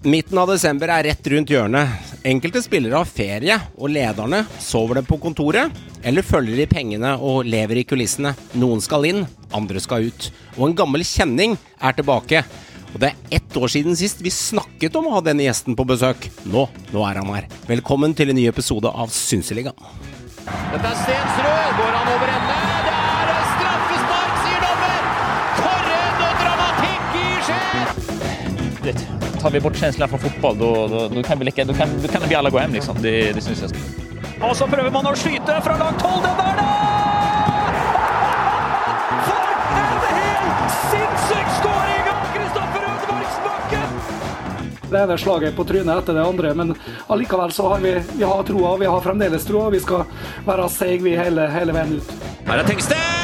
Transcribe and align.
Midten 0.00 0.38
av 0.40 0.48
desember 0.48 0.88
er 0.88 1.04
rett 1.10 1.26
rundt 1.28 1.50
hjørnet. 1.52 1.90
Enkelte 2.24 2.62
spillere 2.64 2.96
har 2.96 3.08
ferie, 3.08 3.58
og 3.76 3.92
lederne 3.92 4.46
sover 4.56 4.96
det 4.96 5.02
på 5.04 5.18
kontoret, 5.20 5.76
eller 6.00 6.24
følger 6.24 6.56
de 6.56 6.66
pengene 6.70 7.10
og 7.20 7.44
lever 7.44 7.82
i 7.82 7.84
kulissene. 7.84 8.32
Noen 8.56 8.80
skal 8.80 9.04
inn, 9.10 9.26
andre 9.52 9.82
skal 9.84 10.08
ut. 10.08 10.30
Og 10.56 10.70
en 10.70 10.78
gammel 10.80 11.04
kjenning 11.04 11.58
er 11.76 11.98
tilbake. 11.98 12.40
Og 12.94 12.96
det 13.02 13.12
er 13.12 13.36
ett 13.42 13.60
år 13.60 13.76
siden 13.76 13.98
sist 13.98 14.24
vi 14.24 14.32
snakket 14.32 14.96
om 14.96 15.10
å 15.10 15.18
ha 15.18 15.24
denne 15.26 15.44
gjesten 15.44 15.76
på 15.76 15.84
besøk. 15.92 16.30
Nå, 16.48 16.64
nå 16.96 17.04
er 17.04 17.20
han 17.20 17.34
her. 17.36 17.52
Velkommen 17.68 18.16
til 18.16 18.32
en 18.32 18.40
ny 18.40 18.48
episode 18.48 18.88
av 18.88 19.12
Synseligaen. 19.12 19.76
Dette 20.48 20.80
er 20.80 21.02
Stensrud. 21.04 21.59
Tar 29.40 29.50
vi 29.50 29.60
bort 29.60 29.76
känslan 29.76 30.08
från 30.08 30.20
fotboll 30.20 30.58
då, 30.58 30.88
då, 30.88 31.08
då, 31.08 31.22
kan 31.22 31.38
vi 31.38 31.44
lika, 31.44 31.64
då, 31.64 31.74
kan, 31.74 31.88
då 32.02 32.08
kan 32.08 32.22
vi 32.28 32.34
alla 32.34 32.50
gå 32.50 32.58
hem 32.58 32.72
liksom. 32.72 32.96
Det, 33.02 33.32
det 33.32 33.40
syns 33.40 33.62
jeg. 33.62 33.70
Og 34.40 34.56
så 34.56 34.66
prøver 34.68 34.90
man 34.92 35.06
å 35.08 35.12
skyte 35.16 35.56
fra 35.64 35.76
langt 35.80 36.00
hold. 36.04 36.24
Den 36.24 36.38
der, 36.40 36.60
da! 36.60 36.68
For 39.26 39.50
en 39.80 40.04
helt 40.08 40.76
sinnssyk 40.86 41.52
skåring 41.58 42.10
av 42.14 42.26
Kristoffer 42.36 42.88
Ødemarksbakken! 42.92 44.00
Det 44.90 45.04
ene 45.04 45.18
slaget 45.20 45.56
på 45.56 45.68
trynet 45.68 46.02
etter 46.02 46.16
det 46.16 46.26
andre, 46.26 46.54
men 46.56 46.74
allikevel 47.12 47.52
så 47.52 47.68
har 47.74 47.84
vi, 47.84 47.94
vi 48.16 48.24
har 48.24 48.44
troa. 48.48 48.76
Vi 48.80 48.88
har 48.90 49.04
fremdeles 49.04 49.48
troa. 49.48 49.70
Vi 49.70 49.80
skal 49.84 50.04
være 50.48 50.68
seige 50.72 51.16
hele, 51.20 51.48
hele 51.52 51.76
veien 51.76 51.98
ut. 52.00 52.14
Her 52.48 52.64
er 52.64 52.72
Tengstedt! 52.72 53.19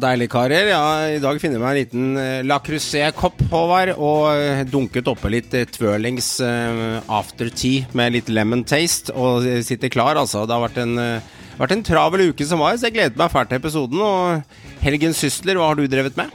Deilig, 0.00 0.28
karer. 0.32 0.68
Ja, 0.72 0.82
I 1.10 1.20
dag 1.22 1.38
finner 1.42 1.58
jeg 1.58 1.62
meg 1.62 1.72
en 1.72 1.78
liten 1.78 2.20
eh, 2.20 2.42
La 2.46 2.58
Crusé-kopp, 2.64 3.42
Håvard, 3.50 3.94
og 3.94 4.30
eh, 4.34 4.62
dunket 4.68 5.08
oppe 5.10 5.30
litt 5.32 5.54
eh, 5.54 5.66
Twirlings 5.70 6.28
after 6.42 7.50
tea 7.54 7.88
med 7.96 8.14
litt 8.16 8.30
lemon 8.32 8.64
taste, 8.66 9.14
og 9.14 9.46
sitter 9.66 9.92
klar, 9.92 10.18
altså. 10.20 10.44
Det 10.46 10.56
har 10.56 10.64
vært 10.64 10.80
en, 10.82 10.96
vært 11.58 11.76
en 11.76 11.84
travel 11.86 12.30
uke 12.30 12.46
som 12.48 12.62
var, 12.64 12.78
så 12.78 12.88
jeg 12.88 12.96
gledet 12.98 13.20
meg 13.20 13.32
fælt 13.32 13.52
til 13.52 13.60
episoden. 13.62 14.02
Og 14.04 14.82
Helgen 14.84 15.14
Sysler, 15.16 15.60
hva 15.60 15.70
har 15.70 15.78
du 15.78 15.86
drevet 15.90 16.18
med? 16.18 16.32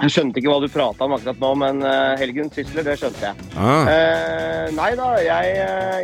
Jeg 0.00 0.10
skjønte 0.10 0.40
ikke 0.40 0.50
hva 0.50 0.62
du 0.62 0.70
prata 0.72 1.06
om 1.06 1.14
akkurat 1.14 1.42
nå, 1.42 1.50
men 1.60 1.82
uh, 1.86 2.14
Helgen 2.18 2.50
Sysler, 2.54 2.86
det 2.86 2.96
skjønte 2.98 3.28
jeg. 3.28 3.50
Ah. 3.54 3.90
Eh, 3.90 4.72
nei 4.74 4.90
da, 4.98 5.12
jeg, 5.22 5.52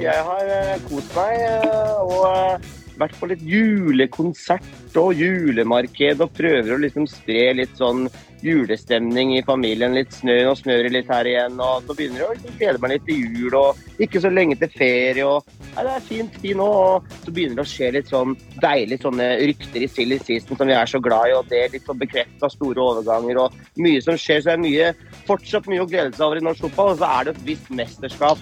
jeg 0.04 0.28
har 0.28 0.84
kost 0.86 1.16
meg 1.18 1.66
og 2.04 2.68
vært 3.00 3.16
på 3.18 3.30
litt 3.30 3.42
julekonsert 3.46 4.66
og 4.98 5.14
julemarked 5.14 6.22
og 6.24 6.32
prøver 6.34 6.74
å 6.74 6.80
liksom 6.82 7.06
spre 7.10 7.50
litt 7.58 7.76
sånn 7.78 8.08
julestemning 8.42 9.34
i 9.36 9.42
familien. 9.44 9.94
Litt 9.94 10.14
snø, 10.16 10.36
og 10.50 10.58
snør 10.58 10.88
litt 10.92 11.10
her 11.12 11.28
igjen. 11.28 11.60
og 11.60 11.84
Så 11.86 11.96
begynner 11.96 12.22
jeg 12.22 12.28
å 12.28 12.34
liksom 12.34 12.56
glede 12.58 12.82
meg 12.82 12.94
litt 12.94 13.06
til 13.08 13.20
jul 13.20 13.56
og 13.60 14.02
ikke 14.06 14.22
så 14.24 14.32
lenge 14.32 14.56
til 14.60 14.72
ferie. 14.74 15.26
og 15.26 15.44
ja, 15.76 15.84
Det 15.84 15.94
er 15.94 16.06
fint 16.08 16.40
fint 16.40 16.56
nå. 16.56 16.66
og 16.66 17.04
Så 17.24 17.34
begynner 17.36 17.60
det 17.60 17.66
å 17.66 17.72
skje 17.74 17.92
litt 17.92 18.08
sånn 18.08 18.36
deilige 18.62 19.04
sånne 19.04 19.28
rykter 19.44 19.84
i 19.84 19.92
silly 19.92 20.18
season 20.18 20.56
som 20.56 20.66
vi 20.66 20.74
er 20.74 20.86
så 20.86 21.00
glad 21.00 21.28
i. 21.28 21.36
og 21.36 21.48
Det 21.48 21.64
er 21.64 21.72
litt 21.76 21.86
sånn 21.86 22.00
bekrefta 22.00 22.50
store 22.50 22.80
overganger 22.80 23.44
og 23.44 23.52
mye 23.76 24.02
som 24.02 24.16
skjer. 24.16 24.40
Så 24.40 24.50
det 24.50 24.58
er 24.58 24.66
mye, 24.66 24.92
fortsatt 25.28 25.68
mye 25.68 25.84
å 25.84 25.90
glede 25.90 26.16
seg 26.16 26.26
over 26.26 26.40
i 26.40 26.44
norsk 26.44 26.66
fotball. 26.68 26.94
Og 26.94 26.98
så 26.98 27.10
er 27.20 27.24
det 27.24 27.36
et 27.36 27.46
visst 27.52 27.70
mesterskap 27.70 28.38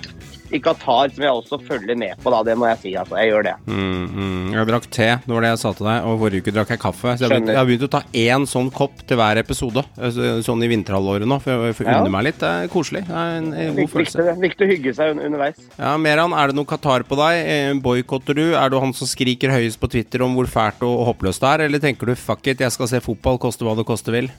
i 0.54 0.60
Qatar 0.64 1.10
som 1.14 1.24
jeg 1.24 1.32
også 1.32 1.58
følger 1.66 1.96
med 1.98 2.16
på, 2.22 2.30
da. 2.32 2.42
Det 2.46 2.56
må 2.58 2.68
jeg 2.70 2.78
si. 2.82 2.92
altså. 2.96 3.16
Jeg 3.20 3.32
gjør 3.32 3.46
det. 3.48 3.54
Mm, 3.66 4.04
mm. 4.18 4.52
Jeg 4.54 4.68
drakk 4.70 4.86
te, 4.90 5.08
det 5.24 5.34
var 5.34 5.44
det 5.44 5.50
jeg 5.52 5.60
sa 5.62 5.72
til 5.78 5.88
deg, 5.90 6.06
og 6.08 6.18
forrige 6.22 6.44
uke 6.44 6.54
drakk 6.56 6.72
jeg 6.74 6.82
kaffe. 6.82 7.14
Så 7.18 7.26
jeg, 7.26 7.30
begynt, 7.34 7.52
jeg 7.52 7.58
har 7.60 7.68
begynt 7.68 7.86
å 7.88 7.90
ta 7.92 8.02
én 8.24 8.46
sånn 8.48 8.70
kopp 8.74 9.02
til 9.08 9.20
hver 9.20 9.40
episode, 9.42 9.84
eh, 9.98 10.40
sånn 10.46 10.64
i 10.64 10.70
vinterhalvåret 10.72 11.28
nå, 11.28 11.40
for 11.44 11.72
får 11.78 11.88
Ja. 11.88 11.98
unne 12.00 12.10
meg 12.14 12.24
litt. 12.28 12.38
Det 12.40 12.48
er 12.48 12.68
koselig. 12.72 13.04
Det 13.08 13.14
er 13.14 13.38
en, 13.42 13.52
en 13.54 13.76
god 13.76 13.92
følelse. 13.94 14.26
viktig 14.40 14.66
å 14.66 14.70
hygge 14.72 14.94
seg 14.96 15.14
un 15.16 15.20
underveis. 15.28 15.56
Ja, 15.78 15.96
Meran, 15.96 16.32
er 16.32 16.48
det 16.52 16.56
noe 16.56 16.68
Qatar 16.68 17.04
på 17.08 17.16
deg? 17.20 17.40
Eh, 17.46 17.72
Boikotter 17.84 18.34
du? 18.34 18.44
Er 18.54 18.68
du 18.70 18.78
han 18.80 18.92
som 18.92 19.06
skriker 19.06 19.50
høyest 19.50 19.80
på 19.80 19.90
Twitter 19.90 20.22
om 20.22 20.34
hvor 20.34 20.46
fælt 20.50 20.82
og 20.82 21.06
håpløst 21.12 21.40
det 21.44 21.48
er, 21.54 21.66
eller 21.68 21.78
tenker 21.82 22.06
du 22.06 22.14
fuck 22.14 22.46
it, 22.46 22.58
jeg 22.60 22.72
skal 22.72 22.88
se 22.88 23.00
fotball, 23.00 23.38
koste 23.38 23.64
hva 23.64 23.76
det 23.76 23.86
koste 23.88 24.12
vil? 24.14 24.30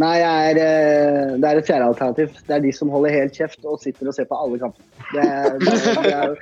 Nei, 0.00 0.12
jeg 0.22 0.52
er, 0.52 0.58
eh, 0.62 1.32
det 1.36 1.48
er 1.48 1.58
et 1.60 1.66
fjerde 1.68 1.88
alternativ. 1.90 2.36
Det 2.46 2.54
er 2.56 2.62
de 2.64 2.72
som 2.72 2.92
holder 2.92 3.12
helt 3.12 3.36
kjeft 3.36 3.66
og 3.68 3.80
sitter 3.82 4.08
og 4.08 4.16
ser 4.16 4.28
på 4.30 4.38
alle 4.40 4.60
kampene. 4.62 4.86
Det, 5.12 5.26
det, 5.60 5.74
det 6.04 6.12
er, 6.12 6.36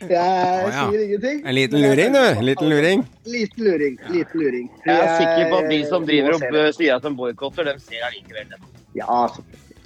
jeg 0.00 0.64
Å, 0.64 0.68
ja. 0.72 0.84
sier 0.88 1.00
ingenting. 1.04 1.40
En 1.44 1.56
liten 1.56 1.80
luring, 1.80 2.14
du. 2.16 2.20
En 2.24 2.46
liten 2.48 2.70
luring. 2.72 3.02
Liten 3.28 3.64
luring. 3.66 3.96
Liten 4.12 4.40
luring. 4.40 4.68
Jeg 4.86 4.96
er 4.96 5.10
sikker 5.16 5.50
på 5.52 5.58
at 5.62 5.72
de 5.72 5.80
som 5.88 6.06
driver 6.08 6.36
opp 6.36 6.46
sier 6.76 6.94
at 6.94 7.02
de 7.02 7.08
som 7.08 7.18
boikotter, 7.18 7.68
de 7.68 7.74
ser 7.84 8.06
allikevel 8.08 8.52
det. 8.52 8.60
Ja. 8.96 9.26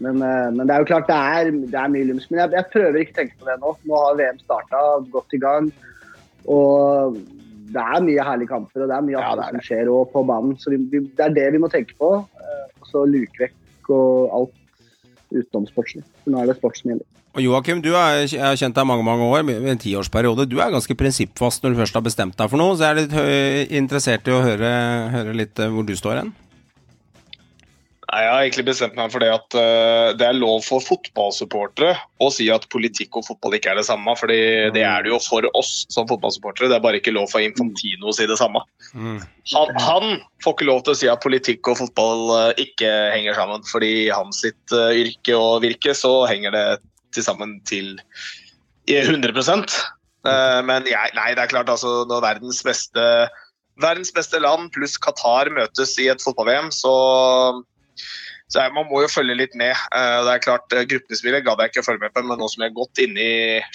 Men, 0.02 0.22
eh, 0.22 0.50
men 0.54 0.66
det 0.66 0.75
er 0.75 0.82
jo 0.82 0.91
klart 0.91 1.10
det 1.10 1.16
er, 1.19 1.50
det 1.70 1.81
er 1.81 1.91
mye 1.91 2.10
lumsk. 2.10 2.31
Men 2.31 2.44
jeg, 2.44 2.54
jeg 2.58 2.70
prøver 2.75 3.00
ikke 3.02 3.14
å 3.14 3.19
tenke 3.20 3.41
på 3.41 3.50
det 3.50 3.58
nå. 3.62 3.75
Nå 3.91 4.02
har 4.04 4.20
VM 4.22 4.41
starta, 4.42 4.84
godt 5.14 5.38
i 5.38 5.42
gang. 5.42 5.70
Og 6.50 7.19
det 7.75 7.83
er 7.85 8.05
mye 8.07 8.25
herlige 8.29 8.51
kamper 8.53 8.85
og 8.85 8.91
det 8.91 8.97
er 8.97 9.07
mye 9.09 9.17
Ja, 9.19 9.33
det 9.39 9.47
er 9.49 9.57
som 9.59 9.65
skjer 9.69 9.91
og 9.93 10.12
på 10.12 10.23
banen. 10.29 10.55
Så 10.62 10.71
vi, 10.73 10.79
vi, 10.93 11.01
det 11.19 11.25
er 11.27 11.35
det 11.37 11.49
vi 11.57 11.61
må 11.62 11.71
tenke 11.73 11.97
på. 11.99 12.12
eh, 12.39 12.62
Og 12.81 12.87
så 12.91 13.03
luke 13.09 13.43
vekk 13.45 13.91
og 13.95 14.39
alt 14.39 14.55
utenom 15.35 15.67
sportslig. 15.71 16.05
Nå 16.31 16.41
er 16.43 16.53
det 16.53 16.57
sport 16.61 16.79
som 16.79 16.93
gjelder. 16.93 17.07
Og 17.35 17.43
Joakim, 17.43 17.81
du 17.83 17.89
er, 17.99 18.21
jeg 18.31 18.39
har 18.39 18.55
kjent 18.55 18.77
deg 18.79 18.87
mange 18.87 19.03
mange 19.03 19.27
år, 19.27 19.43
med 19.43 19.65
en 19.67 19.81
tiårsperiode. 19.83 20.45
Du 20.47 20.61
er 20.62 20.71
ganske 20.71 20.95
prinsippfast 20.95 21.65
når 21.65 21.73
du 21.75 21.81
først 21.81 21.97
har 21.99 22.05
bestemt 22.07 22.37
deg 22.39 22.53
for 22.53 22.61
noe, 22.61 22.77
så 22.79 22.87
jeg 22.87 22.95
er 22.95 23.01
litt 23.01 23.73
interessert 23.81 24.31
i 24.31 24.35
å 24.37 24.39
høre, 24.45 24.71
høre 25.11 25.35
litt 25.35 25.59
eh, 25.59 25.73
hvor 25.75 25.83
du 25.89 25.97
står 25.99 26.21
hen. 26.23 26.31
Nei, 28.14 28.20
Jeg 28.22 28.30
har 28.30 28.42
egentlig 28.44 28.64
bestemt 28.69 28.94
meg 28.94 29.10
for 29.10 29.25
det 29.25 29.30
at 29.34 29.56
eh, 29.58 30.08
det 30.14 30.26
er 30.28 30.36
lov 30.38 30.60
for 30.62 30.84
fotballsupportere 30.84 31.97
å 32.22 32.28
si 32.30 32.47
at 32.54 32.69
politikk 32.70 33.19
og 33.19 33.26
fotball 33.26 33.56
ikke 33.58 33.72
er 33.72 33.80
det 33.80 33.86
samme. 33.88 34.14
fordi 34.20 34.38
det 34.76 34.84
er 34.86 35.02
det 35.02 35.10
jo 35.10 35.19
for 35.19 35.48
oss 35.58 35.72
som 35.91 36.06
fotballsupportere. 36.06 36.70
Det 36.70 36.78
er 36.78 36.84
bare 36.84 37.00
ikke 37.00 37.14
lov 37.16 37.26
for 37.32 37.42
Infantino 37.42 38.12
å 38.12 38.14
si 38.14 38.28
det 38.30 38.38
samme. 38.38 38.62
Mm. 38.94 39.19
Han, 39.56 39.75
han 39.82 40.06
får 40.44 40.54
ikke 40.54 40.70
lov 40.70 40.84
til 40.86 40.94
å 40.94 41.00
si 41.00 41.10
at 41.10 41.26
politikk 41.26 41.72
og 41.72 41.80
fotball 41.82 42.30
eh, 42.38 42.62
ikke 42.69 42.92
henger 43.16 43.34
sammen. 43.41 43.66
fordi 43.66 43.91
i 44.04 44.14
hans 44.14 44.44
sitt 44.46 44.76
eh, 44.78 45.02
yrke 45.02 45.34
og 45.34 45.64
virke 45.66 45.96
så 45.98 46.14
henger 46.31 46.54
det 46.54 46.64
til 47.14 47.26
sammen 47.26 47.58
til 47.66 47.96
100 48.91 49.34
Eh, 50.25 50.60
Men 50.64 50.86
jeg, 50.88 51.12
nei, 51.19 51.31
det 51.36 51.42
er 51.42 51.50
klart 51.50 51.69
altså 51.69 52.04
når 52.08 52.22
verdens 52.25 52.62
beste, 52.64 53.04
verdens 53.82 54.12
beste 54.14 54.41
land 54.41 54.70
pluss 54.72 54.96
Qatar 54.96 55.50
møtes 55.52 55.98
i 56.00 56.08
et 56.12 56.22
fotball-VM, 56.25 56.70
så 56.72 56.94
så 58.53 58.65
jeg, 58.65 58.75
Man 58.77 58.88
må 58.91 59.00
jo 59.05 59.10
følge 59.10 59.37
litt 59.38 59.55
med. 59.59 59.72
Eh, 59.72 60.19
det 60.27 60.34
er 60.34 60.43
klart, 60.44 60.66
eh, 60.77 60.87
Gruppespillet 60.91 61.47
gadd 61.47 61.62
jeg 61.62 61.72
ikke 61.72 61.84
å 61.84 61.87
følge 61.87 62.05
med 62.05 62.15
på, 62.15 62.25
men 62.27 62.41
nå 62.41 62.50
som 62.53 62.65
jeg 62.65 62.72
har 62.72 62.77
gått 62.77 63.00
inn 63.06 63.16
i 63.21 63.32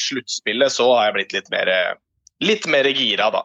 sluttspillet, 0.10 0.76
så 0.76 0.92
har 0.94 1.10
jeg 1.10 1.18
blitt 1.18 1.36
litt 1.40 1.50
mer, 1.54 1.74
litt 2.46 2.70
mer 2.70 2.92
gira, 2.94 3.32
da. 3.34 3.44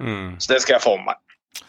Mm. 0.00 0.38
Så 0.40 0.54
det 0.54 0.62
skal 0.64 0.78
jeg 0.78 0.84
få 0.86 0.94
med 1.00 1.12
meg. 1.12 1.66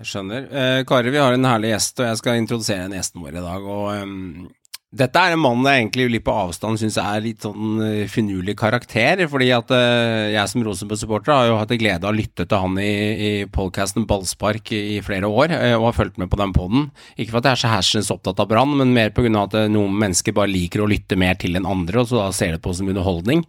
Jeg 0.00 0.08
skjønner. 0.08 0.46
Eh, 0.48 0.78
Kari, 0.88 1.12
vi 1.12 1.20
har 1.20 1.36
en 1.36 1.50
herlig 1.50 1.74
gjest, 1.74 1.98
og 2.00 2.08
jeg 2.08 2.22
skal 2.22 2.40
introdusere 2.40 2.86
en 2.86 2.96
gjesten 2.96 3.26
vår 3.26 3.36
i 3.36 3.44
dag. 3.44 3.68
og... 3.68 3.84
ehm, 3.98 4.48
dette 4.90 5.20
er 5.22 5.36
en 5.36 5.38
mann 5.38 5.62
jeg 5.62 5.84
egentlig 5.84 6.04
litt 6.10 6.24
på 6.26 6.32
avstand 6.34 6.80
syns 6.80 6.96
er 6.98 7.20
litt 7.22 7.44
sånn 7.46 7.78
eh, 7.86 8.08
finurlig 8.10 8.56
karakter. 8.58 9.20
Fordi 9.30 9.50
at 9.54 9.70
eh, 9.74 10.32
jeg 10.34 10.50
som 10.50 10.64
Rosenborg-supporter 10.66 11.30
har 11.30 11.46
jo 11.46 11.58
hatt 11.60 11.74
glede 11.78 12.08
av 12.08 12.10
å 12.10 12.16
lytte 12.16 12.42
til 12.42 12.64
han 12.64 12.80
i, 12.82 12.88
i 12.90 13.30
podkasten 13.54 14.08
Ballspark 14.10 14.72
i, 14.74 14.98
flere 15.06 15.30
år, 15.30 15.54
eh, 15.54 15.76
og 15.76 15.92
har 15.92 15.98
fulgt 16.00 16.18
med 16.18 16.32
på 16.32 16.40
den 16.40 16.54
poden. 16.56 16.88
Ikke 17.14 17.36
for 17.36 17.38
at 17.38 17.52
jeg 17.52 17.54
er 17.54 17.62
så 17.62 17.70
hersens 17.76 18.10
opptatt 18.10 18.42
av 18.42 18.50
Brann, 18.50 18.74
men 18.80 18.96
mer 18.96 19.14
pga. 19.14 19.30
at 19.44 19.54
noen 19.70 19.94
mennesker 20.00 20.34
bare 20.34 20.50
liker 20.50 20.82
å 20.82 20.90
lytte 20.90 21.18
mer 21.20 21.38
til 21.38 21.54
enn 21.54 21.70
andre, 21.70 22.02
og 22.02 22.10
så 22.10 22.18
da 22.24 22.26
ser 22.34 22.56
det 22.56 22.62
på 22.64 22.74
som 22.74 22.90
underholdning. 22.90 23.46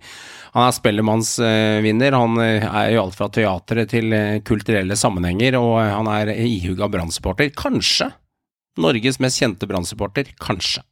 Han 0.54 0.68
er 0.68 0.78
Spellemannsvinner. 0.78 2.20
Han 2.22 2.38
er 2.44 2.92
jo 2.94 3.06
alt 3.08 3.18
fra 3.18 3.32
teatret 3.34 3.96
til 3.96 4.14
kulturelle 4.46 5.00
sammenhenger, 5.00 5.58
og 5.58 5.80
han 5.80 6.12
er 6.12 6.36
ihuga 6.36 6.92
Brann-supporter. 6.92 7.50
Kanskje 7.58 8.12
Norges 8.78 9.18
mest 9.24 9.42
kjente 9.42 9.68
Brann-supporter. 9.68 10.36
Kanskje. 10.44 10.86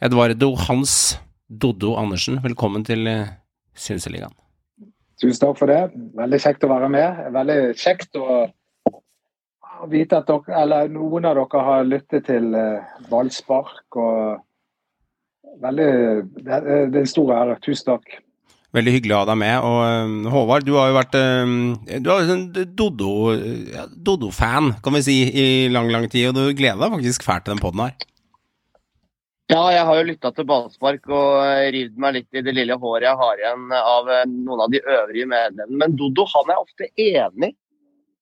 Edvardo 0.00 0.50
Hans 0.66 1.16
Doddo 1.48 1.94
Andersen, 1.96 2.36
velkommen 2.44 2.82
til 2.84 3.06
eh, 3.08 3.30
Synseligaen. 3.72 4.34
Tusen 5.16 5.40
takk 5.40 5.56
for 5.56 5.72
det. 5.72 5.94
Veldig 6.18 6.40
kjekt 6.42 6.66
å 6.66 6.68
være 6.68 6.90
med. 6.92 7.20
Veldig 7.32 7.60
kjekt 7.80 8.18
å 8.20 8.42
vite 9.88 10.18
at 10.20 10.28
dere, 10.28 10.52
eller 10.60 10.90
noen 10.92 11.24
av 11.28 11.38
dere 11.38 11.62
har 11.68 11.88
lyttet 11.88 12.26
til 12.28 12.52
eh, 12.52 12.98
ballspark. 13.08 13.96
og 13.96 14.42
veldig, 15.64 15.88
det, 16.42 16.58
er, 16.58 16.68
er 16.82 17.00
en 17.00 17.08
stor 17.08 17.32
ære. 17.38 17.56
Tusen 17.64 17.94
takk. 17.94 18.18
Veldig 18.76 18.92
hyggelig 18.98 19.16
å 19.16 19.22
ha 19.22 19.30
deg 19.30 19.40
med. 19.40 19.56
Og 19.70 19.78
eh, 19.86 20.34
Håvard, 20.34 20.66
du 20.68 20.74
har 20.76 20.90
jo 20.90 20.98
vært 20.98 21.16
eh, 21.22 21.54
Du 22.04 22.12
har 22.12 22.34
en 22.36 22.44
Doddo, 22.52 23.14
ja, 23.72 23.86
Doddo-fan, 23.88 24.74
kan 24.84 24.98
vi 24.98 25.02
si, 25.08 25.16
i 25.32 25.48
lang, 25.72 25.88
lang 25.94 26.04
tid. 26.12 26.34
Og 26.34 26.36
du 26.36 26.52
gleder 26.52 26.84
deg 26.84 26.98
faktisk 26.98 27.24
fælt 27.24 27.48
til 27.48 27.56
den 27.56 27.64
poden 27.64 27.86
her. 27.86 27.96
Ja, 29.46 29.60
jeg 29.70 29.84
har 29.86 29.98
jo 30.00 30.06
lytta 30.08 30.32
til 30.34 30.46
ballspark 30.48 31.04
og 31.06 31.36
eh, 31.44 31.68
rivd 31.70 32.00
meg 32.02 32.16
litt 32.16 32.34
i 32.34 32.42
det 32.42 32.54
lille 32.56 32.74
håret 32.82 33.06
jeg 33.06 33.18
har 33.20 33.38
igjen 33.38 33.68
av 33.78 34.08
eh, 34.10 34.24
noen 34.26 34.64
av 34.64 34.72
de 34.72 34.80
øvrige 34.82 35.28
medlemmene. 35.30 35.78
Men 35.84 35.94
Dodo 36.00 36.24
han 36.32 36.50
er 36.50 36.58
ofte 36.64 36.88
enig, 36.98 37.52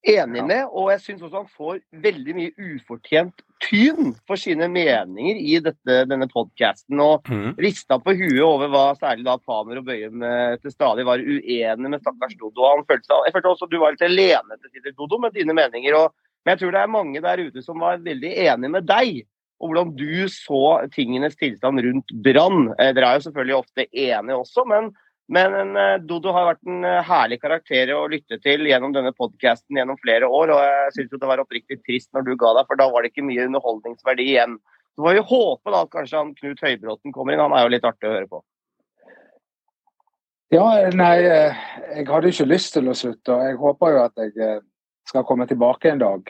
enig 0.05 0.43
med, 0.45 0.67
og 0.69 0.91
jeg 0.93 1.01
syns 1.01 1.23
også 1.25 1.41
han 1.41 1.49
får 1.49 1.79
veldig 2.05 2.35
mye 2.37 2.53
ufortjent 2.75 3.41
tyn 3.65 4.13
for 4.29 4.37
sine 4.37 4.69
meninger 4.69 5.41
i 5.41 5.57
dette, 5.65 6.03
denne 6.13 6.29
podkasten. 6.29 7.01
Og 7.01 7.25
Mhm. 7.33 7.55
rista 7.57 7.97
på 7.97 8.13
huet 8.21 8.45
over 8.45 8.69
hva 8.69 8.85
særlig 9.01 9.25
da 9.25 9.39
Pamer 9.41 9.81
og 9.81 9.87
Bøyum 9.89 10.21
eh, 10.29 10.57
til 10.61 10.77
stadig 10.77 11.07
var 11.09 11.25
uenig 11.25 11.89
med 11.89 12.01
stakkars 12.05 12.37
Dodo. 12.37 12.69
Han 12.69 12.85
følte 12.85 13.09
seg, 13.09 13.25
jeg 13.31 13.33
følte 13.39 13.55
også 13.55 13.71
du 13.73 13.79
var 13.81 13.97
litt 13.97 14.05
alene 14.05 14.61
til 14.61 14.71
tider, 14.77 14.93
Dodo, 14.93 15.17
med 15.25 15.33
dine 15.33 15.57
meninger. 15.57 15.97
Og, 15.97 16.13
men 16.45 16.53
jeg 16.53 16.61
tror 16.67 16.77
det 16.77 16.83
er 16.85 16.97
mange 17.01 17.25
der 17.25 17.47
ute 17.49 17.63
som 17.65 17.81
var 17.81 17.97
veldig 17.97 18.35
enig 18.45 18.71
med 18.77 18.85
deg 18.93 19.25
og 19.63 19.71
hvordan 19.71 19.95
du 19.97 20.27
så 20.33 20.63
tingenes 20.95 21.37
tilstand 21.39 21.83
rundt 21.85 22.15
Brann. 22.25 22.69
Eh, 22.79 22.93
Dere 22.97 23.11
er 23.11 23.19
jo 23.19 23.27
selvfølgelig 23.29 23.57
ofte 23.57 23.87
enige 23.89 24.37
også, 24.37 24.65
men, 24.69 24.91
men 25.33 25.77
eh, 25.81 25.99
Dodo 26.05 26.35
har 26.35 26.51
vært 26.51 26.63
en 26.69 26.87
eh, 26.89 27.03
herlig 27.07 27.39
karakter 27.43 27.95
å 27.95 28.05
lytte 28.11 28.41
til 28.45 28.67
gjennom 28.69 28.95
denne 28.97 29.15
podkasten 29.17 29.79
gjennom 29.79 30.01
flere 30.03 30.29
år. 30.29 30.53
Og 30.57 30.65
jeg 30.67 30.97
syns 30.99 31.15
det 31.15 31.31
var 31.31 31.45
oppriktig 31.45 31.81
trist 31.85 32.11
når 32.17 32.27
du 32.27 32.35
ga 32.41 32.57
deg, 32.59 32.67
for 32.71 32.81
da 32.81 32.91
var 32.93 33.05
det 33.05 33.15
ikke 33.15 33.29
mye 33.29 33.47
underholdningsverdi 33.49 34.29
igjen. 34.35 34.59
Så 34.95 35.07
får 35.07 35.17
vi 35.17 35.29
håpe 35.31 35.75
da 35.75 35.85
at 35.87 35.95
kanskje 35.95 36.21
han 36.21 36.35
Knut 36.39 36.61
Høybråten 36.63 37.15
kommer 37.15 37.35
inn. 37.35 37.43
Han 37.43 37.57
er 37.57 37.65
jo 37.65 37.73
litt 37.75 37.89
artig 37.89 38.11
å 38.11 38.15
høre 38.15 38.31
på. 38.31 38.45
Ja, 40.55 40.69
nei, 40.95 41.17
jeg 41.25 42.05
hadde 42.07 42.31
ikke 42.31 42.47
lyst 42.47 42.77
til 42.77 42.87
å 42.87 42.95
slutte. 42.95 43.35
og 43.35 43.43
Jeg 43.43 43.57
håper 43.59 43.97
jo 43.97 44.03
at 44.05 44.21
jeg 44.23 44.61
skal 45.09 45.25
komme 45.25 45.47
tilbake 45.47 45.91
en 45.91 45.99
dag, 46.01 46.23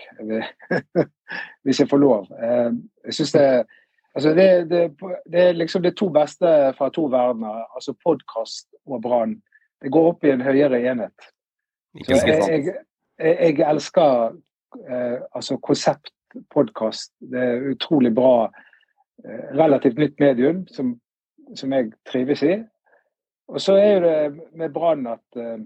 hvis 1.64 1.80
jeg 1.80 1.88
får 1.90 2.02
lov. 2.02 2.28
Eh, 2.42 2.72
Jeg 3.04 3.14
synes 3.14 3.32
det, 3.32 3.66
altså 4.14 4.34
det, 4.34 4.70
det, 4.70 4.82
det 5.32 5.40
er 5.40 5.52
liksom 5.52 5.82
det 5.82 5.96
to 5.96 6.08
beste 6.08 6.46
fra 6.78 6.90
to 6.90 7.04
verdener, 7.04 7.64
altså 7.74 7.94
podkast 8.04 8.68
og 8.86 9.02
Brann. 9.02 9.42
Det 9.82 9.92
går 9.92 10.08
opp 10.08 10.24
i 10.24 10.30
en 10.30 10.42
høyere 10.42 10.80
enhet. 10.80 11.30
Jeg, 12.08 12.18
sant? 12.18 12.48
jeg, 12.50 12.74
jeg, 13.18 13.58
elsker 13.68 14.36
eh, 14.88 15.18
altså 15.34 15.56
konseptpodkast. 15.56 17.12
Det 17.20 17.42
er 17.42 17.68
utrolig 17.70 18.14
bra, 18.14 18.50
eh, 19.24 19.50
relativt 19.54 19.98
nytt 19.98 20.20
medium 20.20 20.66
som, 20.66 20.96
som 21.54 21.72
jeg 21.72 21.92
trives 22.10 22.42
i. 22.42 22.56
Og 23.48 23.60
så 23.60 23.76
er 23.76 24.00
det 24.00 24.42
med 24.56 24.72
Brann 24.72 25.06
at 25.06 25.36
eh, 25.36 25.58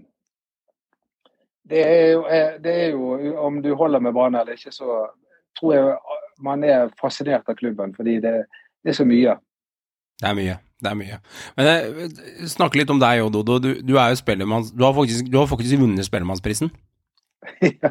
det, 1.71 1.83
er 1.87 2.07
jo, 2.13 2.23
eh, 2.27 2.55
det 2.65 2.75
er 2.85 2.89
jo 2.91 3.35
Om 3.47 3.63
du 3.63 3.75
holder 3.75 4.01
med 4.01 4.13
Brann 4.13 4.35
eller 4.35 4.57
ikke, 4.57 4.73
så 4.73 5.03
tror 5.59 5.75
jeg 5.75 5.97
man 6.43 6.65
er 6.65 6.89
fascinert 7.01 7.49
av 7.49 7.59
klubben. 7.59 7.95
Fordi 7.95 8.19
det, 8.23 8.35
det 8.85 8.93
er 8.93 8.99
så 8.99 9.05
mye. 9.05 9.37
Det 10.21 10.29
er 10.29 10.35
mye. 10.39 10.59
Det 10.79 10.91
er 10.91 10.95
mye. 10.95 11.17
Men 11.59 11.71
eh, 11.73 12.05
snakke 12.47 12.79
litt 12.79 12.91
om 12.95 13.01
deg 13.03 13.25
òg, 13.25 13.33
Dodo. 13.35 13.59
Du, 13.59 13.73
du 13.83 13.97
er 13.99 14.13
jo 14.13 14.21
spellemanns... 14.21 14.71
Du 14.71 14.85
har 14.87 14.95
faktisk, 14.95 15.27
du 15.27 15.41
har 15.41 15.49
faktisk 15.51 15.81
vunnet 15.81 16.07
Spellemannsprisen. 16.07 16.71
ja, 17.83 17.91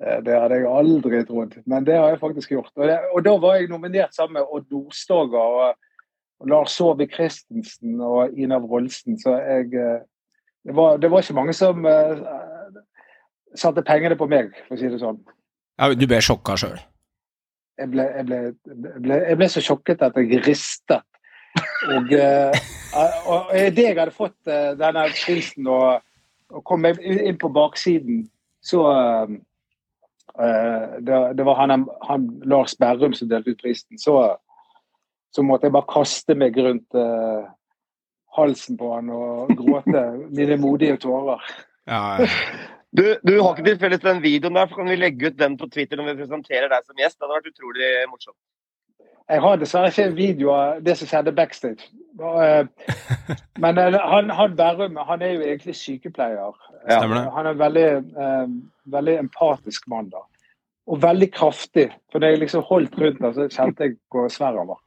eh, 0.00 0.18
det 0.24 0.38
hadde 0.38 0.58
jeg 0.60 0.68
aldri 0.68 1.22
trodd, 1.28 1.58
men 1.68 1.84
det 1.84 1.98
har 1.98 2.14
jeg 2.14 2.20
faktisk 2.22 2.54
gjort. 2.54 2.72
Og, 2.76 2.86
det, 2.88 2.98
og 3.12 3.24
da 3.26 3.34
var 3.40 3.58
jeg 3.58 3.68
nominert 3.72 4.16
sammen 4.16 4.40
med 4.40 4.48
Odd 4.48 4.70
Nordstoga 4.72 5.44
og, 5.58 5.76
og 6.40 6.48
Lars 6.52 6.76
Saabye 6.78 7.12
Christensen 7.12 8.00
og 8.00 8.32
Ina 8.38 8.60
Wroldsen, 8.62 9.20
så 9.20 9.36
jeg 9.40 9.76
eh, 9.76 10.00
det 10.62 10.76
var, 10.78 10.96
det 11.02 11.10
var 11.10 11.24
ikke 11.24 11.34
mange 11.34 11.54
som 11.58 11.84
eh, 11.84 12.18
satte 13.58 13.84
pengene 13.86 14.16
på 14.18 14.28
meg, 14.30 14.52
for 14.66 14.76
å 14.76 14.80
si 14.80 14.90
det 14.90 15.00
sånn. 15.02 15.20
Ja, 15.80 15.90
du 15.96 16.06
ble 16.08 16.20
sjokka 16.24 16.56
sjøl. 16.60 16.80
Jeg 17.80 17.88
jeg, 17.96 18.26
jeg, 18.28 19.36
ble, 19.36 19.48
så 19.50 19.62
sjokket 19.64 20.04
at 20.04 20.18
jeg 20.20 20.42
ristet. 20.46 21.04
Og, 21.92 22.12
eh, 22.16 22.60
og 23.28 23.50
idet 23.56 23.88
jeg 23.90 23.98
hadde 23.98 24.14
fått 24.14 24.48
eh, 24.48 24.72
denne 24.78 25.06
prisen 25.12 25.66
og, 25.68 26.04
og 26.52 26.62
kom 26.68 26.86
inn 26.88 27.36
på 27.40 27.50
baksiden, 27.52 28.22
så 28.64 28.84
eh, 28.92 29.34
eh, 30.38 30.86
det, 31.04 31.18
det 31.40 31.48
var 31.48 31.60
han, 31.60 31.86
han 32.08 32.28
Lars 32.48 32.76
Berrum 32.80 33.16
som 33.16 33.28
delte 33.32 33.52
ut 33.52 33.60
prisen. 33.60 34.00
Så, 34.00 34.16
så 35.34 35.44
måtte 35.44 35.68
jeg 35.68 35.76
bare 35.76 35.90
kaste 35.92 36.36
meg 36.38 36.56
rundt 36.60 36.96
uh, 36.96 37.48
halsen 38.36 38.76
på 38.80 38.90
han 38.94 39.08
og 39.12 39.52
gråte 39.56 40.02
mine 40.28 40.58
modige 40.60 40.98
tårer. 41.00 41.40
Ja, 41.88 42.20
Du, 42.92 43.04
du 43.24 43.34
har 43.40 43.54
ikke 43.54 43.64
tilfeldigvis 43.70 44.04
den 44.04 44.22
videoen 44.22 44.56
der, 44.58 44.68
så 44.68 44.76
kan 44.76 44.90
vi 44.90 44.96
legge 45.00 45.30
ut 45.30 45.38
den 45.40 45.54
på 45.56 45.68
Twitter 45.72 45.96
når 45.96 46.10
vi 46.10 46.18
presenterer 46.22 46.68
deg 46.68 46.84
som 46.84 46.98
gjest. 47.00 47.16
Det 47.16 47.24
hadde 47.24 47.38
vært 47.38 47.52
utrolig 47.54 47.92
morsomt. 48.10 48.36
Jeg 49.30 49.40
har 49.40 49.56
dessverre 49.56 49.88
ikke 49.88 50.04
en 50.10 50.16
video 50.18 50.50
av 50.52 50.82
det 50.84 50.96
som 50.98 51.08
skjedde 51.08 51.32
backstage. 51.32 51.86
Eh, 52.20 52.66
Men 53.62 53.78
eh, 53.80 53.96
han, 54.12 54.28
han 54.34 54.56
Bærum 54.58 54.98
han 55.08 55.22
er 55.22 55.36
jo 55.36 55.44
egentlig 55.46 55.76
sykepleier. 55.78 56.58
Det. 56.82 56.98
Han 56.98 57.46
er 57.46 57.50
en 57.54 57.62
veldig, 57.62 57.86
eh, 58.26 58.52
veldig 58.92 59.14
empatisk 59.22 59.86
mann. 59.88 60.10
da. 60.12 60.24
Og 60.90 61.00
veldig 61.02 61.30
kraftig. 61.32 61.86
For 62.12 62.20
da 62.20 62.32
jeg 62.32 62.42
liksom 62.42 62.66
holdt 62.68 62.98
rundt 62.98 63.22
ham, 63.22 63.32
så 63.38 63.46
kjente 63.48 63.86
jeg 63.86 63.96
hvor 64.12 64.28
svær 64.28 64.58
han 64.58 64.68
var. 64.74 64.82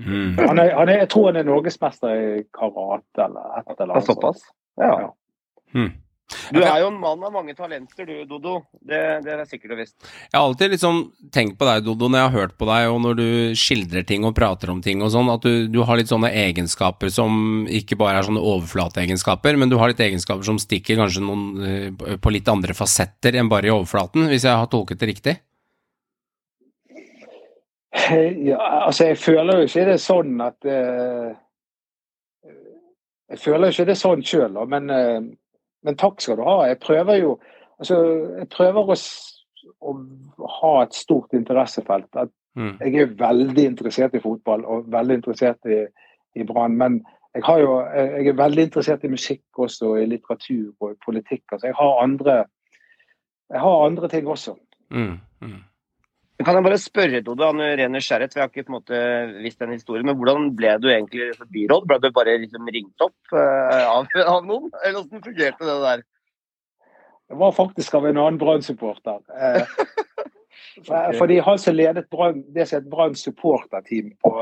Mm. 0.00 0.34
Han 0.40 0.58
er, 0.58 0.72
han 0.76 0.88
er, 0.88 0.98
jeg 1.04 1.08
tror 1.12 1.30
han 1.30 1.38
er 1.40 1.46
norgesmester 1.46 2.08
i 2.16 2.42
karate 2.56 3.22
eller 3.28 3.60
et 3.60 3.70
eller 3.76 3.94
er 3.94 4.00
annet. 4.00 4.08
såpass? 4.10 4.42
Ja. 4.80 4.90
Mm. 5.76 5.92
Du 6.54 6.60
er 6.60 6.80
jo 6.82 6.90
en 6.90 6.98
mann 7.00 7.24
av 7.26 7.32
mange 7.34 7.54
talenter, 7.58 8.06
du, 8.06 8.14
Dodo. 8.28 8.58
Det, 8.78 9.00
det 9.24 9.32
er 9.34 9.44
sikkert 9.48 9.74
og 9.74 9.80
visst. 9.80 9.96
Jeg 10.02 10.36
har 10.36 10.44
alltid 10.44 10.74
liksom 10.76 11.00
tenkt 11.34 11.58
på 11.58 11.68
deg, 11.68 11.84
Dodo, 11.86 12.10
når 12.10 12.22
jeg 12.22 12.28
har 12.28 12.36
hørt 12.40 12.54
på 12.60 12.68
deg, 12.68 12.90
og 12.92 13.00
når 13.04 13.18
du 13.18 13.26
skildrer 13.58 14.06
ting 14.06 14.26
og 14.28 14.36
prater 14.36 14.72
om 14.72 14.82
ting 14.84 15.02
og 15.04 15.12
sånn, 15.14 15.32
at 15.32 15.46
du, 15.46 15.66
du 15.72 15.80
har 15.88 15.98
litt 15.98 16.12
sånne 16.12 16.30
egenskaper 16.46 17.12
som 17.12 17.66
ikke 17.66 17.98
bare 18.00 18.20
er 18.20 18.28
sånne 18.28 18.44
overflateegenskaper, 18.54 19.58
men 19.60 19.72
du 19.72 19.78
har 19.80 19.92
litt 19.92 20.04
egenskaper 20.06 20.46
som 20.46 20.60
stikker 20.62 21.00
kanskje 21.00 21.24
noen 21.24 21.66
eh, 21.66 22.16
på 22.22 22.34
litt 22.34 22.48
andre 22.52 22.76
fasetter 22.76 23.38
enn 23.38 23.50
bare 23.52 23.70
i 23.70 23.74
overflaten, 23.74 24.28
hvis 24.30 24.46
jeg 24.48 24.56
har 24.56 24.70
tolket 24.72 25.02
det 25.02 25.12
riktig? 25.14 25.38
Ja, 27.96 28.58
altså 28.86 29.04
jeg 29.10 29.18
føler 29.18 29.58
jo 29.58 29.66
ikke 29.66 29.86
det 29.88 29.96
er 29.96 30.02
sånn 30.02 30.40
at 30.44 30.66
uh, 30.68 31.32
Jeg 33.32 33.40
føler 33.40 33.70
jo 33.70 33.74
ikke 33.74 33.86
det 33.88 33.94
er 33.96 34.00
sånn 34.00 34.24
sjøl, 34.26 34.58
men, 34.70 34.90
eh, 34.92 35.22
men 35.86 35.96
takk 35.96 36.20
skal 36.20 36.40
du 36.40 36.44
ha. 36.46 36.58
Jeg 36.68 36.82
prøver 36.82 37.20
jo 37.22 37.36
altså, 37.78 38.00
jeg 38.40 38.48
prøver 38.52 38.90
å, 38.92 38.96
å 39.86 40.50
ha 40.60 40.72
et 40.82 40.98
stort 40.98 41.36
interessefelt. 41.38 42.10
At 42.18 42.34
Mm. 42.56 42.78
jeg 42.80 42.94
er 42.94 43.06
veldig 43.20 43.64
interessert 43.64 44.14
i 44.16 44.20
fotball 44.20 44.64
og 44.64 44.86
veldig 44.92 45.18
interessert 45.18 45.68
i, 45.68 45.82
i 46.40 46.44
Brann. 46.48 46.76
Men 46.80 47.02
jeg, 47.34 47.42
har 47.44 47.58
jo, 47.60 47.80
jeg 47.92 48.28
er 48.28 48.38
veldig 48.38 48.62
interessert 48.62 49.04
i 49.04 49.12
musikk 49.12 49.60
også, 49.60 49.94
i 50.00 50.06
litteratur 50.08 50.72
og 50.80 50.94
i 50.94 51.00
politikk. 51.04 51.42
Altså, 51.52 51.66
jeg 51.66 51.76
har 51.76 52.02
andre 52.02 52.36
jeg 53.52 53.60
har 53.60 53.84
andre 53.86 54.08
ting 54.08 54.26
også. 54.26 54.56
Mm. 54.90 55.18
Mm. 55.40 55.60
Kan 56.44 56.58
jeg 56.58 56.64
bare 56.66 56.76
spørre, 56.80 57.22
Dode, 57.24 57.46
av 57.46 57.56
ren 57.56 57.94
nysgjerrighet, 57.96 58.34
for 58.34 58.42
jeg 58.42 58.44
har 58.44 58.50
ikke 58.52 58.66
på 58.66 58.72
en 58.72 58.76
måte 58.76 58.98
visst 59.40 59.62
den 59.62 59.72
historien, 59.72 60.04
men 60.04 60.18
hvordan 60.18 60.50
ble 60.58 60.74
du 60.82 60.90
egentlig 60.92 61.30
byråd? 61.54 61.86
Ble 61.88 61.96
du 62.02 62.10
bare 62.12 62.36
liksom 62.42 62.68
ringt 62.74 63.04
opp 63.06 63.32
uh, 63.32 63.86
av, 63.88 64.10
av 64.20 64.44
noen? 64.44 64.68
Eller 64.82 65.00
hvordan 65.00 65.24
fungerte 65.24 65.64
det 65.64 65.78
der? 65.86 66.04
Det 67.26 67.40
var 67.40 67.56
faktisk 67.56 67.96
av 67.96 68.06
en 68.06 68.20
annen 68.20 68.38
Brann-supporter. 68.38 69.24
Eh, 69.32 69.62
okay. 70.84 71.16
fordi 71.18 71.38
han 71.38 71.58
som 71.58 71.74
ledet 71.74 72.10
Brann, 72.12 72.44
det 72.54 72.68
som 72.68 72.82
het 72.82 72.90
Brann 72.92 73.16
supporterteam 73.16 74.12
på, 74.22 74.32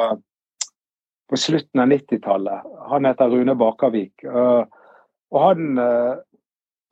på 1.30 1.40
slutten 1.40 1.80
av 1.80 1.94
90-tallet, 1.94 2.70
han 2.90 3.06
heter 3.08 3.32
Rune 3.32 3.54
Bakervik. 3.56 4.26
Uh, 4.26 4.66
og 5.30 5.44
han, 5.46 5.78
uh, 5.78 6.18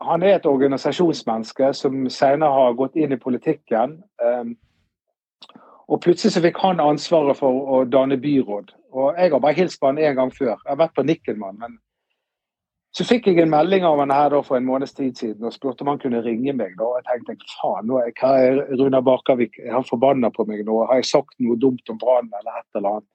han 0.07 0.23
er 0.23 0.39
et 0.39 0.49
organisasjonsmenneske 0.49 1.75
som 1.77 2.07
senere 2.07 2.55
har 2.55 2.79
gått 2.79 2.97
inn 2.97 3.13
i 3.13 3.21
politikken. 3.21 3.99
eh, 4.23 4.47
og 5.89 6.01
plutselig 6.05 6.35
så 6.35 6.43
fikk 6.45 6.59
han 6.63 6.81
ansvaret 6.81 7.39
for 7.39 7.73
å 7.75 7.85
danne 7.89 8.19
byråd. 8.21 8.75
Og 8.93 9.17
jeg 9.19 9.33
har 9.33 9.41
bare 9.41 9.57
hilst 9.57 9.81
på 9.81 9.89
han 9.91 9.99
én 9.99 10.19
gang 10.19 10.31
før. 10.35 10.55
Jeg 10.55 10.71
har 10.71 10.81
vært 10.85 10.95
på 10.99 11.05
Nikkelmann, 11.07 11.59
men 11.61 11.79
så 12.93 13.07
fikk 13.09 13.31
jeg 13.31 13.41
en 13.41 13.53
melding 13.53 13.87
av 13.89 14.03
han 14.03 14.13
her 14.13 14.35
da 14.35 14.43
for 14.45 14.59
en 14.59 14.67
måneds 14.69 14.93
tid 14.93 15.17
siden 15.17 15.47
og 15.49 15.55
spurte 15.55 15.81
om 15.85 15.95
han 15.95 16.01
kunne 16.03 16.21
ringe 16.25 16.53
meg. 16.53 16.75
da, 16.77 16.85
og 16.85 17.01
Jeg 17.01 17.25
tenkte 17.27 17.55
faen, 17.55 17.89
nå 17.89 18.03
er, 18.03 18.13
hva 18.21 18.33
er 18.37 18.61
Runa 18.77 19.01
Bakervik 19.01 19.57
er 19.63 19.73
han 19.73 19.89
forbanna 19.89 20.31
på 20.31 20.45
meg 20.49 20.67
nå? 20.69 20.83
Har 20.91 21.01
jeg 21.01 21.09
sagt 21.09 21.33
noe 21.41 21.57
dumt 21.57 21.89
om 21.89 21.99
Brann 21.99 22.29
eller 22.29 22.61
et 22.61 22.77
eller 22.77 22.99
annet? 22.99 23.09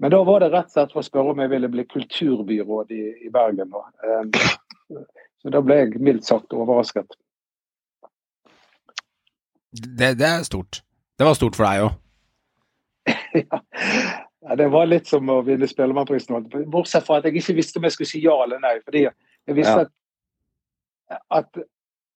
Men 0.00 0.12
da 0.12 0.20
var 0.24 0.40
det 0.40 0.52
rett 0.52 0.68
og 0.68 0.76
slett 0.76 0.92
for 0.92 1.00
å 1.00 1.08
spørre 1.08 1.32
om 1.32 1.40
jeg 1.42 1.52
ville 1.52 1.68
bli 1.72 1.86
kulturbyråd 1.88 2.92
i, 2.96 3.02
i 3.24 3.32
Bergen. 3.32 3.72
da. 3.72 3.82
Eh, 4.04 5.08
Så 5.40 5.48
da 5.48 5.62
ble 5.64 5.76
jeg 5.78 6.00
mildt 6.04 6.26
sagt 6.28 6.52
overrasket. 6.52 7.16
Det, 9.72 10.18
det 10.18 10.26
er 10.26 10.42
stort. 10.44 10.82
Det 11.20 11.26
var 11.28 11.36
stort 11.36 11.56
for 11.58 11.68
deg 11.68 11.84
òg. 11.84 11.96
ja. 13.44 13.58
Det 14.56 14.68
var 14.72 14.86
litt 14.88 15.08
som 15.10 15.28
å 15.30 15.40
vinne 15.44 15.68
Spellemannprisen. 15.68 16.46
Bortsett 16.72 17.04
fra 17.06 17.18
at 17.20 17.26
jeg 17.28 17.36
ikke 17.42 17.58
visste 17.58 17.76
om 17.80 17.84
jeg 17.86 17.92
skulle 17.96 18.08
si 18.08 18.22
ja 18.24 18.36
eller 18.44 18.60
nei. 18.62 18.78
Fordi 18.86 19.02
jeg 19.04 19.56
visste 19.58 19.82
Ja. 19.82 19.88
at, 21.20 21.20
at 21.44 21.60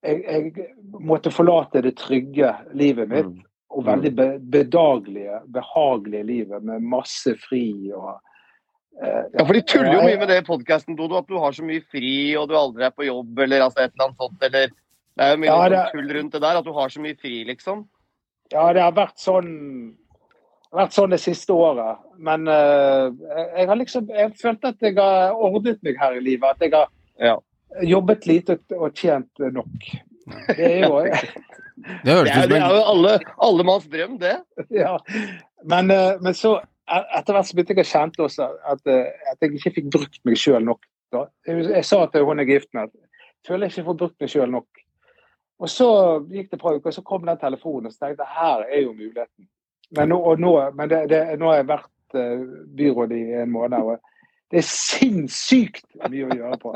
jeg, 0.05 0.23
jeg 0.25 0.69
måtte 1.05 1.33
forlate 1.33 1.83
det 1.85 1.97
trygge 2.01 2.55
livet 2.77 3.09
mitt 3.13 3.29
Mm. 3.29 3.43
og 3.75 3.85
veldig 3.89 4.11
be 4.15 4.27
bedagelige, 4.55 5.41
behagelige 5.51 6.25
livet 6.29 6.63
med 6.63 6.83
masse 6.87 7.33
fri 7.43 7.91
og 7.97 8.13
eh, 9.03 9.25
Ja, 9.35 9.45
for 9.45 9.53
de 9.57 9.63
tuller 9.67 9.97
jo 9.97 10.05
mye 10.05 10.19
med 10.21 10.29
det 10.31 10.37
i 10.43 10.47
podkasten, 10.47 10.95
Dodo, 10.97 11.17
at 11.19 11.27
du 11.27 11.35
har 11.43 11.53
så 11.57 11.65
mye 11.67 11.83
fri 11.91 12.37
og 12.39 12.49
du 12.49 12.55
aldri 12.57 12.85
er 12.87 12.95
på 12.95 13.05
jobb 13.09 13.41
eller 13.43 13.65
altså 13.67 13.83
et 13.83 13.93
eller 13.97 14.07
annet 14.09 14.21
sånt. 14.23 14.45
Eller 14.47 14.69
det 14.71 15.25
er 15.27 15.33
jo 15.35 15.41
mye 15.43 15.51
Ja, 15.51 15.59
liksom 15.69 15.75
det- 15.75 15.93
tull 15.99 16.15
rundt 16.19 16.33
det 16.39 16.43
der, 16.47 16.57
at 16.61 16.65
du 16.65 16.73
har 16.73 16.89
så 16.89 17.01
mye 17.03 17.17
fri, 17.19 17.35
liksom. 17.45 17.85
Ja, 18.53 18.73
det 18.73 18.83
har 18.83 18.93
vært 18.93 19.19
sånn, 19.19 19.95
vært 20.75 20.93
sånn 20.95 21.11
det 21.15 21.21
siste 21.23 21.55
året. 21.57 21.99
Men 22.19 22.47
uh, 22.49 23.11
jeg 23.57 23.67
har 23.71 23.77
liksom 23.81 24.09
Jeg 24.13 24.35
følte 24.41 24.69
at 24.75 24.81
jeg 24.85 24.97
har 24.99 25.33
ordnet 25.35 25.81
meg 25.83 25.99
her 26.01 26.19
i 26.19 26.21
livet. 26.21 26.51
At 26.51 26.61
jeg 26.61 26.73
har 26.77 26.89
Ja. 27.21 27.39
jobbet 27.83 28.27
lite 28.27 28.59
og 28.79 28.93
tjent 28.95 29.31
nok. 29.39 29.89
Det 30.49 30.59
er 30.59 30.87
jo 30.89 31.01
Det 32.05 32.13
høres 32.15 32.29
Det 32.31 32.31
ut 32.31 32.37
er, 32.37 32.41
som 32.43 32.51
det 32.53 32.61
er 32.63 32.71
jo 32.71 32.83
alle, 32.93 33.13
alle 33.43 33.65
manns 33.67 33.87
drøm, 33.91 34.19
det. 34.21 34.37
ja. 34.71 34.93
Men, 35.65 35.91
eh, 35.91 36.15
men 36.23 36.33
så 36.39 36.61
et- 36.89 37.09
etter 37.19 37.35
hvert 37.35 37.47
så 37.49 37.55
begynte 37.57 37.75
jeg 37.75 37.85
å 37.85 37.91
kjenne 37.91 38.25
også 38.29 38.47
at, 38.71 38.87
eh, 38.87 39.11
at 39.33 39.41
jeg 39.43 39.57
ikke 39.59 39.73
fikk 39.75 39.91
brukt 39.91 40.21
meg 40.25 40.37
sjøl 40.39 40.63
nok. 40.65 40.81
Da. 41.13 41.25
Jeg, 41.49 41.65
jeg 41.75 41.85
sa 41.85 42.07
til 42.07 42.25
hun 42.25 42.39
jeg 42.39 42.47
er 42.49 42.53
gift 42.61 42.71
med 42.75 42.85
at 42.85 42.93
jeg 42.95 43.49
føler 43.49 43.67
jeg 43.67 43.73
ikke 43.75 43.87
får 43.91 43.99
brukt 44.05 44.21
meg 44.21 44.31
sjøl 44.31 44.51
nok. 44.55 44.67
Og 45.63 45.71
så 45.71 45.89
gikk 46.31 46.51
det 46.51 46.59
et 46.59 46.63
par 46.63 46.79
uker, 46.79 46.95
så 46.95 47.05
kom 47.07 47.27
den 47.27 47.39
telefonen, 47.39 47.87
og 47.87 47.95
så 47.95 48.07
tenkte 48.07 48.27
jeg 48.27 48.37
her 48.39 48.65
er 48.65 48.81
jo 48.83 48.93
muligheten. 48.93 49.47
Men 49.95 50.11
nå, 50.11 50.19
og 50.19 50.41
nå, 50.43 50.55
men 50.75 50.91
det, 50.91 51.05
det, 51.13 51.21
nå 51.39 51.51
har 51.51 51.61
jeg 51.61 51.69
vært 51.71 52.19
eh, 52.19 52.43
byråd 52.79 53.15
i 53.15 53.23
en 53.45 53.53
måned, 53.55 53.79
og 53.79 54.51
det 54.51 54.61
er 54.61 54.67
sinnssykt 54.69 55.87
mye 56.11 56.27
å 56.27 56.37
gjøre 56.39 56.59
på. 56.63 56.75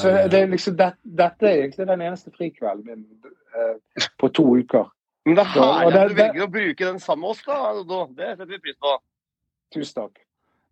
Så 0.00 0.12
det 0.30 0.40
er 0.40 0.50
liksom, 0.50 0.76
det, 0.78 0.90
dette 1.02 1.48
er 1.48 1.62
egentlig 1.62 1.88
den 1.88 2.04
eneste 2.04 2.34
frikvelden 2.34 2.84
min 2.86 3.32
eh, 3.54 4.08
på 4.20 4.30
to 4.34 4.46
uker. 4.58 4.90
Men 5.24 5.38
det 5.38 5.46
er 5.46 5.54
herlig 5.54 6.02
at 6.02 6.12
du 6.12 6.18
velger 6.18 6.44
å 6.44 6.52
bruke 6.52 6.84
den 6.84 7.00
sammen 7.00 7.24
med 7.24 7.32
oss, 7.32 7.42
da. 7.46 8.02
Det 8.12 8.34
setter 8.34 8.50
vi 8.50 8.60
pris 8.66 8.76
på. 8.82 8.98
Tusen 9.74 10.02
takk. 10.02 10.20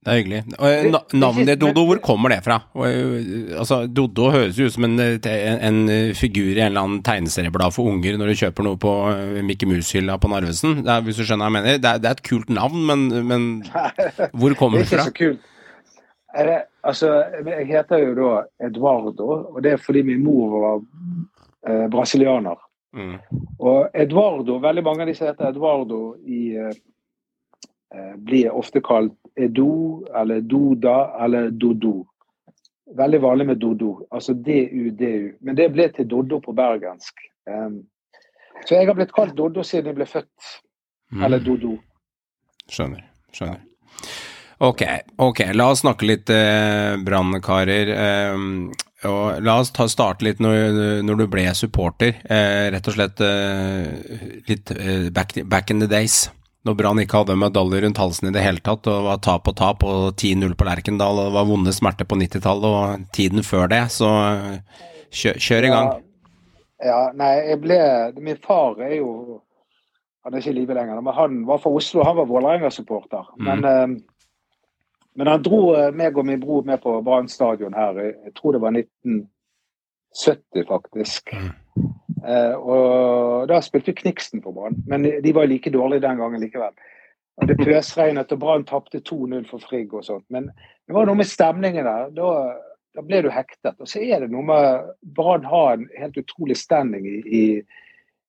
Det 0.02 0.10
er 0.10 0.16
hyggelig. 0.18 0.38
Eh, 0.58 0.88
na 0.90 0.98
navnet 1.14 1.46
ditt, 1.46 1.60
Dodo, 1.62 1.84
hvor 1.86 2.00
kommer 2.02 2.32
det 2.32 2.40
fra? 2.42 2.56
Eh, 2.74 3.52
altså, 3.54 3.84
Dodo 3.86 4.32
høres 4.34 4.58
jo 4.58 4.66
ut 4.66 4.74
som 4.74 4.88
en, 4.88 4.98
eh, 4.98 5.66
en, 5.68 5.78
figur 6.18 6.50
i 6.50 6.58
en 6.58 6.72
eller 6.72 6.82
annen 6.82 7.04
tegneserieblad 7.06 7.70
for 7.76 7.86
unger 7.86 8.18
når 8.18 8.32
du 8.32 8.40
kjøper 8.40 8.66
noe 8.66 8.80
på 8.82 8.94
Mickey 9.46 9.70
Mouse-hylla 9.70 10.18
på 10.18 10.32
Narvesen. 10.32 10.82
Det 10.82 10.90
er, 10.90 11.06
hvis 11.06 11.20
du 11.20 11.22
skjønner 11.22 11.46
hva 11.46 11.52
jeg 11.52 11.56
mener. 11.58 11.78
Det 11.78 11.92
er, 11.92 12.02
det 12.02 12.10
er 12.10 12.18
et 12.18 12.24
kult 12.26 12.50
navn, 12.50 12.82
men, 12.90 13.06
men 13.30 13.46
hvor 14.42 14.58
kommer 14.58 14.82
Det 14.82 14.90
fra? 14.90 15.04
det 15.04 15.06
er 15.06 15.06
ikke 15.06 15.06
så 15.06 15.18
kult. 15.20 15.48
Det, 16.32 16.58
altså, 16.82 17.14
jeg 17.46 17.66
heter 17.70 18.02
jo 18.02 18.12
da 18.18 18.34
Eduardo, 18.66 19.30
og 19.54 19.62
det 19.62 19.76
er 19.76 19.86
fordi 19.86 20.02
min 20.02 20.24
mor 20.24 20.58
var 20.58 20.78
eh, 21.68 21.86
brasilianer. 21.92 22.58
Mm. 22.96 23.18
Og 23.58 23.90
Eduardo, 23.94 24.58
veldig 24.58 24.84
mange 24.84 25.04
av 25.04 25.12
de 25.12 25.14
som 25.14 25.30
heter 25.30 25.52
Eduardo 25.52 26.16
i 26.26 26.56
eh, 26.58 28.14
blir 28.16 28.50
ofte 28.50 28.82
kalt 28.82 29.14
Edo 29.36 30.04
eller 30.16 30.40
Doda 30.40 30.96
eller 31.24 31.50
Dodo. 31.50 32.02
Veldig 32.96 33.20
vanlig 33.22 33.46
med 33.46 33.56
Dodo, 33.62 34.06
altså 34.10 34.34
D-U-D-U. 34.34 35.32
Men 35.40 35.56
det 35.56 35.70
ble 35.72 35.88
til 35.96 36.08
Doddo 36.10 36.42
på 36.44 36.52
bergensk. 36.52 37.24
Um, 37.48 37.80
så 38.66 38.76
jeg 38.76 38.86
har 38.90 38.98
blitt 38.98 39.14
kalt 39.16 39.36
Doddo 39.38 39.64
siden 39.64 39.92
jeg 39.92 39.98
ble 40.00 40.06
født. 40.06 40.52
Mm. 41.12 41.24
Eller 41.24 41.44
Dodo. 41.44 41.76
Skjønner. 42.68 43.06
Skjønner. 43.32 43.64
Ok, 44.62 44.84
ok, 45.18 45.40
la 45.58 45.64
oss 45.72 45.80
snakke 45.82 46.06
litt 46.06 46.30
eh, 46.30 46.94
brannkarer. 47.02 47.88
Eh, 47.90 48.44
og 49.10 49.40
la 49.42 49.56
oss 49.58 49.72
ta, 49.74 49.88
starte 49.90 50.22
litt 50.28 50.42
når, 50.42 51.02
når 51.02 51.18
du 51.18 51.26
ble 51.32 51.48
supporter. 51.58 52.20
Eh, 52.22 52.68
rett 52.70 52.86
og 52.86 52.94
slett 52.94 53.24
eh, 53.26 53.88
litt 54.46 54.70
eh, 54.76 55.08
back, 55.10 55.34
back 55.50 55.74
in 55.74 55.82
the 55.82 55.90
days. 55.90 56.28
Når 56.62 56.76
Brann 56.78 57.00
ikke 57.02 57.22
hadde 57.22 57.34
medaljer 57.40 57.82
rundt 57.82 57.98
halsen 57.98 58.28
i 58.30 58.34
det 58.34 58.44
hele 58.44 58.62
tatt, 58.62 58.86
og 58.86 59.08
var 59.08 59.18
tap 59.24 59.48
og 59.50 59.56
tap, 59.58 59.82
og 59.82 60.12
10-0 60.14 60.54
på 60.54 60.66
Lerkendal, 60.68 61.18
og 61.18 61.30
det 61.30 61.34
var 61.34 61.48
vonde 61.48 61.74
smerter 61.74 62.06
på 62.06 62.18
90-tallet 62.20 62.66
og 62.68 63.06
tiden 63.16 63.42
før 63.46 63.66
det, 63.72 63.82
så 63.90 64.10
kjør, 65.10 65.40
kjør 65.42 65.66
i 65.66 65.72
gang. 65.72 65.90
Ja, 65.90 66.12
ja, 66.82 67.00
nei, 67.14 67.32
jeg 67.46 67.60
ble 67.62 67.78
Min 68.22 68.38
far 68.42 68.80
er 68.82 68.96
jo 68.96 69.40
Han 70.24 70.34
er 70.34 70.42
ikke 70.42 70.52
i 70.52 70.56
live 70.56 70.74
lenger, 70.76 71.00
men 71.02 71.14
han 71.14 71.40
var 71.46 71.58
fra 71.58 71.70
Oslo. 71.74 72.04
Han 72.06 72.14
var 72.20 72.28
Vålerenga-supporter. 72.30 73.32
Mm. 73.34 73.46
Men, 73.48 73.64
eh, 73.66 73.88
men 75.18 75.30
han 75.32 75.42
dro 75.42 75.74
eh, 75.74 75.88
meg 75.98 76.14
og 76.14 76.28
min 76.28 76.38
bror 76.38 76.62
med 76.62 76.78
på 76.84 76.92
Brann 77.02 77.26
stadion 77.28 77.74
her. 77.74 77.98
Jeg 77.98 78.30
tror 78.38 78.54
det 78.54 78.60
var 78.62 78.70
1970, 78.70 80.62
faktisk. 80.68 81.34
Mm. 81.34 81.50
Eh, 82.28 82.54
og 82.54 83.48
da 83.50 83.60
spilte 83.64 83.92
vi 83.92 84.00
Kniksen 84.02 84.42
på 84.44 84.52
Brann, 84.54 84.78
men 84.86 85.06
de 85.24 85.34
var 85.34 85.48
like 85.50 85.72
dårlige 85.74 86.04
den 86.04 86.20
gangen 86.22 86.42
likevel. 86.42 86.74
Og 87.40 87.48
Det 87.48 87.56
pøsregnet, 87.58 88.32
og 88.32 88.38
Brann 88.38 88.66
tapte 88.68 89.00
2-0 89.00 89.46
for 89.48 89.62
Frigg 89.64 89.94
og 89.94 90.04
sånt. 90.04 90.26
Men 90.30 90.50
det 90.86 90.94
var 90.94 91.08
noe 91.08 91.18
med 91.18 91.30
stemningen 91.30 91.88
der. 91.88 92.10
Da, 92.14 92.32
da 92.94 93.04
ble 93.06 93.22
du 93.24 93.30
hektet. 93.32 93.78
Og 93.80 93.88
så 93.88 94.02
er 94.04 94.22
det 94.22 94.32
noe 94.34 94.44
med 94.46 94.92
Brann 95.16 95.46
har 95.48 95.78
en 95.78 95.88
helt 95.98 96.18
utrolig 96.20 96.58
standing 96.60 97.08
i, 97.08 97.16
i, 97.24 97.44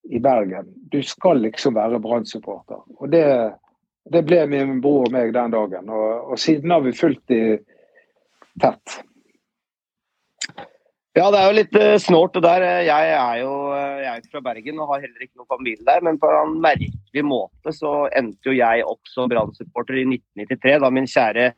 i 0.07 0.23
Bergen. 0.23 0.71
Du 0.91 1.01
skal 1.03 1.43
liksom 1.43 1.75
være 1.75 1.99
Brann-supporter. 2.03 2.79
Og 2.95 3.11
det, 3.11 3.25
det 4.09 4.23
ble 4.25 4.45
min 4.49 4.79
bror 4.81 5.09
og 5.09 5.15
meg 5.15 5.35
den 5.35 5.53
dagen. 5.53 5.91
Og, 5.91 6.31
og 6.31 6.39
siden 6.39 6.71
har 6.71 6.85
vi 6.87 6.95
fulgt 6.95 7.27
de 7.33 7.41
tett. 8.63 9.01
Ja, 11.13 11.27
det 11.29 11.37
er 11.37 11.45
jo 11.45 11.57
litt 11.59 11.75
eh, 11.77 11.95
snålt 12.01 12.33
det 12.33 12.41
der. 12.41 12.63
Jeg 12.87 13.09
er 13.13 13.35
jo 13.43 13.51
eh, 13.77 13.99
jeg 14.01 14.15
er 14.15 14.31
fra 14.33 14.39
Bergen 14.47 14.79
og 14.81 14.95
har 14.95 15.03
heller 15.03 15.21
ikke 15.21 15.37
noen 15.37 15.51
familie 15.51 15.85
der. 15.85 16.01
Men 16.05 16.17
på 16.17 16.29
en 16.39 16.55
merkelig 16.63 17.23
måte 17.29 17.73
så 17.75 18.07
endte 18.17 18.49
jo 18.49 18.55
jeg 18.57 18.85
opp 18.89 19.11
som 19.11 19.29
Brann-supporter 19.29 19.99
i 20.01 20.07
1993. 20.07 20.79
Da 20.81 20.89
min 20.89 21.09
kjære 21.11 21.51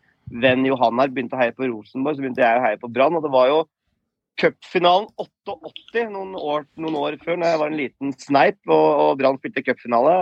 venn 0.43 0.67
Johan 0.67 0.99
her 0.99 1.13
begynte 1.13 1.37
å 1.37 1.39
heie 1.39 1.55
på 1.55 1.69
Rosenborg, 1.69 2.17
så 2.17 2.25
begynte 2.25 2.43
jeg 2.43 2.59
å 2.59 2.65
heie 2.65 2.81
på 2.81 2.91
Brann. 2.91 3.15
Og 3.15 3.23
det 3.23 3.31
var 3.31 3.47
jo 3.53 3.63
cupfinalen 4.43 5.07
88 5.23 6.03
noen 6.11 6.35
år, 6.35 6.67
noen 6.75 6.99
år 6.99 7.19
før, 7.23 7.39
når 7.39 7.53
jeg 7.53 7.63
var 7.63 7.71
en 7.71 7.79
liten 7.79 8.15
sneip 8.19 8.59
og, 8.67 8.87
og 9.05 9.11
Brann 9.21 9.39
spilte 9.39 9.63
cupfinale. 9.63 10.17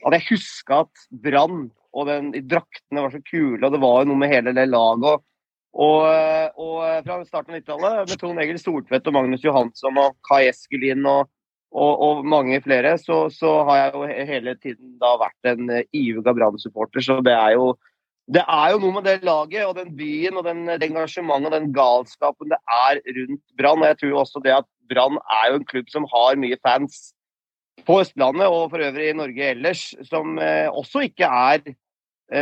Hadde 0.00 0.18
jeg 0.18 0.30
huska 0.32 0.82
at 0.88 1.08
Brann 1.22 1.68
og 1.94 2.10
den, 2.10 2.34
de 2.34 2.42
draktene 2.50 3.06
var 3.06 3.14
så 3.14 3.22
kule, 3.22 3.62
og 3.62 3.70
det 3.74 3.82
var 3.82 4.02
jo 4.02 4.10
noe 4.10 4.24
med 4.24 4.34
hele 4.34 4.58
det 4.58 4.66
laget. 4.70 5.22
Og, 5.70 6.56
og 6.58 7.04
fra 7.06 7.18
starten 7.26 7.54
av 7.54 7.60
90-tallet, 7.60 8.08
med 8.10 8.20
Trond 8.20 8.42
Egil 8.42 8.58
Soltvedt 8.58 9.06
og 9.06 9.14
Magnus 9.16 9.44
Johansson 9.44 10.00
og 10.02 10.16
Kai 10.26 10.48
Eskelin 10.48 11.06
og, 11.06 11.30
og, 11.70 11.92
og 12.06 12.24
mange 12.26 12.58
flere, 12.64 12.96
så, 12.98 13.22
så 13.30 13.60
har 13.68 13.84
jeg 13.84 13.92
jo 13.94 14.24
hele 14.32 14.56
tiden 14.58 14.96
da 15.02 15.14
vært 15.20 15.52
en 15.52 15.70
eh, 15.76 15.86
ihuga 15.94 16.34
Brann-supporter. 16.34 17.04
Så 17.04 17.20
det 17.26 17.36
er 17.36 17.54
jo 17.58 17.76
det 18.30 18.42
er 18.46 18.70
jo 18.70 18.78
noe 18.78 18.94
med 18.94 19.06
det 19.08 19.26
laget 19.26 19.66
og 19.66 19.72
den 19.74 19.88
byen 19.98 20.36
og 20.38 20.44
den, 20.46 20.66
det 20.68 20.86
engasjementet 20.86 21.48
og 21.48 21.54
den 21.56 21.72
galskapen 21.74 22.52
det 22.52 22.58
er 22.70 23.00
rundt 23.16 23.42
Brann. 23.58 23.82
Og 23.82 23.88
jeg 23.88 23.98
tror 24.02 24.20
også 24.20 24.42
det 24.44 24.52
at 24.54 24.68
Brann 24.90 25.18
er 25.18 25.48
jo 25.50 25.58
en 25.58 25.66
klubb 25.66 25.90
som 25.90 26.06
har 26.12 26.38
mye 26.38 26.58
fans 26.62 27.08
på 27.86 28.00
Østlandet 28.02 28.46
og 28.46 28.70
for 28.70 28.82
øvrig 28.84 29.10
i 29.10 29.16
Norge 29.16 29.50
ellers, 29.54 29.82
som 30.06 30.38
eh, 30.38 30.68
også 30.68 31.06
ikke 31.08 31.26
er 31.26 31.64
eh, 31.64 31.78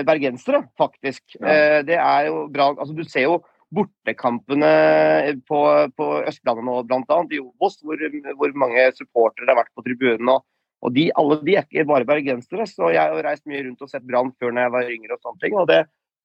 bergensere, 0.07 0.63
faktisk. 0.79 1.23
Ja. 1.41 1.81
det 1.87 1.97
er 1.97 2.27
jo 2.29 2.43
bra 2.53 2.73
altså 2.75 2.93
Du 2.93 3.05
ser 3.09 3.25
jo 3.25 3.39
bortekampene 3.75 4.71
på, 5.49 5.61
på 5.97 6.07
Østlandet 6.29 6.65
nå, 6.65 6.77
bl.a. 6.89 7.19
i 7.33 7.41
Obos, 7.43 7.79
hvor, 7.85 8.01
hvor 8.41 8.55
mange 8.57 8.87
supportere 8.97 9.51
har 9.51 9.61
vært 9.61 9.75
på 9.77 9.85
tribunen. 9.85 10.33
Og, 10.33 10.45
og 10.85 10.95
de, 10.97 11.09
alle 11.21 11.39
de 11.45 11.57
er 11.59 11.67
ikke 11.67 11.89
bare 11.91 12.09
bergensere, 12.09 12.69
så 12.71 12.93
jeg 12.95 13.03
har 13.03 13.25
reist 13.27 13.45
mye 13.51 13.65
rundt 13.67 13.85
og 13.85 13.93
sett 13.93 14.07
Brann 14.09 14.33
før 14.41 14.55
når 14.55 14.67
jeg 14.67 14.75
var 14.77 14.93
yngre. 14.97 15.19
og 15.19 15.27
sånne 15.27 15.45
ting, 15.45 15.57
og 15.59 15.69
det, 15.71 15.83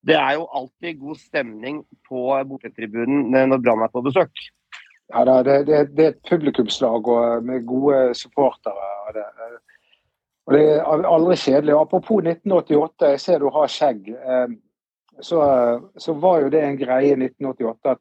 det 0.08 0.18
er 0.20 0.38
jo 0.38 0.50
alltid 0.60 1.00
god 1.02 1.22
stemning 1.22 1.84
på 2.08 2.26
bortetribunen 2.50 3.32
når 3.34 3.64
Brann 3.64 3.86
er 3.86 3.92
på 3.92 4.06
besøk. 4.06 4.48
Ja, 5.12 5.26
det, 5.28 5.58
det, 5.68 5.80
det 5.98 6.06
er 6.06 6.14
et 6.14 6.30
publikumslag 6.30 7.08
og 7.12 7.44
med 7.46 7.66
gode 7.68 8.14
supportere. 8.18 8.88
Og 9.08 9.18
det, 9.18 9.26
og 10.46 10.54
det 10.58 10.64
er 10.76 11.08
aldri 11.08 11.36
kjedelig. 11.40 11.76
Apropos 11.80 12.20
1988, 12.24 13.10
jeg 13.14 13.20
ser 13.24 13.40
du 13.40 13.50
har 13.54 13.68
skjegg. 13.72 14.10
eh, 14.12 14.48
Så, 15.22 15.38
så 15.98 16.14
var 16.14 16.42
jo 16.42 16.50
det 16.50 16.62
en 16.66 16.78
greie 16.78 17.12
i 17.14 17.18
1988 17.20 17.92
at 17.92 18.00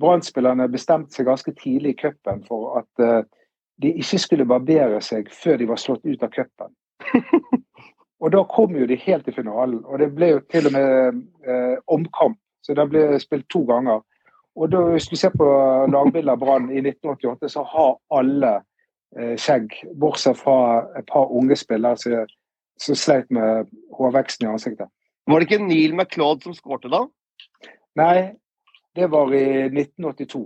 Brann-spillerne 0.00 0.68
bestemte 0.68 1.16
seg 1.16 1.26
ganske 1.26 1.52
tidlig 1.56 1.94
i 1.94 1.96
cupen 2.02 2.42
for 2.44 2.78
at 2.82 3.04
eh, 3.04 3.22
de 3.80 3.94
ikke 3.96 4.18
skulle 4.20 4.44
barbere 4.44 5.00
seg 5.00 5.30
før 5.32 5.56
de 5.56 5.68
var 5.70 5.80
slått 5.80 6.04
ut 6.04 6.22
av 6.22 6.28
cupen. 6.34 6.74
Og 8.20 8.28
da 8.34 8.44
kom 8.44 8.76
jo 8.76 8.86
de 8.86 8.98
helt 9.00 9.24
til 9.24 9.34
finalen, 9.34 9.80
og 9.88 9.98
det 9.98 10.10
ble 10.12 10.34
jo 10.34 10.40
til 10.52 10.68
og 10.68 10.74
med 10.76 11.22
eh, 11.48 11.76
omkamp. 11.88 12.36
Så 12.60 12.76
den 12.76 12.90
ble 12.92 13.18
spilt 13.18 13.48
to 13.48 13.64
ganger. 13.64 14.02
Og 14.60 14.68
da, 14.68 14.82
hvis 14.92 15.08
du 15.08 15.16
ser 15.16 15.32
på 15.32 15.46
lagbildet 15.88 16.34
av 16.34 16.42
Brann 16.42 16.68
i 16.68 16.82
1988, 16.82 17.48
så 17.48 17.64
har 17.64 17.96
alle 18.12 18.58
skjegg, 19.10 19.72
bortsett 19.98 20.38
fra 20.38 20.84
et 20.98 21.06
par 21.10 21.32
unge 21.34 21.56
spillere 21.58 21.98
som, 21.98 22.28
som 22.78 22.98
sleit 22.98 23.30
med 23.34 23.66
hårveksten 23.96 24.46
i 24.46 24.50
ansiktet. 24.52 24.86
Var 25.26 25.42
det 25.42 25.48
ikke 25.48 25.64
Neil 25.64 25.96
McLeod 25.96 26.46
som 26.46 26.54
skårte 26.54 26.90
da? 26.92 27.04
Nei, 27.98 28.32
det 28.94 29.10
var 29.10 29.34
i 29.34 29.44
1982. 29.68 30.44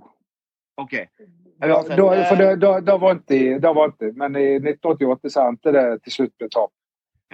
Ok. 0.81 0.95
Da, 1.61 1.81
eh, 1.81 2.37
da, 2.37 2.55
da, 2.57 2.73
da, 2.81 2.97
vant 2.99 3.29
de, 3.31 3.59
da 3.63 3.73
vant 3.77 3.95
de, 4.03 4.11
men 4.19 4.37
i 4.37 4.49
1988 4.59 5.31
så 5.33 5.49
endte 5.49 5.73
det 5.75 5.85
til 6.05 6.19
slutt 6.19 6.35
med 6.43 6.53
tap 6.53 6.73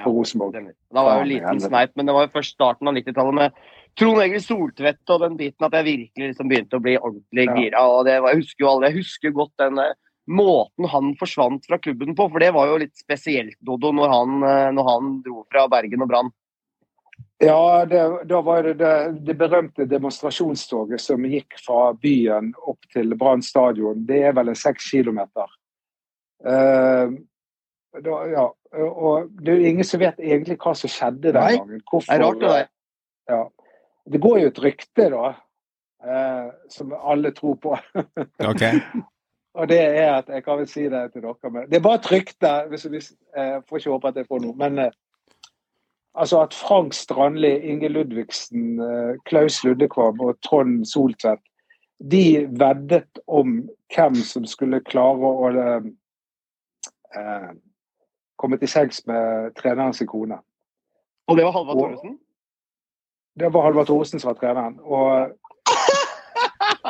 på 0.04 0.12
Rosenborg. 0.14 0.70
Da 0.92 1.04
var 1.04 1.18
jo 1.18 1.24
en 1.24 1.30
liten 1.32 1.62
sneip, 1.64 1.94
men 1.96 2.08
det 2.08 2.16
var 2.16 2.26
jo 2.26 2.34
først 2.36 2.54
starten 2.56 2.88
av 2.88 2.96
90-tallet 2.98 3.38
med 3.38 3.64
Trond 3.98 4.22
Egil 4.22 4.42
Soltvedt 4.44 5.12
og 5.12 5.24
den 5.24 5.38
biten 5.40 5.66
at 5.66 5.74
jeg 5.76 5.88
virkelig 5.88 6.30
liksom 6.30 6.52
begynte 6.52 6.78
å 6.78 6.84
bli 6.84 6.94
ordentlig 7.00 7.48
gira. 7.56 7.82
og 7.82 8.04
det 8.06 8.20
var, 8.22 8.34
Jeg 8.34 8.44
husker 8.44 8.64
jo 8.64 8.70
alle, 8.70 8.90
jeg 8.90 9.00
husker 9.00 9.34
godt 9.36 9.52
den 9.60 9.80
eh, 9.82 9.96
måten 10.28 10.84
han 10.84 11.14
forsvant 11.18 11.66
fra 11.66 11.78
klubben 11.78 12.14
på, 12.14 12.28
for 12.30 12.42
det 12.42 12.50
var 12.54 12.68
jo 12.70 12.80
litt 12.82 12.96
spesielt, 12.98 13.56
Dodo, 13.60 13.92
når 13.96 14.12
han, 14.12 14.42
eh, 14.42 14.68
når 14.76 14.88
han 14.90 15.16
dro 15.24 15.44
fra 15.52 15.66
Bergen 15.68 16.04
og 16.04 16.10
Brann. 16.12 16.30
Ja, 17.40 17.86
det, 17.88 18.24
da 18.28 18.40
var 18.44 18.62
det, 18.62 18.74
det 18.74 18.94
det 19.24 19.34
berømte 19.40 19.86
demonstrasjonstoget 19.88 21.00
som 21.00 21.24
gikk 21.24 21.56
fra 21.64 21.94
byen 21.96 22.52
opp 22.68 22.84
til 22.92 23.14
Brann 23.16 23.40
stadion. 23.42 24.02
Det 24.06 24.18
er 24.28 24.34
vel 24.36 24.52
en 24.52 24.58
seks 24.58 24.90
kilometer. 24.92 25.48
Uh, 26.44 27.16
da, 27.96 28.18
ja, 28.28 28.44
og 28.84 29.32
det 29.40 29.54
er 29.54 29.62
jo 29.62 29.70
ingen 29.72 29.88
som 29.88 30.02
vet 30.02 30.20
egentlig 30.20 30.58
hva 30.60 30.74
som 30.76 30.92
skjedde 30.92 31.32
den 31.32 31.40
Nei, 31.40 31.56
gangen. 31.56 31.80
Hvorfor, 31.88 32.12
Det 32.12 32.18
er 32.18 32.26
rart, 32.26 32.42
det 32.42 32.52
der. 32.52 32.68
Ja. 33.32 33.40
Det 34.12 34.20
går 34.20 34.38
jo 34.42 34.52
et 34.52 34.60
rykte, 34.66 35.08
da, 35.16 35.32
uh, 36.04 36.52
som 36.68 36.92
alle 37.00 37.32
tror 37.36 37.56
på. 37.64 37.72
Ok. 38.52 38.68
Og 39.54 39.68
det 39.68 39.80
er 39.80 40.12
at 40.14 40.28
Jeg 40.28 40.44
kan 40.44 40.58
vel 40.58 40.68
si 40.68 40.84
det 40.88 41.12
til 41.12 41.22
dere, 41.22 41.50
men 41.50 41.68
det 41.70 41.76
er 41.76 41.82
bare 41.82 41.98
trygt 41.98 42.36
der. 42.40 42.68
Hvis, 42.68 42.82
hvis, 42.82 43.12
jeg 43.36 43.62
får 43.68 43.76
ikke 43.76 43.90
håpe 43.90 44.08
at 44.08 44.16
jeg 44.16 44.26
får 44.26 44.42
noe. 44.44 44.54
Men 44.56 44.78
eh, 44.78 44.92
altså 46.14 46.42
at 46.42 46.54
Frank 46.54 46.92
Strandli, 46.94 47.56
Inge 47.58 47.88
Ludvigsen, 47.88 48.80
eh, 48.80 49.16
Klaus 49.26 49.64
Luddekvam 49.64 50.20
og 50.20 50.38
Trond 50.42 50.84
Soltvedt 50.86 51.42
de 52.00 52.48
veddet 52.50 53.18
om 53.26 53.68
hvem 53.94 54.14
som 54.14 54.46
skulle 54.48 54.80
klare 54.84 55.30
å 55.30 55.50
eh, 55.50 55.88
eh, 57.16 57.50
komme 58.40 58.58
til 58.60 58.70
sengs 58.72 59.02
med 59.10 59.52
treneren 59.58 59.94
sin 59.96 60.08
kone. 60.08 60.40
Og 61.28 61.36
det 61.36 61.44
var 61.44 61.52
Halvard 61.58 61.76
Thoresen? 61.76 62.16
Det 63.38 63.52
var 63.52 63.66
Halvard 63.68 63.90
Thoresen 63.90 64.22
som 64.22 64.32
var 64.32 64.40
treneren. 64.40 64.78
Og, 64.80 65.36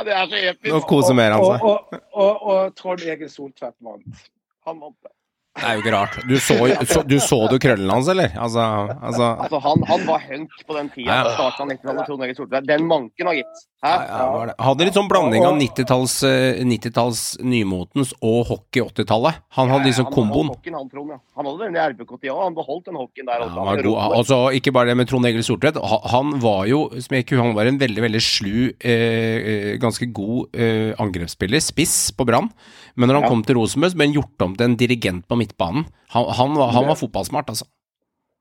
Ja, 0.01 0.05
det 0.07 0.13
er 0.17 0.29
så 0.31 0.39
episk! 0.51 0.73
Nå 0.73 0.81
koser 0.89 1.17
mer 1.17 1.35
han 1.37 1.45
og, 1.45 1.51
seg. 1.53 1.65
og, 1.69 2.05
og, 2.25 2.45
og 2.53 2.77
Trond 2.79 3.03
Egil 3.05 3.29
Soltvedt 3.29 3.77
vant. 3.85 4.23
Han 4.69 4.79
vant 4.81 4.97
det. 5.05 5.13
Det 5.61 5.67
er 5.67 5.77
jo 5.77 5.83
ikke 5.83 5.93
rart. 5.93 6.17
Du 6.31 6.37
så, 6.41 6.57
så, 6.89 7.03
du 7.05 7.17
så 7.21 7.39
du 7.51 7.57
krøllene 7.61 7.93
hans, 7.99 8.09
eller? 8.09 8.31
Altså, 8.39 8.65
altså 9.03 9.27
Altså, 9.35 9.59
han, 9.67 9.83
han 9.91 10.07
var 10.07 10.23
hunk 10.31 10.55
på 10.65 10.77
den 10.79 10.89
tida. 10.95 11.19
Ja. 11.21 11.35
starten 11.35 11.67
av 11.67 11.75
90-tallet, 11.75 12.07
Trond 12.09 12.25
Egil 12.25 12.39
Soltvedt. 12.39 12.69
Den 12.71 12.87
manken 12.89 13.29
har 13.29 13.37
gitt. 13.43 13.65
Hæ? 13.81 13.91
ja, 14.05 14.25
ja. 14.45 14.55
Hadde 14.61 14.85
litt 14.85 14.97
sånn 14.97 15.09
blanding 15.09 15.45
av 15.47 15.55
90-talls 15.57 16.19
eh, 16.29 16.59
90-talls 16.69 17.21
nymotens 17.41 18.11
og 18.21 18.51
hockey 18.51 18.83
80-tallet. 18.85 19.39
Han 19.57 19.73
hadde 19.73 19.89
liksom 19.89 20.11
Han 20.11 20.17
komboen. 20.19 20.51
han, 20.53 20.91
ja. 21.15 21.17
han 21.39 21.49
hadde 21.49 21.65
den 21.65 21.79
i 21.79 21.85
RBK-tida 21.95 22.35
òg. 22.35 22.43
Han 22.45 22.59
beholdt 22.59 22.91
den 22.91 22.99
hockeyen 23.01 23.31
der. 23.31 23.47
Ja, 23.47 23.49
han 23.55 23.71
var 23.71 23.83
god. 23.87 24.19
Altså, 24.19 24.41
ikke 24.59 24.75
bare 24.77 24.93
det 24.93 24.99
med 25.01 25.09
Trond 25.09 25.31
Egil 25.31 25.47
Sortvedt. 25.49 25.81
Han 26.13 26.37
var 26.45 26.69
jo 26.69 26.83
som 26.99 27.17
jeg 27.17 27.25
ikke, 27.25 27.41
han 27.41 27.57
var 27.57 27.73
en 27.73 27.81
veldig 27.81 28.05
veldig 28.05 28.23
slu, 28.27 28.53
eh, 28.77 29.49
eh, 29.55 29.73
ganske 29.81 30.11
god 30.13 30.61
eh, 30.61 30.93
angrepsspiller, 31.01 31.65
spiss 31.65 32.11
på 32.13 32.29
Brann. 32.29 32.53
Men 33.01 33.09
når 33.09 33.23
han 33.23 33.33
kom 33.33 33.49
til 33.49 33.57
Rosenborg, 33.63 33.97
ble 33.97 34.11
han 34.11 34.19
gjort 34.21 34.45
om 34.45 34.61
til 34.61 34.69
en 34.69 34.77
dirigent 34.77 35.25
på 35.25 35.41
midtbanen. 35.41 35.89
Han, 36.13 36.29
han, 36.37 36.57
var, 36.59 36.77
han 36.77 36.91
var 36.91 37.01
fotballsmart, 37.01 37.49
altså. 37.49 37.65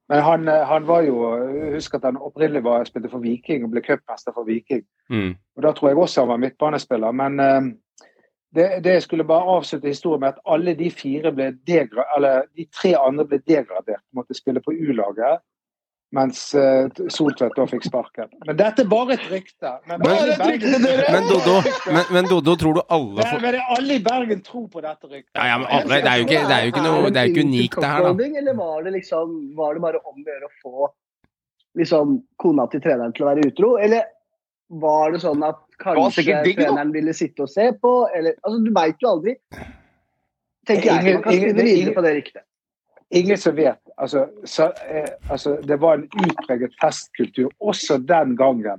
Men 0.09 0.23
han, 0.25 0.47
eh, 0.47 0.65
han 0.65 0.87
var 0.87 1.01
jo 1.05 1.19
Husk 1.75 1.93
at 1.93 2.07
han 2.07 2.17
opprinnelig 2.17 2.63
var, 2.65 2.87
spilte 2.87 3.11
for 3.11 3.21
Viking 3.23 3.65
og 3.65 3.75
ble 3.75 3.83
cupmester 3.85 4.33
for 4.33 4.47
Viking. 4.47 4.81
Mm. 5.09 5.35
Og 5.57 5.63
Da 5.63 5.73
tror 5.73 5.89
jeg 5.89 5.97
også 5.97 6.25
han 6.25 6.33
var 6.33 6.41
midtbanespiller. 6.41 7.11
Men 7.11 7.39
uh, 7.39 7.69
det, 8.55 8.83
det 8.83 9.03
skulle 9.03 9.27
bare 9.27 9.57
avslutte 9.57 9.87
historien 9.87 10.23
med 10.25 10.33
at 10.33 10.41
alle 10.45 10.73
de 10.73 10.89
fire 10.91 11.31
ble 11.31 11.51
degra 11.67 12.07
eller 12.17 12.49
de 12.57 12.65
tre 12.73 12.95
andre 12.97 13.25
ble 13.25 13.41
degradert. 13.47 14.03
Måtte 14.13 14.37
spille 14.37 14.63
på 14.65 14.73
U-laget. 14.73 15.45
Mens 16.11 16.39
eh, 16.57 16.87
Soltvedt 17.13 17.53
da 17.53 17.65
fikk 17.69 17.83
sparken. 17.85 18.31
Men 18.47 18.57
dette 18.57 18.81
er 18.81 18.87
bare 18.89 19.13
et 19.13 19.25
rykte. 19.29 19.73
Men, 19.85 20.01
Men- 20.01 20.31
Bergen, 20.39 20.85
Men 21.13 21.27
Dodo, 21.29 21.57
men, 21.85 22.07
men 22.15 22.29
Dodo, 22.31 22.55
tror 22.57 22.79
du 22.79 22.81
alle 22.89 23.25
får 23.29 23.43
men 23.43 23.57
alle 23.77 23.97
i 23.99 24.01
Bergen 24.07 24.41
tror 24.45 24.65
på 24.73 24.81
dette 24.81 25.05
ryktet. 25.11 25.35
Ja, 25.37 25.45
ja, 25.51 25.59
men 25.61 25.69
alle, 25.69 25.99
det 26.01 26.09
er 26.09 26.23
jo 26.23 26.25
ikke, 26.25 26.41
det 26.49 26.57
er 26.57 26.65
jo 26.65 26.73
ikke 26.73 26.85
noe 26.87 27.11
Det 27.13 27.21
er 27.21 27.29
jo 27.29 27.35
ikke 27.35 27.45
unikt, 27.45 27.77
det 27.77 27.91
her, 27.93 28.07
da. 28.07 28.29
Eller 28.41 28.57
var 28.57 28.83
det 28.87 28.95
liksom 28.97 29.35
Var 29.59 29.77
det 29.77 29.85
bare 29.85 30.01
om 30.01 30.17
å 30.23 30.25
gjøre 30.33 30.49
å 30.49 30.55
få 30.63 30.89
liksom 31.77 32.17
kona 32.41 32.65
til 32.73 32.81
treneren 32.81 33.13
til 33.13 33.27
å 33.27 33.29
være 33.29 33.45
utro? 33.51 33.75
Eller 33.77 34.09
var 34.81 35.13
det 35.13 35.21
sånn 35.21 35.45
at 35.45 35.61
kanskje 35.81 36.41
digg, 36.43 36.57
treneren 36.57 36.93
ville 36.93 37.13
sitte 37.13 37.45
og 37.45 37.53
se 37.53 37.69
på? 37.77 37.93
Eller 38.17 38.33
Altså, 38.41 38.63
du 38.65 38.73
veit 38.73 38.97
jo 39.05 39.13
aldri. 39.13 39.37
Tenker 40.65 40.89
jeg. 40.89 41.13
Man 41.13 41.23
kan 41.23 41.37
spinne 41.37 41.65
videre 41.69 41.93
på 41.93 42.05
det 42.05 42.15
ryktet. 42.17 42.48
Ingen 43.11 43.37
som 43.37 43.55
vet. 43.55 43.79
Altså, 43.97 44.27
så, 44.45 44.63
eh, 44.63 45.09
altså, 45.31 45.55
det 45.63 45.79
var 45.81 45.93
en 45.97 46.09
utpreget 46.25 46.75
festkultur 46.81 47.49
også 47.59 47.97
den 47.97 48.35
gangen. 48.37 48.77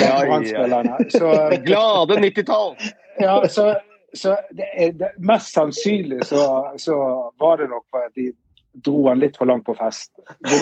Ja, 0.00 0.22
ja. 0.24 0.98
Så, 1.10 1.32
glade 1.64 2.20
90-tall! 2.22 2.76
ja, 3.18 3.48
så, 3.48 3.74
så 4.14 4.36
det 4.50 4.92
det, 5.00 5.10
mest 5.18 5.52
sannsynlig 5.52 6.24
så, 6.26 6.70
så 6.78 6.96
var 7.40 7.56
det 7.56 7.68
nok 7.68 7.84
at 8.04 8.14
de 8.14 8.30
dro 8.86 9.08
han 9.08 9.18
litt 9.20 9.36
for 9.36 9.50
langt 9.50 9.66
på 9.66 9.74
fest. 9.76 10.12
Du 10.46 10.54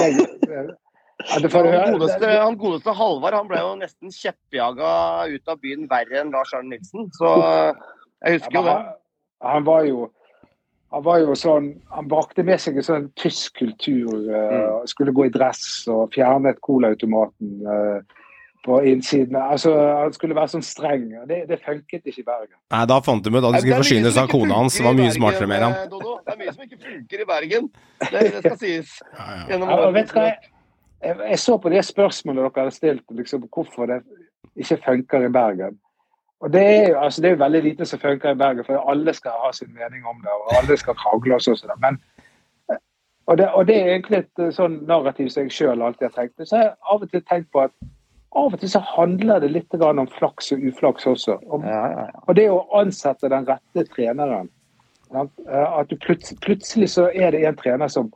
Han 1.52 1.92
godeste, 1.92 2.26
han 2.26 2.56
godeste 2.58 2.92
Halvard 2.96 3.34
han 3.36 3.48
ble 3.50 3.60
jo 3.60 3.74
nesten 3.76 4.12
kjeppjaga 4.14 4.92
ut 5.28 5.52
av 5.52 5.60
byen 5.60 5.84
verre 5.90 6.22
enn 6.22 6.32
Lars 6.32 6.54
Arne 6.56 6.72
Nilsen. 6.72 7.10
Så 7.18 7.28
jeg 7.36 7.76
Ja, 8.24 8.32
husker 8.38 8.56
jo 8.56 8.62
det. 8.64 8.72
han, 8.72 8.88
han 9.44 9.68
var 9.68 9.84
jo 9.84 10.08
han 10.90 11.02
var 11.06 11.20
jo 11.22 11.34
sånn, 11.38 11.68
han 11.94 12.08
brakte 12.10 12.42
med 12.46 12.58
seg 12.58 12.80
en 12.80 12.86
sånn 12.86 13.04
tysk 13.18 13.60
kultur. 13.60 14.10
eh, 14.26 14.86
Skulle 14.90 15.14
gå 15.14 15.28
i 15.28 15.34
dress 15.34 15.86
og 15.90 16.10
fjernet 16.16 16.58
colaautomaten 16.66 17.60
uh, 17.62 18.00
på 18.66 18.80
innsiden. 18.90 19.36
Altså, 19.38 19.70
Han 19.72 20.12
skulle 20.12 20.34
være 20.34 20.50
sånn 20.56 20.66
streng. 20.66 21.04
Det, 21.30 21.44
det 21.48 21.60
funket 21.62 22.02
ikke 22.02 22.24
i 22.24 22.26
Bergen. 22.26 22.56
Nei, 22.74 22.82
da 22.90 22.98
fant 23.06 23.22
de 23.24 23.30
ut 23.30 23.38
at 23.44 23.54
de 23.54 23.60
skulle 23.62 23.82
forsynes 23.84 24.18
av 24.18 24.32
kona 24.32 24.58
hans. 24.58 24.78
Det 24.80 24.84
var 24.84 24.98
mye 24.98 25.12
smartere 25.14 25.46
med 25.50 25.62
han. 25.62 25.76
han. 25.78 26.08
Det 26.26 26.34
er 26.34 26.40
mye 26.42 26.56
som 26.56 26.66
ikke 26.66 26.80
funker 26.88 27.22
i 27.22 27.28
Bergen. 27.28 27.70
Det, 28.00 28.24
det 28.24 28.42
skal 28.42 28.58
sies. 28.64 28.96
Ja, 29.20 29.60
Ja, 29.60 29.60
Ja, 29.60 29.92
vet 29.94 30.10
du 30.10 30.18
hva, 30.18 30.26
jeg, 30.26 30.50
jeg, 31.06 31.20
jeg 31.30 31.38
så 31.44 31.56
på 31.62 31.70
det 31.72 31.84
spørsmålet 31.86 32.42
dere 32.42 32.64
hadde 32.64 32.74
stilt, 32.76 33.06
liksom, 33.14 33.46
hvorfor 33.46 33.88
det 33.88 34.02
ikke 34.58 34.80
funker 34.88 35.28
i 35.28 35.32
Bergen. 35.38 35.78
Og 36.40 36.52
det 36.52 36.60
er, 36.62 36.88
jo, 36.88 36.98
altså, 36.98 37.22
det 37.22 37.30
er 37.30 37.36
veldig 37.36 37.62
lite 37.62 37.86
som 37.86 38.00
funker 38.00 38.30
i 38.32 38.38
Bergen, 38.40 38.64
for 38.64 38.90
alle 38.90 39.12
skal 39.14 39.30
ha 39.42 39.52
sin 39.52 39.74
mening 39.74 40.06
om 40.08 40.22
det, 40.24 40.32
og 40.32 40.54
alle 40.62 40.76
skal 40.80 40.96
krangle 40.96 41.36
og 41.36 41.42
sånn. 41.44 41.74
Men, 41.82 41.98
og, 43.26 43.36
det, 43.38 43.48
og 43.52 43.66
det 43.68 43.76
er 43.76 43.90
egentlig 43.92 44.22
et 44.22 44.42
eh, 44.42 44.52
sånn 44.56 44.78
narrativ 44.88 45.28
som 45.28 45.44
jeg 45.44 45.52
sjøl 45.58 45.82
alltid 45.84 46.08
har 46.08 46.14
tenkt. 46.16 46.40
Så 46.40 46.56
jeg 46.56 46.70
har 46.70 46.94
av 46.94 47.04
og 47.04 47.12
til 47.12 47.24
tenkt 47.28 47.50
på 47.52 47.66
at 47.66 47.74
av 48.30 48.54
og 48.54 48.62
til 48.62 48.70
så 48.70 48.80
handler 48.86 49.42
det 49.42 49.50
litt 49.52 49.74
om 49.74 50.06
flaks 50.08 50.52
og 50.54 50.64
uflaks 50.70 51.06
også. 51.06 51.36
Om, 51.50 51.66
Ja, 51.66 51.82
ja, 51.92 52.08
ja. 52.08 52.24
og 52.26 52.36
det 52.38 52.48
å 52.50 52.64
ansette 52.78 53.28
den 53.28 53.46
rette 53.46 53.84
treneren. 53.92 54.48
Eh, 55.12 55.28
At 55.78 55.90
du 55.90 55.96
plut, 55.96 56.24
plutselig 56.40 56.90
så 56.96 57.10
er 57.12 57.30
det 57.30 57.44
en 57.44 57.56
trener 57.56 57.88
som, 57.88 58.12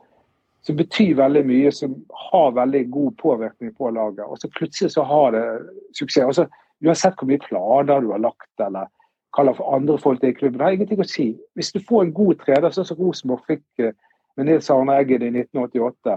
som 0.63 0.75
betyr 0.75 1.15
veldig 1.19 1.45
mye, 1.45 1.71
som 1.71 1.95
har 2.31 2.55
veldig 2.57 2.85
god 2.89 3.17
påvirkning 3.21 3.75
på 3.77 3.89
laget. 3.91 4.25
Og 4.25 4.39
så 4.39 4.49
plutselig 4.49 4.95
så 4.95 5.03
har 5.03 5.31
det 5.35 5.45
suksess. 5.93 6.25
Og 6.25 6.35
så, 6.35 6.47
uansett 6.85 7.17
hvor 7.19 7.29
mye 7.29 7.41
planer 7.43 8.03
du 8.03 8.11
har 8.13 8.23
lagt, 8.23 8.51
eller 8.61 8.91
hva 9.35 9.51
for 9.55 9.75
andre 9.75 9.97
folk 9.99 10.21
det 10.21 10.29
er 10.29 10.35
i 10.35 10.37
klubben, 10.37 10.59
det 10.59 10.65
har 10.65 10.77
ingenting 10.77 11.01
å 11.03 11.09
si. 11.09 11.27
Hvis 11.57 11.73
du 11.75 11.81
får 11.83 12.05
en 12.05 12.13
god 12.15 12.39
trener, 12.43 12.71
sånn 12.71 12.87
som 12.87 13.01
Rosenborg 13.01 13.43
fikk 13.49 13.83
eh, 13.83 13.91
med 14.37 14.49
Nils 14.49 14.69
Arne 14.71 14.95
Eggen 15.01 15.25
i 15.27 15.31
1988, 15.33 16.15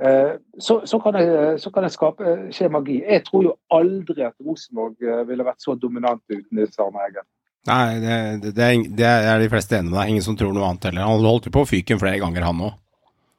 eh, 0.00 0.32
så, 0.58 0.78
så, 0.88 1.00
kan 1.04 1.18
det, 1.18 1.26
så 1.60 1.72
kan 1.74 1.84
det 1.86 1.92
skape, 1.92 2.36
skje 2.56 2.70
magi. 2.72 3.02
Jeg 3.04 3.26
tror 3.28 3.50
jo 3.50 3.54
aldri 3.76 4.24
at 4.24 4.36
Rosenborg 4.40 4.96
eh, 5.04 5.24
ville 5.28 5.46
vært 5.46 5.64
så 5.64 5.76
dominant 5.80 6.24
uten 6.32 6.48
Nils 6.56 6.80
Arne 6.80 7.04
Eggen. 7.08 7.28
Nei, 7.66 7.98
det, 7.98 8.16
det, 8.42 8.50
det, 8.54 8.64
er, 8.64 8.82
det 8.94 9.06
er 9.10 9.40
de 9.42 9.50
fleste 9.50 9.76
enige 9.76 9.90
med 9.90 9.98
deg. 9.98 10.10
Ingen 10.14 10.24
som 10.24 10.36
tror 10.38 10.52
noe 10.54 10.68
annet 10.68 10.86
heller. 10.86 11.08
Han 11.08 11.24
holdt 11.26 11.48
jo 11.48 11.56
på 11.56 11.64
å 11.66 11.68
fyke 11.68 11.98
flere 11.98 12.20
ganger, 12.22 12.46
han 12.46 12.62
òg. 12.68 12.76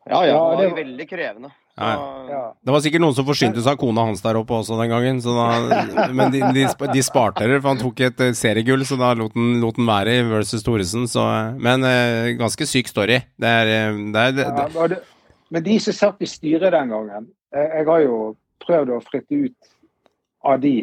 Ja, 0.08 0.20
ja, 0.28 0.42
det 0.60 0.68
var- 0.70 0.78
veldig 0.84 1.08
krevende. 1.08 1.54
Ja. 1.78 2.56
Det 2.66 2.74
var 2.74 2.82
sikkert 2.82 3.04
noen 3.04 3.16
som 3.16 3.26
forsynte 3.28 3.62
seg 3.62 3.76
av 3.76 3.82
kona 3.82 4.08
hans 4.10 4.24
der 4.26 4.40
oppe 4.40 4.56
også 4.58 4.80
den 4.80 4.90
gangen. 4.92 5.20
Så 5.22 5.36
da, 5.38 6.08
men 6.10 6.34
de, 6.34 6.42
de, 6.56 6.66
de 6.66 7.04
sparte 7.06 7.46
det, 7.46 7.60
for 7.62 7.70
han 7.72 7.82
tok 7.82 8.02
et 8.08 8.24
eh, 8.26 8.34
seriegull, 8.38 8.84
så 8.88 8.98
da 9.00 9.14
lot 9.18 9.38
han, 9.38 9.54
lot 9.62 9.78
han 9.80 9.88
være 9.90 10.18
i 10.18 10.26
versus 10.28 10.66
Thoresen. 10.66 11.06
Så, 11.12 11.24
eh, 11.24 11.54
men 11.64 11.86
eh, 11.88 12.34
ganske 12.40 12.68
syk 12.68 12.90
story. 12.92 13.22
Det 13.38 13.54
er, 13.62 13.74
eh, 13.76 14.02
det 14.16 14.26
er 14.26 14.36
det, 14.40 14.50
Ja, 14.50 14.90
det, 14.96 15.00
men 15.54 15.64
de 15.64 15.80
som 15.80 15.96
satt 15.96 16.26
i 16.26 16.30
styret 16.30 16.74
den 16.76 16.92
gangen 16.92 17.30
jeg, 17.56 17.70
jeg 17.72 17.88
har 17.88 18.04
jo 18.04 18.20
prøvd 18.66 18.92
å 18.92 19.02
fritte 19.06 19.38
ut 19.48 19.74
av 20.48 20.60
de 20.64 20.76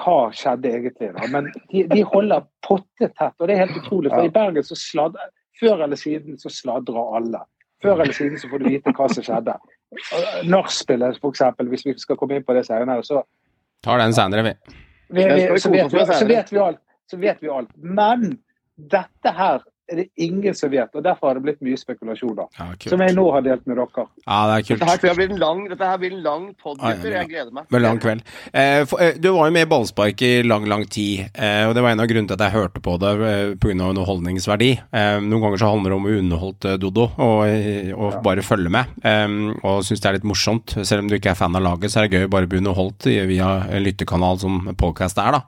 hva 0.00 0.18
skjedde 0.34 0.72
egentlig. 0.74 1.12
da, 1.14 1.28
Men 1.30 1.52
de, 1.70 1.84
de 1.90 2.02
holder 2.08 2.46
pottetett, 2.66 3.34
og 3.38 3.46
det 3.46 3.54
er 3.54 3.66
helt 3.66 3.78
utrolig. 3.78 4.10
For 4.10 4.26
i 4.26 4.32
Bergen 4.34 4.66
så 4.66 4.78
sladrer 4.78 5.30
Før 5.60 5.84
eller 5.84 5.94
siden 5.94 6.34
så 6.40 6.50
sladrer 6.50 7.14
alle. 7.14 7.44
Før 7.82 8.00
eller 8.02 8.16
siden 8.16 8.40
så 8.42 8.48
får 8.50 8.64
du 8.64 8.72
vite 8.72 8.90
hva 8.96 9.06
som 9.12 9.22
skjedde. 9.22 9.54
Nachspielet, 10.48 11.18
eksempel, 11.30 11.68
hvis 11.72 11.86
vi 11.86 11.94
skal 12.00 12.18
komme 12.20 12.38
inn 12.38 12.46
på 12.46 12.56
det 12.56 12.64
senere, 12.66 13.02
så 13.06 13.22
tar 13.84 14.00
den 14.00 14.14
senere, 14.16 14.46
vi. 14.46 14.54
vi, 15.08 15.28
vi 15.28 15.60
så, 15.60 15.70
vet 15.70 15.92
vi, 15.92 16.06
så 16.08 16.26
vet 16.28 16.52
vi 16.52 16.58
alt. 16.58 16.82
så 17.10 17.20
vet 17.20 17.42
vi 17.42 17.52
alt. 17.52 17.70
Men 17.76 18.38
dette 18.74 19.34
her 19.36 19.62
er 19.92 19.96
det 20.00 20.06
ingen 20.16 20.54
som 20.56 20.70
vet, 20.72 20.88
og 20.96 21.02
derfor 21.04 21.28
har 21.28 21.34
det 21.38 21.42
blitt 21.44 21.60
mye 21.64 21.76
spekulasjoner. 21.76 22.46
Ja. 22.58 22.66
Som 22.88 23.02
jeg 23.04 23.14
nå 23.16 23.24
har 23.34 23.42
delt 23.44 23.66
med 23.68 23.76
dere. 23.76 24.06
Ja, 24.24 24.38
det 24.48 24.54
er 24.56 24.62
kult. 24.64 24.78
Dette 24.80 24.88
her 24.90 25.00
tror 25.02 25.10
jeg 25.10 25.18
blir 25.18 25.30
en 25.34 25.40
lang, 25.42 25.58
dette 25.68 25.88
her 25.90 25.98
blir 26.00 26.14
en 26.16 26.22
lang 26.24 26.46
pod, 26.62 26.78
Ja, 26.80 26.88
ja, 26.88 26.94
gutter. 26.96 27.10
ja. 27.10 27.18
Jeg 27.24 27.28
gleder 27.34 27.52
meg. 27.52 27.66
Med 27.70 27.82
lang 27.84 27.98
kveld. 28.00 28.22
Eh, 28.52 28.84
for, 28.88 28.98
eh, 29.04 29.18
du 29.20 29.28
var 29.34 29.50
jo 29.50 29.54
med 29.58 29.66
i 29.66 29.70
ballspark 29.74 30.22
i 30.22 30.30
lang, 30.42 30.64
lang 30.70 30.86
tid, 30.88 31.26
eh, 31.34 31.66
og 31.68 31.74
det 31.76 31.82
var 31.84 31.90
en 31.90 32.00
av 32.00 32.08
grunnene 32.08 32.28
til 32.32 32.38
at 32.38 32.46
jeg 32.46 32.56
hørte 32.56 32.80
på 32.80 32.96
det 32.98 33.12
eh, 33.28 33.54
pga. 33.60 33.90
underholdningsverdi. 33.90 34.70
Eh, 34.92 35.20
noen 35.20 35.42
ganger 35.44 35.58
så 35.60 35.70
handler 35.74 35.90
det 35.90 35.98
om 36.00 36.06
å 36.08 36.18
underholde 36.18 36.78
Dodo 36.80 37.10
og, 37.18 37.46
eh, 37.48 37.92
og 37.92 38.22
bare 38.24 38.40
følge 38.46 38.70
med, 38.72 38.86
eh, 39.04 39.28
og 39.62 39.82
syns 39.84 40.00
det 40.00 40.06
er 40.08 40.18
litt 40.18 40.24
morsomt. 40.28 40.78
Selv 40.84 41.04
om 41.04 41.08
du 41.08 41.16
ikke 41.18 41.30
er 41.32 41.38
fan 41.38 41.54
av 41.56 41.62
laget, 41.62 41.90
så 41.92 42.00
er 42.02 42.08
det 42.08 42.16
gøy 42.18 42.26
å 42.28 42.30
bare 42.30 42.46
bli 42.48 42.58
underholdt 42.64 43.04
via 43.04 43.52
en 43.68 43.84
lyttekanal 43.84 44.38
som 44.40 44.62
podkast 44.80 45.18
er, 45.18 45.32
da. 45.32 45.42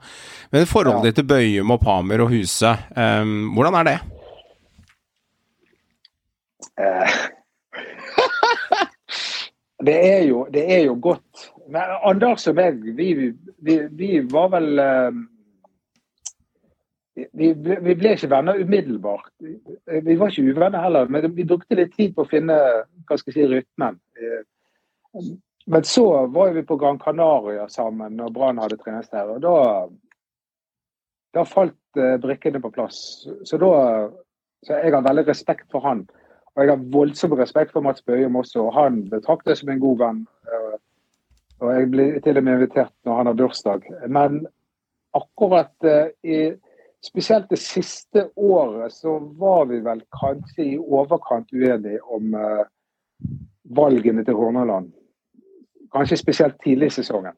Men 0.53 0.65
forholdet 0.69 1.09
ditt 1.09 1.15
til 1.15 1.25
Bøyum 1.27 1.71
og 1.73 1.81
Pamer 1.81 2.21
og 2.21 2.29
Huse, 2.31 2.69
eh, 2.95 3.25
hvordan 3.25 3.75
er 3.81 3.83
det? 3.83 3.97
Eh, 6.77 7.09
det, 9.85 9.97
er 10.17 10.23
jo, 10.23 10.47
det 10.53 10.65
er 10.73 10.83
jo 10.85 10.97
godt. 11.01 11.47
Men 11.69 11.97
Anders 12.03 12.47
og 12.47 12.57
meg, 12.57 12.83
vi, 12.97 13.33
vi, 13.57 13.79
vi 13.91 14.11
var 14.31 14.51
vel 14.53 14.83
eh, 14.83 15.17
vi, 17.33 17.49
vi 17.53 17.95
ble 17.97 18.13
ikke 18.13 18.29
venner 18.29 18.61
umiddelbart. 18.61 19.31
Vi 19.41 20.17
var 20.19 20.29
ikke 20.29 20.53
uvenner 20.53 20.83
heller, 20.85 21.09
men 21.09 21.31
vi 21.33 21.47
brukte 21.49 21.79
litt 21.79 21.95
tid 21.97 22.13
på 22.13 22.25
å 22.25 22.29
finne 22.29 22.57
hva 23.07 23.17
skal 23.17 23.33
jeg 23.33 23.39
si, 23.39 23.47
rytmen. 23.55 23.99
Eh, 24.21 25.33
Men 25.67 25.83
så 25.83 26.05
var 26.31 26.53
vi 26.55 26.61
på 26.63 26.77
Gran 26.79 26.99
Canaria 26.99 27.65
sammen 27.67 28.13
når 28.15 28.29
Brann 28.31 28.61
hadde 28.61 28.77
treningsleir. 28.79 29.33
og 29.33 29.41
da, 29.43 29.55
da 31.35 31.43
falt 31.43 31.99
brikkene 32.23 32.61
på 32.63 32.71
plass. 32.71 33.25
Så 33.43 33.57
da 33.59 33.73
så 34.65 34.79
jeg 34.81 34.93
har 34.93 35.05
veldig 35.05 35.27
respekt 35.27 35.69
for 35.71 35.85
han. 35.85 36.05
Og 36.57 36.63
jeg 36.63 36.73
har 36.73 36.85
voldsom 36.93 37.35
respekt 37.37 37.71
for 37.71 37.85
Mats 37.85 38.01
Bøhum 38.01 38.35
også. 38.35 38.65
og 38.65 38.73
Han 38.73 39.03
betrakter 39.09 39.53
jeg 39.53 39.57
som 39.61 39.69
en 39.69 39.79
god 39.83 39.97
venn. 40.01 40.23
Eh, 40.49 40.77
Og 41.59 41.73
jeg 41.73 41.89
blir 41.89 42.19
til 42.21 42.37
og 42.37 42.43
med 42.43 42.53
invitert 42.53 42.93
når 43.05 43.15
han 43.17 43.25
har 43.25 43.33
bursdag. 43.33 43.85
Men 44.07 44.47
akkurat 45.17 45.73
eh, 45.83 46.11
i 46.23 46.53
spesielt 47.01 47.49
det 47.49 47.57
siste 47.57 48.27
året 48.35 48.93
så 48.93 49.15
var 49.39 49.65
vi 49.65 49.79
vel 49.81 50.03
kanskje 50.21 50.65
i 50.65 50.77
overkant 50.77 51.49
uenige 51.53 52.03
om 52.03 52.33
eh, 52.37 52.63
valgene 53.63 54.25
til 54.25 54.37
Hornaland. 54.37 54.91
Kanskje 55.93 56.17
spesielt 56.21 56.61
tidlig 56.63 56.91
i 56.91 56.97
sesongen. 56.99 57.33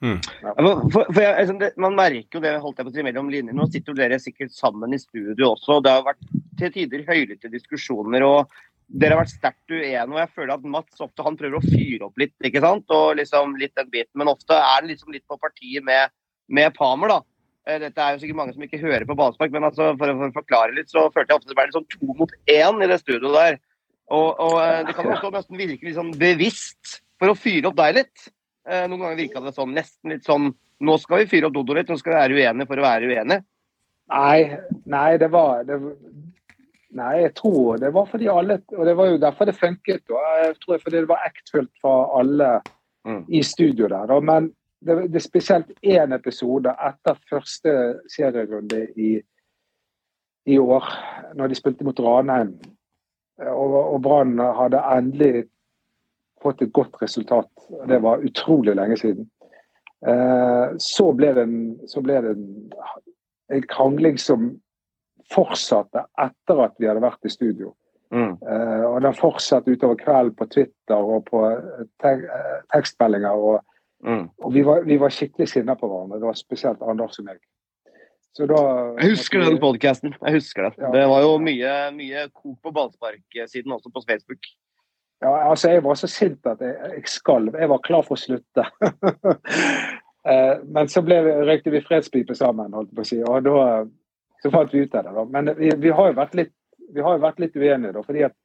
Ja, 0.00 0.54
For, 0.56 1.04
for 1.12 1.20
jeg, 1.20 1.34
altså, 1.42 1.56
det, 1.60 1.70
man 1.80 1.96
merker 1.98 2.38
jo 2.38 2.42
det 2.44 2.54
holdt 2.62 2.80
jeg 2.80 2.88
på 2.88 2.92
å 2.92 2.96
si 2.96 3.04
mellom 3.04 3.30
linjene. 3.32 3.56
Nå 3.58 3.68
sitter 3.68 3.96
dere 3.98 4.20
sikkert 4.22 4.54
sammen 4.56 4.96
i 4.96 5.00
studio 5.00 5.52
også. 5.52 5.76
og 5.76 5.84
Det 5.84 5.94
har 5.96 6.06
vært 6.06 6.26
til 6.60 6.74
tider 6.76 7.04
høylytte 7.08 7.52
diskusjoner. 7.52 8.24
og 8.24 8.54
Dere 8.88 9.16
har 9.16 9.22
vært 9.22 9.34
sterkt 9.34 9.74
uenige. 9.74 10.06
og 10.06 10.22
Jeg 10.22 10.32
føler 10.36 10.54
at 10.56 10.70
Mats 10.76 11.04
ofte 11.04 11.26
han 11.26 11.36
prøver 11.40 11.60
å 11.60 11.66
fyre 11.66 12.08
opp 12.08 12.22
litt. 12.22 12.36
ikke 12.42 12.64
sant? 12.64 12.88
Og 12.96 13.18
liksom 13.20 13.58
litt 13.60 13.76
den 13.76 13.92
biten, 13.92 14.16
Men 14.16 14.32
ofte 14.32 14.56
er 14.56 14.80
det 14.80 14.94
liksom 14.94 15.12
litt 15.12 15.26
på 15.28 15.38
partiet 15.40 15.84
med, 15.84 16.14
med 16.48 16.72
Pamer. 16.74 17.16
da. 17.16 17.20
Eh, 17.68 17.78
Dette 17.82 18.00
er 18.00 18.16
jo 18.16 18.24
sikkert 18.24 18.40
mange 18.40 18.56
som 18.56 18.64
ikke 18.64 18.80
hører 18.80 19.04
på 19.04 19.16
ballspark, 19.20 19.52
men 19.52 19.68
altså, 19.68 19.92
for, 20.00 20.08
å 20.08 20.32
forklare 20.32 20.74
litt, 20.74 20.88
så 20.88 21.10
følte 21.12 21.34
jeg 21.34 21.42
ofte 21.42 21.52
det 21.52 21.58
ble 21.58 21.68
litt 21.68 21.76
sånn 21.76 21.90
to 21.92 22.16
mot 22.16 22.32
én 22.48 22.80
i 22.80 22.88
det 22.88 23.00
studioet 23.02 23.36
der. 23.36 23.60
Og, 24.10 24.28
og 24.40 24.58
eh, 24.64 24.82
Det 24.88 24.96
kan 24.96 25.12
også 25.12 25.32
nesten 25.34 25.60
virke 25.60 25.86
litt 25.86 25.98
sånn 25.98 26.14
bevisst 26.18 27.00
for 27.20 27.30
å 27.30 27.38
fyre 27.38 27.68
opp 27.68 27.76
deg 27.78 28.00
litt. 28.00 28.30
Eh, 28.68 28.88
Noen 28.88 29.00
ganger 29.00 29.16
virka 29.16 29.40
det 29.44 29.54
sånn, 29.56 29.72
nesten 29.76 30.12
litt 30.12 30.26
sånn 30.28 30.50
Nå 30.80 30.96
skal 31.00 31.22
vi 31.22 31.28
fyre 31.28 31.48
opp 31.48 31.54
Dodo 31.54 31.74
litt, 31.76 31.88
nå 31.92 31.96
skal 32.00 32.14
vi 32.14 32.18
være 32.18 32.36
uenige 32.40 32.68
for 32.68 32.80
å 32.80 32.84
være 32.86 33.08
uenige. 33.08 33.44
Nei, 34.10 34.56
nei, 34.88 35.16
det 35.20 35.28
var 35.32 35.64
det, 35.68 35.76
Nei, 36.96 37.12
jeg 37.22 37.34
tror 37.36 37.78
det 37.78 37.92
var 37.94 38.08
fordi 38.10 38.28
alle 38.32 38.56
Og 38.74 38.86
det 38.88 38.94
var 38.98 39.10
jo 39.12 39.18
derfor 39.22 39.46
det 39.46 39.54
funket. 39.60 40.02
Og 40.10 40.20
jeg 40.42 40.54
tror 40.64 40.80
fordi 40.82 40.96
det 41.02 41.10
var 41.10 41.26
ektfullt 41.28 41.72
for 41.84 42.16
alle 42.18 42.60
Mm. 43.06 43.24
i 43.28 43.42
studio 43.42 43.88
der. 43.88 44.20
Men 44.20 44.50
det, 44.84 44.96
det 45.08 45.16
er 45.16 45.24
spesielt 45.24 45.70
én 45.80 46.12
episode 46.14 46.68
etter 46.68 47.16
første 47.30 47.72
serierunde 48.12 48.82
i, 48.96 49.14
i 50.46 50.58
år, 50.58 50.84
når 51.34 51.48
de 51.48 51.54
spilte 51.56 51.86
mot 51.86 52.00
Ranheim. 52.00 52.58
Og, 53.40 53.94
og 53.94 54.02
Brann 54.04 54.36
hadde 54.38 54.82
endelig 54.92 55.46
fått 56.42 56.62
et 56.62 56.72
godt 56.72 56.96
resultat. 57.02 57.50
Det 57.88 57.98
var 58.02 58.24
utrolig 58.24 58.74
lenge 58.76 58.96
siden. 59.00 59.28
Eh, 60.06 60.76
så 60.80 61.10
ble 61.12 61.34
det 61.36 61.44
en, 61.44 61.60
så 61.90 62.00
ble 62.04 62.20
det 62.24 62.34
en, 62.36 62.72
en 63.52 63.66
krangling 63.68 64.18
som 64.18 64.54
fortsatte 65.30 66.06
etter 66.18 66.64
at 66.64 66.74
vi 66.80 66.88
hadde 66.88 67.04
vært 67.04 67.28
i 67.28 67.32
studio. 67.32 67.74
Mm. 68.10 68.32
Eh, 68.42 68.84
og 68.88 69.02
den 69.04 69.14
fortsatte 69.14 69.70
utover 69.70 69.98
kvelden 70.00 70.34
på 70.34 70.48
Twitter 70.50 70.96
og 71.14 71.28
på 71.28 71.44
te 72.02 72.16
eh, 72.24 72.56
tekstmeldinger. 72.74 73.36
Og, 73.50 73.66
Mm. 74.00 74.30
og 74.40 74.54
vi, 74.54 74.62
var, 74.64 74.78
vi 74.88 74.96
var 74.96 75.12
skikkelig 75.12 75.44
sinna 75.50 75.74
på 75.76 75.84
hverandre. 75.84 76.16
Det 76.22 76.24
var 76.24 76.36
spesielt 76.38 76.80
Anders 76.88 77.18
og 77.20 77.26
meg. 77.26 77.36
Så 78.32 78.46
da 78.48 78.60
Jeg 78.96 79.10
husker 79.10 79.42
den 79.44 79.58
podkasten. 79.60 80.14
Jeg 80.22 80.38
husker 80.38 80.62
det. 80.70 80.78
Ja. 80.80 80.88
Det 80.94 81.02
var 81.10 81.20
jo 81.20 81.34
mye, 81.36 81.74
mye 81.92 82.22
kok 82.32 82.54
på 82.64 82.72
ballsparksiden 82.72 83.74
også 83.76 83.92
på 83.92 84.00
Facebook. 84.08 84.48
Ja, 85.20 85.50
altså 85.50 85.70
Jeg 85.70 85.84
var 85.84 85.94
så 85.94 86.08
sint 86.08 86.46
at 86.46 86.60
jeg, 86.64 86.76
jeg 86.94 87.08
skalv. 87.12 87.56
Jeg 87.58 87.68
var 87.68 87.82
klar 87.84 88.04
for 88.06 88.18
å 88.18 88.24
slutte. 88.28 88.66
Eh, 90.28 90.58
Men 90.68 90.84
så 90.92 91.00
ble, 91.00 91.16
røykte 91.48 91.72
vi 91.72 91.80
fredspipe 91.80 92.34
sammen, 92.36 92.74
holdt 92.76 92.90
på 92.92 93.00
å 93.00 93.06
si. 93.08 93.16
Og 93.24 93.38
da 93.46 93.86
så 94.42 94.50
fant 94.52 94.74
vi 94.74 94.82
ut 94.84 94.94
av 94.94 95.06
det. 95.06 95.14
da. 95.16 95.24
Men 95.24 95.48
vi, 95.56 95.70
vi 95.80 95.92
har 95.96 96.10
jo 96.10 96.16
vært 96.18 96.34
litt, 96.36 96.52
vi 96.92 97.00
har 97.00 97.16
jo 97.16 97.22
vært 97.22 97.40
litt 97.40 97.56
uenige, 97.56 97.94
da. 97.96 98.02
fordi 98.04 98.26
at 98.28 98.36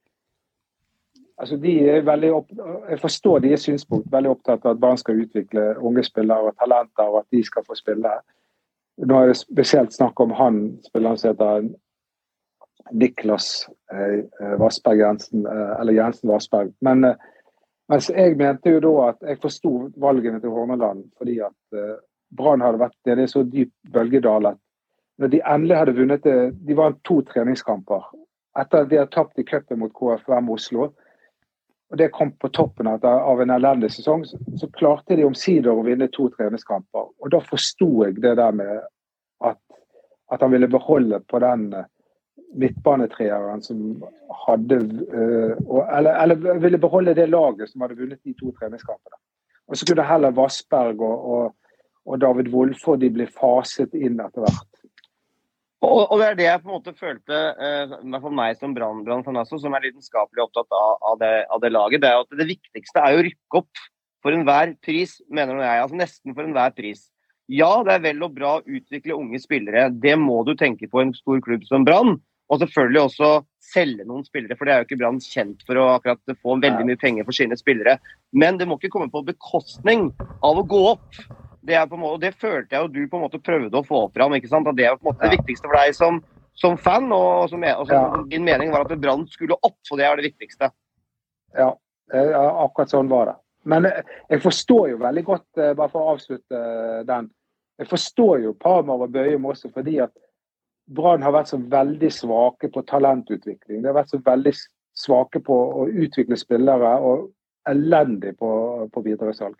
altså 1.36 1.58
de 1.60 1.74
er 1.90 2.06
veldig 2.06 2.32
opp, 2.32 2.48
Jeg 2.88 3.00
forstår 3.00 3.44
deres 3.44 3.68
synspunkt. 3.68 4.08
Veldig 4.12 4.30
opptatt 4.30 4.64
av 4.64 4.72
at 4.76 4.80
barn 4.80 4.96
skal 4.96 5.20
utvikle 5.26 5.66
unge 5.76 6.04
spillere 6.08 6.48
og 6.48 6.56
talenter, 6.56 7.12
og 7.12 7.18
at 7.20 7.28
de 7.36 7.44
skal 7.44 7.68
få 7.68 7.76
spille. 7.76 8.14
Nå 8.96 9.20
er 9.20 9.32
det 9.34 9.36
spesielt 9.36 9.92
snakk 9.92 10.20
om 10.20 10.32
han 10.32 10.62
spilleren 10.88 11.20
som 11.20 11.34
heter 11.34 11.68
Niklas 12.92 13.68
eh, 13.92 14.18
eh, 14.40 14.54
Vassberg 14.58 14.98
Jensen, 14.98 15.46
eh, 15.46 15.80
eller 15.80 15.92
Jensen 15.92 16.30
Vassberg. 16.30 16.72
Men 16.80 17.14
mens 17.88 18.10
jeg 18.10 18.36
mente 18.36 18.70
jo 18.70 18.82
da 18.82 18.94
at 19.10 19.26
jeg 19.28 19.40
forsto 19.42 19.72
valgene 20.02 20.40
til 20.42 20.50
Horneland 20.50 21.04
fordi 21.18 21.38
at 21.46 21.82
Brann 22.36 22.64
hadde 22.64 22.80
vært 22.82 22.96
nede 23.06 23.26
i 23.26 23.30
så 23.30 23.44
dyp 23.46 23.70
bølgedal 23.94 24.48
at 24.50 24.58
når 25.22 25.30
de 25.32 25.40
endelig 25.46 25.76
hadde 25.78 25.94
vunnet 25.96 26.24
det 26.26 26.38
De 26.66 26.74
vant 26.76 26.98
to 27.06 27.20
treningskamper 27.28 28.02
etter 28.58 28.82
at 28.82 28.90
de 28.90 28.98
hadde 28.98 29.14
tapt 29.14 29.38
i 29.38 29.44
cupen 29.46 29.78
mot 29.78 29.92
KFUM 29.94 30.50
Oslo. 30.50 30.90
Og 31.92 31.98
det 32.00 32.08
kom 32.14 32.32
på 32.32 32.48
toppen 32.48 32.88
av, 32.88 33.04
en 33.04 33.52
elendig 33.52 33.92
sesong. 33.94 34.24
Så, 34.26 34.68
klarte 34.74 35.14
de 35.16 35.26
omsider 35.28 35.70
å 35.70 35.84
vinne 35.86 36.08
to 36.10 36.30
treningskamper. 36.32 37.10
Og 37.20 37.30
da 37.30 37.42
forsto 37.44 37.90
jeg 38.06 38.16
det 38.24 38.32
der 38.40 38.56
med 38.56 38.80
at, 39.44 39.60
at 40.32 40.42
han 40.42 40.54
ville 40.56 40.72
beholde 40.72 41.20
på 41.28 41.38
den 41.44 41.68
midtbanetreeren 42.56 43.62
som 43.64 43.82
hadde 44.46 44.80
øh, 45.12 45.54
eller, 45.98 46.12
eller 46.22 46.58
ville 46.62 46.80
beholde 46.80 47.14
det 47.16 47.28
laget 47.30 47.70
som 47.70 47.84
hadde 47.84 47.98
vunnet 47.98 48.22
de 48.24 48.34
to 48.38 48.52
treningskampene. 48.56 49.20
Og 49.66 49.76
så 49.76 49.86
kunne 49.88 50.06
heller 50.06 50.34
Vassberg 50.34 51.00
og, 51.02 51.30
og, 51.34 51.54
og 52.06 52.20
David 52.22 52.52
Wolfe 52.54 52.96
de 53.00 53.10
bli 53.12 53.26
faset 53.26 53.94
inn 53.98 54.20
etter 54.22 54.44
hvert. 54.44 54.76
Og, 55.84 56.06
og 56.10 56.20
det 56.20 56.26
er 56.26 56.38
det 56.38 56.46
jeg 56.46 56.62
på 56.62 56.70
en 56.70 56.76
måte 56.78 56.94
følte, 56.96 57.40
eh, 57.60 57.90
i 57.98 58.12
hvert 58.12 58.24
fall 58.24 58.38
meg 58.38 58.56
som 58.58 58.72
Brann- 58.74 59.02
Brann-fan 59.04 59.42
som 59.46 59.76
er 59.76 59.84
lidenskapelig 59.84 60.46
opptatt 60.46 60.72
av, 60.72 60.94
av, 61.10 61.18
det, 61.20 61.34
av 61.52 61.60
det 61.62 61.72
laget, 61.74 62.02
det 62.02 62.10
er 62.10 62.22
at 62.22 62.38
det 62.40 62.48
viktigste 62.48 63.02
er 63.02 63.18
å 63.18 63.26
rykke 63.26 63.60
opp 63.60 63.84
for 64.24 64.34
enhver 64.34 64.72
pris, 64.82 65.18
mener 65.30 65.60
jeg. 65.60 65.82
Altså 65.82 66.00
nesten 66.00 66.34
for 66.34 66.46
enhver 66.46 66.72
pris. 66.74 67.04
Ja, 67.52 67.70
det 67.86 67.92
er 67.94 68.06
vel 68.08 68.24
og 68.26 68.34
bra 68.34 68.56
å 68.58 68.64
utvikle 68.64 69.14
unge 69.14 69.38
spillere. 69.38 69.86
Det 69.92 70.16
må 70.18 70.40
du 70.48 70.56
tenke 70.58 70.88
på 70.90 71.04
en 71.04 71.12
stor 71.14 71.38
klubb 71.44 71.66
som 71.68 71.84
Brann. 71.86 72.16
Og 72.46 72.60
selvfølgelig 72.62 73.00
også 73.02 73.30
selge 73.66 74.04
noen 74.06 74.22
spillere, 74.26 74.54
for 74.58 74.68
det 74.68 74.74
er 74.74 74.82
jo 74.82 74.86
ikke 74.86 74.98
Brann 75.00 75.18
kjent 75.22 75.64
for 75.66 75.80
å 75.80 75.88
akkurat 75.96 76.36
få 76.38 76.54
veldig 76.62 76.86
mye 76.86 77.00
penger 77.00 77.26
for 77.26 77.34
sine 77.34 77.58
spillere. 77.58 77.96
Men 78.30 78.60
det 78.60 78.68
må 78.70 78.78
ikke 78.78 78.92
komme 78.94 79.10
på 79.10 79.24
bekostning 79.26 80.12
av 80.46 80.60
å 80.60 80.66
gå 80.66 80.82
opp. 80.92 81.08
Det, 81.66 81.74
er 81.74 81.88
måte, 81.90 82.12
og 82.14 82.22
det 82.22 82.36
følte 82.38 82.76
jeg 82.76 82.84
jo 82.84 82.92
du 82.94 83.00
på 83.10 83.18
en 83.18 83.24
måte 83.24 83.42
prøvde 83.42 83.80
å 83.80 83.86
få 83.86 84.04
fram. 84.14 84.36
ikke 84.38 84.52
sant? 84.52 84.70
At 84.70 84.78
det 84.78 84.86
er 84.86 84.94
på 85.00 85.08
en 85.08 85.10
måte 85.10 85.26
det 85.26 85.40
viktigste 85.40 85.66
for 85.66 85.78
deg 85.80 85.96
som, 85.98 86.20
som 86.54 86.78
fan. 86.78 87.10
Og, 87.10 87.48
som, 87.50 87.66
og 87.66 87.90
som, 87.90 88.28
din 88.30 88.46
mening 88.46 88.70
var 88.74 88.86
at 88.86 88.94
Brann 89.02 89.26
skulle 89.32 89.58
opp, 89.58 89.80
og 89.90 89.98
det 89.98 90.06
er 90.06 90.20
det 90.20 90.30
viktigste. 90.30 90.70
Ja, 91.58 91.72
akkurat 92.14 92.94
sånn 92.94 93.10
var 93.10 93.32
det. 93.32 93.36
Men 93.66 93.88
eh, 93.88 94.04
jeg 94.30 94.44
forstår 94.44 94.92
jo 94.92 95.00
veldig 95.02 95.24
godt, 95.26 95.48
eh, 95.58 95.74
bare 95.74 95.90
for 95.90 96.04
å 96.04 96.14
avslutte 96.14 96.60
eh, 96.60 97.02
den 97.08 97.32
Jeg 97.76 97.90
forstår 97.90 98.38
jo 98.40 98.54
Parmar 98.56 99.02
og 99.04 99.10
Bøyum 99.12 99.50
også 99.50 99.68
fordi 99.74 99.98
at 100.00 100.14
Brann 100.86 101.24
har 101.24 101.34
vært 101.34 101.50
så 101.50 101.58
veldig 101.58 102.10
svake 102.14 102.70
på 102.72 102.82
talentutvikling. 102.86 103.82
De 103.82 103.90
har 103.90 103.96
vært 103.96 104.12
så 104.14 104.20
veldig 104.22 104.52
svake 104.96 105.42
på 105.44 105.56
å 105.82 105.86
utvikle 105.90 106.38
spillere 106.38 106.92
og 107.04 107.30
elendig 107.68 108.36
på, 108.38 108.50
på 108.92 109.02
videresalg. 109.04 109.56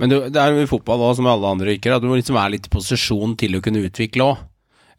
Men 0.00 0.12
det 0.12 0.40
er 0.40 0.52
jo 0.52 0.64
i 0.64 0.68
fotball 0.68 1.02
også, 1.04 1.20
som 1.20 1.28
alle 1.30 1.50
andre 1.54 1.74
yrker, 1.74 1.94
at 1.94 2.04
du 2.04 2.08
må 2.10 2.16
liksom 2.18 2.36
være 2.38 2.56
litt 2.56 2.68
i 2.68 2.72
posisjon 2.72 3.36
til 3.40 3.56
å 3.56 3.62
kunne 3.64 3.84
utvikle 3.86 4.28
òg. 4.32 4.44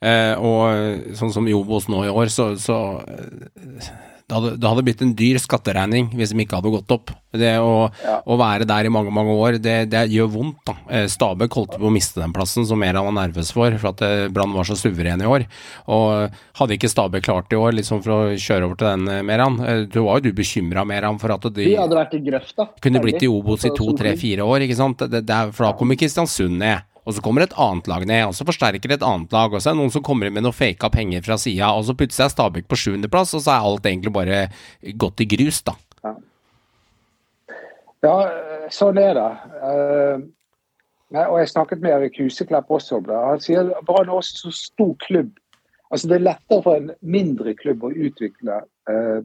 Eh, 0.03 0.33
og 0.35 1.15
sånn 1.15 1.31
som 1.31 1.47
Jobos 1.47 1.85
Obos 1.85 1.91
nå 1.91 2.01
i 2.05 2.11
år, 2.11 2.31
så, 2.33 2.49
så 2.59 2.77
eh, 3.07 3.87
det 4.29 4.36
hadde, 4.38 4.51
det 4.62 4.69
hadde 4.69 4.83
blitt 4.88 5.01
en 5.03 5.13
dyr 5.19 5.38
skatteregning 5.41 6.12
hvis 6.15 6.31
de 6.31 6.39
ikke 6.43 6.59
hadde 6.59 6.71
gått 6.73 6.93
opp. 6.95 7.12
Det 7.33 7.55
å, 7.59 7.88
å 7.89 8.36
være 8.38 8.67
der 8.69 8.88
i 8.88 8.91
mange 8.93 9.12
mange 9.13 9.33
år, 9.36 9.57
det, 9.62 9.75
det 9.91 10.03
gjør 10.13 10.29
vondt. 10.36 10.62
da. 10.69 10.75
Eh, 10.93 11.07
Stabæk 11.12 11.57
holdt 11.57 11.77
på 11.81 11.89
å 11.89 11.93
miste 11.93 12.21
den 12.21 12.33
plassen, 12.36 12.67
som 12.69 12.79
Meran 12.79 13.07
var 13.09 13.15
nervøs 13.17 13.51
for, 13.55 13.73
for 13.81 13.91
at 13.91 14.03
eh, 14.05 14.27
Brann 14.33 14.53
var 14.55 14.69
så 14.69 14.77
suveren 14.79 15.23
i 15.23 15.29
år. 15.29 15.47
Og 15.91 16.39
Hadde 16.59 16.77
ikke 16.77 16.91
Stabæk 16.91 17.25
klart 17.25 17.53
i 17.53 17.59
år, 17.59 17.73
liksom 17.79 18.03
for 18.05 18.13
å 18.15 18.38
kjøre 18.38 18.69
over 18.69 18.79
til 18.79 18.89
den, 18.91 19.07
eh, 19.09 19.25
Meran 19.25 19.59
eh, 19.65 19.83
Du 19.89 20.03
var 20.05 20.21
jo 20.21 20.29
du 20.29 20.38
bekymra, 20.38 20.86
Meran, 20.88 21.19
for 21.21 21.33
at 21.36 21.49
de 21.49 21.67
de 21.73 21.75
hadde 21.79 21.97
vært 21.97 22.15
i 22.17 22.23
grøfta. 22.23 22.69
kunne 22.83 23.01
blitt 23.03 23.25
i 23.25 23.31
Obos 23.31 23.65
i 23.65 23.73
to, 23.75 23.89
tre, 23.97 24.15
fire 24.19 24.45
år, 24.45 24.67
ikke 24.67 24.77
sant. 24.79 25.03
Det, 25.09 25.23
det 25.25 25.36
er, 25.36 25.51
for 25.55 25.67
da 25.67 25.73
kommer 25.77 25.99
Kristiansund 25.99 26.62
ned. 26.62 26.86
Og 27.03 27.15
så 27.15 27.23
kommer 27.23 27.43
et 27.43 27.55
annet 27.59 27.87
lag 27.91 28.05
ned, 28.07 28.25
og 28.29 28.35
så 28.37 28.45
forsterker 28.47 28.95
et 28.95 29.03
annet 29.03 29.33
lag. 29.35 29.51
Og 29.51 29.59
så 29.59 29.69
er 29.69 29.75
det 29.75 29.81
noen 29.81 29.91
som 29.91 30.03
kommer 30.05 30.29
inn 30.29 30.35
med 30.37 30.45
noe 30.45 30.55
faka 30.55 30.89
penger 30.93 31.25
fra 31.25 31.37
sida, 31.41 31.73
og 31.75 31.83
så 31.87 31.95
plutselig 31.99 32.29
er 32.29 32.31
Stabæk 32.31 32.69
på 32.71 32.79
sjuendeplass, 32.79 33.33
og 33.35 33.43
så 33.43 33.55
er 33.55 33.67
alt 33.67 33.89
egentlig 33.89 34.13
bare 34.15 34.45
gått 34.99 35.23
i 35.23 35.27
grus, 35.35 35.59
da. 35.67 35.75
Ja, 36.03 36.13
ja 38.07 38.15
sånn 38.71 39.01
er 39.01 39.19
det. 39.19 39.27
Uh, 39.59 40.23
og 41.27 41.37
Jeg 41.41 41.51
snakket 41.51 41.83
med 41.83 41.97
Erik 41.97 42.17
Huseklepp 42.21 42.71
også 42.71 43.01
om 43.01 43.09
det. 43.09 43.19
Han 43.27 43.43
sier 43.43 43.73
Brann 43.85 44.07
er 44.07 44.15
også 44.15 44.47
så 44.47 44.55
stor 44.61 44.95
klubb. 45.03 45.35
Altså 45.93 46.09
Det 46.09 46.15
er 46.17 46.27
lettere 46.31 46.63
for 46.65 46.79
en 46.79 46.89
mindre 47.05 47.53
klubb 47.59 47.83
å 47.85 47.91
utvikle 47.91 48.63
uh, 48.89 49.19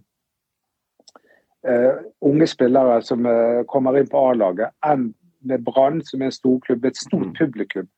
uh, 1.62 1.94
unge 2.26 2.50
spillere 2.50 2.98
som 3.06 3.30
kommer 3.70 3.96
inn 3.96 4.10
på 4.10 4.26
A-laget, 4.32 4.74
enn 4.84 5.12
med 5.40 5.64
Brann, 5.64 6.02
som 6.04 6.22
er 6.22 6.30
en 6.30 6.34
stor 6.34 6.58
klubb, 6.64 6.84
et 6.84 6.96
stort 6.96 7.30
publikum. 7.38 7.88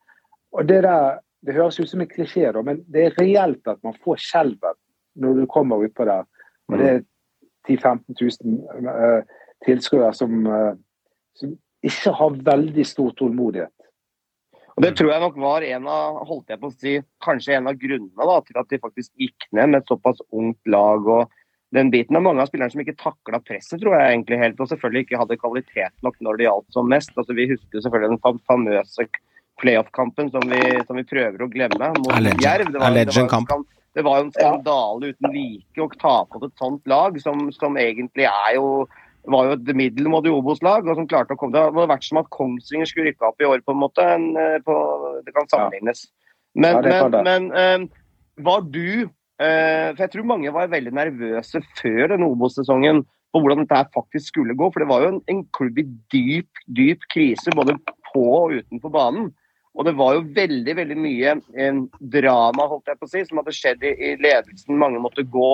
Og 0.53 0.69
Det 0.69 0.83
der, 0.83 1.19
det 1.47 1.55
høres 1.55 1.81
ut 1.81 1.89
som 1.89 2.01
en 2.01 2.11
klisjé, 2.11 2.51
da, 2.53 2.63
men 2.63 2.85
det 2.91 3.05
er 3.05 3.19
reelt 3.21 3.67
at 3.69 3.81
man 3.87 3.97
får 4.05 4.21
skjelven 4.21 4.79
når 5.21 5.41
du 5.41 5.47
kommer 5.47 5.85
utpå 5.85 6.05
der. 6.05 6.27
Og 6.69 6.79
det 6.79 6.89
er 6.89 7.03
10 7.69 7.77
000-15 7.77 8.17
000 8.45 8.95
eh, 8.95 9.23
tilskuere 9.67 10.13
som, 10.15 10.47
eh, 10.47 10.73
som 11.37 11.55
ikke 11.87 12.13
har 12.17 12.41
veldig 12.47 12.87
stor 12.87 13.13
tålmodighet. 13.19 13.75
Og 14.77 14.85
Det 14.87 14.97
tror 14.97 15.11
jeg 15.13 15.21
nok 15.21 15.37
var 15.37 15.65
en 15.67 15.89
av 15.93 16.23
holdt 16.25 16.53
jeg 16.53 16.61
på 16.61 16.71
å 16.71 16.73
si, 16.73 16.93
kanskje 17.25 17.57
en 17.59 17.69
av 17.69 17.77
grunnene 17.77 18.29
da, 18.31 18.37
til 18.47 18.61
at 18.61 18.71
de 18.71 18.79
faktisk 18.81 19.11
gikk 19.21 19.49
ned 19.53 19.73
med 19.73 19.83
et 19.83 19.91
såpass 19.91 20.23
ungt 20.33 20.61
lag. 20.73 21.05
og 21.05 21.29
den 21.73 21.91
biten 21.93 22.17
av 22.19 22.23
Mange 22.27 22.43
av 22.43 22.49
spillerne 22.51 22.73
som 22.73 22.81
ikke 22.83 22.97
takla 22.99 23.39
presset, 23.47 23.79
tror 23.81 23.95
jeg 23.95 24.13
egentlig 24.15 24.39
helt, 24.43 24.61
og 24.61 24.69
selvfølgelig 24.71 25.05
ikke 25.07 25.21
hadde 25.23 25.37
kvalitet 25.39 25.93
nok 26.03 26.17
når 26.21 26.37
det 26.41 26.47
gjaldt 26.49 26.73
som 26.75 26.89
mest. 26.91 27.13
Altså, 27.17 27.37
vi 27.39 27.47
husker 27.53 27.85
selvfølgelig 27.85 28.11
den 28.17 28.23
fam- 28.25 28.41
famøse 28.51 29.07
playoff-kampen 29.61 30.31
som, 30.33 30.41
vi- 30.51 30.81
som 30.87 30.97
vi 30.97 31.05
prøver 31.05 31.43
å 31.45 31.51
glemme 31.53 31.93
mot 31.99 32.11
Jerv. 32.43 32.73
Det 32.73 32.81
var, 32.81 32.91
det, 32.97 33.07
var 33.15 33.23
en 33.23 33.29
kamp. 33.29 33.69
det 33.95 34.05
var 34.07 34.19
jo 34.19 34.25
en 34.25 34.33
skandale 34.33 35.13
uten 35.13 35.33
like 35.35 35.85
å 35.85 35.89
ta 36.01 36.17
på 36.27 36.43
et 36.45 36.57
sånt 36.59 36.87
lag, 36.91 37.21
som, 37.21 37.51
som 37.53 37.77
egentlig 37.77 38.27
er 38.27 38.57
jo 38.57 38.87
var 39.29 39.51
jo 39.51 39.53
et 39.59 39.71
middelmådig 39.77 40.31
Obos-lag, 40.33 40.87
og 40.89 40.97
som 40.97 41.07
klarte 41.07 41.35
å 41.35 41.37
komme 41.37 41.53
Det 41.53 41.61
hadde 41.67 41.89
vært 41.91 42.07
som 42.07 42.23
at 42.23 42.31
Kongsvinger 42.33 42.89
skulle 42.89 43.11
rykke 43.11 43.27
opp 43.29 43.43
i 43.43 43.45
år, 43.45 43.61
på 43.61 43.75
en 43.75 43.83
måte. 43.83 44.01
En, 44.01 44.31
eh, 44.41 44.55
på, 44.65 44.75
det 45.27 45.35
kan 45.37 45.45
sammenlignes. 45.53 46.07
Men, 46.57 46.79
Ja, 46.79 46.81
det 46.81 47.21
men, 47.21 47.51
men 47.53 47.83
um, 47.85 47.89
var 48.49 48.63
du 48.65 49.11
For 49.41 50.03
jeg 50.05 50.13
tror 50.13 50.27
mange 50.29 50.51
var 50.53 50.69
veldig 50.69 50.91
nervøse 50.93 51.63
før 51.79 52.11
den 52.13 52.27
Obos-sesongen 52.27 52.99
på 53.33 53.41
hvordan 53.41 53.65
dette 53.65 53.95
faktisk 53.95 54.33
skulle 54.33 54.57
gå. 54.59 54.69
For 54.69 54.83
det 54.83 54.91
var 54.91 55.05
jo 55.05 55.13
en, 55.15 55.21
en 55.33 55.45
klubb 55.57 55.79
i 55.81 55.87
dyp, 56.13 56.65
dyp 56.77 57.07
krise, 57.13 57.55
både 57.57 57.79
på 58.11 58.27
og 58.43 58.57
utenfor 58.59 58.93
banen. 58.95 59.31
Og 59.79 59.87
det 59.87 59.95
var 59.99 60.17
jo 60.17 60.29
veldig 60.35 60.73
veldig 60.77 60.97
mye 60.99 61.37
eh, 61.55 61.83
drama 62.13 62.67
holdt 62.73 62.91
jeg 62.91 62.99
på 62.99 63.07
å 63.07 63.13
si, 63.13 63.23
som 63.27 63.39
hadde 63.41 63.55
skjedd 63.55 63.85
i, 63.87 63.93
i 63.95 64.17
ledelsen. 64.21 64.79
Mange 64.79 65.03
måtte 65.03 65.25
gå. 65.25 65.53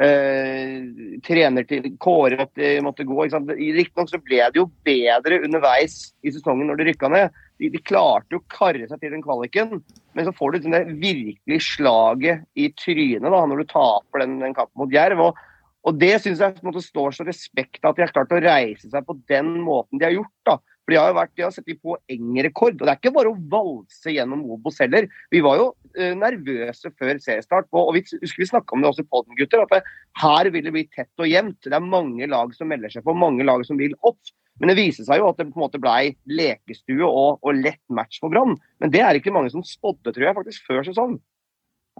Eh, 0.00 0.88
trener 1.26 1.66
til 1.68 1.90
Kåre 2.00 2.38
måtte, 2.40 2.70
måtte 2.84 3.04
gå. 3.04 3.26
Riktignok 3.28 4.08
så 4.08 4.22
ble 4.24 4.40
det 4.40 4.60
jo 4.62 4.70
bedre 4.86 5.42
underveis 5.44 6.14
i 6.24 6.32
sesongen 6.32 6.70
når 6.70 6.80
de 6.80 6.88
rykka 6.90 7.12
ned. 7.12 7.42
De, 7.62 7.70
de 7.70 7.82
klarte 7.86 8.38
å 8.38 8.42
karre 8.50 8.88
seg 8.90 8.98
til 8.98 9.14
den 9.14 9.22
kvaliken, 9.22 9.78
men 10.16 10.26
så 10.26 10.34
får 10.34 10.50
du 10.50 10.58
liksom 10.58 10.74
det 10.74 10.98
virkelig 11.02 11.60
slaget 11.68 12.42
i 12.58 12.68
trynet 12.74 13.30
da, 13.30 13.44
når 13.46 13.62
du 13.62 13.70
taper 13.70 14.24
den, 14.24 14.40
den 14.42 14.56
kampen 14.56 14.82
mot 14.82 14.92
Jerv. 14.92 15.22
Og, 15.28 15.38
og 15.86 16.00
det 16.00 16.16
syns 16.24 16.42
jeg 16.42 16.58
på 16.58 16.66
en 16.66 16.72
måte 16.72 16.84
står 16.84 17.14
så 17.14 17.26
respekt 17.28 17.82
av 17.84 17.92
at 17.92 18.00
de 18.00 18.06
har 18.06 18.14
klart 18.14 18.34
å 18.34 18.42
reise 18.42 18.90
seg 18.90 19.06
på 19.06 19.16
den 19.30 19.54
måten 19.62 20.02
de 20.02 20.08
har 20.08 20.16
gjort. 20.18 20.34
da. 20.48 20.58
For 20.82 20.94
De 20.94 20.98
har 20.98 21.12
jo 21.12 21.18
vært, 21.20 21.32
de 21.38 21.44
har 21.46 21.54
sett 21.54 21.70
i 21.70 21.78
poengrekord. 21.78 22.80
Og 22.80 22.82
det 22.82 22.90
er 22.90 22.98
ikke 22.98 23.14
bare 23.14 23.30
å 23.30 23.38
valse 23.52 24.14
gjennom 24.14 24.42
Obos 24.50 24.80
heller. 24.82 25.06
Vi 25.30 25.42
var 25.44 25.60
jo 25.60 25.68
eh, 25.94 26.16
nervøse 26.18 26.90
før 26.98 27.20
seriestart. 27.22 27.68
Og, 27.70 27.84
og 27.84 27.94
vi 27.96 28.02
husker 28.10 28.42
vi 28.42 28.48
snakka 28.50 28.74
om 28.74 28.82
det 28.82 28.90
også 28.90 29.04
i 29.04 29.10
podden, 29.12 29.38
gutter. 29.38 29.62
At 29.62 29.76
det, 29.76 29.82
her 30.22 30.50
vil 30.50 30.66
det 30.66 30.74
bli 30.74 30.84
tett 30.90 31.22
og 31.22 31.30
jevnt. 31.30 31.60
Det 31.62 31.78
er 31.78 31.92
mange 31.94 32.26
lag 32.30 32.54
som 32.58 32.70
melder 32.72 32.90
seg 32.90 33.06
på, 33.06 33.14
mange 33.14 33.46
lag 33.46 33.62
som 33.68 33.78
vil 33.78 33.94
opp. 34.02 34.18
Men 34.60 34.70
det 34.70 34.78
viser 34.78 35.06
seg 35.06 35.22
jo 35.22 35.28
at 35.30 35.38
det 35.40 35.48
på 35.48 35.58
en 35.58 35.64
måte 35.64 35.80
blei 35.82 36.12
lekestue 36.28 37.06
og, 37.06 37.40
og 37.40 37.58
lett 37.58 37.82
match 37.92 38.20
for 38.22 38.32
Brann. 38.32 38.54
Men 38.82 38.92
det 38.92 39.00
er 39.02 39.18
ikke 39.18 39.32
mange 39.34 39.50
som 39.54 39.64
spådde, 39.66 40.12
tror 40.12 40.26
jeg, 40.28 40.36
faktisk 40.38 40.68
før 40.68 40.84
sesong. 40.86 41.16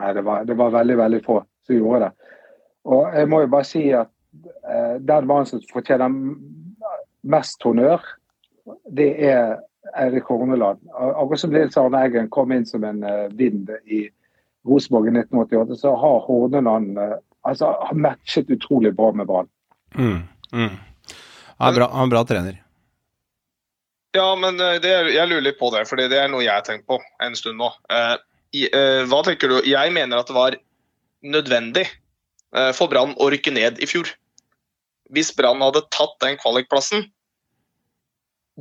Nei, 0.01 0.13
det 0.17 0.25
var, 0.27 0.45
det 0.49 0.57
var 0.57 0.75
veldig, 0.75 0.99
veldig 1.01 1.21
få 1.25 1.41
som 1.67 1.79
gjorde 1.79 2.07
det. 2.07 2.31
Og 2.93 3.17
jeg 3.17 3.31
må 3.31 3.43
jo 3.43 3.51
bare 3.53 3.69
si 3.69 3.83
at 3.95 4.11
eh, 4.43 4.97
den 5.01 5.29
mannen 5.31 5.49
som 5.49 5.63
fortjener 5.73 6.13
mest 7.33 7.63
honnør, 7.63 8.03
det 8.91 9.11
er 9.27 9.59
Eirik 9.99 10.29
Horneland. 10.31 10.81
Akkurat 10.95 11.43
som 11.43 11.53
Nils 11.55 11.77
Arne 11.79 12.05
Eggen 12.07 12.31
kom 12.33 12.53
inn 12.55 12.67
som 12.67 12.85
en 12.87 13.03
eh, 13.07 13.29
vind 13.39 13.71
i 13.85 14.05
Rosenborg 14.69 15.11
i 15.11 15.17
1988, 15.17 15.79
så 15.83 15.95
har 15.99 16.25
Horneland 16.27 16.99
eh, 16.99 17.17
altså, 17.49 17.73
har 17.81 17.99
matchet 17.99 18.51
utrolig 18.51 18.95
bra 18.97 19.13
med 19.13 19.27
Brann. 19.27 19.51
Mm, 19.95 20.23
mm. 20.53 20.77
Han 21.63 21.71
er 21.71 21.79
bra, 21.79 21.89
han 21.95 22.09
er 22.09 22.11
bra 22.11 22.25
trener. 22.27 22.59
Ja, 24.17 24.27
men 24.37 24.59
eh, 24.61 24.81
det, 24.83 24.93
jeg 25.15 25.31
lurer 25.31 25.47
litt 25.47 25.61
på 25.61 25.71
det, 25.73 25.87
for 25.89 26.01
det 26.01 26.11
er 26.19 26.29
noe 26.31 26.43
jeg 26.45 26.53
har 26.53 26.67
tenkt 26.67 26.89
på 26.91 26.99
en 27.23 27.39
stund 27.39 27.61
nå. 27.63 27.71
Eh, 27.93 28.17
i, 28.53 28.67
eh, 28.69 29.03
hva 29.09 29.23
tenker 29.25 29.49
du? 29.49 29.61
Jeg 29.65 29.95
mener 29.95 30.21
at 30.21 30.29
det 30.29 30.37
var 30.37 30.59
nødvendig 31.23 31.87
eh, 31.87 32.73
for 32.77 32.91
Brann 32.93 33.15
å 33.17 33.31
rykke 33.33 33.55
ned 33.55 33.81
i 33.81 33.89
fjor. 33.89 34.11
Hvis 35.15 35.33
Brann 35.37 35.63
hadde 35.63 35.85
tatt 35.93 36.15
den 36.25 36.39
kvalikplassen 36.41 37.05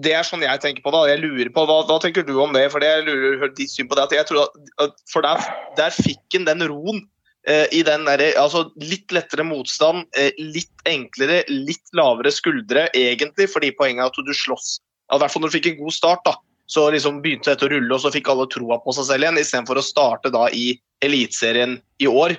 Det 0.04 0.12
er 0.16 0.26
sånn 0.28 0.44
jeg 0.44 0.60
tenker 0.64 0.84
på 0.84 0.92
det. 0.94 1.02
Jeg 1.12 1.22
lurer 1.24 1.52
på, 1.52 1.64
Hva, 1.68 1.82
hva 1.88 1.98
tenker 2.04 2.26
du 2.28 2.34
om 2.44 2.54
det? 2.56 2.66
For 2.72 2.84
det 2.84 2.90
jeg 2.92 3.06
lurer 3.08 3.52
ditt 3.56 3.72
syn 3.72 3.90
på 3.92 3.98
det, 3.98 4.08
at 4.08 4.16
jeg 4.16 4.28
tror 4.30 4.46
at, 4.46 4.60
at 4.86 4.96
For 5.12 5.26
der, 5.26 5.44
der 5.80 5.96
fikk 5.96 6.22
han 6.36 6.48
den 6.48 6.64
roen 6.72 7.04
i 7.48 7.82
den 7.82 8.06
der, 8.06 8.22
altså 8.38 8.68
Litt 8.78 9.10
lettere 9.10 9.42
motstand, 9.44 10.06
eh, 10.18 10.30
litt 10.38 10.84
enklere, 10.86 11.42
litt 11.50 11.90
lavere 11.98 12.30
skuldre, 12.30 12.88
egentlig, 12.94 13.48
fordi 13.50 13.72
poenget 13.74 14.04
er 14.04 14.12
at 14.12 14.20
du 14.28 14.34
slåss. 14.34 14.76
I 15.12 15.18
hvert 15.18 15.34
fall 15.34 15.42
når 15.42 15.50
du 15.50 15.58
fikk 15.58 15.72
en 15.72 15.80
god 15.84 15.96
start, 15.96 16.22
da. 16.28 16.36
Så 16.72 16.86
liksom 16.94 17.18
begynte 17.24 17.50
dette 17.52 17.66
å 17.66 17.72
rulle, 17.72 17.92
og 17.92 18.00
så 18.00 18.12
fikk 18.14 18.30
alle 18.32 18.46
troa 18.48 18.78
på 18.80 18.94
seg 18.96 19.10
selv 19.10 19.26
igjen, 19.26 19.40
istedenfor 19.42 19.82
å 19.82 19.84
starte 19.84 20.32
da 20.32 20.46
i 20.54 20.80
Eliteserien 21.04 21.82
i 22.00 22.08
år. 22.08 22.38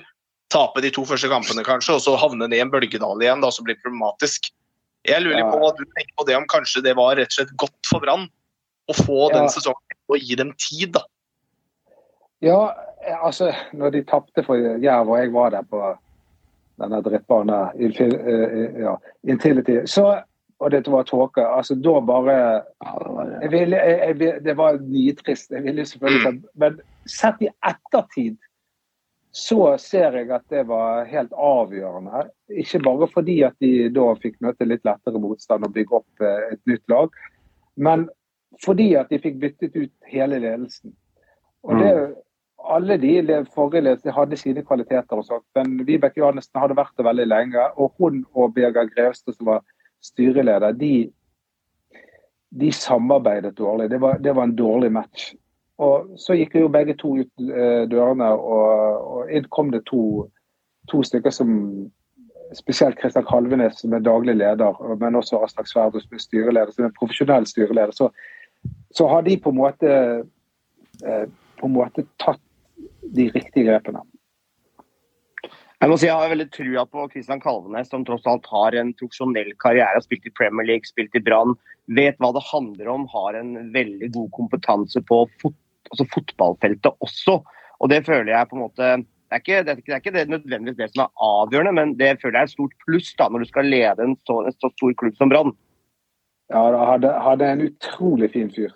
Tape 0.49 0.81
de 0.81 0.89
to 0.93 1.03
første 1.05 1.29
kampene, 1.29 1.65
kanskje, 1.67 1.97
og 1.97 2.01
så 2.01 2.15
havne 2.17 2.47
ned 2.47 2.57
i 2.57 2.61
en 2.63 2.71
bølgedal 2.73 3.21
igjen, 3.21 3.43
da, 3.43 3.51
som 3.53 3.67
blir 3.67 3.77
problematisk. 3.83 4.49
Jeg 5.05 5.21
lurer 5.21 5.43
Ja. 5.43 5.51
på 5.51 5.59
hva 5.59 5.75
du 5.75 5.83
tenker 5.83 6.15
på 6.17 6.25
det, 6.25 6.35
om 6.39 6.47
kanskje 6.47 6.81
det 6.81 6.95
var 6.95 7.17
rett 7.17 7.27
og 7.27 7.37
slett 7.37 7.57
godt 7.57 7.85
for 7.85 7.99
Brann 7.99 8.29
å 8.89 8.93
få 8.95 9.29
Ja. 9.29 9.39
den 9.39 9.49
sesongen 9.49 9.99
og 10.09 10.17
gi 10.17 10.35
dem 10.35 10.53
tid, 10.53 10.93
da. 10.93 11.03
Ja, 12.41 12.69
eh, 12.69 12.92
altså 13.21 13.51
når 13.73 13.89
de 13.95 14.03
tapte 14.03 14.43
for 14.43 14.55
Jerv, 14.83 15.09
og 15.09 15.19
jeg 15.19 15.33
var 15.33 15.49
der 15.55 15.65
på 15.69 15.81
denne 16.81 17.01
drittbanen 17.05 17.81
Infin, 17.81 18.13
eh, 18.19 18.79
ja, 18.81 18.95
Intility, 19.23 19.81
så 19.85 20.21
og 20.63 20.71
det 20.71 20.87
var 20.87 21.03
tåke. 21.03 21.43
altså 21.43 21.75
Da 21.75 21.99
bare 21.99 22.35
jeg 23.41 23.51
ville, 23.51 23.77
jeg, 23.77 24.15
jeg, 24.19 24.43
Det 24.45 24.57
var 24.57 24.77
nitrist. 24.79 25.51
Jeg 25.51 25.63
ville 25.63 25.85
selvfølgelig 25.85 26.23
ta- 26.23 26.49
Men 26.55 26.79
sett 27.05 27.41
i 27.41 27.49
ettertid 27.67 28.37
så 29.33 29.77
ser 29.81 30.11
jeg 30.13 30.29
at 30.31 30.43
det 30.49 30.67
var 30.67 31.05
helt 31.09 31.31
avgjørende. 31.33 32.29
Ikke 32.53 32.79
bare 32.85 33.07
fordi 33.09 33.41
at 33.43 33.55
de 33.59 33.89
da 33.89 34.13
fikk 34.21 34.35
møte 34.45 34.65
litt 34.69 34.85
lettere 34.85 35.19
motstand 35.19 35.65
og 35.65 35.73
bygge 35.73 35.95
opp 35.97 36.21
eh, 36.21 36.53
et 36.53 36.61
nytt 36.69 36.83
lag, 36.87 37.09
men 37.75 38.05
fordi 38.63 38.93
at 38.95 39.09
de 39.09 39.17
fikk 39.19 39.39
byttet 39.41 39.75
ut 39.75 39.91
hele 40.05 40.37
ledelsen. 40.39 40.93
Og 41.63 41.79
det, 41.81 41.93
alle 42.63 42.97
de 42.97 43.45
forrige 43.53 43.83
ledelsene 43.83 44.13
hadde 44.15 44.37
sine 44.37 44.63
kvaliteter, 44.63 45.19
og 45.19 45.25
sånt, 45.27 45.45
men 45.57 45.85
Vibeke 45.87 46.21
Johannessen 46.21 46.61
hadde 46.61 46.77
vært 46.77 46.95
det 46.97 47.05
veldig 47.07 47.25
lenge. 47.27 47.65
Og 47.77 47.93
hun 47.99 48.23
og 48.33 48.53
Birger 48.55 48.89
Grevstad, 48.95 49.35
som 49.37 49.49
var 49.51 49.63
styreleder, 50.03 50.75
de, 50.77 51.09
de 52.59 52.71
samarbeidet 52.71 53.57
dårlig. 53.57 53.89
Det 53.91 54.01
var, 54.01 54.19
det 54.23 54.35
var 54.35 54.49
en 54.49 54.55
dårlig 54.55 54.91
match. 54.91 55.33
Og 55.83 56.13
så 56.21 56.37
gikk 56.37 56.55
jo 56.55 56.71
begge 56.71 56.95
to 56.99 57.17
ut 57.23 57.43
eh, 57.49 57.83
dørene, 57.89 58.29
og, 58.31 59.09
og 59.17 59.33
inn 59.33 59.49
kom 59.51 59.73
det 59.73 59.83
to, 59.89 60.29
to 60.91 61.03
stykker 61.03 61.33
som 61.33 61.51
Spesielt 62.53 62.99
Kristian 62.99 63.25
Kalvenes, 63.25 63.79
som 63.81 63.95
er 63.97 64.03
daglig 64.05 64.35
leder, 64.37 64.75
men 65.01 65.15
også 65.17 65.39
Aslak 65.41 65.65
Sverdrup, 65.65 66.03
som 66.03 66.19
er 66.19 66.21
styreleder, 66.21 66.69
som 66.75 66.85
er 66.85 66.91
profesjonell 66.93 67.47
styreleder. 67.49 67.95
Så, 67.97 68.11
så 68.93 69.07
har 69.09 69.23
de 69.25 69.39
på 69.41 69.49
en 69.49 69.57
måte 69.57 69.93
eh, 71.01 71.23
på 71.57 71.69
en 71.69 71.73
måte 71.73 72.05
tatt 72.21 72.41
de 73.15 73.29
riktige 73.33 73.67
grepene. 73.67 74.03
Jeg 75.83 75.91
må 75.91 75.97
si 75.99 76.07
jeg 76.07 76.15
har 76.15 76.31
veldig 76.31 76.47
trua 76.53 76.85
på 76.87 77.09
Kristian 77.11 77.41
Kalvenes, 77.43 77.89
som 77.91 78.05
tross 78.07 78.23
alt 78.29 78.45
har 78.47 78.75
en 78.79 78.93
profesjonell 78.95 79.49
karriere. 79.59 79.97
Har 79.97 80.05
spilt 80.05 80.29
i 80.29 80.31
Premier 80.37 80.69
League, 80.69 80.87
spilt 80.87 81.15
i 81.17 81.21
Brann. 81.23 81.57
Vet 81.91 82.15
hva 82.23 82.29
det 82.31 82.45
handler 82.47 82.87
om. 82.93 83.03
Har 83.11 83.35
en 83.35 83.57
veldig 83.73 84.07
god 84.15 84.29
kompetanse 84.37 85.03
på 85.09 85.25
fot 85.41 85.57
altså 85.91 86.05
fotballfeltet 86.13 87.03
også. 87.03 87.41
Og 87.83 87.91
det 87.91 88.05
føler 88.07 88.31
jeg 88.31 88.49
på 88.49 88.57
en 88.57 88.63
måte 88.63 88.93
det 89.33 89.39
er, 89.39 89.41
ikke, 89.41 89.59
det, 89.65 89.71
er 89.71 89.79
ikke, 89.79 89.89
det 89.89 89.93
er 89.93 90.01
ikke 90.03 90.13
det 90.13 90.29
nødvendigvis 90.29 90.77
det 90.77 90.87
som 90.91 91.07
er 91.07 91.23
avgjørende, 91.25 91.71
men 91.73 91.93
det 91.97 92.11
føler 92.21 92.35
jeg 92.37 92.45
er 92.45 92.49
et 92.51 92.53
stort 92.53 92.73
pluss 92.85 93.07
da, 93.17 93.25
når 93.33 93.41
du 93.41 93.49
skal 93.49 93.65
lede 93.65 94.05
en 94.05 94.13
så, 94.29 94.35
en 94.45 94.53
så 94.61 94.69
stor 94.75 94.93
klubb 94.99 95.15
som 95.17 95.31
Brann. 95.31 95.55
Ja, 96.53 96.61
da 97.01 97.13
er 97.33 97.43
en 97.47 97.63
utrolig 97.65 98.29
fin 98.35 98.51
fyr. 98.53 98.75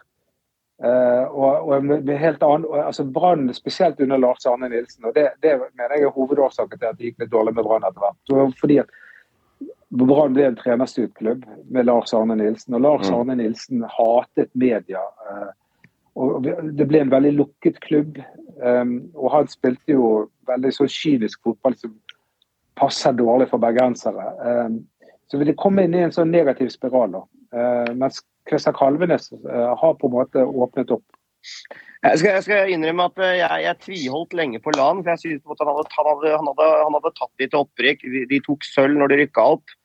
Eh, 0.84 1.24
og, 1.24 1.70
og 1.70 1.86
med 1.86 2.10
helt 2.22 2.44
annen, 2.46 2.68
altså 2.84 3.04
Brann, 3.04 3.50
spesielt 3.54 4.02
under 4.04 4.20
Lars 4.22 4.46
Arne 4.46 4.70
Nilsen, 4.70 5.08
og 5.10 5.16
det, 5.16 5.32
det 5.42 5.56
mener 5.58 5.96
jeg 5.96 6.06
er 6.06 6.14
hovedårsaken 6.14 6.78
til 6.78 6.90
at 6.90 7.00
det 7.00 7.10
gikk 7.10 7.24
litt 7.24 7.34
dårlig 7.34 7.56
med 7.58 7.66
Brann 7.66 7.88
etter 7.88 8.04
hvert. 8.04 8.58
Fordi 8.60 8.78
at 8.84 8.92
Brann 9.98 10.36
ble 10.36 10.46
en 10.52 10.60
trenerstyrt 10.60 11.16
klubb 11.18 11.48
med 11.74 11.90
Lars 11.90 12.14
Arne 12.14 12.38
Nilsen, 12.38 12.78
og 12.78 12.86
Lars 12.86 13.10
Arne 13.10 13.40
Nilsen 13.40 13.88
hatet 13.96 14.52
media. 14.54 15.02
Eh, 15.02 15.50
og 16.18 16.46
Det 16.46 16.86
ble 16.90 17.02
en 17.04 17.14
veldig 17.14 17.34
lukket 17.38 17.76
klubb, 17.82 18.16
um, 18.58 18.94
og 19.14 19.28
han 19.36 19.50
spilte 19.52 19.94
jo 19.94 20.08
veldig 20.50 20.72
så 20.74 20.88
kynisk 20.90 21.44
fotball 21.46 21.76
som 21.78 21.92
passer 22.74 23.14
dårlig 23.14 23.46
for 23.52 23.62
bergensere. 23.62 24.26
Så 25.30 25.38
det 25.38 25.54
kom 25.62 25.78
inn 25.78 25.94
i 25.94 26.02
en 26.02 26.16
sånn 26.16 26.34
negativ 26.34 26.72
spiral. 26.74 27.14
da. 27.14 27.22
Mens 27.94 28.24
Kristian 28.50 28.76
Kalvenes 28.78 29.32
uh, 29.34 29.74
har 29.78 29.98
på 30.00 30.10
en 30.10 30.18
måte 30.18 30.44
åpnet 30.44 30.92
opp. 30.96 31.06
Jeg 32.06 32.20
skal, 32.22 32.36
jeg 32.36 32.46
skal 32.46 32.72
innrømme 32.72 33.08
at 33.10 33.20
eh, 33.26 33.40
jeg, 33.40 33.64
jeg, 33.66 33.80
tviholdt 33.86 34.38
lenge 34.38 34.62
på 34.62 34.74
LAN. 34.76 35.02
for 35.02 35.16
jeg 35.16 35.24
synes 35.24 35.42
at 35.56 35.64
han 35.64 35.72
hadde, 35.72 35.90
han, 35.98 36.10
hadde, 36.12 36.36
han, 36.36 36.50
hadde, 36.52 36.70
han 36.84 36.98
hadde 37.00 37.14
tatt 37.18 37.42
de 37.42 37.48
til 37.50 37.64
opprykk. 37.64 38.06
De 38.30 38.40
tok 38.46 38.68
sølv 38.68 39.00
når 39.00 39.14
de 39.14 39.20
rykka 39.24 39.50
opp. 39.58 39.76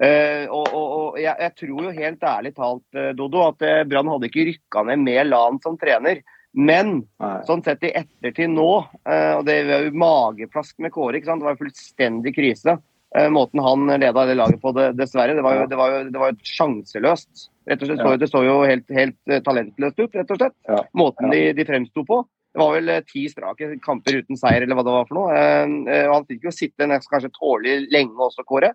Uh, 0.00 0.48
og, 0.48 0.66
og, 0.72 0.84
og 0.96 1.16
jeg, 1.20 1.34
jeg, 1.44 1.52
tror 1.60 1.86
jo 1.86 1.90
helt 1.92 2.22
ærlig 2.24 2.52
talt, 2.56 2.84
uh, 2.96 3.10
Dodo, 3.16 3.42
at 3.50 3.64
uh, 3.66 3.80
Brann 3.88 4.08
hadde 4.08 4.30
ikke 4.30 4.46
rykka 4.48 4.84
ned 4.88 5.02
med 5.04 5.28
LAN 5.28 5.58
som 5.64 5.76
trener. 5.80 6.22
Men 6.56 7.02
Nei. 7.22 7.34
sånn 7.46 7.62
sett 7.62 7.84
i 7.86 7.92
ettertid 7.94 8.50
nå, 8.50 8.70
og 8.82 9.42
det 9.46 9.58
var 9.68 9.84
jo 9.84 9.92
mageplask 10.02 10.80
med 10.82 10.90
Kåre, 10.90 11.20
det 11.22 11.44
var 11.44 11.54
jo 11.54 11.60
fullstendig 11.60 12.32
krise. 12.34 12.74
måten 13.30 13.62
han 13.62 13.86
leda 13.86 14.24
det 14.26 14.34
laget 14.34 14.58
på, 14.58 14.72
det, 14.74 14.88
dessverre. 14.98 15.36
Det 15.38 15.44
var 15.46 15.60
jo, 15.60 15.68
det 15.70 15.78
var 15.78 15.92
jo, 15.94 16.00
det 16.10 16.18
var 16.18 16.32
jo 16.32 16.50
sjanseløst. 16.50 17.44
Rett 17.70 17.84
og 17.84 17.90
slett, 17.90 18.02
ja. 18.02 18.18
Det 18.18 18.28
så 18.30 18.42
jo 18.44 18.58
helt, 18.66 18.86
helt 18.90 19.34
talentløst 19.46 20.02
ut, 20.02 20.18
rett 20.18 20.34
og 20.34 20.42
slett. 20.42 20.56
Ja. 20.66 20.82
Måten 20.98 21.30
de, 21.30 21.42
de 21.54 21.66
fremsto 21.68 22.04
på. 22.06 22.22
Det 22.50 22.58
var 22.58 22.72
vel 22.74 22.92
ti 23.06 23.28
strake 23.30 23.76
kamper 23.84 24.16
uten 24.24 24.38
seier, 24.38 24.64
eller 24.64 24.74
hva 24.74 24.82
det 24.82 24.94
var 24.96 25.06
for 25.06 25.20
noe. 25.20 25.42
han 26.10 26.24
fikk 26.26 26.48
jo 26.48 26.52
sitte 26.54 26.88
kanskje 27.06 27.30
tålelig 27.36 27.84
lenge 27.94 28.18
også, 28.26 28.42
Kåre. 28.48 28.72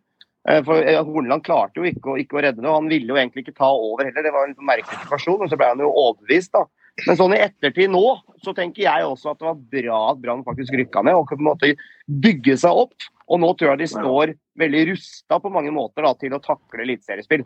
Eh, 0.50 0.62
for 0.64 0.78
eh, 0.78 1.02
Horneland 1.02 1.44
klarte 1.46 1.82
jo 1.82 1.88
ikke 1.90 2.12
å, 2.12 2.18
ikke 2.22 2.38
å, 2.38 2.42
redde 2.46 2.62
det, 2.62 2.70
og 2.70 2.78
han 2.78 2.90
ville 2.92 3.10
jo 3.10 3.18
egentlig 3.18 3.46
ikke 3.46 3.58
ta 3.58 3.72
over 3.74 4.06
heller. 4.06 4.26
Det 4.26 4.34
var 4.34 4.46
en 4.46 4.54
liksom 4.54 4.70
merkelig 4.70 5.02
situasjon, 5.02 5.42
og 5.42 5.52
så 5.52 5.60
ble 5.60 5.72
han 5.72 5.82
jo 5.82 5.92
overbevist. 5.92 6.54
da. 6.54 6.66
Men 7.06 7.20
sånn 7.20 7.36
i 7.36 7.42
ettertid 7.44 7.92
nå, 7.92 8.04
så 8.46 8.54
tenker 8.56 8.86
jeg 8.86 9.08
også 9.10 9.34
at 9.34 9.42
det 9.42 9.50
var 9.50 9.64
bra 9.76 10.00
at 10.14 10.22
Brann 10.22 10.46
faktisk 10.46 10.78
rykka 10.80 11.04
ned 11.04 11.18
og 11.18 11.28
på 11.32 11.40
en 11.40 11.50
måte 11.50 11.74
bygge 12.08 12.56
seg 12.62 12.84
opp. 12.86 13.10
Og 13.26 13.42
nå 13.42 13.52
tror 13.58 13.74
jeg 13.74 13.82
de 13.82 13.90
står 13.90 14.36
veldig 14.62 14.84
rusta 14.92 15.42
på 15.42 15.52
mange 15.52 15.74
måter 15.74 16.06
da, 16.06 16.14
til 16.20 16.38
å 16.38 16.44
takle 16.44 16.86
eliteseriespill. 16.86 17.44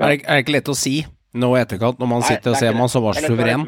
Er, 0.00 0.08
det, 0.08 0.22
er 0.24 0.38
det 0.38 0.44
ikke 0.46 0.54
lett 0.56 0.70
å 0.72 0.76
si 0.78 0.94
nå 1.36 1.50
i 1.54 1.60
etterkant, 1.60 2.00
når 2.00 2.08
man 2.10 2.24
sitter 2.26 2.54
og 2.54 2.56
ser 2.58 2.76
man 2.76 2.88
så 2.90 3.02
var 3.04 3.18
suveren? 3.20 3.66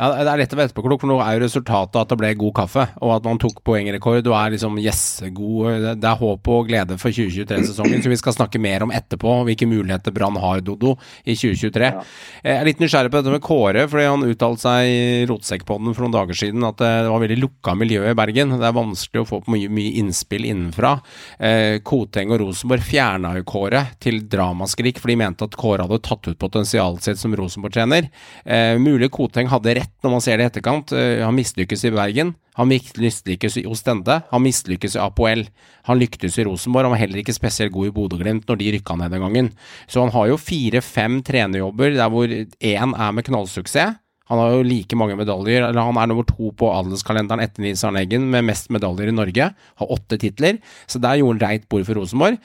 Ja, 0.00 0.24
Det 0.24 0.30
er 0.32 0.40
lett 0.40 0.54
å 0.54 0.56
være 0.56 0.70
etterpåklok, 0.70 1.02
for 1.02 1.10
nå 1.10 1.18
er 1.20 1.34
jo 1.36 1.42
resultatet 1.42 1.98
at 2.00 2.08
det 2.08 2.16
ble 2.16 2.30
god 2.40 2.54
kaffe, 2.56 2.86
og 3.04 3.10
at 3.18 3.26
man 3.28 3.40
tok 3.40 3.58
poengrekord. 3.66 4.24
og 4.30 4.36
er 4.38 4.54
liksom 4.54 4.78
yes, 4.80 5.20
god 5.36 6.00
Det 6.00 6.08
er 6.08 6.16
håp 6.16 6.48
og 6.48 6.70
glede 6.70 6.96
for 6.96 7.12
2023-sesongen, 7.12 8.00
så 8.00 8.08
vi 8.08 8.16
skal 8.16 8.32
snakke 8.32 8.60
mer 8.62 8.86
om 8.86 8.94
etterpå, 8.96 9.34
hvilke 9.44 9.68
muligheter 9.68 10.14
Brann 10.16 10.38
har, 10.40 10.62
Dodo, 10.64 10.94
i 11.24 11.36
2023. 11.36 11.90
Ja. 11.90 12.04
Jeg 12.42 12.56
er 12.56 12.64
litt 12.70 12.80
nysgjerrig 12.80 13.12
på 13.12 13.20
dette 13.20 13.34
med 13.34 13.44
Kåre, 13.44 13.84
fordi 13.92 14.06
han 14.08 14.24
uttalte 14.24 14.64
seg 14.64 14.88
i 14.88 15.26
Rotsekkpodden 15.28 15.92
for 15.92 16.06
noen 16.06 16.16
dager 16.16 16.40
siden 16.40 16.64
at 16.64 16.80
det 16.80 16.90
var 17.10 17.20
veldig 17.20 17.38
lukka 17.42 17.76
miljø 17.76 18.06
i 18.08 18.16
Bergen. 18.16 18.56
Det 18.56 18.70
er 18.70 18.76
vanskelig 18.80 19.24
å 19.24 19.28
få 19.28 19.42
mye, 19.52 19.68
mye 19.68 19.92
innspill 20.00 20.48
innenfra. 20.48 20.94
Eh, 21.36 21.76
Koteng 21.84 22.32
og 22.32 22.40
Rosenborg 22.46 22.88
fjerna 22.88 23.34
jo 23.36 23.44
Kåre 23.52 23.84
til 24.00 24.22
dramaskrik, 24.32 24.96
for 24.96 25.12
de 25.12 25.20
mente 25.20 25.44
at 25.44 25.60
Kåre 25.60 25.84
hadde 25.84 26.00
tatt 26.08 26.32
ut 26.32 26.40
potensialet 26.40 27.04
sitt 27.04 27.20
som 27.20 27.36
Rosenborg-trener. 27.36 28.08
Eh, 28.48 28.80
mulig 28.80 29.12
Koteng 29.12 29.52
hadde 29.52 29.76
rett 29.76 29.89
når 30.00 30.14
man 30.14 30.22
ser 30.24 30.38
det 30.38 30.46
i 30.46 30.50
etterkant. 30.50 30.92
Eh, 30.96 31.22
han 31.24 31.36
mislykkes 31.36 31.84
i 31.86 31.92
Bergen. 31.94 32.34
Han 32.58 32.70
mislykkes 32.70 33.58
i 33.60 33.64
Ostende. 33.68 34.20
Han 34.30 34.44
mislykkes 34.44 34.96
i 34.96 35.02
Apoel. 35.02 35.46
Han 35.88 36.00
lyktes 36.00 36.38
i 36.38 36.44
Rosenborg. 36.48 36.88
Han 36.88 36.94
var 36.96 37.02
heller 37.02 37.22
ikke 37.22 37.36
spesielt 37.36 37.74
god 37.74 37.90
i 37.90 37.94
Bodø-Glimt 37.96 38.48
når 38.48 38.60
de 38.60 38.70
rykka 38.76 38.96
ned 39.00 39.14
den 39.14 39.24
gangen. 39.24 39.50
Så 39.90 40.04
han 40.04 40.14
har 40.14 40.30
jo 40.30 40.40
fire-fem 40.40 41.20
trenerjobber 41.26 41.96
der 41.98 42.12
hvor 42.12 42.30
én 42.30 42.94
er 42.96 43.12
med 43.16 43.28
knallsuksess. 43.28 43.98
Han 44.30 44.38
har 44.38 44.52
jo 44.54 44.62
like 44.62 44.94
mange 44.94 45.16
medaljer, 45.18 45.64
eller 45.66 45.82
han 45.82 45.96
er 45.98 46.06
nummer 46.06 46.26
to 46.28 46.52
på 46.54 46.68
adelskalenderen 46.70 47.42
etter 47.42 47.64
Nils 47.64 47.82
Arne 47.82 48.04
Eggen 48.04 48.28
med 48.30 48.46
mest 48.46 48.68
medaljer 48.70 49.10
i 49.10 49.14
Norge. 49.16 49.48
Har 49.50 49.94
åtte 49.96 50.20
titler, 50.22 50.60
så 50.86 51.00
der 51.02 51.18
gjorde 51.18 51.40
han 51.40 51.48
reit 51.48 51.66
bord 51.66 51.88
for 51.88 51.98
Rosenborg. 51.98 52.38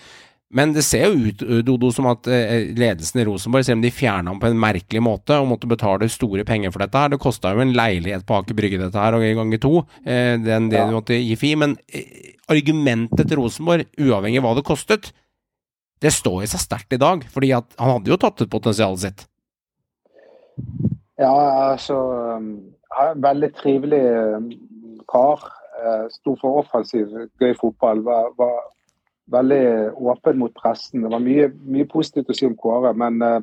Men 0.55 0.71
det 0.75 0.85
ser 0.87 1.09
jo 1.09 1.29
ut 1.29 1.43
eh, 1.43 1.61
Dodo, 1.67 1.89
som 1.91 2.07
at 2.07 2.29
eh, 2.31 2.71
ledelsen 2.77 3.19
i 3.19 3.25
Rosenborg, 3.27 3.65
selv 3.67 3.79
om 3.79 3.83
de 3.83 3.91
fjerna 3.91 4.31
ham 4.31 4.39
på 4.39 4.47
en 4.49 4.59
merkelig 4.59 5.01
måte 5.03 5.35
og 5.41 5.49
måtte 5.49 5.69
betale 5.69 6.07
store 6.11 6.45
penger 6.47 6.71
for 6.71 6.85
dette 6.85 7.01
her 7.01 7.11
Det 7.11 7.19
kosta 7.21 7.51
jo 7.51 7.63
en 7.63 7.75
leilighet 7.75 8.23
på 8.27 8.37
Aker 8.39 8.57
Brygge 8.57 8.79
dette 8.79 9.01
her, 9.01 9.17
og 9.17 9.25
en 9.25 9.41
ganger 9.41 9.61
to, 9.65 9.73
eh, 10.05 10.35
den 10.39 10.69
det 10.71 10.79
ja. 10.79 10.87
du 10.87 10.95
måtte 10.95 11.19
gi 11.19 11.35
FI. 11.39 11.53
Men 11.59 11.75
argumentet 12.51 13.27
til 13.27 13.41
Rosenborg, 13.41 13.89
uavhengig 13.99 14.39
av 14.39 14.47
hva 14.47 14.53
det 14.59 14.67
kostet, 14.67 15.11
det 16.03 16.13
står 16.13 16.45
i 16.45 16.49
seg 16.51 16.63
sterkt 16.63 16.95
i 16.95 17.01
dag. 17.01 17.25
fordi 17.33 17.51
at 17.55 17.75
han 17.79 17.97
hadde 17.97 18.11
jo 18.13 18.19
tatt 18.21 18.43
ut 18.43 18.51
potensialet 18.51 19.03
sitt. 19.03 19.27
Ja, 21.19 21.33
altså 21.71 21.97
Veldig 22.95 23.49
trivelig 23.57 24.03
kar. 25.11 25.41
Sto 26.13 26.35
for 26.39 26.61
offensiv, 26.61 27.11
gøy 27.41 27.51
fotball. 27.59 28.03
Var, 28.05 28.29
var 28.39 28.61
veldig 29.31 29.91
åpen 29.95 30.39
mot 30.39 30.53
pressen. 30.53 31.03
Det 31.03 31.11
var 31.11 31.23
mye, 31.23 31.49
mye 31.65 31.87
positivt 31.89 32.29
å 32.29 32.37
si 32.37 32.47
om 32.47 32.55
Kåre, 32.59 32.93
men 32.97 33.21
uh, 33.23 33.39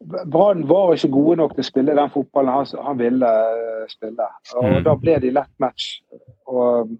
Brann 0.00 0.64
var 0.68 0.94
ikke 0.94 1.12
gode 1.12 1.36
nok 1.42 1.54
til 1.54 1.64
å 1.64 1.68
spille 1.68 1.96
den 1.96 2.12
fotballen 2.12 2.54
han, 2.54 2.68
han 2.86 3.00
ville 3.00 3.30
uh, 3.30 3.88
spille. 3.90 4.28
Og 4.56 4.68
mm. 4.68 4.78
Da 4.86 4.94
ble 5.00 5.18
de 5.20 5.32
lett 5.36 5.52
match. 5.60 5.90
Og, 6.48 6.94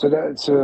så 0.00 0.08
det, 0.12 0.22
så, 0.40 0.62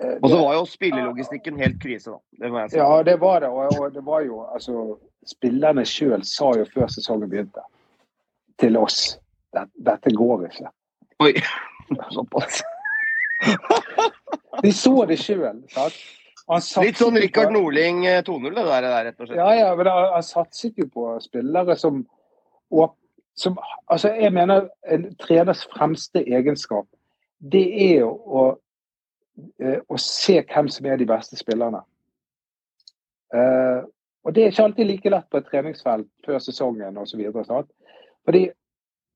uh, 0.00 0.16
og 0.22 0.30
så 0.32 0.40
var 0.40 0.56
jo 0.56 0.64
spillelogistikken 0.70 1.60
helt 1.60 1.76
krise, 1.82 2.16
da. 2.16 2.48
Det 2.48 2.70
si. 2.70 2.80
Ja, 2.80 2.88
det 3.04 3.20
var 3.20 3.44
det. 3.44 3.52
Og, 3.52 3.76
og 3.80 3.92
det 3.92 4.04
var 4.06 4.24
jo 4.24 4.44
altså 4.46 4.96
Spillerne 5.26 5.82
sjøl 5.82 6.22
sa 6.22 6.52
jo 6.54 6.62
før 6.70 6.86
sesongen 6.86 7.26
begynte, 7.26 7.64
til 8.62 8.76
oss 8.78 9.16
dette 9.56 10.12
går 10.14 10.44
ikke. 10.46 10.70
Oi, 11.24 11.32
såpass. 12.14 12.62
De 14.62 14.72
så 14.72 15.04
det 15.08 15.18
sjøl. 15.20 15.62
Litt 15.66 17.00
sånn 17.00 17.18
Rikard 17.18 17.52
Norling 17.54 18.04
2-0, 18.26 18.52
det 18.54 18.66
der, 18.68 18.86
rett 19.08 19.18
og 19.20 19.26
slett. 19.26 19.40
Ja, 19.40 19.48
ja, 19.54 19.72
men 19.78 19.90
han 19.90 20.22
satset 20.24 20.78
jo 20.78 20.86
på 20.92 21.08
spillere 21.24 21.76
som, 21.78 22.04
og, 22.70 22.94
som 23.38 23.58
Altså, 23.86 24.12
jeg 24.14 24.32
mener 24.34 24.68
en 24.90 25.08
treners 25.22 25.64
fremste 25.74 26.22
egenskap, 26.22 26.86
det 27.38 27.66
er 27.88 28.00
jo 28.04 28.12
å, 28.14 28.44
eh, 29.60 29.82
å 29.86 29.98
se 30.00 30.38
hvem 30.40 30.70
som 30.72 30.86
er 30.86 31.02
de 31.02 31.08
beste 31.08 31.38
spillerne. 31.38 31.82
Uh, 33.34 33.82
og 34.26 34.34
det 34.34 34.42
er 34.42 34.52
ikke 34.52 34.64
alltid 34.64 34.88
like 34.88 35.10
lett 35.10 35.26
på 35.30 35.38
et 35.38 35.48
treningsfelt 35.50 36.08
før 36.26 36.38
sesongen 36.42 36.98
osv. 36.98 37.22
Fordi 38.24 38.42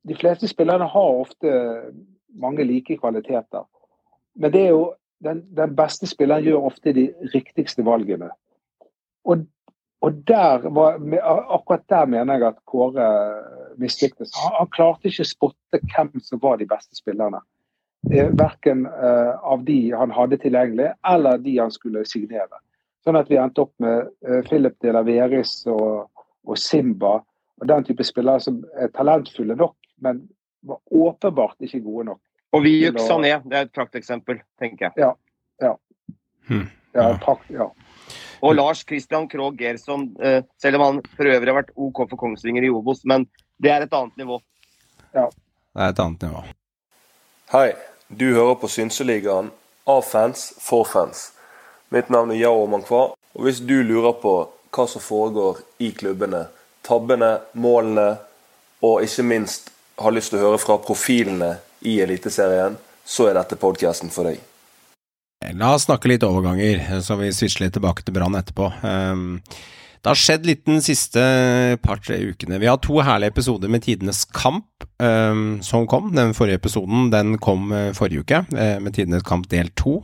de 0.07 0.17
fleste 0.19 0.49
spillerne 0.51 0.87
har 0.87 1.21
ofte 1.23 1.53
mange 2.39 2.67
like 2.67 2.97
kvaliteter. 2.99 3.65
Men 4.35 4.53
det 4.53 4.63
er 4.67 4.75
jo 4.75 4.85
den, 5.25 5.43
den, 5.57 5.75
beste 5.77 6.09
spilleren 6.09 6.45
gjør 6.45 6.69
ofte 6.71 6.95
de 6.97 7.11
riktigste 7.35 7.85
valgene. 7.87 8.31
Og, 9.29 9.45
og 10.01 10.21
der 10.29 10.65
var, 10.73 11.01
akkurat 11.53 11.85
der 11.93 12.07
mener 12.09 12.39
jeg 12.39 12.49
at 12.49 12.61
Kåre 12.71 13.09
mislyktes. 13.81 14.33
Han, 14.43 14.57
han, 14.59 14.71
klarte 14.73 15.11
ikke 15.11 15.27
å 15.27 15.33
spotte 15.33 15.83
hvem 15.93 16.13
som 16.25 16.41
var 16.43 16.61
de 16.61 16.69
beste 16.69 16.97
spillerne. 16.97 17.43
Eh, 18.09 18.31
verken 18.33 18.87
uh, 18.87 19.37
av 19.45 19.65
de 19.65 19.93
han 19.93 20.13
hadde 20.17 20.41
tilgjengelig, 20.41 20.89
eller 21.05 21.41
de 21.45 21.59
han 21.59 21.73
skulle 21.75 22.07
signere. 22.09 22.63
Sånn 23.05 23.19
at 23.21 23.29
vi 23.29 23.37
endte 23.41 23.67
opp 23.67 23.75
med 23.83 24.09
uh, 24.25 24.41
Philip 24.49 24.79
de 24.81 24.95
la 24.97 25.05
Veris 25.05 25.59
og, 25.69 26.09
og, 26.49 26.57
Simba 26.57 27.19
og 27.61 27.69
den 27.69 27.85
type 27.85 28.05
spillere 28.09 28.41
som 28.41 28.63
er 28.81 28.89
talentfulle 28.97 29.57
nok, 29.57 29.77
men 30.01 30.25
var 30.65 30.81
åpenbart 30.89 31.61
ikke 31.65 31.83
gode 31.85 32.09
nok. 32.09 32.21
Og 32.53 32.65
vi 32.65 32.73
juksa 32.85 33.19
ned. 33.23 33.47
Det 33.47 33.59
er 33.59 33.69
et 33.69 33.75
prakteksempel, 33.75 34.41
tenker 34.59 34.89
jeg. 34.89 35.05
Ja. 35.05 35.13
ja. 35.63 35.75
Hmm. 36.49 36.67
ja, 36.97 37.13
takk, 37.23 37.45
ja. 37.55 37.71
Og 38.41 38.55
Lars 38.57 38.81
Christian 38.89 39.29
Krogh 39.29 39.57
Gerson, 39.59 40.09
eh, 40.23 40.43
selv 40.63 40.81
om 40.81 40.87
han 40.87 41.03
for 41.17 41.29
øvrig 41.29 41.53
har 41.53 41.61
vært 41.61 41.75
OK 41.77 42.03
for 42.09 42.17
Kongsvinger 42.19 42.65
i 42.65 42.73
Obos, 42.73 43.05
men 43.05 43.29
det 43.63 43.71
er 43.71 43.85
et 43.85 43.95
annet 43.95 44.17
nivå. 44.17 44.41
Ja. 45.15 45.29
Det 45.29 45.85
er 45.85 45.93
et 45.93 46.03
annet 46.03 46.25
nivå. 46.25 46.45
Hei, 47.53 47.69
du 48.09 48.33
hører 48.33 48.57
på 48.63 48.71
Synseligaen 48.71 49.53
av 49.87 50.03
fans 50.09 50.49
for 50.59 50.89
fans. 50.89 51.31
Mitt 51.91 52.11
navn 52.11 52.33
er 52.33 52.41
Yao 52.41 52.65
Mankwa, 52.71 53.11
og 53.35 53.47
hvis 53.47 53.61
du 53.61 53.83
lurer 53.83 54.17
på 54.23 54.35
hva 54.71 54.87
som 54.89 55.03
foregår 55.03 55.61
i 55.83 55.91
klubbene, 55.95 56.47
tabbene, 56.87 57.37
målene, 57.53 58.15
og 58.83 59.03
ikke 59.05 59.27
minst 59.27 59.69
har 60.01 60.15
lyst 60.17 60.33
til 60.33 60.41
å 60.41 60.49
høre 60.49 60.63
fra 60.63 60.79
profilene 60.81 61.59
i 61.87 61.99
Eliteserien, 62.05 62.79
så 63.05 63.31
er 63.31 63.39
dette 63.41 63.59
podkasten 63.61 64.13
for 64.13 64.31
deg. 64.31 64.41
La 65.57 65.73
oss 65.75 65.87
snakke 65.89 66.11
litt 66.11 66.25
overganger, 66.27 66.83
så 67.01 67.17
vi 67.17 67.31
switcher 67.33 67.65
litt 67.65 67.77
tilbake 67.79 68.05
til 68.05 68.15
Brann 68.17 68.37
etterpå. 68.37 68.69
Um, 68.85 69.39
det 70.01 70.13
har 70.13 70.21
skjedd 70.21 70.49
litt 70.49 70.67
den 70.69 70.83
siste 70.85 71.23
par-tre 71.85 72.19
ukene. 72.31 72.61
Vi 72.61 72.69
har 72.69 72.81
to 72.81 73.01
herlige 73.05 73.35
episoder 73.35 73.73
med 73.73 73.85
Tidenes 73.85 74.27
kamp 74.37 74.70
um, 74.99 75.63
som 75.63 75.87
kom. 75.87 76.11
Den 76.15 76.35
forrige 76.37 76.61
episoden 76.61 77.11
den 77.13 77.39
kom 77.43 77.73
uh, 77.73 77.91
forrige 77.97 78.25
uke, 78.25 78.45
uh, 78.53 78.79
med 78.83 78.95
Tidenes 78.95 79.27
kamp 79.27 79.49
del 79.51 79.71
to. 79.79 80.01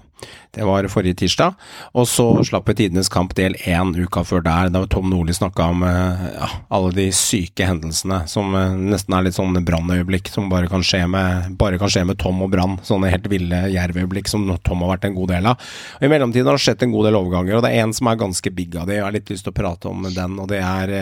Det 0.56 0.64
var 0.64 0.86
forrige 0.88 1.18
tirsdag. 1.20 1.54
Og 1.94 2.08
så 2.08 2.24
slapp 2.48 2.68
vi 2.70 2.76
Tidenes 2.78 3.10
kamp 3.12 3.34
del 3.36 3.54
én 3.68 3.92
uka 3.96 4.22
før 4.24 4.44
der, 4.46 4.70
da 4.72 4.84
Tom 4.90 5.10
Nordli 5.12 5.34
snakka 5.36 5.68
om 5.74 5.84
uh, 5.84 6.26
ja, 6.32 6.50
alle 6.72 6.92
de 6.96 7.06
syke 7.14 7.68
hendelsene 7.68 8.22
som 8.30 8.56
nesten 8.88 9.16
er 9.16 9.26
litt 9.26 9.36
sånn 9.36 9.60
brannøyeblikk 9.66 10.32
som 10.32 10.50
bare 10.52 10.70
kan, 10.72 10.84
skje 10.86 11.04
med, 11.12 11.56
bare 11.60 11.80
kan 11.82 11.92
skje 11.92 12.06
med 12.08 12.20
Tom 12.22 12.42
og 12.44 12.52
Brann. 12.54 12.78
Sånne 12.86 13.12
helt 13.12 13.28
ville 13.32 13.66
jervøyeblikk 13.74 14.32
som 14.32 14.48
Tom 14.64 14.84
har 14.86 14.96
vært 14.96 15.10
en 15.10 15.18
god 15.18 15.34
del 15.36 15.50
av. 15.52 15.72
Og 16.00 16.06
I 16.08 16.12
mellomtiden 16.12 16.48
har 16.48 16.58
det 16.58 16.66
skjedd 16.66 16.86
en 16.86 16.94
god 16.96 17.10
del 17.10 17.20
overganger, 17.20 17.58
og 17.58 17.66
det 17.66 17.74
er 17.74 17.84
en 17.84 17.96
som 17.96 18.10
er 18.10 18.22
ganske 18.24 18.54
big 18.56 18.78
av 18.80 18.88
de. 18.88 19.00
Jeg 19.00 19.06
har 19.06 19.16
litt 19.16 19.32
lyst 19.32 19.48
til 19.48 19.52
å 19.52 19.60
prate 19.60 19.92
om 19.92 20.08
den, 20.08 20.40
og 20.40 20.48
det 20.52 20.62
er 20.64 20.96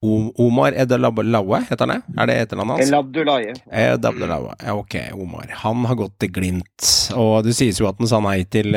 Omar 0.00 0.76
Edelaue, 0.78 1.58
heter 1.66 1.80
han 1.82 1.90
det? 1.90 2.18
Er 2.22 2.28
det 2.30 2.34
etternavnet 2.44 2.76
hans? 2.78 2.90
El 3.74 4.04
Abdullaye. 4.06 4.52
Ok, 4.70 4.94
Omar. 5.18 5.48
Han 5.64 5.82
har 5.90 5.98
gått 5.98 6.14
til 6.22 6.30
Glimt, 6.36 6.86
og 7.18 7.42
det 7.42 7.56
sies 7.58 7.80
jo 7.80 7.88
at 7.90 7.98
han 7.98 8.06
sa 8.06 8.20
nei 8.22 8.44
til, 8.46 8.70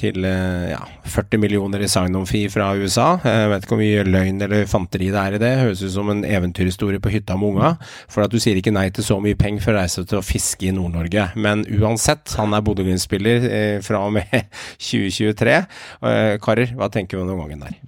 til 0.00 0.24
ja, 0.24 0.80
40 1.12 1.42
millioner 1.42 1.84
i 1.84 1.90
sign-on-fee 1.92 2.48
fra 2.54 2.70
USA. 2.80 3.10
Jeg 3.20 3.52
vet 3.52 3.66
ikke 3.66 3.74
hvor 3.76 3.82
mye 3.82 4.06
løgn 4.08 4.40
eller 4.48 4.64
fanteri 4.70 5.10
det 5.12 5.20
er 5.26 5.36
i 5.36 5.42
det. 5.44 5.52
Høres 5.60 5.84
ut 5.84 5.92
som 5.98 6.08
en 6.14 6.24
eventyrhistorie 6.24 7.04
på 7.04 7.12
hytta 7.12 7.36
med 7.36 7.52
unga. 7.52 7.74
For 8.08 8.24
at 8.24 8.32
du 8.32 8.40
sier 8.40 8.56
ikke 8.56 8.72
nei 8.72 8.88
til 8.96 9.04
så 9.04 9.20
mye 9.20 9.36
penger 9.36 9.66
for 9.66 9.76
å 9.76 9.82
reise 9.82 10.06
til 10.08 10.22
å 10.22 10.24
fiske 10.24 10.70
i 10.70 10.72
Nord-Norge. 10.72 11.28
Men 11.36 11.66
uansett, 11.68 12.32
han 12.40 12.56
er 12.56 12.64
Bodø-Glimt-spiller 12.64 13.48
eh, 13.52 13.78
fra 13.84 14.06
og 14.08 14.16
med 14.16 14.32
2023. 14.88 15.60
Eh, 16.00 16.34
karer, 16.40 16.72
hva 16.80 16.88
tenker 16.88 17.20
vi 17.20 17.26
om 17.26 17.34
den 17.36 17.44
gangen 17.44 17.66
der? 17.68 17.82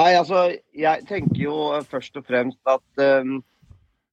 Nei, 0.00 0.14
altså, 0.16 0.46
jeg 0.72 1.02
tenker 1.08 1.40
jo 1.42 1.54
først 1.90 2.14
og 2.16 2.24
fremst 2.24 2.70
at 2.70 3.02
um, 3.20 3.40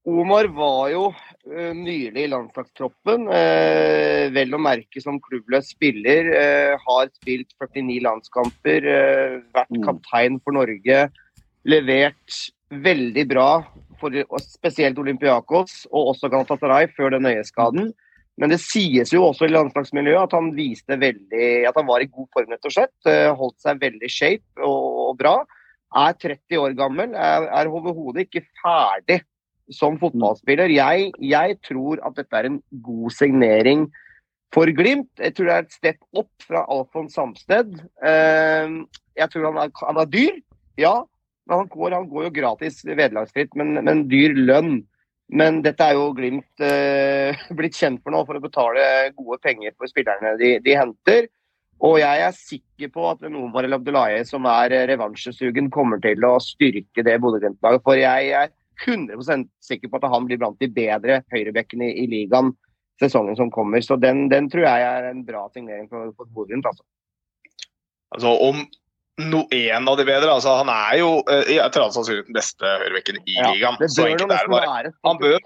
Omar 0.07 0.49
var 0.55 0.89
jo 0.91 1.03
uh, 1.13 1.71
nylig 1.77 2.25
i 2.25 2.31
landslagstroppen. 2.31 3.27
Uh, 3.31 4.27
vel 4.35 4.57
å 4.57 4.59
merke 4.59 4.99
som 5.03 5.21
klubbløs 5.23 5.71
spiller. 5.71 6.27
Uh, 6.33 6.73
har 6.83 7.07
spilt 7.21 7.55
49 7.55 8.01
landskamper, 8.03 8.89
vært 9.55 9.79
kaptein 9.85 10.41
for 10.43 10.57
Norge. 10.57 11.05
Levert 11.67 12.41
veldig 12.67 13.27
bra, 13.29 13.49
for, 14.01 14.15
spesielt 14.43 14.99
Olympiakos 14.99 15.85
og 15.93 16.13
også 16.15 16.31
Galatasaray 16.33 16.91
før 16.97 17.15
den 17.15 17.31
øyeskaden. 17.31 17.93
Men 18.37 18.51
det 18.51 18.59
sies 18.61 19.13
jo 19.15 19.23
også 19.29 19.47
i 19.47 19.53
landslagsmiljøet 19.55 20.27
at 20.27 20.35
han 20.35 20.51
viste 20.57 20.99
veldig, 20.99 21.47
at 21.69 21.79
han 21.79 21.87
var 21.87 22.03
i 22.03 22.11
god 22.11 22.27
form, 22.35 22.51
rett 22.51 22.67
og 22.67 22.75
slett. 22.75 23.13
Holdt 23.39 23.63
seg 23.63 23.79
veldig 23.81 24.11
shape 24.11 24.67
og, 24.67 25.07
og 25.07 25.15
bra 25.23 25.39
er 25.95 26.17
30 26.19 26.59
år 26.59 26.75
gammel, 26.77 27.15
er, 27.15 27.47
er 27.47 27.71
overhodet 27.71 28.27
ikke 28.27 28.45
ferdig 28.59 29.21
som 29.73 29.97
fotballspiller. 29.99 30.71
Jeg, 30.71 31.11
jeg, 31.21 31.57
tror 31.67 32.01
at 32.05 32.17
dette 32.19 32.39
er 32.39 32.49
en 32.49 32.59
god 32.83 33.13
signering 33.15 33.87
for 34.55 34.69
Glimt. 34.75 35.11
Jeg 35.19 35.35
tror 35.35 35.49
det 35.49 35.55
er 35.55 35.65
et 35.65 35.75
step 35.75 35.99
opp 36.15 36.31
fra 36.43 36.63
Alfons 36.71 37.15
Samsted. 37.17 37.79
Uh, 38.03 38.83
jeg 39.17 39.31
tror 39.33 39.49
han 39.49 39.63
er, 39.65 39.71
han 39.83 40.01
er, 40.03 40.11
dyr, 40.11 40.37
ja. 40.79 40.95
Men 41.47 41.63
han 41.63 41.71
går, 41.71 41.95
han 41.95 42.11
går 42.11 42.27
jo 42.27 42.35
gratis 42.35 42.83
vederlagsfritt, 42.85 43.55
men, 43.55 43.77
men, 43.83 44.05
dyr 44.11 44.35
lønn. 44.35 44.81
Men 45.27 45.61
dette 45.63 45.83
er 45.83 45.97
jo 45.97 46.13
Glimt 46.15 46.63
eh, 46.63 47.35
blitt 47.59 47.75
kjent 47.75 47.99
for 48.03 48.15
nå, 48.15 48.21
for 48.27 48.39
å 48.39 48.43
betale 48.43 48.83
gode 49.15 49.39
penger 49.43 49.73
for 49.75 49.91
spillerne 49.91 50.35
de, 50.39 50.53
de 50.63 50.75
henter. 50.75 51.27
Og 51.85 51.99
jeg 52.01 52.21
er 52.25 52.33
sikker 52.33 52.89
på 52.93 53.03
at 53.11 53.25
Omar 53.27 53.67
El 53.67 53.77
Abdullahi, 53.77 54.23
som 54.25 54.47
er 54.49 54.73
revansjesugen, 54.89 55.69
kommer 55.73 56.01
til 56.01 56.23
å 56.25 56.37
styrke 56.41 57.05
det 57.05 57.19
Bodø-Glimt-laget. 57.21 57.83
For 57.85 57.99
jeg 57.99 58.31
er 58.33 58.49
100 58.85 59.45
sikker 59.65 59.91
på 59.91 59.99
at 59.99 60.09
han 60.09 60.25
blir 60.25 60.39
blant 60.41 60.57
de 60.61 60.69
bedre 60.73 61.21
høyrebekkene 61.33 61.91
i, 61.91 62.03
i, 62.03 62.09
ligaen 62.09 62.51
sesongen 63.01 63.37
som 63.37 63.53
kommer. 63.53 63.81
Så 63.85 63.99
den, 64.01 64.25
den, 64.33 64.49
tror 64.49 64.65
jeg 64.65 64.89
er 64.89 65.11
en 65.11 65.23
bra 65.25 65.45
signering 65.53 65.85
for, 65.91 66.09
for 66.17 66.29
Bodø-Glimt. 66.33 66.65
Altså. 66.65 66.85
altså. 68.15 68.33
om 68.49 68.63
no, 69.29 69.43
en 69.53 69.89
av 69.89 69.97
de 69.97 70.05
bedre 70.05 70.33
altså 70.33 70.59
Han 70.59 70.69
er 70.73 70.99
jo 71.01 71.11
eh, 71.29 71.57
etter 71.57 71.83
all 71.83 71.93
sannsynlighet 71.93 72.29
den 72.29 72.37
beste 72.37 72.77
høyrebekken 72.83 73.21
i 73.21 73.37
ja, 73.37 73.51
ligaen. 73.53 73.77
Så 73.85 74.09
enkelt 74.09 74.33
er 74.33 74.49
det 74.49 74.55
bare. 74.55 74.95
Han 75.05 75.21
bør 75.21 75.37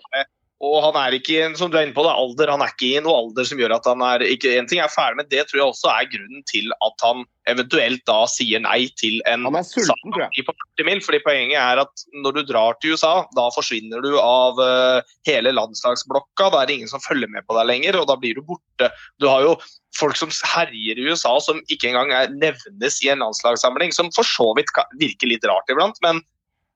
og 0.62 0.76
han 0.86 0.98
er 1.00 1.16
ikke 1.18 1.40
en, 1.42 1.56
som 1.58 1.72
du 1.72 1.78
er 1.78 1.88
inne 1.88 1.96
på, 1.96 2.04
det, 2.06 2.12
alder, 2.14 2.52
han 2.54 2.62
er 2.62 2.70
ikke 2.70 2.90
i 2.92 3.02
noe 3.02 3.16
alder 3.24 3.48
som 3.50 3.58
gjør 3.58 3.74
at 3.80 3.88
han 3.90 4.04
er 4.06 4.22
ikke, 4.28 4.52
En 4.60 4.68
ting 4.70 4.82
er 4.84 4.92
ferdig, 4.94 5.18
men 5.18 5.30
det 5.32 5.48
tror 5.50 5.58
jeg 5.58 5.70
også 5.72 5.90
er 5.90 6.10
grunnen 6.12 6.44
til 6.50 6.70
at 6.86 7.06
han 7.06 7.24
eventuelt 7.50 8.04
da 8.06 8.20
sier 8.30 8.62
nei 8.62 8.84
til 9.02 9.18
en 9.30 9.48
han 9.50 9.58
er 9.58 9.66
sulten, 9.66 10.14
tror 10.14 10.28
jeg. 10.28 10.46
på 10.46 10.54
40 10.78 10.88
mil. 10.92 11.02
fordi 11.02 11.22
Poenget 11.26 11.58
er 11.58 11.82
at 11.82 12.04
når 12.14 12.38
du 12.38 12.42
drar 12.52 12.78
til 12.78 12.94
USA, 12.94 13.14
da 13.38 13.48
forsvinner 13.56 14.06
du 14.06 14.14
av 14.22 14.62
uh, 14.62 15.14
hele 15.26 15.56
landslagsblokka. 15.58 16.52
Da 16.54 16.62
er 16.62 16.70
det 16.70 16.78
ingen 16.78 16.94
som 16.94 17.02
følger 17.02 17.32
med 17.34 17.48
på 17.50 17.58
deg 17.58 17.66
lenger, 17.72 17.98
og 17.98 18.06
da 18.12 18.20
blir 18.22 18.38
du 18.38 18.46
borte. 18.46 18.92
Du 19.18 19.26
har 19.32 19.48
jo 19.48 19.58
folk 19.98 20.20
som 20.20 20.30
herjer 20.54 21.02
i 21.02 21.10
USA 21.10 21.34
som 21.42 21.58
ikke 21.74 21.90
engang 21.90 22.14
er, 22.14 22.30
nevnes 22.38 23.02
i 23.02 23.10
en 23.10 23.26
landslagssamling, 23.26 23.98
som 23.98 24.14
for 24.14 24.30
så 24.30 24.52
vidt 24.60 24.70
virker 25.02 25.34
litt 25.34 25.50
rart 25.50 25.74
iblant. 25.74 25.98
men 26.06 26.22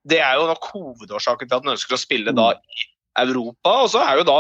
det 0.05 0.19
er 0.21 0.35
jo 0.37 0.45
nok 0.45 0.67
hovedårsaken 0.69 1.49
til 1.49 1.55
at 1.57 1.63
han 1.65 1.73
ønsker 1.73 1.95
å 1.97 1.97
spille 1.97 2.33
da 2.37 2.51
i 2.53 2.83
Europa. 3.21 3.71
Og 3.85 3.89
så 3.93 3.99
er 4.03 4.13
jo 4.19 4.25
da 4.27 4.39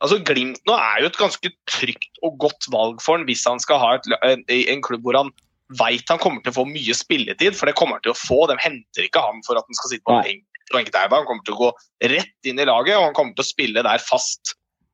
altså 0.00 0.16
Glimt 0.24 0.60
nå 0.68 0.74
er 0.76 1.02
jo 1.02 1.06
et 1.10 1.20
ganske 1.20 1.48
trygt 1.68 2.14
og 2.24 2.38
godt 2.40 2.64
valg 2.72 3.02
for 3.04 3.18
han 3.18 3.26
hvis 3.28 3.44
han 3.48 3.60
skal 3.60 3.80
ha 3.82 3.90
et, 3.98 4.06
en, 4.24 4.44
en, 4.48 4.82
klubb 4.84 5.02
hvor 5.04 5.18
han 5.18 5.30
veit 5.78 6.08
han 6.10 6.22
kommer 6.22 6.40
til 6.42 6.52
å 6.54 6.58
få 6.62 6.64
mye 6.66 6.94
spilletid, 6.96 7.54
for 7.54 7.66
det 7.68 7.78
kommer 7.78 7.94
han 7.98 8.04
til 8.06 8.14
å 8.14 8.18
få. 8.18 8.38
De 8.50 8.56
henter 8.58 9.02
ikke 9.06 9.22
han 9.22 9.38
for 9.46 9.54
at 9.60 9.66
han 9.68 9.76
skal 9.78 9.90
sitte 9.92 10.08
på 10.08 10.22
benk. 10.24 10.44
Han 10.72 11.26
kommer 11.26 11.44
til 11.46 11.54
å 11.54 11.60
gå 11.60 11.70
rett 12.10 12.40
inn 12.46 12.62
i 12.62 12.66
laget, 12.66 12.96
og 12.96 13.04
han 13.08 13.14
kommer 13.14 13.34
til 13.36 13.44
å 13.44 13.52
spille 13.52 13.86
der 13.86 14.00
fast 14.02 14.42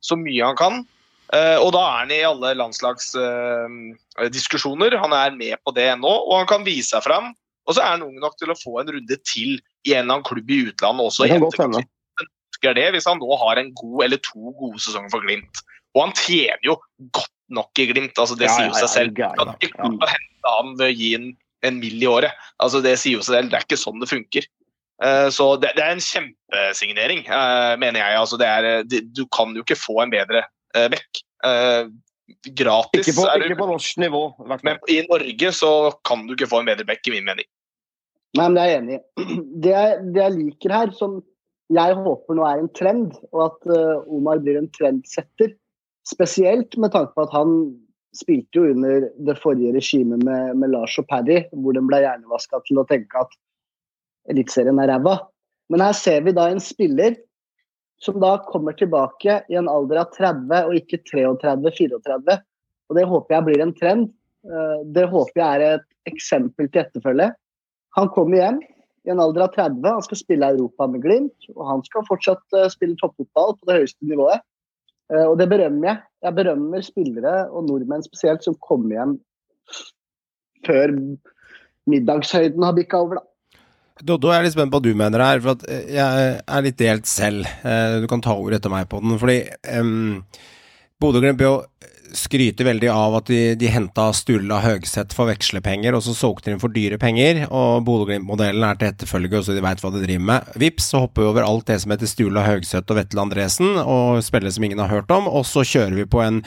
så 0.05 0.14
mye 0.20 0.45
han 0.45 0.57
kan. 0.59 0.74
Uh, 1.33 1.59
og 1.59 1.72
da 1.74 1.81
er 1.83 1.97
han 2.03 2.12
i 2.14 2.29
alle 2.29 2.59
landslagsdiskusjoner. 2.61 4.91
Uh, 4.95 5.01
han 5.03 5.12
er 5.16 5.31
med 5.37 5.55
på 5.64 5.70
det 5.77 6.01
nå, 6.01 6.12
og 6.12 6.35
han 6.39 6.49
kan 6.51 6.68
vise 6.68 6.89
seg 6.93 7.03
fram. 7.09 7.27
Og 7.66 7.72
så 7.74 7.81
er 7.83 7.91
han 7.97 8.07
ung 8.07 8.18
nok 8.22 8.35
til 8.39 8.51
å 8.53 8.61
få 8.61 8.72
en 8.83 8.93
runde 8.95 9.16
til 9.27 9.51
i 9.87 9.91
en 9.95 10.01
eller 10.05 10.14
annen 10.18 10.29
klubb 10.29 10.49
i 10.53 10.64
utlandet 10.68 11.05
også. 11.09 11.20
Det 11.24 11.33
kan 11.35 11.47
godt 11.49 11.62
hende 11.64 11.81
ønsker 12.57 12.76
det 12.76 12.90
hvis 12.94 13.07
han 13.07 13.20
nå 13.20 13.36
har 13.36 13.59
en 13.61 13.72
god 13.74 14.04
eller 14.04 14.18
to 14.18 14.52
gode 14.59 14.80
sesonger 14.80 15.11
for 15.11 15.20
Glimt. 15.24 15.62
Og 15.94 16.07
han 16.07 16.14
tjener 16.16 16.62
jo 16.64 16.76
godt 17.12 17.32
nok 17.48 17.70
i 17.78 17.86
Glimt, 17.86 18.18
altså 18.18 18.36
det 18.36 18.48
ja, 18.48 18.54
sier 18.57 18.70
jo 18.70 18.76
seg 18.80 18.88
selv. 18.90 19.18
Ja, 19.18 19.32
ja, 19.36 19.46
ja. 19.46 19.70
Kan 19.76 19.98
å 20.00 20.07
hente 20.11 20.52
han 20.52 20.76
ved 20.78 20.88
å 20.88 20.94
gi 20.94 21.14
en, 21.16 21.34
en 21.64 21.80
mill 21.80 22.02
i 22.02 22.07
året. 22.07 22.32
Altså 22.59 22.82
Det 22.84 22.96
sier 22.98 23.18
jo 23.18 23.24
seg 23.24 23.38
selv, 23.38 23.50
det 23.50 23.61
er 23.61 23.66
ikke 23.66 23.80
sånn 23.80 24.00
det 24.02 24.11
funker. 24.11 24.48
Uh, 24.96 25.28
så 25.28 25.57
det, 25.61 25.74
det, 25.76 25.84
er 25.84 25.92
en 25.92 26.00
kjempesignering, 26.00 27.26
uh, 27.28 27.76
mener 27.80 28.00
jeg. 28.00 28.16
Altså 28.16 28.40
det 28.40 28.48
er, 28.48 28.82
det, 28.88 29.04
du 29.12 29.26
kan 29.32 29.52
jo 29.57 29.64
ikke 29.64 29.78
få 29.78 30.00
en 30.04 30.12
bedre 30.12 30.46
uh, 30.76 30.88
back. 30.92 31.22
gratis 32.57 33.07
ikke 33.07 33.20
på, 33.20 33.26
ikke 33.44 33.59
på 33.61 33.68
norsk 33.68 34.00
nivå. 34.02 34.22
Men 34.48 34.80
i 34.90 35.02
Norge 35.07 35.52
så 35.54 35.70
kan 36.09 36.24
du 36.26 36.34
ikke 36.34 36.48
få 36.50 36.62
en 36.62 36.72
bedre 36.72 36.88
back, 36.88 37.04
i 37.07 37.14
min 37.14 37.28
mening. 37.28 37.46
Nei, 38.36 38.48
men 38.48 38.57
Det 38.57 38.64
er 38.64 38.70
jeg 38.70 38.82
enig 38.82 38.96
i. 38.96 39.38
Det, 39.62 39.74
det 40.12 40.22
jeg 40.22 40.36
liker 40.36 40.74
her, 40.74 40.92
som 40.96 41.20
jeg 41.74 41.96
håper 41.98 42.36
nå 42.38 42.44
er 42.46 42.62
en 42.62 42.70
trend, 42.78 43.16
og 43.32 43.40
at 43.48 43.70
uh, 43.72 44.04
Omar 44.12 44.42
blir 44.44 44.58
en 44.60 44.70
trendsetter. 44.74 45.54
Spesielt 46.06 46.76
med 46.78 46.92
tanke 46.94 47.16
på 47.16 47.24
at 47.26 47.34
han 47.34 47.56
spilte 48.16 48.60
jo 48.60 48.70
under 48.72 49.08
det 49.26 49.36
forrige 49.42 49.74
regimet 49.74 50.22
med, 50.24 50.54
med 50.60 50.72
Lars 50.72 50.94
og 51.00 51.08
Paddy, 51.10 51.42
hvor 51.52 51.74
den 51.76 51.88
ble 51.90 52.00
hjernevaska 52.04 52.62
til 52.68 52.80
å 52.80 52.86
tenke 52.88 53.24
at 53.24 53.34
Eliteserien 54.30 54.78
er 54.82 54.90
ræva. 54.90 55.18
Men 55.70 55.82
her 55.82 55.96
ser 55.98 56.22
vi 56.26 56.34
da 56.34 56.48
en 56.50 56.62
spiller 56.62 57.18
som 58.02 58.18
da 58.22 58.36
kommer 58.46 58.76
tilbake 58.76 59.40
i 59.50 59.58
en 59.58 59.68
alder 59.70 60.02
av 60.02 60.14
30 60.14 60.68
og 60.68 60.78
ikke 60.78 61.00
33-34. 61.10 62.38
Og 62.86 62.98
det 62.98 63.06
håper 63.10 63.36
jeg 63.36 63.46
blir 63.48 63.62
en 63.64 63.74
trend. 63.76 64.08
Uh, 64.46 64.82
det 64.94 65.08
håper 65.10 65.42
jeg 65.42 65.58
er 65.58 65.80
et 65.80 66.14
eksempel 66.14 66.70
til 66.70 66.84
etterfølge. 66.84 67.32
Han 67.98 68.10
kommer 68.14 68.38
hjem, 68.38 68.60
i 69.07 69.12
en 69.14 69.22
alder 69.22 69.46
av 69.46 69.54
30. 69.54 69.80
Han 69.86 70.04
skal 70.04 70.20
spille 70.20 70.50
Europa 70.57 70.88
med 70.90 71.04
Glimt, 71.04 71.48
og 71.54 71.62
han 71.70 71.84
skal 71.86 72.07
fortsatt 72.09 72.42
uh, 72.57 72.66
spille 72.72 72.98
toppfotball 73.00 73.54
på 73.57 73.70
det 73.70 73.80
høyeste 73.80 74.11
nivået. 74.11 74.42
Uh, 75.12 75.28
og 75.30 75.36
det 75.40 75.48
berømmer 75.52 75.92
jeg. 75.92 76.02
Jeg 76.26 76.38
berømmer 76.40 76.84
spillere, 76.84 77.36
og 77.52 77.68
nordmenn 77.68 78.04
spesielt, 78.07 78.44
som 78.46 78.59
kommer 78.59 78.98
hjem 78.98 79.16
før 80.66 80.92
middagshøyden 81.86 82.64
har 82.66 82.74
bikka 82.76 83.00
over, 83.04 83.20
da. 83.20 83.61
Doddo, 83.96 84.28
jeg 84.28 84.42
er 84.42 84.44
litt 84.44 84.52
spent 84.52 84.72
på 84.72 84.76
hva 84.76 84.84
du 84.84 84.98
mener 84.98 85.22
her, 85.24 85.40
for 85.40 85.62
eh, 85.72 85.86
jeg 85.96 86.32
er 86.36 86.64
litt 86.66 86.76
delt 86.80 87.09
selv. 87.09 87.48
Eh, 87.64 88.00
Du 88.02 88.09
kan 88.11 88.20
ta 88.24 88.34
ordet 88.36 88.61
etter 88.61 88.72
meg 88.72 88.90
på 88.90 89.00
den, 89.00 89.16
fordi 89.20 89.38
um, 89.78 90.18
Bodø-Glimt 91.00 91.40
jo 91.40 91.54
skryte 92.18 92.64
veldig 92.66 92.88
av 92.92 93.18
at 93.20 93.30
de, 93.30 93.40
de 93.58 93.70
henta 93.72 94.08
Sturla 94.16 94.60
Høgseth 94.64 95.16
for 95.16 95.30
vekslepenger, 95.30 95.96
og 95.96 96.04
så 96.04 96.14
solgte 96.16 96.50
de 96.50 96.56
inn 96.56 96.62
for 96.62 96.74
dyre 96.74 96.98
penger, 97.02 97.44
og 97.46 97.84
Bodø-Glimt-modellen 97.86 98.64
er 98.66 98.80
til 98.80 98.92
etterfølge, 98.92 99.42
så 99.44 99.56
de 99.56 99.64
veit 99.64 99.84
hva 99.84 99.92
de 99.94 100.02
driver 100.04 100.26
med. 100.32 100.56
Vips, 100.62 100.90
så 100.92 101.04
hopper 101.04 101.24
vi 101.24 101.30
over 101.34 101.46
alt 101.46 101.68
det 101.70 101.78
som 101.82 101.94
heter 101.94 102.10
Sturla 102.10 102.46
Høgseth 102.46 102.88
og 102.90 103.00
Vetle 103.00 103.26
Andresen, 103.26 103.76
og 103.84 104.24
spillere 104.26 104.56
som 104.56 104.66
ingen 104.66 104.82
har 104.82 104.92
hørt 104.92 105.14
om, 105.14 105.30
og 105.30 105.46
så 105.48 105.66
kjører 105.66 106.00
vi 106.00 106.10
på 106.10 106.24
en 106.24 106.42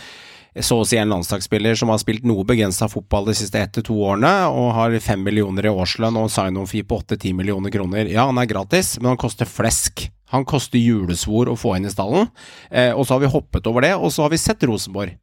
så 0.66 0.80
å 0.82 0.86
si 0.88 0.98
en 0.98 1.12
landslagsspiller 1.12 1.78
som 1.78 1.92
har 1.94 2.00
spilt 2.02 2.26
noe 2.28 2.44
begrensa 2.48 2.88
fotball 2.90 3.28
de 3.30 3.36
siste 3.38 3.60
ett 3.62 3.72
til 3.76 3.86
to 3.86 3.98
årene, 4.02 4.32
og 4.50 4.74
har 4.76 4.98
fem 5.04 5.22
millioner 5.24 5.70
i 5.70 5.72
årslønn 5.72 6.18
og 6.20 6.32
sign-on-fee 6.34 6.88
på 6.90 7.00
åtte-ti 7.04 7.36
millioner 7.38 7.72
kroner. 7.74 8.10
Ja, 8.10 8.26
han 8.28 8.42
er 8.42 8.50
gratis, 8.50 8.96
men 9.00 9.14
han 9.14 9.22
koster 9.22 9.50
flesk. 9.50 10.08
Han 10.34 10.46
koster 10.50 10.82
julesvor 10.82 11.50
å 11.50 11.58
få 11.58 11.76
inn 11.78 11.88
i 11.90 11.94
stallen. 11.94 12.30
Eh, 12.70 12.92
og 12.94 13.06
så 13.06 13.16
har 13.16 13.24
vi 13.24 13.34
hoppet 13.34 13.70
over 13.70 13.86
det, 13.86 13.96
og 13.98 14.14
så 14.14 14.26
har 14.26 14.34
vi 14.34 14.42
sett 14.42 14.66
Rosenborg. 14.66 15.16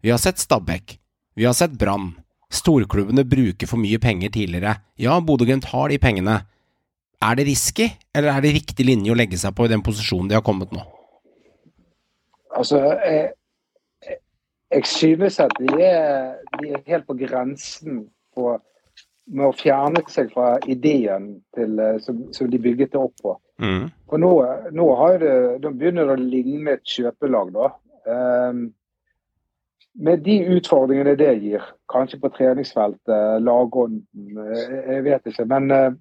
Vi 0.00 0.10
har 0.10 0.18
sett 0.18 0.38
Stabæk. 0.38 0.98
Vi 1.34 1.44
har 1.44 1.52
sett 1.52 1.70
Brann. 1.70 2.14
Storklubbene 2.50 3.24
bruker 3.24 3.68
for 3.68 3.78
mye 3.78 3.98
penger 4.02 4.32
tidligere. 4.32 4.74
Ja, 4.98 5.20
Bodø-Glimt 5.20 5.68
har 5.70 5.88
de 5.88 5.98
pengene. 5.98 6.40
Er 7.22 7.36
det 7.36 7.44
risky, 7.46 7.90
eller 8.16 8.32
er 8.32 8.40
det 8.40 8.54
riktig 8.56 8.86
linje 8.88 9.12
å 9.12 9.18
legge 9.18 9.38
seg 9.38 9.52
på 9.54 9.68
i 9.68 9.70
den 9.70 9.84
posisjonen 9.84 10.30
de 10.30 10.38
har 10.38 10.44
kommet 10.46 10.72
nå? 10.72 10.82
Altså, 12.56 12.80
jeg, 13.04 14.16
jeg 14.72 14.88
synes 14.88 15.38
at 15.44 15.52
de 15.60 15.68
er, 15.84 16.40
de 16.56 16.72
er 16.72 16.82
helt 16.88 17.06
på 17.06 17.18
grensen 17.20 18.02
på, 18.34 18.56
med 19.28 19.46
å 19.50 19.54
fjerne 19.54 20.02
seg 20.10 20.32
fra 20.32 20.56
ideen 20.64 21.34
til, 21.54 21.76
eh, 21.78 22.00
som, 22.02 22.24
som 22.34 22.50
de 22.50 22.58
bygget 22.58 22.96
det 22.96 23.04
opp 23.04 23.14
på. 23.22 23.36
Mm. 23.60 23.90
For 24.08 24.24
nå, 24.24 24.32
nå, 24.72 24.90
har 24.96 25.20
det, 25.20 25.36
nå 25.60 25.76
begynner 25.76 26.08
det 26.08 26.16
å 26.16 26.24
ligne 26.24 26.78
et 26.78 26.96
kjøpelag, 26.96 27.52
da. 27.54 27.72
Um, 28.08 28.70
med 29.94 30.22
de 30.24 30.36
utfordringene 30.56 31.16
det 31.18 31.32
gir, 31.42 31.64
kanskje 31.90 32.20
på 32.22 32.30
treningsfeltet, 32.36 33.42
lagånden, 33.42 34.38
eh, 34.38 34.76
jeg 34.94 35.04
vet 35.04 35.26
ikke. 35.26 35.46
Men, 35.50 35.70
eh, 35.70 35.92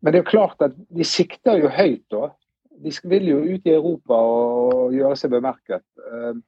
men 0.00 0.12
det 0.12 0.20
er 0.20 0.22
jo 0.22 0.30
klart 0.30 0.62
at 0.62 0.76
de 0.96 1.04
sikter 1.04 1.58
jo 1.58 1.68
høyt, 1.68 2.04
da. 2.10 2.30
De 2.78 2.92
vil 3.10 3.28
jo 3.28 3.38
ut 3.38 3.66
i 3.66 3.74
Europa 3.74 4.14
og 4.14 4.92
gjøre 4.94 5.16
seg 5.16 5.32
bemerket. 5.32 5.82
Um, 6.12 6.44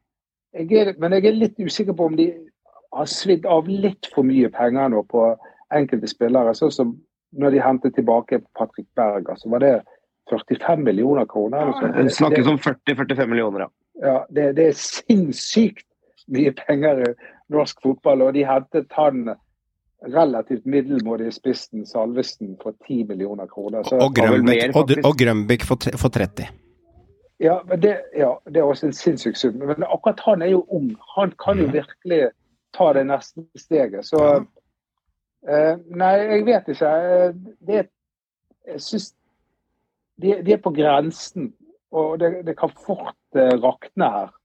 jeg 0.55 0.73
er, 0.79 0.93
men 1.03 1.13
jeg 1.13 1.27
er 1.27 1.33
litt 1.35 1.59
usikker 1.59 1.97
på 1.99 2.07
om 2.07 2.15
de 2.17 2.29
har 2.95 3.09
svidd 3.11 3.47
av 3.47 3.67
litt 3.67 4.07
for 4.15 4.23
mye 4.23 4.51
penger 4.55 4.93
nå 4.95 5.03
på 5.11 5.25
enkelte 5.75 6.07
spillere. 6.07 6.55
Sånn 6.55 6.71
som 6.75 6.93
når 7.35 7.57
de 7.57 7.63
hentet 7.63 7.95
tilbake 7.99 8.41
Patrick 8.59 8.87
Berger, 8.95 9.35
så 9.39 9.51
var 9.51 9.63
det 9.67 9.75
45 10.31 10.85
millioner 10.87 11.27
kroner. 11.27 11.59
eller. 11.59 12.03
Det 12.03 12.15
snakkes 12.15 12.47
om 12.47 12.59
40-45 12.59 13.27
millioner, 13.27 13.67
ja. 13.67 13.71
Ja, 14.01 14.25
det, 14.31 14.57
det 14.57 14.67
er 14.71 14.77
sinnssykt 14.79 15.87
mye 16.31 16.53
penger 16.57 17.05
i 17.05 17.13
norsk 17.53 17.83
fotball. 17.83 18.23
Og 18.23 18.35
de 18.35 18.45
hentet 18.49 18.93
han 18.97 19.35
relativt 20.15 20.67
middelmådige 20.67 21.33
spissen 21.33 21.87
Salvesen 21.87 22.57
for 22.63 22.75
10 22.87 23.05
millioner 23.05 23.47
kroner. 23.47 23.83
Så, 23.83 23.99
Og 24.01 24.15
Grønbæk 24.15 24.77
og, 24.77 24.91
og 25.05 25.17
Grønbæk 25.19 25.63
for, 25.69 25.77
for 25.97 26.09
30. 26.09 26.49
ja, 27.41 27.61
men 27.69 27.81
det, 27.83 28.01
ja, 28.17 28.35
det 28.47 28.57
er 28.57 28.63
også 28.63 28.87
en 28.87 28.93
sinnssyk 28.93 29.37
sum. 29.37 29.55
Men 29.55 29.85
akkurat 29.85 30.21
han 30.25 30.43
er 30.43 30.47
jo 30.47 30.65
ung. 30.69 30.97
Han 31.17 31.33
kan 31.45 31.59
jo 31.59 31.69
virkelig 31.73 32.31
ta 32.77 32.93
det 32.93 33.07
neste 33.07 33.45
steget. 33.57 34.07
Så 34.07 34.45
eh, 35.49 35.77
Nei, 35.97 36.13
jeg 36.17 36.47
vet 36.47 36.69
ikke. 36.69 36.87
Eh, 36.87 37.35
Det, 37.67 37.87
jeg 38.67 38.81
syns 38.81 39.15
de, 40.23 40.43
de 40.47 40.53
er 40.53 40.63
på 40.63 40.71
grensen. 40.71 41.53
Og 41.91 42.18
det, 42.20 42.34
det 42.47 42.55
kan 42.59 42.70
fort 42.70 43.38
eh, 43.38 43.57
rakne 43.59 44.11
her. 44.14 44.36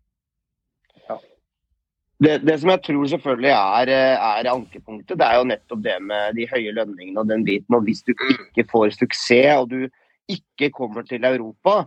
Det, 2.15 2.37
det 2.47 2.55
som 2.61 2.71
jeg 2.71 2.81
tror 2.85 3.07
selvfølgelig 3.11 3.51
er, 3.51 3.89
eh, 3.91 4.27
er 4.39 4.47
ankepunktet, 4.53 5.17
det 5.19 5.25
er 5.27 5.39
jo 5.39 5.47
nettopp 5.49 5.81
det 5.83 5.95
med 6.01 6.37
de 6.37 6.47
høye 6.47 6.71
lønningene 6.77 7.21
og 7.21 7.31
den 7.31 7.43
biten. 7.47 7.75
Og 7.75 7.83
hvis 7.87 8.05
du 8.07 8.13
ikke 8.15 8.65
får 8.71 8.95
suksess, 8.95 9.59
og 9.59 9.73
du 9.73 9.89
ikke 10.31 10.71
kommer 10.73 11.03
til 11.05 11.27
Europa, 11.27 11.83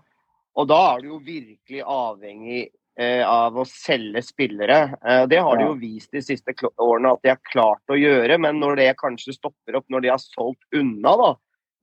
og 0.59 0.69
da 0.69 0.79
er 0.93 1.03
du 1.03 1.15
jo 1.15 1.23
virkelig 1.25 1.81
avhengig 1.81 2.61
eh, 2.99 3.25
av 3.25 3.57
å 3.57 3.65
selge 3.69 4.23
spillere. 4.27 4.79
Eh, 5.01 5.25
det 5.31 5.41
har 5.41 5.59
de 5.59 5.69
jo 5.71 5.77
vist 5.81 6.13
de 6.13 6.23
siste 6.25 6.55
årene 6.77 7.15
at 7.15 7.25
de 7.25 7.33
har 7.33 7.43
klart 7.49 7.95
å 7.95 7.99
gjøre, 7.99 8.39
men 8.43 8.61
når 8.61 8.83
det 8.83 8.89
kanskje 9.01 9.37
stopper 9.39 9.81
opp, 9.81 9.87
når 9.89 10.05
de 10.05 10.13
har 10.13 10.23
solgt 10.23 10.77
unna 10.77 11.15
da, 11.23 11.31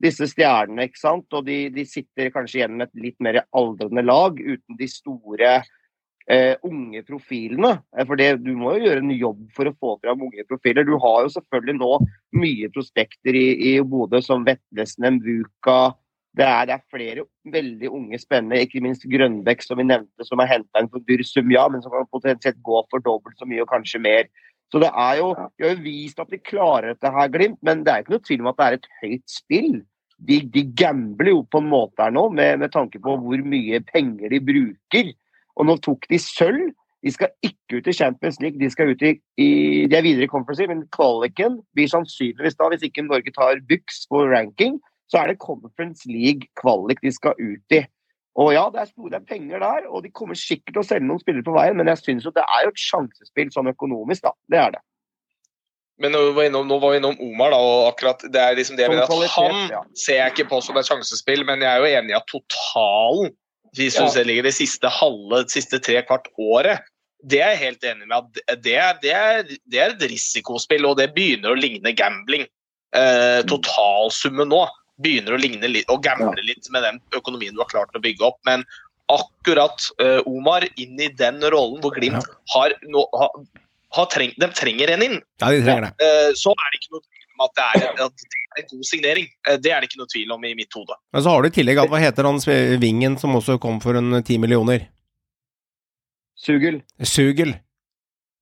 disse 0.02 0.28
stjernene, 0.28 0.88
ikke 0.88 1.00
sant, 1.00 1.26
og 1.32 1.46
de, 1.46 1.66
de 1.72 1.86
sitter 1.88 2.32
kanskje 2.34 2.60
igjen 2.60 2.76
med 2.76 2.90
et 2.90 3.02
litt 3.08 3.18
mer 3.24 3.42
aldrende 3.56 4.04
lag 4.04 4.36
uten 4.36 4.76
de 4.78 4.88
store 4.90 5.52
eh, 6.28 6.54
unge 6.66 7.02
profilene. 7.06 7.72
Eh, 7.96 8.06
For 8.06 8.20
det, 8.20 8.30
du 8.44 8.52
må 8.58 8.74
jo 8.76 8.88
gjøre 8.88 9.04
en 9.04 9.14
jobb 9.16 9.44
for 9.56 9.70
å 9.70 9.76
få 9.80 9.94
fram 10.02 10.26
unge 10.28 10.44
profiler. 10.48 10.86
Du 10.86 10.96
har 11.02 11.22
jo 11.24 11.32
selvfølgelig 11.36 11.78
nå 11.80 11.92
mye 12.42 12.72
prospekter 12.74 13.38
i, 13.38 13.46
i 13.72 13.76
Bodø 13.80 14.20
som 14.24 14.44
Vetlesen, 14.46 15.08
Mvuka. 15.16 15.94
Det 16.36 16.44
er, 16.44 16.66
det 16.68 16.74
er 16.74 16.92
flere 16.92 17.22
veldig 17.48 17.88
unge 17.96 18.18
spennende, 18.20 18.60
ikke 18.60 18.82
minst 18.84 19.06
Grønbekk, 19.08 19.62
som 19.64 19.78
vi 19.80 19.86
nevnte, 19.88 20.26
som 20.28 20.42
er 20.44 20.50
henta 20.50 20.82
inn 20.82 20.90
for 20.92 21.00
dyr 21.08 21.22
sum, 21.24 21.48
ja, 21.54 21.64
men 21.72 21.80
som 21.80 21.94
kan 21.94 22.04
potensielt 22.12 22.60
gå 22.60 22.82
for 22.90 23.00
dobbelt 23.00 23.40
så 23.40 23.48
mye 23.48 23.64
og 23.64 23.70
kanskje 23.72 24.02
mer. 24.04 24.28
Så 24.72 24.80
det 24.82 24.88
er 24.90 25.18
jo, 25.20 25.28
De 25.58 25.66
har 25.66 25.76
jo 25.76 25.82
vist 25.84 26.22
at 26.22 26.32
de 26.32 26.38
klarer 26.42 26.94
dette 26.94 27.12
her, 27.12 27.28
Glimt, 27.32 27.60
men 27.62 27.84
det 27.86 27.92
er 27.92 28.02
ikke 28.02 28.16
noe 28.16 28.24
tvil 28.26 28.42
om 28.42 28.50
at 28.50 28.58
det 28.58 28.66
er 28.66 28.78
et 28.78 28.88
høyt 29.02 29.28
spill. 29.30 29.76
De, 30.16 30.40
de 30.48 30.64
gambler 30.78 31.30
jo 31.34 31.44
på 31.52 31.60
en 31.60 31.70
måte 31.70 32.02
her 32.02 32.14
nå, 32.14 32.28
med, 32.34 32.58
med 32.62 32.72
tanke 32.74 32.98
på 33.02 33.14
hvor 33.20 33.44
mye 33.46 33.82
penger 33.92 34.32
de 34.32 34.40
bruker. 34.42 35.12
Og 35.56 35.68
nå 35.68 35.78
tok 35.84 36.08
de 36.10 36.18
sølv. 36.20 36.72
De 37.04 37.12
skal 37.12 37.30
ikke 37.44 37.78
ut 37.78 37.86
i 37.86 37.94
Champions 37.94 38.40
League, 38.42 38.58
de 38.58 38.70
skal 38.72 38.90
ut 38.90 39.02
i, 39.04 39.12
i 39.38 39.50
De 39.86 39.94
er 39.94 40.02
videre 40.02 40.26
i 40.26 40.30
Conference 40.30 40.58
League, 40.58 40.74
men 40.74 40.88
kvaliken 40.96 41.60
blir 41.76 41.90
sannsynligvis 41.92 42.56
da, 42.58 42.70
hvis 42.72 42.86
ikke 42.88 43.04
Norge 43.06 43.30
tar 43.36 43.60
byks 43.68 44.06
på 44.10 44.24
ranking, 44.26 44.80
så 45.12 45.20
er 45.20 45.30
det 45.30 45.42
Conference 45.44 46.08
League 46.10 46.48
kvalik 46.58 47.04
de 47.04 47.12
skal 47.14 47.36
ut 47.38 47.76
i. 47.76 47.84
Og 48.36 48.50
ja, 48.52 48.66
det 48.72 48.82
er 48.82 48.90
store 48.90 49.20
penger 49.24 49.62
der, 49.62 49.86
og 49.88 50.02
de 50.04 50.10
kommer 50.12 50.36
sikkert 50.36 50.74
til 50.74 50.82
å 50.82 50.86
selge 50.86 51.08
noen 51.08 51.22
spillere 51.22 51.46
på 51.46 51.54
veien, 51.56 51.78
men 51.78 51.88
jeg 51.88 52.02
syns 52.02 52.26
jo 52.26 52.34
det 52.36 52.44
er 52.44 52.66
jo 52.66 52.74
et 52.74 52.82
sjansespill 52.82 53.52
sånn 53.54 53.70
økonomisk, 53.72 54.26
da. 54.26 54.34
Det 54.52 54.60
er 54.60 54.74
det. 54.74 54.82
Men 56.04 56.12
nå 56.12 56.20
var, 56.36 56.44
innom, 56.44 56.66
nå 56.68 56.76
var 56.82 56.92
vi 56.92 56.98
innom 57.00 57.16
Omar, 57.24 57.54
da, 57.54 57.60
og 57.64 57.86
akkurat 57.94 58.26
det 58.28 58.42
er 58.42 58.58
liksom 58.58 58.76
det 58.76 58.84
jeg 58.84 58.92
mener 58.92 59.08
at 59.08 59.36
Han 59.38 59.62
ja. 59.72 59.80
ser 59.96 60.20
jeg 60.20 60.34
ikke 60.34 60.50
på 60.50 60.60
som 60.66 60.76
et 60.76 60.88
sjansespill, 60.88 61.46
men 61.48 61.64
jeg 61.64 61.70
er 61.70 61.80
jo 61.80 62.00
enig 62.02 62.12
i 62.12 62.18
at 62.18 62.28
totalen, 62.28 63.32
hvis 63.76 63.96
du 63.96 64.04
Ja. 64.04 64.10
ser 64.12 64.28
ligger 64.28 64.44
det 64.44 64.54
siste 64.58 64.90
halve, 64.92 65.46
det 65.46 65.56
siste 65.56 65.80
tre 65.80 66.02
kvart 66.04 66.28
året, 66.36 66.84
det 67.24 67.40
er 67.40 67.54
jeg 67.54 67.62
helt 67.64 67.84
enig 67.88 68.08
med 68.10 68.16
at 68.18 68.60
det 68.62 68.76
er, 68.76 68.98
det 69.00 69.12
er, 69.16 69.42
det 69.64 69.80
er 69.80 69.94
et 69.94 70.04
risikospill, 70.12 70.84
og 70.84 70.98
det 71.00 71.14
begynner 71.16 71.54
å 71.54 71.58
ligne 71.58 71.96
gambling. 71.96 72.44
Eh, 72.96 73.40
totalsummen 73.48 74.52
nå 74.52 74.66
begynner 75.02 75.36
å 75.36 75.40
ligne 75.40 75.68
litt, 75.70 75.88
og 75.92 76.02
gamble 76.04 76.42
litt 76.46 76.68
med 76.72 76.84
den 76.86 77.00
økonomien 77.16 77.54
du 77.54 77.62
har 77.62 77.70
klart 77.70 77.96
å 77.96 78.02
bygge 78.02 78.24
opp. 78.26 78.38
Men 78.48 78.64
akkurat 79.12 79.88
uh, 80.02 80.20
Omar 80.26 80.66
inn 80.76 80.98
i 81.00 81.10
den 81.14 81.42
rollen 81.52 81.82
hvor 81.82 81.94
Glimt 81.94 82.26
har, 82.54 82.74
no, 82.90 83.04
ha, 83.14 83.28
ha 83.98 84.06
treng, 84.12 84.32
de 84.40 84.48
trenger 84.56 84.94
en 84.96 85.04
inn, 85.06 85.20
Ja, 85.42 85.52
de 85.52 85.62
trenger 85.62 85.88
det. 85.88 85.92
Uh, 86.00 86.32
så 86.38 86.54
er 86.56 86.72
det 86.72 86.80
ikke 86.80 86.96
noe 86.96 87.04
tvil 87.04 87.28
om 87.36 87.46
at 87.46 87.54
det 87.58 87.68
er, 87.68 87.86
at 88.06 88.24
det 88.24 88.40
er 88.40 88.62
en 88.62 88.68
god 88.72 88.88
signering. 88.90 89.30
Uh, 89.46 89.54
det 89.62 89.72
er 89.72 89.78
det 89.78 89.90
ikke 89.90 90.02
noe 90.02 90.12
tvil 90.12 90.34
om 90.38 90.48
i 90.48 90.56
mitt 90.58 90.80
hode. 90.80 90.98
Men 91.14 91.26
så 91.26 91.34
har 91.34 91.44
du 91.44 91.50
i 91.50 91.56
tillegg 91.60 91.84
hva 91.86 92.02
heter 92.02 92.28
han 92.28 92.42
Vingen 92.82 93.20
som 93.20 93.36
også 93.38 93.60
kom 93.62 93.78
for 93.84 93.98
en 94.00 94.22
ti 94.26 94.40
millioner? 94.42 94.88
Sugel. 96.36 96.82
Sugel. 97.02 97.54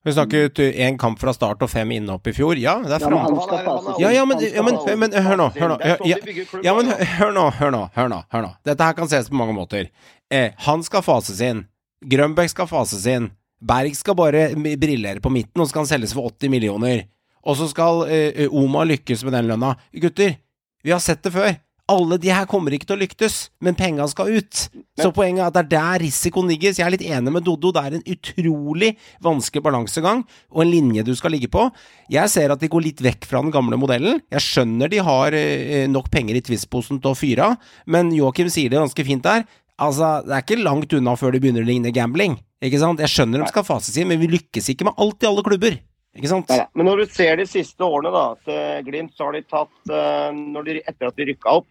Vi 0.05 0.13
snakket 0.13 0.59
én 0.59 0.97
kamp 1.01 1.17
fra 1.17 1.31
start 1.33 1.63
og 1.65 1.69
fem 1.71 1.89
innhopp 1.95 2.27
i 2.29 2.33
fjor. 2.37 2.59
Ja, 2.61 2.75
det 2.85 2.99
er 2.99 3.01
fra 3.01 3.95
Ja, 3.97 4.11
ja, 4.13 4.25
men, 4.29 4.37
ja, 4.43 4.61
men, 4.61 4.77
men 5.01 5.15
hør 5.25 5.39
nå, 5.39 5.47
hør 5.55 5.71
nå. 5.71 5.77
Sånn 5.81 6.03
Ja, 6.05 6.19
ja, 6.61 6.75
men 6.77 6.91
hør 6.93 7.33
nå, 7.33 7.45
hør 7.57 7.73
nå, 7.73 7.79
hør 7.95 8.11
nå. 8.11 8.19
hør 8.29 8.45
nå. 8.45 8.51
Dette 8.69 8.85
her 8.85 8.93
kan 8.93 9.09
ses 9.09 9.31
på 9.31 9.39
mange 9.39 9.55
måter. 9.57 9.89
Eh, 10.29 10.51
han 10.67 10.85
skal 10.85 11.01
fases 11.05 11.41
inn. 11.41 11.63
Grønbæk 12.05 12.53
skal 12.53 12.69
fases 12.69 13.07
inn. 13.09 13.31
Berg 13.65 13.97
skal 13.97 14.13
bare 14.19 14.51
brillere 14.53 14.77
briljere 14.83 15.25
på 15.25 15.33
midten, 15.33 15.57
og 15.57 15.65
så 15.65 15.73
skal 15.73 15.85
han 15.87 15.93
selges 15.95 16.13
for 16.13 16.29
80 16.29 16.53
millioner. 16.53 17.07
Og 17.41 17.57
så 17.57 17.65
skal 17.73 18.05
eh, 18.05 18.45
Oma 18.53 18.85
lykkes 18.85 19.25
med 19.25 19.33
den 19.39 19.49
lønna. 19.49 19.73
Gutter, 20.05 20.37
vi 20.85 20.93
har 20.93 21.01
sett 21.01 21.25
det 21.25 21.33
før. 21.33 21.55
Alle 21.91 22.17
de 22.17 22.31
her 22.33 22.47
kommer 22.49 22.73
ikke 22.73 22.87
til 22.89 22.95
å 22.95 23.01
lyktes, 23.03 23.33
men 23.61 23.75
penga 23.77 24.07
skal 24.09 24.31
ut. 24.39 24.61
Så 24.97 25.11
poenget 25.13 25.43
er 25.43 25.49
at 25.51 25.57
det 25.57 25.61
er 25.61 25.69
der 25.75 26.01
risikoen 26.01 26.49
ligger. 26.49 26.73
Så 26.73 26.81
jeg 26.81 26.87
er 26.87 26.95
litt 26.95 27.05
enig 27.05 27.33
med 27.35 27.45
Doddo. 27.45 27.69
Det 27.75 27.83
er 27.83 27.97
en 27.99 28.07
utrolig 28.15 28.89
vanskelig 29.25 29.61
balansegang 29.67 30.23
og 30.25 30.63
en 30.63 30.71
linje 30.71 31.05
du 31.05 31.13
skal 31.17 31.35
ligge 31.35 31.51
på. 31.53 31.67
Jeg 32.09 32.33
ser 32.33 32.55
at 32.55 32.63
de 32.63 32.71
går 32.73 32.87
litt 32.87 33.05
vekk 33.05 33.29
fra 33.29 33.43
den 33.45 33.53
gamle 33.53 33.77
modellen. 33.77 34.17
Jeg 34.33 34.47
skjønner 34.47 34.89
de 34.89 35.03
har 35.05 35.37
eh, 35.37 35.85
nok 35.91 36.09
penger 36.13 36.39
i 36.39 36.43
Twist-posen 36.49 37.03
til 37.03 37.13
å 37.13 37.19
fyre 37.19 37.51
av, 37.51 37.71
men 37.85 38.09
Joakim 38.15 38.49
sier 38.49 38.73
det 38.73 38.81
ganske 38.81 39.05
fint 39.05 39.25
der. 39.25 39.45
Altså, 39.77 40.23
det 40.25 40.33
er 40.33 40.45
ikke 40.45 40.63
langt 40.63 40.93
unna 40.95 41.13
før 41.19 41.35
det 41.35 41.43
begynner 41.43 41.65
å 41.65 41.69
ligne 41.69 41.93
gambling. 41.93 42.39
Ikke 42.65 42.81
sant? 42.81 43.01
Jeg 43.03 43.13
skjønner 43.13 43.43
de 43.43 43.51
skal 43.51 43.67
fases 43.67 43.97
inn, 43.99 44.09
men 44.09 44.21
vi 44.21 44.31
lykkes 44.31 44.71
ikke 44.73 44.87
med 44.89 44.97
alt 45.05 45.21
i 45.21 45.29
alle 45.29 45.45
klubber. 45.45 45.77
Ikke 46.15 46.29
sant? 46.31 46.47
Neida. 46.49 46.69
Men 46.73 46.85
når 46.87 46.97
du 47.03 47.05
ser 47.11 47.35
de 47.41 47.45
siste 47.49 47.83
årene 47.83 48.11
da, 48.15 48.25
til 48.47 48.85
Glimt, 48.87 49.13
så 49.17 49.25
har 49.27 49.33
de 49.35 49.41
tatt 49.43 49.91
eh, 49.91 50.63
de, 50.63 50.79
Etter 50.87 51.07
at 51.11 51.15
de 51.19 51.25
rykka 51.31 51.57
opp, 51.59 51.67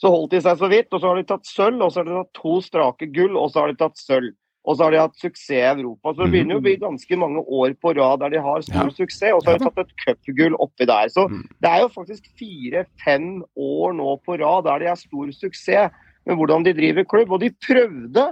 så 0.00 0.08
holdt 0.08 0.30
de 0.32 0.40
seg 0.40 0.56
så 0.62 0.68
vidt. 0.72 0.88
Og 0.92 1.00
så 1.02 1.10
har 1.10 1.16
de 1.20 1.26
tatt 1.28 1.44
sølv, 1.44 1.82
og 1.84 1.92
så 1.92 2.00
har 2.00 2.08
de 2.08 2.14
tatt 2.22 2.32
to 2.40 2.60
strake 2.64 3.10
gull, 3.12 3.36
og 3.36 3.50
så 3.52 3.60
har 3.66 3.68
de 3.74 3.76
tatt 3.82 3.98
sølv. 4.00 4.32
Og 4.68 4.76
så 4.76 4.84
har 4.84 4.92
de 4.92 4.98
hatt 5.00 5.16
suksess 5.16 5.50
i 5.56 5.60
Europa. 5.64 6.12
Så 6.12 6.20
det 6.24 6.32
begynner 6.34 6.56
jo 6.56 6.60
å 6.60 6.64
bli 6.66 6.74
ganske 6.80 7.16
mange 7.16 7.40
år 7.48 7.72
på 7.80 7.94
rad 7.96 8.20
der 8.20 8.28
de 8.34 8.40
har 8.44 8.60
stor 8.64 8.90
Ja. 8.90 8.90
suksess. 8.92 9.32
Og 9.32 9.40
så 9.42 9.50
har 9.54 9.58
de 9.58 9.64
tatt 9.64 9.78
et 9.86 9.94
cupgull 10.04 10.56
oppi 10.60 10.84
der. 10.86 11.08
Så 11.08 11.24
Mm. 11.30 11.44
det 11.64 11.70
er 11.70 11.80
jo 11.80 11.88
faktisk 11.88 12.24
fire-fem 12.36 13.42
år 13.56 13.92
nå 13.96 14.16
på 14.24 14.36
rad 14.40 14.64
der 14.64 14.78
de 14.80 14.86
har 14.92 14.96
stor 15.00 15.32
suksess 15.32 15.90
med 16.26 16.36
hvordan 16.36 16.62
de 16.64 16.72
driver 16.76 17.04
klubb. 17.04 17.32
Og 17.32 17.40
de 17.40 17.50
prøvde 17.50 18.26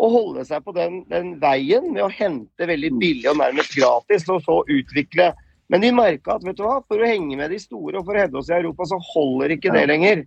å 0.00 0.08
holde 0.10 0.44
seg 0.48 0.64
på 0.64 0.74
den, 0.76 1.02
den 1.10 1.34
veien 1.42 1.92
med 1.92 2.02
å 2.06 2.10
hente 2.10 2.68
veldig 2.68 2.92
billig 2.98 3.28
og 3.30 3.38
nærmest 3.42 3.76
gratis, 3.76 4.28
og 4.28 4.42
så 4.46 4.62
utvikle. 4.72 5.32
Men 5.72 5.84
vi 5.84 5.92
merka 5.94 6.36
at 6.36 6.44
vet 6.44 6.56
du 6.58 6.64
hva, 6.64 6.80
for 6.88 7.00
å 7.00 7.08
henge 7.08 7.36
med 7.38 7.52
de 7.52 7.58
store 7.60 8.00
og 8.00 8.08
for 8.08 8.16
å 8.16 8.24
hevde 8.24 8.40
oss 8.40 8.50
i 8.50 8.56
Europa, 8.58 8.88
så 8.90 8.98
holder 9.12 9.54
ikke 9.56 9.72
det 9.72 9.86
lenger. 9.88 10.24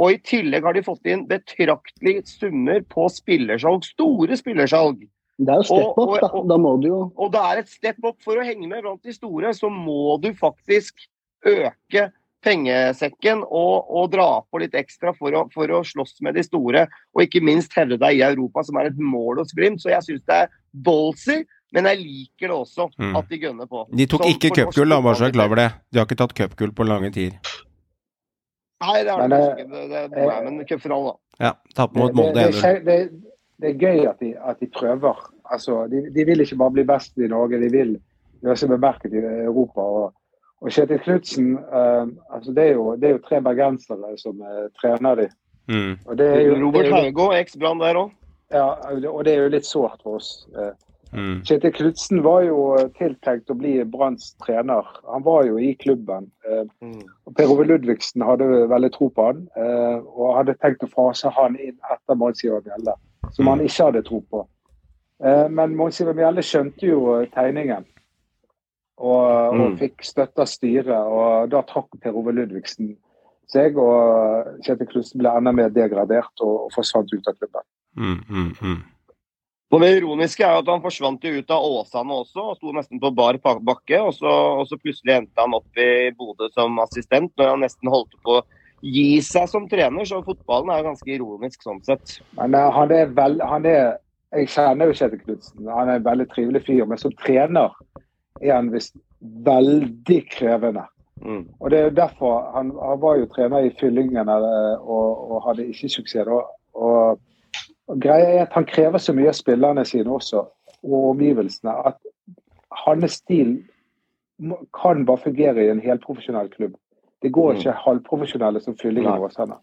Og 0.00 0.14
i 0.14 0.20
tillegg 0.22 0.64
har 0.66 0.74
de 0.74 0.82
fått 0.86 1.06
inn 1.10 1.26
betraktelige 1.30 2.24
summer 2.26 2.80
på 2.90 3.08
spillersalg. 3.12 3.84
Store 3.84 4.38
spillersalg. 4.38 5.02
Det 5.40 5.54
er 5.54 5.62
jo 5.62 5.68
step 5.68 5.98
up, 5.98 6.20
da. 6.20 6.26
og- 6.26 6.34
og- 6.40 6.48
Da 6.48 6.56
må 6.56 6.80
du 6.80 6.88
jo 6.88 7.12
Og 7.16 7.32
det 7.32 7.40
er 7.40 7.58
et 7.58 7.68
step 7.68 7.96
up 8.04 8.16
for 8.22 8.36
å 8.36 8.44
henge 8.44 8.68
med 8.68 8.82
blant 8.82 9.02
de 9.02 9.12
store, 9.12 9.54
så 9.54 9.70
må 9.70 10.20
du 10.20 10.32
faktisk 10.34 10.94
øke 11.46 12.12
pengesekken 12.44 13.42
og, 13.44 13.86
og 13.90 14.10
dra 14.12 14.28
på 14.50 14.60
litt 14.62 14.74
ekstra 14.78 15.12
for 15.16 15.34
å, 15.36 15.44
for 15.52 15.70
å 15.76 15.82
slåss 15.86 16.20
med 16.24 16.38
de 16.38 16.44
store. 16.46 16.86
Og 17.14 17.24
ikke 17.26 17.42
minst 17.44 17.74
hevde 17.76 17.98
deg 18.00 18.18
i 18.20 18.24
Europa, 18.26 18.64
som 18.66 18.78
er 18.80 18.90
et 18.90 19.00
mål 19.00 19.42
hos 19.42 19.52
Glimt. 19.56 19.82
Så 19.82 19.92
jeg 19.92 20.06
syns 20.06 20.24
det 20.28 20.38
er 20.44 20.52
ballsy, 20.72 21.40
men 21.76 21.86
jeg 21.90 22.00
liker 22.02 22.48
det 22.50 22.56
også, 22.56 22.88
Mm. 22.98 23.16
at 23.16 23.28
de 23.30 23.38
gønner 23.44 23.66
på. 23.70 23.84
De 23.94 24.06
tok 24.10 24.24
Som 24.24 24.30
ikke 24.32 24.50
cupgull, 24.56 24.96
bare 25.02 25.14
så 25.16 25.26
jeg 25.28 25.34
er 25.34 25.36
klar 25.38 25.50
over 25.50 25.60
det. 25.62 25.68
De 25.92 25.98
har 26.00 26.06
ikke 26.08 26.20
tatt 26.22 26.34
cupgull 26.34 26.72
på 26.72 26.86
lange 26.88 27.12
tider. 27.14 27.38
Nei, 28.80 29.02
det 29.04 29.12
er 29.12 29.18
Men, 29.20 29.30
det 29.30 29.40
eh, 29.40 29.50
ikke. 29.50 29.66
Det, 29.70 29.82
det, 29.90 30.04
det, 30.14 30.22
eh, 30.24 30.44
men 30.46 30.64
cupfinalen, 30.66 31.10
da. 31.10 31.44
Ja, 31.46 31.52
tapt 31.76 31.96
mot 31.96 32.14
Molde 32.16 32.34
det, 32.40 32.54
1-0. 32.54 32.62
det, 32.62 32.84
det, 32.86 33.34
det 33.60 33.68
er 33.74 33.82
gøy 33.84 34.06
at 34.08 34.20
de, 34.24 34.30
at 34.40 34.60
de 34.60 34.68
prøver. 34.72 35.20
Altså, 35.50 35.86
de, 35.92 36.06
de 36.14 36.24
vil 36.24 36.40
ikke 36.44 36.56
bare 36.60 36.74
bli 36.78 36.84
best 36.88 37.18
i 37.20 37.28
Norge, 37.28 37.60
de 37.60 37.68
vil 37.72 37.94
gjøre 38.40 38.56
seg 38.56 38.72
bemerket 38.72 39.12
i 39.16 39.22
Europa. 39.44 39.84
Og, 39.84 40.14
og 40.60 40.70
Kjetil 40.70 40.98
Knutsen 41.04 41.54
uh, 41.58 42.04
altså 42.30 42.52
det, 42.52 42.64
er 42.68 42.74
jo, 42.74 42.96
det 43.00 43.08
er 43.08 43.16
jo 43.16 43.24
tre 43.28 43.40
bergensere 43.40 44.12
som 44.20 44.42
eh, 44.44 44.66
trener 44.80 45.14
de. 45.22 45.28
Mm. 45.70 45.94
Og 46.06 46.18
det 46.18 46.26
er 46.26 46.40
jo, 46.48 46.54
Robert 46.66 46.86
er 46.92 47.08
jo, 47.08 47.30
eks-Brann 47.32 47.80
der 47.80 47.96
òg. 47.96 48.10
ja, 48.52 48.66
og 49.10 49.24
det 49.24 49.34
er 49.34 49.42
jo 49.44 49.52
litt 49.54 49.66
sårt 49.66 50.02
for 50.02 50.20
oss. 50.20 50.46
Uh, 50.56 50.72
Mm. 51.10 51.40
Kjetil 51.42 51.72
Knutsen 51.74 52.20
var 52.22 52.44
jo 52.46 52.58
tiltenkt 52.94 53.50
å 53.50 53.56
bli 53.58 53.72
Branns 53.82 54.28
trener. 54.44 54.86
Han 55.10 55.24
var 55.26 55.42
jo 55.48 55.56
i 55.58 55.72
klubben. 55.74 56.30
eh, 56.46 56.64
Mm. 56.80 57.02
og 57.26 57.34
Per 57.34 57.50
Ove 57.50 57.64
Ludvigsen 57.64 58.22
hadde 58.22 58.44
veldig 58.70 58.92
tro 58.92 59.08
på 59.10 59.26
han, 59.26 59.48
eh, 59.56 59.98
og 60.06 60.36
hadde 60.36 60.54
tenkt 60.54 60.84
å 60.84 60.88
fase 60.88 61.28
han 61.30 61.56
inn 61.58 61.76
etter 61.92 62.14
Mons 62.14 62.44
Ivar 62.44 62.60
Mjelde, 62.62 62.94
som 63.32 63.46
han 63.48 63.58
ikke 63.58 63.84
hadde 63.90 64.04
tro 64.06 64.20
på. 64.30 64.46
Eh, 65.24 65.48
men 65.48 65.74
Mons 65.76 66.00
Ivar 66.00 66.14
Mjelde 66.14 66.42
skjønte 66.42 66.86
jo 66.86 67.20
eh, 67.20 67.26
tegningen, 67.26 67.84
og, 69.00 69.26
og 69.50 69.60
Mm. 69.60 69.78
fikk 69.80 70.04
støtte 70.04 70.44
av 70.44 70.48
styret. 70.50 70.92
Og 70.92 71.50
da 71.50 71.62
trakk 71.66 71.96
Per 72.02 72.16
Ove 72.16 72.32
Ludvigsen 72.36 72.94
seg, 73.50 73.78
og 73.80 74.62
Kjetil 74.62 74.88
Knutsen 74.92 75.20
ble 75.22 75.32
enda 75.34 75.52
mer 75.52 75.72
degradert 75.74 76.44
og, 76.44 76.66
og 76.66 76.72
forsvant 76.76 77.12
ut 77.12 77.28
av 77.28 77.36
klubben. 77.38 77.66
Mm, 77.96 78.20
mm, 78.28 78.50
mm. 78.60 78.80
Og 79.70 79.80
Det 79.80 79.90
ironiske 80.00 80.42
er 80.42 80.56
jo 80.56 80.62
at 80.64 80.70
han 80.72 80.82
forsvant 80.82 81.24
jo 81.24 81.30
ut 81.38 81.52
av 81.54 81.64
Åsane 81.64 82.14
også, 82.24 82.42
og 82.42 82.56
sto 82.58 82.72
nesten 82.74 83.00
på 83.02 83.12
bar 83.14 83.38
bakke. 83.38 84.00
Og 84.02 84.14
så, 84.16 84.30
og 84.60 84.64
så 84.66 84.78
plutselig 84.80 85.14
endte 85.14 85.38
han 85.38 85.54
opp 85.54 85.78
i 85.78 86.10
Bodø 86.18 86.48
som 86.54 86.78
assistent, 86.82 87.30
når 87.38 87.52
han 87.52 87.62
nesten 87.62 87.92
holdt 87.92 88.16
på 88.26 88.40
å 88.40 88.46
gi 88.82 89.20
seg 89.22 89.46
som 89.52 89.68
trener. 89.70 90.08
Så 90.08 90.22
fotballen 90.26 90.72
er 90.72 90.82
jo 90.82 90.88
ganske 90.90 91.14
ironisk 91.14 91.62
sånn 91.62 91.82
sett. 91.86 92.18
Men 92.38 92.56
uh, 92.58 92.66
han 92.74 92.90
er 92.96 93.14
vel, 93.14 93.38
han 93.46 93.68
er, 93.68 94.00
jeg 94.34 94.50
kjenner 94.56 94.90
jo 94.90 94.98
Kjetil 94.98 95.22
Knutsen, 95.22 95.70
han 95.70 95.92
er 95.92 96.00
en 96.00 96.08
veldig 96.08 96.26
trivelig 96.34 96.64
fyr. 96.66 96.82
Men 96.90 96.98
som 96.98 97.14
trener 97.22 97.70
er 98.40 98.54
han 98.54 98.72
visst 98.72 98.94
veldig 99.20 100.20
krevende. 100.30 100.82
Mm. 101.22 101.48
Og 101.60 101.70
det 101.70 101.78
er 101.78 101.84
jo 101.84 101.96
derfor 101.96 102.50
Han, 102.54 102.70
han 102.80 103.00
var 103.00 103.16
jo 103.20 103.26
trener 103.26 103.58
i 103.66 103.74
Fyllingen 103.80 104.28
eh, 104.28 104.80
og, 104.80 105.30
og 105.30 105.42
hadde 105.48 105.66
ikke 105.68 105.88
suksess. 105.88 106.26
Og, 106.26 106.46
Og, 106.74 107.18
og 107.88 108.00
greia 108.00 108.24
er 108.38 108.42
at 108.42 108.52
Han 108.52 108.64
krever 108.64 108.98
så 108.98 109.12
mye 109.12 109.28
av 109.28 109.34
spillerne 109.36 109.84
sine 109.84 110.10
også, 110.10 110.44
og 110.82 111.08
omgivelsene, 111.10 111.72
at 111.86 111.96
hans 112.86 113.12
stil 113.12 113.58
kan 114.82 115.04
bare 115.06 115.18
fungere 115.18 115.64
i 115.64 115.70
en 115.70 115.80
helprofesjonell 115.80 116.48
klubb. 116.48 116.74
Det 117.22 117.32
går 117.32 117.52
Mm. 117.52 117.58
ikke 117.58 117.72
halvprofesjonelle 117.72 118.60
som 118.60 118.76
Fyllingen 118.78 119.10
hos 119.10 119.18
og 119.18 119.24
Åsane. 119.24 119.54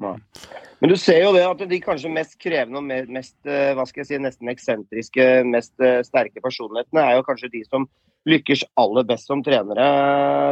Men 0.00 0.90
du 0.90 0.96
ser 1.00 1.22
jo 1.22 1.32
det 1.36 1.44
at 1.46 1.60
de 1.70 1.78
kanskje 1.80 2.10
mest 2.12 2.34
krevende 2.42 2.80
og 2.80 3.12
mest 3.14 3.36
eh, 3.48 3.72
hva 3.76 3.86
skal 3.88 4.02
jeg 4.02 4.08
si, 4.10 4.18
nesten 4.20 4.50
eksentriske, 4.52 5.28
mest 5.48 5.72
eh, 5.80 6.02
sterke 6.04 6.42
personlighetene 6.44 7.04
er 7.04 7.16
jo 7.18 7.26
kanskje 7.28 7.52
de 7.52 7.62
som 7.68 7.86
lykkes 8.28 8.64
aller 8.80 9.06
best 9.06 9.28
som 9.28 9.42
trenere, 9.44 9.86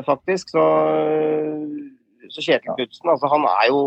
faktisk. 0.07 0.53
Så, 0.55 0.65
eh, 1.03 2.31
så 2.33 2.45
Kjetil 2.45 2.77
Knutsen, 2.77 3.13
altså 3.13 3.31
han 3.33 3.47
er 3.51 3.69
jo 3.73 3.83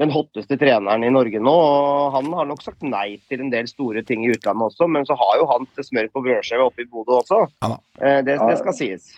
den 0.00 0.12
hotteste 0.12 0.56
treneren 0.56 1.04
i 1.04 1.12
Norge 1.12 1.40
nå. 1.40 1.52
og 1.52 2.14
Han 2.16 2.30
har 2.32 2.48
nok 2.48 2.62
sagt 2.64 2.84
nei 2.84 3.18
til 3.28 3.44
en 3.44 3.52
del 3.52 3.68
store 3.68 4.02
ting 4.08 4.24
i 4.24 4.32
utlandet 4.32 4.70
også, 4.70 4.88
men 4.88 5.04
så 5.08 5.16
har 5.20 5.36
jo 5.40 5.50
han 5.50 5.68
til 5.76 5.88
smør 5.88 6.08
på 6.14 6.24
brødskiva 6.24 6.68
oppe 6.68 6.84
i 6.84 6.88
Bodø 6.88 7.20
også. 7.20 7.44
Ja. 7.64 7.76
Eh, 8.00 8.22
Det, 8.24 8.38
det 8.40 8.58
skal 8.60 8.76
sies. 8.76 9.12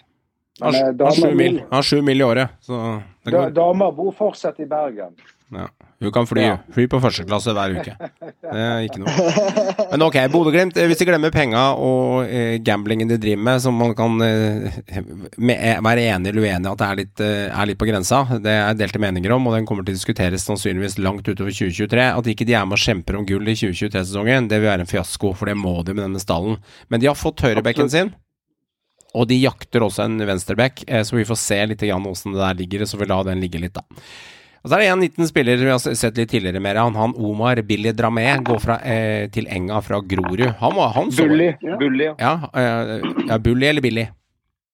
Han 0.62 0.74
har 0.74 1.16
sju 1.16 1.32
mil, 1.34 1.58
han 1.66 1.78
har 1.80 1.82
sju 1.86 2.00
mil 2.06 2.20
i 2.20 2.22
året, 2.22 2.52
så 2.62 3.00
det 3.26 3.32
går. 3.34 3.50
damer 3.56 3.90
bor 3.90 4.12
fortsatt 4.14 4.60
i 4.62 4.68
Bergen. 4.70 5.16
Ja. 5.52 5.68
Hun 6.00 6.10
kan 6.12 6.26
fly, 6.26 6.40
Ja. 6.42 6.56
fly 6.74 6.86
på 6.90 6.98
første 7.00 7.24
klasse 7.24 7.52
hver 7.54 7.74
uke. 7.76 7.92
Det 7.94 8.60
er 8.60 8.84
ikke 8.84 8.98
noe. 9.00 9.12
Men 9.92 10.02
ok, 10.02 10.16
Bodø-Glimt, 10.32 10.76
eh, 10.76 10.88
hvis 10.90 10.98
de 10.98 11.06
glemmer 11.08 11.30
penga 11.32 11.62
og 11.78 12.24
eh, 12.26 12.56
gamblingen 12.64 13.08
de 13.08 13.18
driver 13.20 13.42
med, 13.46 13.60
som 13.62 13.76
man 13.78 13.94
kan 13.96 14.16
eh, 14.24 14.74
eh, 14.90 15.78
være 15.84 16.06
enig 16.10 16.32
eller 16.32 16.42
uenig 16.48 16.72
at 16.72 16.80
det 16.82 16.88
er 16.88 16.98
litt, 17.00 17.22
eh, 17.24 17.46
er 17.52 17.70
litt 17.70 17.78
på 17.80 17.88
grensa, 17.88 18.24
det 18.42 18.56
er 18.56 18.74
delte 18.80 19.00
meninger 19.00 19.32
om, 19.36 19.46
og 19.48 19.54
den 19.56 19.68
kommer 19.68 19.86
til 19.86 19.94
å 19.94 20.00
diskuteres 20.00 20.44
sannsynligvis 20.48 20.98
langt 20.98 21.28
utover 21.28 21.54
2023. 21.54 22.10
At 22.18 22.32
ikke 22.34 22.48
de 22.48 22.58
er 22.58 22.66
med 22.66 22.76
og 22.80 22.84
kjemper 22.84 23.20
om 23.20 23.28
gull 23.28 23.48
i 23.48 23.56
2023-sesongen, 23.62 24.50
det 24.50 24.60
vil 24.60 24.72
være 24.72 24.88
en 24.88 24.90
fiasko, 24.90 25.32
for 25.38 25.48
det 25.52 25.56
må 25.60 25.78
de 25.86 25.94
med 25.94 26.08
denne 26.08 26.20
stallen. 26.24 26.58
Men 26.90 27.04
de 27.04 27.12
har 27.12 27.20
fått 27.20 27.44
høyrebekken 27.46 27.92
sin. 27.92 28.12
Og 29.14 29.28
de 29.30 29.36
jakter 29.38 29.84
også 29.86 30.08
en 30.08 30.18
venstreback, 30.26 30.82
eh, 30.88 31.04
så 31.06 31.14
vi 31.20 31.24
får 31.28 31.38
se 31.38 31.60
litt 31.70 31.84
hvordan 31.86 32.34
det 32.34 32.40
der 32.42 32.62
ligger. 32.64 32.88
Så 32.90 32.98
vi 32.98 33.06
lar 33.06 33.22
den 33.28 33.40
ligge 33.44 33.62
litt, 33.62 33.76
da. 33.78 33.86
Og 34.64 34.70
så 34.70 34.78
er 34.78 34.80
det 34.80 34.90
en 34.94 35.02
liten 35.04 35.28
spiller 35.28 35.60
vi 35.60 35.68
har 35.68 35.78
sett 35.82 36.16
litt 36.16 36.30
tidligere 36.32 36.60
med 36.64 36.78
han, 36.80 36.94
han 36.96 37.12
Omar 37.20 37.60
Billy 37.68 37.92
Dramé 37.92 38.24
går 38.40 38.62
fra, 38.62 38.78
eh, 38.80 39.26
til 39.28 39.44
Enga 39.52 39.82
fra 39.84 40.00
Grorud. 40.00 40.40
Han 40.62 40.76
var 40.78 40.94
han 40.96 41.10
så 41.12 41.26
Bully. 41.28 41.50
Bully, 41.60 42.06
ja. 42.08 42.14
Ja, 42.18 42.34
eh, 42.56 43.02
ja, 43.28 43.38
Bully 43.38 43.66
eller 43.68 43.84
Billy? 43.84 44.06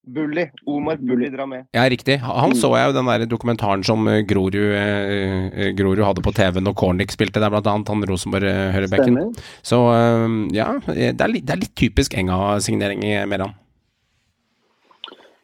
Bully. 0.06 0.44
Omar 0.66 0.96
Bully 0.96 1.28
Dramé. 1.34 1.64
Ja, 1.74 1.88
riktig. 1.90 2.20
Han 2.22 2.54
så 2.54 2.70
jeg 2.76 2.90
jo 2.90 2.94
den 2.96 3.10
der 3.10 3.26
dokumentaren 3.26 3.82
som 3.84 4.06
eh, 4.08 4.22
Grorud, 4.22 4.54
eh, 4.54 5.50
eh, 5.50 5.72
Grorud 5.74 6.04
hadde 6.06 6.22
på 6.22 6.32
TV 6.38 6.62
når 6.62 6.76
Cornic 6.78 7.10
spilte 7.14 7.42
der, 7.42 7.50
blant 7.50 7.66
annet 7.66 7.90
han 7.90 8.06
Rosenborg-høyrebekken. 8.08 9.18
Stemmer. 9.18 9.50
Så 9.62 9.80
eh, 9.96 10.38
ja, 10.54 10.70
det 10.86 11.10
er, 11.18 11.34
litt, 11.34 11.46
det 11.50 11.56
er 11.56 11.64
litt 11.66 11.74
typisk 11.78 12.14
Enga-signering 12.14 13.02
i 13.10 13.16
Meran. 13.26 13.58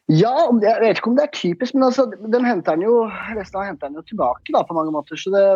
Ja, 0.08 0.32
jeg 0.62 0.80
vet 0.80 1.00
ikke 1.00 1.10
om 1.10 1.16
det 1.18 1.24
er 1.26 1.32
typisk, 1.34 1.74
men 1.74 1.88
altså, 1.88 2.04
den 2.06 2.44
henter 2.46 2.76
han 2.76 2.82
jo 2.84 3.00
resten 3.34 3.58
av 3.58 3.64
henter 3.66 3.88
han 3.88 3.96
jo 3.98 4.04
tilbake 4.06 4.52
da, 4.54 4.60
på 4.68 4.76
mange 4.76 4.92
måter. 4.94 5.18
Så 5.18 5.32
det, 5.34 5.46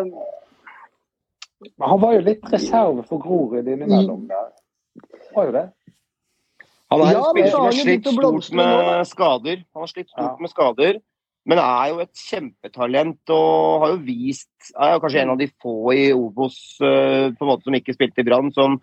Men 1.77 1.87
han 1.93 2.01
var 2.01 2.17
jo 2.17 2.23
litt 2.25 2.49
reserve 2.51 3.05
for 3.07 3.21
Grorud 3.21 3.67
innimellom. 3.69 4.25
der. 4.27 4.49
Var 5.35 5.45
jo 5.47 5.53
det. 5.55 5.67
Han 6.91 7.01
er 7.05 7.13
Ja, 7.13 7.19
en 7.21 7.29
spiller 7.31 7.51
som 7.53 7.61
har 7.61 7.71
har 7.71 7.77
slitt 7.79 8.07
stort 8.11 8.51
med 8.51 8.73
nå, 8.75 9.05
skader. 9.07 9.63
Han 9.73 9.85
har 9.85 9.87
slitt 9.93 10.09
stort 10.09 10.33
Ja. 10.33 10.35
med 10.41 10.49
skader, 10.51 10.99
men 11.45 11.57
er 11.57 11.87
jo 11.93 11.99
et 12.03 12.13
kjempetalent 12.13 13.29
og 13.29 13.81
har 13.81 13.87
jo 13.95 14.01
vist 14.03 14.49
Er 14.77 14.93
jo 14.93 14.99
kanskje 14.99 15.21
en 15.21 15.29
av 15.31 15.37
de 15.39 15.47
få 15.63 15.93
i 15.95 16.11
Obos 16.13 16.77
eh, 16.81 17.31
på 17.31 17.41
en 17.41 17.47
måte 17.47 17.63
som 17.63 17.73
ikke 17.73 17.93
spilte 17.95 18.19
i 18.19 18.23
Brann, 18.27 18.51
som, 18.51 18.81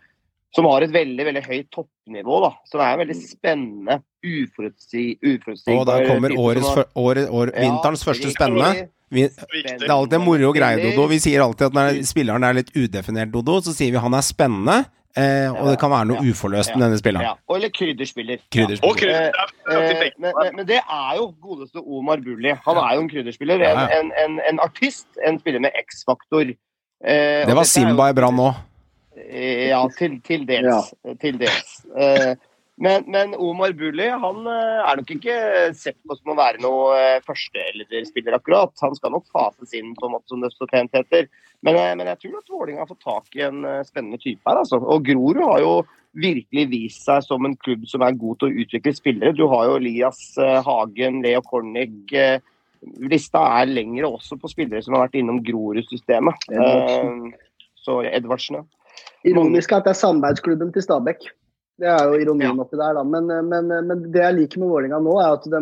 som 0.54 0.64
har 0.64 0.82
et 0.82 0.92
veldig 0.92 1.24
veldig 1.28 1.42
høyt 1.46 1.66
toppnivå. 1.74 2.40
da. 2.44 2.50
Så 2.64 2.78
det 2.80 2.86
er 2.88 3.00
veldig 3.04 3.16
spennende, 3.20 3.98
uforutsi, 4.24 5.18
uforutsigbar 5.22 5.80
Og 5.80 5.86
der 5.86 6.06
kommer 6.08 6.30
årets, 6.38 6.68
har- 6.74 6.86
år, 6.96 7.16
Ja, 7.54 7.60
vinterens 7.70 8.04
første 8.04 8.30
spennende. 8.32 8.88
Vi, 9.10 9.22
det 9.28 9.88
er 9.88 9.92
alltid 9.92 10.18
en 10.18 10.24
moro 10.24 10.52
greie, 10.52 10.76
Dodo. 10.82 11.06
Vi 11.08 11.18
sier 11.18 11.40
alltid 11.42 11.66
at 11.66 11.72
når 11.72 12.02
spilleren 12.04 12.44
er 12.44 12.52
litt 12.54 12.70
udefinert, 12.76 13.30
Dodo, 13.32 13.60
så 13.60 13.72
sier 13.72 13.92
vi 13.92 13.98
han 13.98 14.14
er 14.14 14.20
spennende. 14.20 14.84
Eh, 15.16 15.48
og 15.50 15.70
det 15.72 15.78
kan 15.80 15.90
være 15.90 16.04
noe 16.06 16.18
Ja. 16.20 16.30
uforløst 16.30 16.68
Ja. 16.70 16.76
med 16.76 16.84
denne 16.90 16.98
spilleren. 17.00 17.22
Ja, 17.24 17.54
eller 17.56 17.70
krydderspiller. 17.70 18.38
Krydderspiller. 18.52 19.08
Ja. 19.10 19.46
Eh, 19.70 19.90
eh, 19.90 20.10
men, 20.18 20.32
men, 20.36 20.56
men 20.56 20.66
det 20.66 20.76
er 20.84 21.16
jo 21.16 21.34
godeste 21.42 21.80
Omar 21.80 22.18
Bulli. 22.20 22.52
Han 22.66 22.76
er 22.76 22.94
jo 22.94 23.00
en 23.00 23.08
krydderspiller. 23.08 23.58
Ja, 23.58 23.70
ja. 23.72 23.98
En, 23.98 24.12
en, 24.12 24.12
en, 24.36 24.40
en 24.52 24.60
artist. 24.60 25.06
En 25.26 25.38
spiller 25.40 25.58
med 25.60 25.72
X-faktor. 25.88 26.52
Eh, 27.04 27.46
Det 27.48 27.54
var 27.56 27.64
Simba 27.64 28.10
i 28.10 28.12
Brann 28.12 28.36
òg. 28.38 28.54
Ja, 29.70 29.82
til, 29.98 30.20
til 30.26 30.46
dels. 30.48 30.92
Til 31.22 31.40
dels. 31.40 31.74
Eh, 31.96 32.34
Men, 32.78 33.02
men 33.10 33.32
Omar 33.34 33.72
Bulli 33.74 34.04
han 34.06 34.44
eh, 34.46 34.82
er 34.86 35.00
nok 35.00 35.08
ikke 35.10 35.36
sett 35.74 35.96
på 36.06 36.14
som 36.14 36.30
å 36.30 36.36
være 36.38 36.60
noe 36.62 36.92
eh, 36.94 37.16
førsteelverspiller, 37.26 38.36
akkurat. 38.36 38.70
Han 38.84 38.94
skal 38.94 39.10
nok 39.16 39.24
fases 39.34 39.72
inn, 39.74 39.96
på 39.98 40.06
en 40.06 40.12
måte 40.14 40.30
som 40.30 40.44
det 40.44 40.52
så 40.54 40.68
pent 40.70 40.94
heter. 40.94 41.26
Men, 41.66 41.74
men 41.98 42.06
jeg 42.12 42.20
tror 42.22 42.36
at 42.38 42.52
Vålerenga 42.54 42.84
har 42.84 42.90
fått 42.92 43.02
tak 43.02 43.34
i 43.34 43.42
en 43.48 43.66
spennende 43.82 44.20
type 44.22 44.46
her. 44.46 44.60
altså. 44.62 44.78
Og 44.78 45.02
Grorud 45.08 45.42
har 45.42 45.58
jo 45.64 45.72
virkelig 46.22 46.68
vist 46.70 47.02
seg 47.02 47.26
som 47.26 47.50
en 47.50 47.58
klubb 47.58 47.82
som 47.90 48.06
er 48.06 48.14
god 48.20 48.38
til 48.38 48.46
å 48.52 48.62
utvikle 48.62 48.94
spillere. 48.94 49.34
Du 49.34 49.48
har 49.50 49.66
jo 49.72 49.74
Elias 49.80 50.22
Hagen, 50.38 51.18
Leo 51.26 51.42
Kornig. 51.50 51.98
eh, 52.14 52.38
Lista 53.10 53.42
er 53.58 53.74
lengre 53.74 54.06
også 54.06 54.38
på 54.38 54.46
spillere 54.54 54.86
som 54.86 54.94
har 54.94 55.08
vært 55.08 55.18
innom 55.18 55.42
Grorud-systemet. 55.42 56.46
Edvardsen. 56.54 57.32
Så 57.82 57.98
Edvardsen, 58.06 58.62
ja. 58.62 58.68
Ironisk 59.26 59.72
at 59.74 59.86
det 59.86 59.94
er 59.94 59.98
samarbeidsklubben 59.98 60.70
til 60.74 60.84
Stabæk. 60.84 61.28
Det 61.78 61.86
er 61.90 62.08
jo 62.10 62.18
ironien 62.18 62.58
oppi 62.58 62.78
der, 62.78 62.96
da. 62.98 63.04
Men, 63.06 63.30
men, 63.48 63.70
men 63.86 64.06
det 64.12 64.22
jeg 64.22 64.36
liker 64.36 64.62
med 64.62 64.70
Vålerenga 64.72 64.98
nå, 65.02 65.14
er 65.22 65.36
at 65.36 65.46
de, 65.50 65.60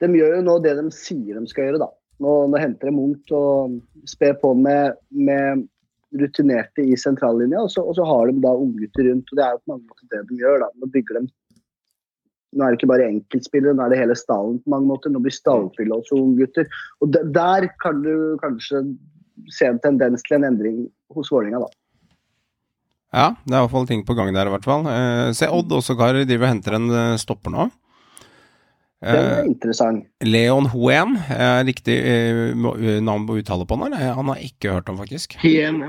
de 0.00 0.08
gjør 0.16 0.38
jo 0.38 0.46
nå 0.46 0.56
det 0.64 0.76
de 0.78 0.86
sier 0.96 1.36
de 1.36 1.50
skal 1.50 1.68
gjøre, 1.68 1.82
da. 1.84 1.90
Nå, 2.22 2.32
nå 2.52 2.60
henter 2.60 2.88
de 2.88 2.94
Munch 2.96 3.32
og 3.36 3.76
sper 4.08 4.36
på 4.40 4.52
med, 4.56 4.96
med 5.12 5.66
rutinerte 6.20 6.84
i 6.84 6.96
sentrallinja, 7.00 7.64
og 7.64 7.72
så, 7.72 7.84
og 7.84 7.96
så 7.98 8.06
har 8.08 8.28
de 8.28 8.40
da 8.44 8.52
unggutter 8.64 9.08
rundt. 9.08 9.32
og 9.32 9.38
Det 9.38 9.44
er 9.44 9.54
jo 9.54 9.62
på 9.62 9.72
mange 9.74 9.86
måter 9.88 10.10
det 10.12 10.24
de 10.28 10.40
gjør. 10.40 10.58
da. 10.64 10.70
Nå 10.76 10.90
bygger 10.96 11.20
de 11.20 11.30
Nå 12.52 12.66
er 12.66 12.74
det 12.74 12.82
ikke 12.82 12.90
bare 12.90 13.04
enkeltspillere, 13.08 13.72
nå 13.72 13.80
er 13.80 13.94
det 13.94 13.98
hele 14.02 14.14
stallen 14.20 14.58
på 14.60 14.68
mange 14.74 14.90
måter. 14.90 15.08
Nå 15.08 15.22
blir 15.24 15.32
stallfylla 15.32 15.96
også 15.96 16.18
unggutter. 16.20 16.66
Og 17.00 17.08
de, 17.14 17.22
der 17.32 17.64
kan 17.80 18.02
du 18.04 18.36
kanskje 18.42 18.82
se 19.56 19.70
en 19.72 19.80
tendens 19.80 20.20
til 20.26 20.36
en 20.36 20.44
endring 20.50 20.82
hos 21.16 21.32
Vålerenga, 21.32 21.62
da. 21.64 21.81
Ja, 23.12 23.34
det 23.44 23.52
er 23.52 23.60
i 23.60 23.64
hvert 23.66 23.74
fall 23.74 23.88
ting 23.90 24.02
på 24.08 24.16
gang 24.16 24.32
der, 24.32 24.48
i 24.48 24.52
hvert 24.54 24.64
fall. 24.66 24.86
Eh, 24.88 25.30
se, 25.36 25.48
Odd 25.52 25.72
også, 25.76 25.96
Kar, 26.00 26.16
driver 26.16 26.46
og 26.48 26.52
henter 26.54 26.78
en 26.78 26.90
eh, 26.90 27.16
stopper 27.20 27.52
nå. 27.52 27.68
Den 29.02 29.18
Eh, 29.18 29.38
er 29.40 29.48
interessant. 29.50 30.04
Leon 30.22 30.68
Hoen, 30.70 31.16
er 31.34 31.64
riktig 31.66 31.96
eh, 31.98 32.52
eh, 32.54 33.00
navn 33.02 33.26
å 33.26 33.38
uttale 33.40 33.66
på 33.66 33.76
han, 33.76 33.88
eller? 33.90 34.14
Han 34.14 34.30
har 34.30 34.44
ikke 34.46 34.76
hørt 34.76 34.92
om, 34.92 35.00
faktisk. 35.02 35.34
Hien, 35.42 35.82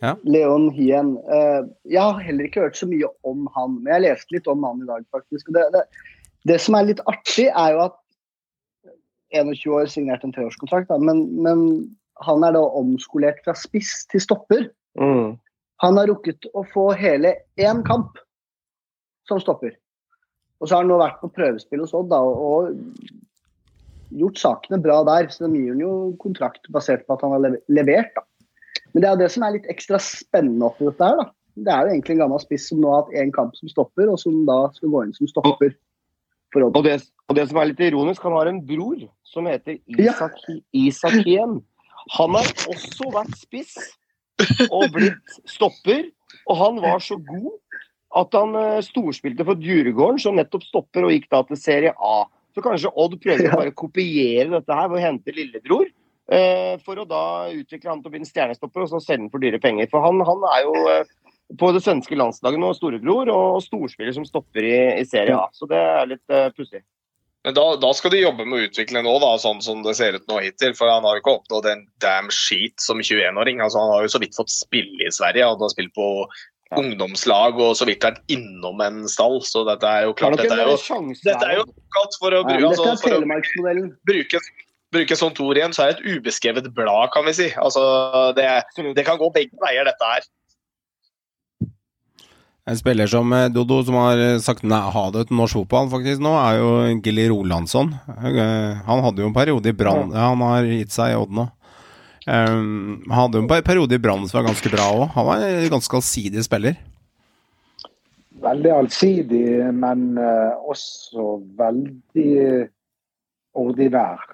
ja. 0.00 0.14
Leon 0.24 0.70
Hien. 0.72 1.14
Eh, 1.20 1.68
jeg 1.92 2.00
har 2.00 2.22
heller 2.24 2.48
ikke 2.48 2.64
hørt 2.64 2.80
så 2.80 2.88
mye 2.88 3.10
om 3.28 3.44
han, 3.54 3.76
men 3.82 3.92
jeg 3.92 4.06
leste 4.06 4.38
litt 4.38 4.48
om 4.48 4.64
han 4.64 4.80
i 4.80 4.88
dag, 4.88 5.04
faktisk. 5.12 5.52
Det, 5.52 5.68
det, 5.76 5.84
det 6.48 6.58
som 6.64 6.78
er 6.78 6.88
litt 6.88 7.04
artig, 7.06 7.50
er 7.52 7.76
jo 7.76 7.84
at 7.90 8.00
21 9.36 9.76
år 9.76 9.92
signert 9.92 10.24
en 10.24 10.32
treårskontrakt, 10.32 10.88
da, 10.88 10.96
men, 11.02 11.26
men 11.44 11.66
han 12.24 12.46
er 12.46 12.56
da 12.56 12.62
omskolert 12.80 13.42
fra 13.44 13.52
spiss 13.58 14.06
til 14.12 14.22
stopper. 14.24 14.70
Mm. 14.96 15.36
Han 15.84 15.98
har 16.00 16.08
rukket 16.08 16.48
å 16.56 16.64
få 16.72 16.90
hele 16.96 17.34
én 17.60 17.82
kamp 17.86 18.16
som 19.28 19.40
stopper. 19.42 19.74
Og 20.60 20.68
så 20.68 20.76
har 20.76 20.84
han 20.84 20.90
nå 20.90 20.98
vært 21.00 21.20
på 21.20 21.32
prøvespill 21.36 21.82
hos 21.84 21.94
Odd 21.96 22.14
og 22.16 22.70
gjort 24.16 24.40
sakene 24.40 24.80
bra 24.80 25.02
der. 25.08 25.28
Så 25.32 25.44
de 25.44 25.60
gir 25.60 25.74
han 25.74 25.82
jo 25.82 25.92
kontrakt 26.22 26.70
basert 26.72 27.04
på 27.06 27.16
at 27.16 27.24
han 27.26 27.34
har 27.36 27.58
levert. 27.68 28.14
da. 28.16 28.24
Men 28.94 29.04
det 29.04 29.10
er 29.10 29.20
det 29.20 29.32
som 29.34 29.44
er 29.44 29.58
litt 29.58 29.68
ekstra 29.72 30.00
spennende 30.00 30.70
oppi 30.70 30.88
dette 30.88 31.10
her. 31.10 31.20
da. 31.20 31.28
Det 31.56 31.72
er 31.72 31.84
jo 31.84 31.92
egentlig 31.94 32.16
en 32.16 32.22
gammel 32.24 32.40
spiss 32.40 32.70
som 32.70 32.80
nå 32.80 32.92
har 32.92 33.04
hatt 33.04 33.20
én 33.20 33.32
kamp 33.32 33.56
som 33.56 33.68
stopper, 33.72 34.08
og 34.12 34.20
som 34.20 34.42
da 34.48 34.58
skal 34.76 34.92
gå 34.92 35.04
inn 35.04 35.14
som 35.16 35.28
stopper 35.28 35.76
for 36.52 36.66
Odd. 36.66 36.76
Og 36.76 36.84
det, 36.84 36.96
og 37.28 37.36
det 37.36 37.46
som 37.50 37.60
er 37.60 37.70
litt 37.72 37.84
ironisk, 37.84 38.24
han 38.28 38.36
har 38.36 38.48
en 38.48 38.64
bror 38.64 39.06
som 39.28 39.48
heter 39.48 39.78
Isak, 39.92 40.36
Isak 40.76 41.20
Hien. 41.26 41.58
Han 42.16 42.36
har 42.38 42.50
også 42.70 43.08
vært 43.12 43.36
spiss 43.40 43.74
og 44.70 44.88
blitt 44.94 45.36
stopper, 45.48 46.08
og 46.46 46.58
han 46.60 46.80
var 46.84 47.02
så 47.04 47.18
god 47.18 47.52
at 48.16 48.36
han 48.38 48.56
eh, 48.60 48.80
storspilte 48.84 49.44
for 49.46 49.60
Djurgården, 49.60 50.20
som 50.22 50.38
nettopp 50.38 50.64
stopper 50.64 51.06
og 51.06 51.12
gikk 51.14 51.28
da 51.32 51.42
til 51.48 51.60
Serie 51.60 51.92
A. 51.96 52.24
Så 52.56 52.64
kanskje 52.64 52.92
Odd 52.96 53.18
prøver 53.20 53.50
å 53.50 53.60
bare 53.60 53.76
kopiere 53.76 54.48
dette 54.54 54.76
her 54.78 54.88
ved 54.88 55.00
å 55.00 55.04
hente 55.04 55.34
lillebror. 55.36 55.90
eh, 56.32 56.74
for 56.82 56.98
å 56.98 57.04
da 57.06 57.52
utvikle 57.52 57.90
han 57.90 58.00
til 58.02 58.10
å 58.10 58.14
bli 58.14 58.22
en 58.22 58.28
stjernestopper 58.28 58.82
og 58.82 58.90
så 58.90 59.02
selge 59.02 59.26
han 59.26 59.30
for 59.30 59.42
dyre 59.42 59.60
penger. 59.62 59.86
For 59.92 60.02
han, 60.02 60.22
han 60.26 60.46
er 60.54 60.64
jo 60.64 60.74
eh, 60.90 61.12
på 61.60 61.70
det 61.74 61.82
svenske 61.84 62.18
landslaget 62.18 62.58
nå 62.62 62.72
storebror 62.74 63.30
og 63.30 63.60
storspiller 63.62 64.16
som 64.16 64.26
stopper 64.26 64.66
i, 64.66 64.78
i 65.02 65.04
Serie 65.06 65.36
A. 65.38 65.46
Så 65.54 65.68
det 65.70 65.78
er 65.78 66.08
litt 66.10 66.34
uh, 66.34 66.48
pussig. 66.56 66.82
Men 67.46 67.54
da, 67.54 67.64
da 67.78 67.92
skal 67.94 68.10
de 68.10 68.24
jobbe 68.24 68.42
med 68.42 68.58
å 68.58 68.66
utvikle 68.66 69.04
nå, 69.06 69.12
da, 69.22 69.28
sånn 69.38 69.60
som 69.62 69.84
det 69.86 69.92
ser 69.94 70.16
ut 70.18 70.24
nå 70.26 70.40
hittil. 70.42 70.72
For 70.74 70.90
han 70.90 71.04
har 71.06 71.14
jo 71.14 71.22
ikke 71.22 71.34
oppnådd 71.36 71.68
en 71.70 71.84
damn 72.02 72.26
sheet 72.34 72.82
som 72.82 72.98
21-åring. 72.98 73.62
Altså, 73.62 73.78
han 73.84 73.92
har 73.94 74.02
jo 74.02 74.10
så 74.16 74.20
vidt 74.22 74.34
fått 74.34 74.50
spille 74.50 75.06
i 75.06 75.12
Sverige. 75.14 75.46
Han 75.46 75.62
har 75.62 75.70
spilt 75.70 75.94
på 75.94 76.08
ungdomslag 76.74 77.60
og 77.62 77.76
så 77.78 77.86
vidt 77.86 78.02
vært 78.02 78.18
innom 78.34 78.82
en 78.82 79.04
stall. 79.10 79.38
Så 79.46 79.62
dette 79.68 79.86
er 79.86 80.08
jo 80.08 80.16
klart 80.18 80.40
Dette 80.40 80.58
er 80.58 80.72
jo, 80.72 81.04
dette 81.22 81.46
er 81.46 81.60
jo 81.60 81.66
godt 81.94 82.18
for 82.18 82.34
å, 82.34 82.42
bruke, 82.48 82.58
men 82.58 82.68
altså, 82.72 82.96
for 83.04 83.14
å 83.14 83.84
bruke, 84.10 84.42
bruke 84.98 85.18
sånt 85.22 85.38
ord 85.46 85.60
igjen, 85.60 85.76
så 85.76 85.84
er 85.84 85.94
det 85.94 86.00
et 86.00 86.18
ubeskrevet 86.18 86.66
blad, 86.74 87.12
kan 87.14 87.30
vi 87.30 87.36
si. 87.44 87.48
Altså, 87.62 87.84
det, 88.34 88.48
det 88.98 89.06
kan 89.06 89.22
gå 89.22 89.30
begge 89.38 89.54
veier, 89.62 89.86
dette 89.86 90.10
her. 90.16 90.26
En 92.66 92.76
spiller 92.76 93.06
som 93.06 93.32
eh, 93.32 93.48
Dodo, 93.48 93.82
som 93.84 93.94
har 93.94 94.18
eh, 94.18 94.38
sagt 94.42 94.64
nei, 94.66 94.80
ha 94.90 95.04
det 95.14 95.28
til 95.28 95.38
norsk 95.38 95.60
fotball 95.60 95.90
faktisk 95.92 96.22
nå, 96.24 96.32
er 96.34 96.56
jo 96.58 96.70
Gilly 97.04 97.28
Rolandsson. 97.30 97.92
Eh, 98.10 98.80
Han 98.88 99.04
hadde 99.04 99.22
jo 99.22 99.28
en 99.30 99.36
periode 99.36 99.70
i 99.70 99.76
Brann 99.76 100.10
ja, 100.10 100.32
Han 100.32 100.42
har 100.42 100.66
gitt 100.66 100.94
seg 100.94 101.12
i 101.12 101.20
Odd 101.20 101.36
nå. 101.36 101.46
Um, 102.26 103.04
han 103.06 103.20
hadde 103.20 103.38
jo 103.38 103.44
en 103.44 103.66
periode 103.68 103.94
i 103.94 104.00
Brann 104.02 104.24
som 104.26 104.40
var 104.40 104.48
ganske 104.48 104.70
bra 104.72 104.88
òg. 104.96 105.04
Han 105.14 105.28
var 105.28 105.44
en 105.46 105.68
ganske 105.76 105.94
allsidig 105.94 106.42
spiller. 106.42 106.74
Veldig 108.42 108.72
allsidig, 108.74 109.44
men 109.78 110.18
også 110.66 111.36
veldig 111.58 112.34
ordinær. 113.62 114.26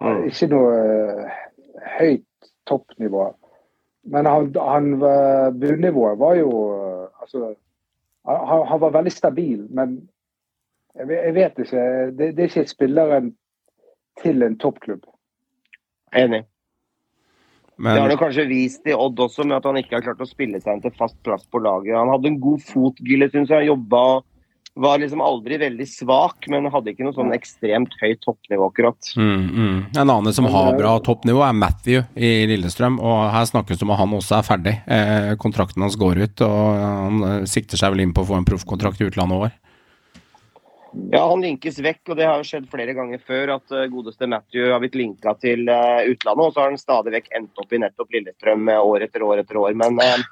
Mm. 0.00 0.24
Ikke 0.32 0.48
noe 0.48 1.28
høyt 1.98 2.50
toppnivå. 2.72 3.28
Men 4.08 4.24
han, 4.26 4.48
han 4.56 4.90
bunnivået 5.60 6.24
var 6.24 6.40
jo 6.40 6.50
Altså, 7.20 7.54
han, 8.28 8.66
han 8.68 8.80
var 8.82 8.96
veldig 8.96 9.12
stabil, 9.12 9.66
men 9.70 9.98
jeg, 10.96 11.08
jeg 11.10 11.34
vet 11.36 11.60
ikke. 11.64 11.84
Det, 12.18 12.30
det 12.36 12.44
er 12.44 12.52
ikke 12.52 12.72
spilleren 12.72 13.34
til 14.22 14.42
en 14.42 14.56
toppklubb. 14.60 15.04
Enig. 16.16 16.44
Men 17.80 17.94
det 17.96 18.02
har 18.02 18.12
han 18.12 18.20
kanskje 18.20 18.44
vist 18.50 18.88
i 18.90 18.92
Odd 18.92 19.20
også, 19.24 19.46
med 19.48 19.56
at 19.56 19.64
han 19.64 19.78
ikke 19.80 19.96
har 19.96 20.04
klart 20.04 20.20
å 20.20 20.28
spille 20.28 20.58
seg 20.60 20.76
inn 20.76 20.82
til 20.84 20.92
fast 20.98 21.16
plass 21.24 21.46
på 21.48 21.62
laget. 21.64 21.96
Han 21.96 22.10
hadde 22.12 22.28
en 22.28 22.40
god 22.42 22.60
fot, 22.66 22.98
Gille, 23.06 23.30
syns 23.32 23.52
jeg. 23.54 23.70
Jobba 23.70 24.02
var 24.74 24.98
liksom 25.02 25.20
aldri 25.20 25.58
veldig 25.58 25.86
svak, 25.88 26.46
men 26.48 26.68
hadde 26.70 26.92
ikke 26.92 27.04
noe 27.04 27.16
sånn 27.16 27.34
ekstremt 27.34 27.94
høyt 28.00 28.20
toppnivå, 28.24 28.68
akkurat. 28.70 29.10
Mm, 29.18 29.46
mm. 29.50 29.78
En 29.98 30.04
annen 30.04 30.36
som 30.36 30.46
har 30.52 30.76
bra 30.78 30.94
toppnivå, 31.04 31.42
er 31.44 31.56
Matthew 31.58 32.04
i 32.14 32.46
Lillestrøm. 32.50 33.00
Og 33.02 33.24
her 33.34 33.48
snakkes 33.50 33.80
det 33.80 33.86
om 33.86 33.94
at 33.96 34.00
han 34.02 34.14
også 34.16 34.38
er 34.38 34.46
ferdig. 34.46 34.76
Eh, 34.86 35.32
kontrakten 35.42 35.84
hans 35.84 35.98
går 36.00 36.22
ut, 36.22 36.44
og 36.46 36.84
han 36.84 37.26
eh, 37.30 37.48
sikter 37.50 37.80
seg 37.80 37.94
vel 37.94 38.06
inn 38.06 38.14
på 38.14 38.24
å 38.24 38.30
få 38.30 38.38
en 38.38 38.48
proffkontrakt 38.48 39.02
i 39.02 39.10
utlandet 39.10 39.48
òg. 39.48 39.58
Ja, 41.10 41.22
han 41.30 41.42
linkes 41.44 41.78
vekk, 41.82 42.02
og 42.10 42.18
det 42.18 42.26
har 42.26 42.40
jo 42.40 42.46
skjedd 42.46 42.66
flere 42.70 42.94
ganger 42.96 43.20
før 43.22 43.54
at 43.56 43.74
eh, 43.74 43.86
godeste 43.92 44.26
Matthew 44.30 44.72
har 44.72 44.82
blitt 44.82 44.98
linka 44.98 45.34
til 45.42 45.68
eh, 45.70 46.10
utlandet, 46.10 46.46
og 46.46 46.54
så 46.54 46.64
har 46.64 46.72
han 46.72 46.80
stadig 46.80 47.14
vekk 47.14 47.30
endt 47.38 47.62
opp 47.62 47.74
i 47.74 47.80
nettopp 47.82 48.16
Lillestrøm 48.16 48.70
eh, 48.70 48.82
år 48.92 49.06
etter 49.06 49.24
år 49.26 49.42
etter 49.44 49.60
år. 49.60 49.76
Men, 49.78 50.00
eh, 50.02 50.24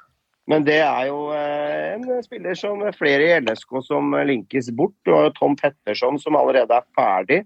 men 0.49 0.65
det 0.65 0.79
er 0.81 1.07
jo 1.11 1.29
eh, 1.35 1.93
en 1.93 2.23
spiller 2.25 2.57
som 2.57 2.81
flere 2.97 3.27
i 3.27 3.39
LSK 3.43 3.79
som 3.85 4.15
linkes 4.25 4.71
bort. 4.75 4.95
Du 5.05 5.13
har 5.13 5.27
jo 5.27 5.35
Tom 5.37 5.57
Petterson 5.59 6.17
som 6.21 6.37
allerede 6.39 6.73
er 6.73 6.87
ferdig. 6.97 7.43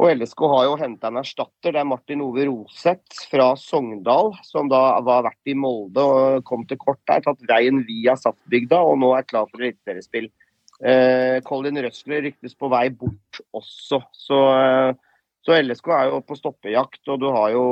Og 0.00 0.08
LSK 0.16 0.40
har 0.48 0.66
jo 0.68 0.76
henta 0.80 1.10
en 1.10 1.20
erstatter. 1.20 1.72
Det 1.72 1.80
er 1.80 1.88
Martin 1.88 2.22
Ove 2.24 2.46
Roseth 2.48 3.26
fra 3.28 3.50
Sogndal, 3.60 4.32
som 4.44 4.70
da 4.72 4.80
var 5.04 5.26
vært 5.28 5.52
i 5.52 5.56
Molde 5.56 6.04
og 6.04 6.46
kom 6.48 6.64
til 6.68 6.80
kort 6.80 7.00
der. 7.08 7.20
Tatt 7.24 7.44
veien 7.48 7.82
via 7.88 8.16
Saftbygda 8.20 8.80
og 8.88 8.98
nå 9.02 9.12
er 9.16 9.28
klar 9.28 9.48
for 9.50 9.60
eliteseriespill. 9.60 10.30
Eh, 10.82 11.38
Colin 11.46 11.80
Røsler 11.84 12.24
ryktes 12.24 12.56
på 12.58 12.72
vei 12.72 12.86
bort 12.90 13.42
også. 13.52 14.00
Så, 14.16 14.40
eh, 14.56 14.94
så 15.42 15.56
LSK 15.58 15.88
er 15.90 16.10
jo 16.12 16.20
på 16.22 16.36
stoppejakt, 16.38 17.00
og 17.10 17.18
du 17.18 17.26
har 17.34 17.50
jo 17.50 17.62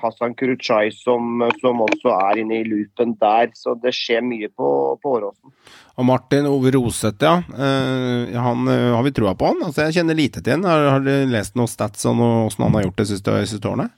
Hassan 0.00 0.32
Kuruchai 0.38 0.86
som, 0.96 1.42
som 1.60 1.82
også 1.84 2.08
er 2.14 2.40
inne 2.40 2.62
i 2.62 2.64
loopen 2.64 3.12
der. 3.20 3.50
Så 3.58 3.74
det 3.82 3.92
skjer 3.92 4.24
mye 4.24 4.48
på, 4.48 4.68
på 5.02 5.12
Åråsen. 5.18 5.52
Og 6.00 6.06
Martin 6.08 6.48
Ove 6.48 6.72
Roseth, 6.72 7.20
ja. 7.20 7.34
Eh, 7.52 8.32
han, 8.32 8.64
eh, 8.72 8.88
har 8.96 9.04
vi 9.04 9.12
troa 9.12 9.34
på 9.36 9.50
han? 9.50 9.60
Altså, 9.68 9.84
jeg 9.84 9.98
kjenner 10.00 10.16
lite 10.16 10.40
til 10.40 10.56
han. 10.56 10.64
Har, 10.64 10.88
har 10.94 11.04
du 11.04 11.12
lest 11.28 11.58
noen 11.60 11.68
stats 11.68 12.08
om 12.08 12.22
hvordan 12.24 12.64
han 12.68 12.78
har 12.80 12.88
gjort 12.88 13.02
det 13.04 13.10
siste, 13.12 13.36
siste 13.52 13.68
årene? 13.68 13.90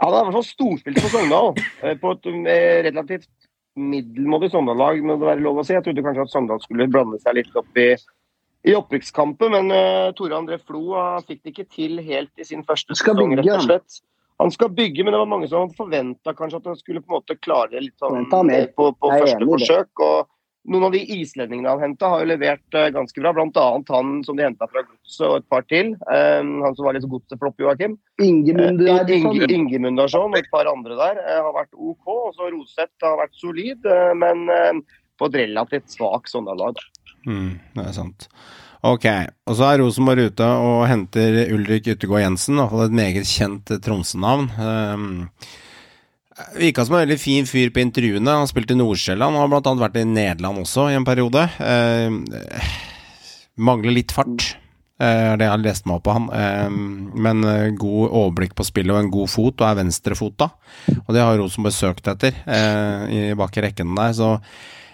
Han 0.00 0.14
har 0.14 0.22
i 0.22 0.26
hvert 0.30 0.38
fall 0.40 0.48
storspilt 0.48 1.02
på 1.04 1.12
Sogndal. 1.12 1.52
eh, 1.84 1.94
På 2.00 2.16
et 2.16 2.30
eh, 2.32 2.80
relativt 2.90 3.28
middelmådig 3.78 4.50
Sogndal-lag, 4.50 4.98
må 5.04 5.14
det 5.20 5.28
være 5.28 5.44
lov 5.44 5.60
å 5.60 5.64
si. 5.66 5.76
Jeg 5.76 5.84
trodde 5.86 6.02
kanskje 6.04 6.24
at 6.26 6.32
Sogndal 6.32 6.62
skulle 6.64 6.90
blande 6.90 7.20
seg 7.22 7.38
litt 7.38 7.54
opp 7.54 7.78
i, 7.78 7.92
i 8.66 8.74
opprykkskampen, 8.76 9.54
men 9.56 9.72
uh, 9.72 10.10
Tore 10.16 10.36
André 10.36 10.58
Flo 10.60 10.90
uh, 10.92 11.20
fikk 11.24 11.42
det 11.44 11.54
ikke 11.54 11.68
til 11.72 12.00
helt 12.04 12.32
i 12.36 12.44
sin 12.44 12.64
første 12.66 12.96
sesong, 12.98 13.32
rett 13.38 13.46
og 13.46 13.54
han. 13.56 13.68
slett. 13.68 14.02
Han 14.40 14.52
skal 14.52 14.70
bygge, 14.72 15.04
men 15.04 15.12
det 15.12 15.20
var 15.20 15.28
mange 15.28 15.48
som 15.52 15.72
forventa 15.76 16.32
kanskje 16.36 16.60
at 16.62 16.68
han 16.70 16.76
skulle 16.76 17.02
på 17.04 17.12
en 17.12 17.18
måte 17.18 17.36
klare 17.44 17.74
det 17.74 17.82
litt 17.90 17.96
sånn 18.00 18.28
mer. 18.48 18.66
eh, 18.66 18.68
på, 18.76 18.90
på 18.96 19.10
første 19.12 19.48
forsøk. 19.48 20.00
Og 20.04 20.70
noen 20.72 20.86
av 20.88 20.94
de 20.96 21.00
islendingene 21.16 21.72
han 21.72 21.82
henta, 21.84 22.08
har 22.12 22.22
jo 22.24 22.30
levert 22.30 22.76
uh, 22.76 22.86
ganske 22.92 23.20
bra. 23.20 23.32
Annet 23.32 23.92
han 23.96 24.14
som 24.24 24.36
de 24.36 24.44
henta 24.44 24.68
fra 24.68 24.84
Godset 24.84 25.26
og 25.28 25.36
et 25.40 25.48
par 25.52 25.64
til. 25.68 25.92
Um, 26.08 26.54
han 26.64 26.76
som 26.76 26.88
var 26.88 26.96
litt 26.96 27.08
godseflopp, 27.08 27.60
Joakim. 27.64 27.98
Inge- 28.20 29.52
Ingemundarsson 29.56 30.32
og 30.32 30.40
et 30.40 30.48
par 30.52 30.68
andre 30.72 31.00
der 31.00 31.20
har 31.28 31.52
vært 31.56 31.72
OK. 31.76 32.08
Og 32.12 32.32
så 32.36 32.52
Roseth 32.52 33.08
har 33.08 33.20
vært 33.24 33.36
solid, 33.40 33.88
men 34.20 34.48
på 35.20 35.28
et 35.28 35.36
relativt 35.44 35.92
svakt 35.92 36.32
Sogndal-lag. 36.32 36.80
Mm, 37.28 37.58
det 37.76 37.86
er 37.86 37.96
sant. 37.96 38.28
Ok, 38.80 39.04
og 39.44 39.56
så 39.58 39.66
er 39.68 39.82
Rosenborg 39.82 40.30
ute 40.30 40.46
og 40.46 40.86
henter 40.88 41.34
Ulrik 41.52 41.90
Yttergård 41.92 42.22
Jensen, 42.22 42.56
i 42.56 42.62
hvert 42.62 42.72
fall 42.72 42.86
et 42.86 42.94
meget 42.96 43.28
kjent 43.28 43.72
eh, 43.74 43.80
Tromsø-navn. 43.84 44.46
Um, 44.56 45.10
Virka 46.56 46.86
som 46.88 46.96
en 46.96 47.02
veldig 47.02 47.18
fin 47.20 47.44
fyr 47.44 47.68
på 47.74 47.82
intervjuene. 47.82 48.38
Han 48.40 48.48
spilte 48.48 48.72
i 48.72 48.80
Nordsjælland 48.80 49.36
og 49.36 49.42
har 49.42 49.58
annet 49.60 49.84
vært 49.84 50.00
i 50.00 50.06
Nederland 50.08 50.62
også 50.62 50.88
i 50.88 50.96
en 50.96 51.04
periode. 51.04 51.44
Um, 51.60 52.22
mangler 53.68 53.98
litt 53.98 54.16
fart, 54.16 54.54
eh, 54.96 55.28
er 55.34 55.36
det 55.36 55.50
jeg 55.50 55.52
har 55.58 55.64
lest 55.66 55.84
meg 55.84 56.00
opp 56.00 56.08
på 56.08 56.16
han. 56.16 56.32
Um, 56.32 57.12
men 57.20 57.44
god 57.76 58.08
overblikk 58.08 58.56
på 58.56 58.64
spillet 58.64 58.96
og 58.96 59.04
en 59.04 59.12
god 59.12 59.28
fot, 59.28 59.60
og 59.60 59.68
er 59.68 59.82
venstrefota. 59.82 60.54
Og 61.04 61.12
det 61.12 61.20
har 61.20 61.36
Rosenborg 61.36 61.76
søkt 61.76 62.08
etter 62.08 62.32
uh, 62.48 63.04
i 63.12 63.26
bak 63.36 63.60
i 63.60 63.68
rekken 63.68 63.92
der, 64.00 64.16
så 64.16 64.38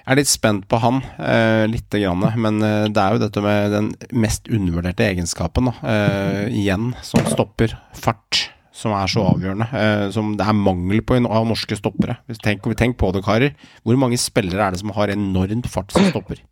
er 0.07 0.19
litt 0.21 0.31
spent 0.31 0.67
på 0.71 0.79
han, 0.83 1.01
uh, 1.19 1.65
lite 1.71 2.01
grann. 2.03 2.25
Men 2.41 2.61
eh, 2.63 2.89
det 2.93 3.03
er 3.03 3.15
jo 3.17 3.23
dette 3.25 3.43
med 3.45 3.73
den 3.75 3.89
mest 4.15 4.47
undervurderte 4.47 5.07
egenskapen, 5.07 5.71
da, 5.71 5.75
eh, 5.91 6.43
igjen, 6.55 6.93
som 7.07 7.27
stopper 7.27 7.75
fart, 7.97 8.47
som 8.77 8.95
er 8.95 9.11
så 9.11 9.25
avgjørende. 9.33 9.67
Som 10.15 10.35
det 10.39 10.47
er 10.47 10.59
mangel 10.59 11.01
på 11.07 11.17
av 11.25 11.49
norske 11.49 11.79
stoppere. 11.79 12.19
Tenk, 12.45 12.69
tenk 12.77 12.99
på 13.01 13.11
det, 13.17 13.25
karer. 13.27 13.57
Hvor 13.83 13.99
mange 13.99 14.21
spillere 14.21 14.67
er 14.69 14.77
det 14.77 14.83
som 14.83 14.93
har 14.95 15.13
enormt 15.15 15.67
fart 15.73 15.97
som 15.97 16.05
stopper? 16.13 16.43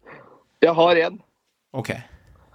Jeg 0.65 0.73
har 0.75 1.01
en, 1.05 1.21
Ok. 1.75 1.91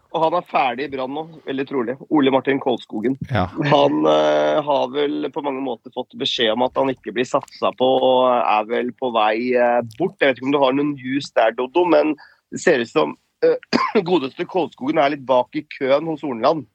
Og 0.09 0.23
han 0.23 0.37
er 0.39 0.47
ferdig 0.49 0.87
i 0.87 0.91
Brann 0.93 1.13
nå, 1.13 1.23
veldig 1.45 1.65
trolig. 1.69 1.95
Ole 2.09 2.33
Martin 2.33 2.61
Kolskogen. 2.63 3.17
Ja. 3.29 3.45
Han 3.69 4.01
uh, 4.07 4.57
har 4.65 4.89
vel 4.95 5.29
på 5.33 5.43
mange 5.45 5.61
måter 5.65 5.93
fått 5.93 6.17
beskjed 6.19 6.55
om 6.55 6.65
at 6.65 6.77
han 6.79 6.89
ikke 6.93 7.13
blir 7.13 7.27
satsa 7.29 7.69
på, 7.77 7.89
og 8.09 8.25
er 8.39 8.65
vel 8.71 8.89
på 8.97 9.11
vei 9.15 9.53
uh, 9.53 9.79
bort. 9.99 10.17
Jeg 10.17 10.31
vet 10.33 10.41
ikke 10.41 10.49
om 10.49 10.55
du 10.55 10.61
har 10.63 10.75
noen 10.77 10.95
news 10.95 11.29
der, 11.37 11.53
Doddo, 11.57 11.85
men 11.93 12.15
det 12.49 12.63
ser 12.63 12.81
ut 12.81 12.89
som 12.89 13.13
uh, 13.45 14.01
godeste 14.09 14.49
Kolskogen 14.49 15.01
er 15.01 15.13
litt 15.13 15.25
bak 15.29 15.53
i 15.59 15.65
køen 15.77 16.09
hos 16.09 16.25
Horneland. 16.25 16.65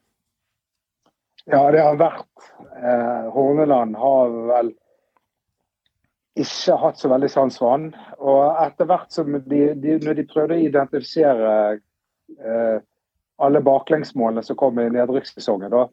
Ja, 1.45 1.71
det 1.71 1.83
har 1.85 1.99
vært. 2.01 2.49
Eh, 2.81 3.27
Horneland 3.35 3.97
har 4.01 4.33
vel 4.49 4.71
ikke 6.41 6.77
hatt 6.81 6.99
så 6.99 7.11
veldig 7.13 7.29
sans 7.31 7.59
for 7.61 7.75
han. 7.75 7.91
Og 8.17 8.57
etter 8.65 8.89
hvert 8.89 9.13
som 9.13 9.37
de, 9.37 9.61
de, 9.77 9.99
når 10.03 10.19
de 10.19 10.27
prøvde 10.31 10.57
å 10.57 10.65
identifisere 10.65 11.53
eh, 11.75 12.79
alle 13.43 13.61
baklengsmålene 13.61 14.43
som 14.43 14.57
kom 14.57 14.79
i 14.79 14.91
nedrykkssesongen, 14.95 15.71
da, 15.71 15.89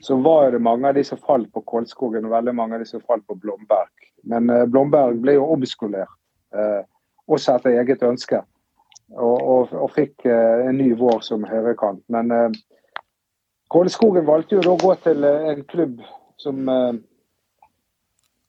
så 0.00 0.16
var 0.16 0.52
det 0.52 0.58
mange 0.58 0.88
av 0.88 0.94
de 0.94 1.04
som 1.04 1.18
falt 1.18 1.52
på 1.52 1.62
Kolskogen 1.66 2.26
og 2.26 2.34
veldig 2.34 2.54
mange 2.54 2.76
av 2.76 2.84
de 2.84 2.86
som 2.86 3.02
falt 3.06 3.26
på 3.26 3.34
Blomberg. 3.34 3.90
Men 4.22 4.50
eh, 4.50 4.66
Blomberg 4.66 5.18
ble 5.22 5.34
jo 5.38 5.48
omskolert, 5.54 6.12
eh, 6.54 6.82
også 7.26 7.56
etter 7.56 7.78
eget 7.80 8.02
ønske. 8.02 8.42
Og, 9.16 9.38
og, 9.40 9.72
og 9.72 9.90
fikk 9.94 10.26
eh, 10.28 10.68
en 10.68 10.78
ny 10.78 10.92
vår 10.98 11.22
som 11.26 11.46
høyrekant. 11.48 12.02
Men 12.12 12.30
eh, 12.34 12.58
Kolskogen 13.72 14.26
valgte 14.28 14.58
jo 14.58 14.64
da 14.64 14.74
å 14.74 14.80
gå 14.80 14.94
til 15.02 15.24
eh, 15.26 15.48
en 15.54 15.64
klubb 15.70 16.02
som 16.38 16.68
eh, 16.68 16.98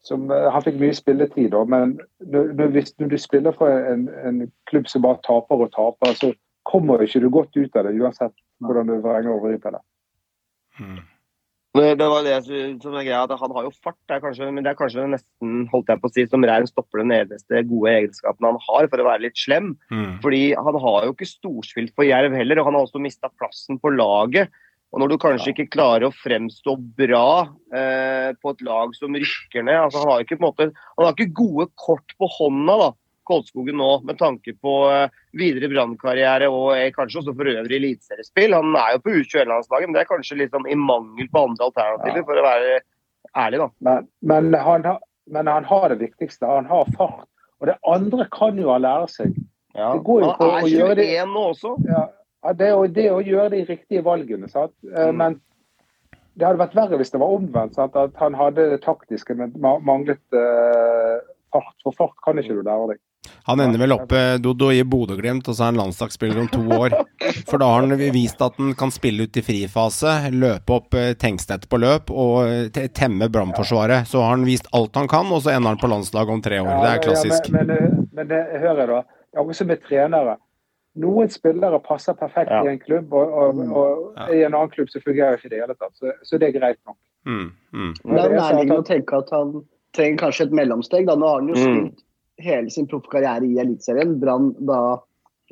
som 0.09 0.31
eh, 0.31 0.51
Han 0.51 0.63
fikk 0.65 0.79
mye 0.81 0.95
spilletid, 0.95 1.49
da, 1.55 1.63
men 1.67 1.97
når, 2.19 2.53
når, 2.57 2.75
hvis, 2.75 2.93
når 2.99 3.13
du 3.13 3.17
spiller 3.17 3.55
for 3.57 3.73
en, 3.93 4.07
en 4.25 4.45
klubb 4.69 4.87
som 4.87 5.03
bare 5.05 5.21
taper 5.27 5.65
og 5.65 5.73
taper, 5.75 6.15
så 6.17 6.31
kommer 6.69 7.03
ikke 7.05 7.21
du 7.23 7.29
godt 7.33 7.55
ut 7.57 7.79
av 7.79 7.87
det, 7.87 7.95
uansett 7.99 8.35
hvordan 8.63 8.91
du 8.91 8.99
vrenger 9.03 9.33
og 9.35 9.47
vrir 9.47 9.57
på 9.61 9.73
det. 9.73 9.81
Det, 11.77 11.89
det 11.99 12.05
var 12.09 12.23
det 12.25 12.37
som 12.47 12.77
som 12.81 12.95
er 12.97 13.05
greia, 13.05 13.21
at 13.23 13.33
Han 13.37 13.51
har 13.53 13.67
jo 13.67 13.73
fart, 13.83 13.97
det 14.09 14.15
er 14.15 14.23
kanskje, 14.23 14.47
men 14.49 14.65
det 14.65 14.71
er 14.71 14.79
kanskje 14.79 15.05
nesten 15.11 15.67
holdt 15.69 15.91
jeg 15.91 16.01
på 16.01 16.09
å 16.09 16.13
si, 16.15 16.25
som 16.31 16.45
rein 16.49 16.65
stopper 16.67 17.03
den 17.03 17.13
eneste 17.13 17.61
gode 17.69 17.93
egenskapen 17.93 18.47
han 18.47 18.57
har, 18.65 18.87
for 18.89 19.01
å 19.03 19.05
være 19.05 19.27
litt 19.27 19.37
slem. 19.37 19.75
Mm. 19.93 20.17
Fordi 20.23 20.41
Han 20.57 20.79
har 20.85 21.05
jo 21.05 21.13
ikke 21.13 21.29
storspilt 21.29 21.93
for 21.93 22.09
Jerv 22.09 22.33
heller, 22.33 22.59
og 22.59 22.69
han 22.69 22.79
har 22.79 22.87
også 22.87 23.03
mista 23.03 23.29
plassen 23.37 23.77
på 23.81 23.93
laget. 23.93 24.49
Og 24.89 25.03
Når 25.03 25.11
du 25.11 25.17
kanskje 25.21 25.53
ikke 25.53 25.69
klarer 25.75 26.07
å 26.07 26.15
fremstå 26.15 26.73
bra 26.97 27.45
eh, 27.77 28.31
på 28.41 28.55
et 28.55 28.63
lag 28.65 28.95
som 28.97 29.13
rykker 29.13 29.67
ned 29.67 29.77
altså 29.77 30.01
Han 30.01 30.09
har 30.15 30.25
ikke, 30.25 30.39
på 30.39 30.41
en 30.41 30.49
måte, 30.49 30.71
han 30.97 31.05
har 31.05 31.13
ikke 31.13 31.37
gode 31.37 31.69
kort 31.77 32.17
på 32.17 32.29
hånda, 32.39 32.79
da, 32.81 32.89
Kolskogen 33.29 33.77
nå, 33.79 33.89
med 34.09 34.17
tanke 34.19 34.55
på 34.59 34.73
eh, 34.91 35.13
videre 35.37 35.69
brannkarriere 35.71 36.49
og 36.51 36.71
eh, 36.75 36.89
kanskje 36.95 37.21
også 37.21 37.35
for 37.37 37.51
øvrig 37.53 37.77
eliteseriespill. 37.79 38.55
Han 38.57 38.73
er 38.81 38.95
jo 38.97 39.03
på 39.05 39.13
U21-landslaget, 39.19 39.87
men 39.91 39.97
det 39.97 40.03
er 40.03 40.09
kanskje 40.11 40.39
litt 40.41 40.55
sånn 40.55 40.67
i 40.69 40.77
mangel 40.79 41.29
på 41.31 41.45
andre 41.47 41.69
alternativer, 41.69 42.25
for 42.27 42.41
å 42.41 42.45
være 42.49 42.79
ærlig, 43.45 43.61
da. 43.61 43.69
Men, 43.89 44.07
men, 44.33 44.51
han, 44.65 44.85
har- 44.89 45.03
men 45.29 45.47
han 45.53 45.67
har 45.69 45.89
det 45.93 45.99
viktigste. 46.01 46.49
Han 46.49 46.65
har 46.71 46.89
fart. 46.97 47.27
Og 47.59 47.67
det 47.67 47.75
andre 47.91 48.25
kan 48.33 48.57
jo 48.57 48.71
han 48.71 48.81
lære 48.85 49.09
seg. 49.11 49.35
Ja. 49.75 49.91
Det 49.93 50.01
går 50.07 50.23
jo 50.23 50.31
på 50.39 50.47
Han 50.49 50.63
er 50.63 50.71
gjøre 50.73 50.95
det 50.97 51.09
21 51.11 51.33
nå 51.35 51.41
også. 51.51 51.75
ja, 51.91 52.05
ja, 52.47 52.53
det, 52.57 52.69
å, 52.73 52.85
det 52.87 53.07
å 53.13 53.19
gjøre 53.21 53.49
de 53.53 53.59
riktige 53.67 54.01
valgene. 54.07 54.47
Sant? 54.49 54.73
Eh, 54.87 55.09
Mm. 55.11 55.17
Men 55.19 55.35
det 56.39 56.47
hadde 56.47 56.61
vært 56.61 56.75
verre 56.77 56.97
hvis 57.01 57.11
det 57.11 57.19
var 57.19 57.33
omvendt. 57.35 57.75
Sant? 57.75 57.97
At 57.99 58.15
han 58.21 58.37
hadde 58.39 58.69
det 58.71 58.79
taktiske, 58.85 59.35
men 59.35 59.51
manglet 59.59 60.21
uh, 60.31 61.19
fart. 61.51 61.75
For 61.83 61.91
fart 61.97 62.15
kan 62.23 62.39
ikke 62.39 62.55
du 62.55 62.61
lære 62.63 62.93
deg. 62.93 63.01
Han 63.49 63.59
ender 63.63 63.81
vel 63.81 63.93
oppe 63.95 64.19
Dodo 64.43 64.69
i 64.71 64.83
Bodø-Glimt, 64.85 65.47
og 65.49 65.55
så 65.57 65.63
er 65.65 65.71
han 65.71 65.79
landslagsspiller 65.81 66.39
om 66.43 66.49
to 66.53 66.61
år. 66.77 66.95
For 67.49 67.57
da 67.61 67.69
har 67.73 67.85
han 67.87 67.95
vist 68.13 68.41
at 68.45 68.57
han 68.61 68.73
kan 68.77 68.91
spille 68.93 69.25
ut 69.25 69.39
i 69.41 69.43
frifase, 69.45 70.13
løpe 70.35 70.75
opp 70.77 70.93
eh, 70.99 71.13
Tengstedt 71.19 71.65
på 71.71 71.79
løp 71.81 72.11
og 72.13 72.35
eh, 72.47 72.67
te- 72.75 72.87
temme 72.93 73.27
Brannforsvaret. 73.33 74.05
Så 74.09 74.21
har 74.21 74.35
han 74.35 74.45
vist 74.47 74.69
alt 74.77 74.95
han 75.01 75.09
kan, 75.11 75.31
og 75.33 75.41
så 75.45 75.55
ender 75.55 75.73
han 75.73 75.81
på 75.81 75.89
landslaget 75.91 76.35
om 76.37 76.43
tre 76.45 76.61
år. 76.61 76.69
Det 76.83 76.91
er 76.93 77.01
klassisk. 77.07 77.49
Ja, 77.49 77.57
men, 77.57 77.73
men, 77.73 77.89
eh, 77.89 78.05
men 78.19 78.29
det 78.31 78.43
hører 78.61 78.83
jeg 78.85 78.91
da. 78.93 79.01
er 79.35 79.43
også 79.45 79.65
med 79.69 79.81
trenere. 79.87 80.37
Noen 80.99 81.29
spillere 81.31 81.77
passer 81.85 82.15
perfekt 82.17 82.49
Ja. 82.51 82.63
i 82.65 82.71
en 82.73 82.79
klubb, 82.81 83.13
og, 83.13 83.33
og, 83.41 83.59
og 83.77 84.31
i 84.33 84.39
en 84.43 84.55
annen 84.57 84.71
klubb 84.73 84.89
så 84.91 84.99
fungerer 85.05 85.37
ikke 85.37 85.51
det 85.53 85.59
i 85.59 85.63
hele 85.63 85.75
tatt. 85.77 85.93
Så, 86.01 86.11
så 86.25 86.39
det 86.41 86.49
er 86.49 86.55
greit 86.59 86.79
nok. 86.89 86.97
Mm, 87.29 87.51
mm. 87.73 87.91
Det 88.03 88.09
er 88.09 88.15
det 88.15 88.23
er 88.25 88.39
nærliggende 88.41 88.79
å 88.81 88.87
tenke 88.87 89.19
at 89.21 89.29
han 89.35 89.51
trenger 89.95 90.17
kanskje 90.25 90.47
et 90.49 90.55
mellomsteg. 90.59 91.05
Da. 91.07 91.15
Nå 91.19 91.29
har 91.29 91.41
han 91.43 91.51
jo 91.53 91.59
Mm. 91.69 91.89
Hele 92.43 92.71
sin 92.73 92.89
proffkarriere 92.89 93.47
i 93.47 93.59
Eliteserien. 93.61 94.17
Brann 94.21 94.51
da 94.67 94.79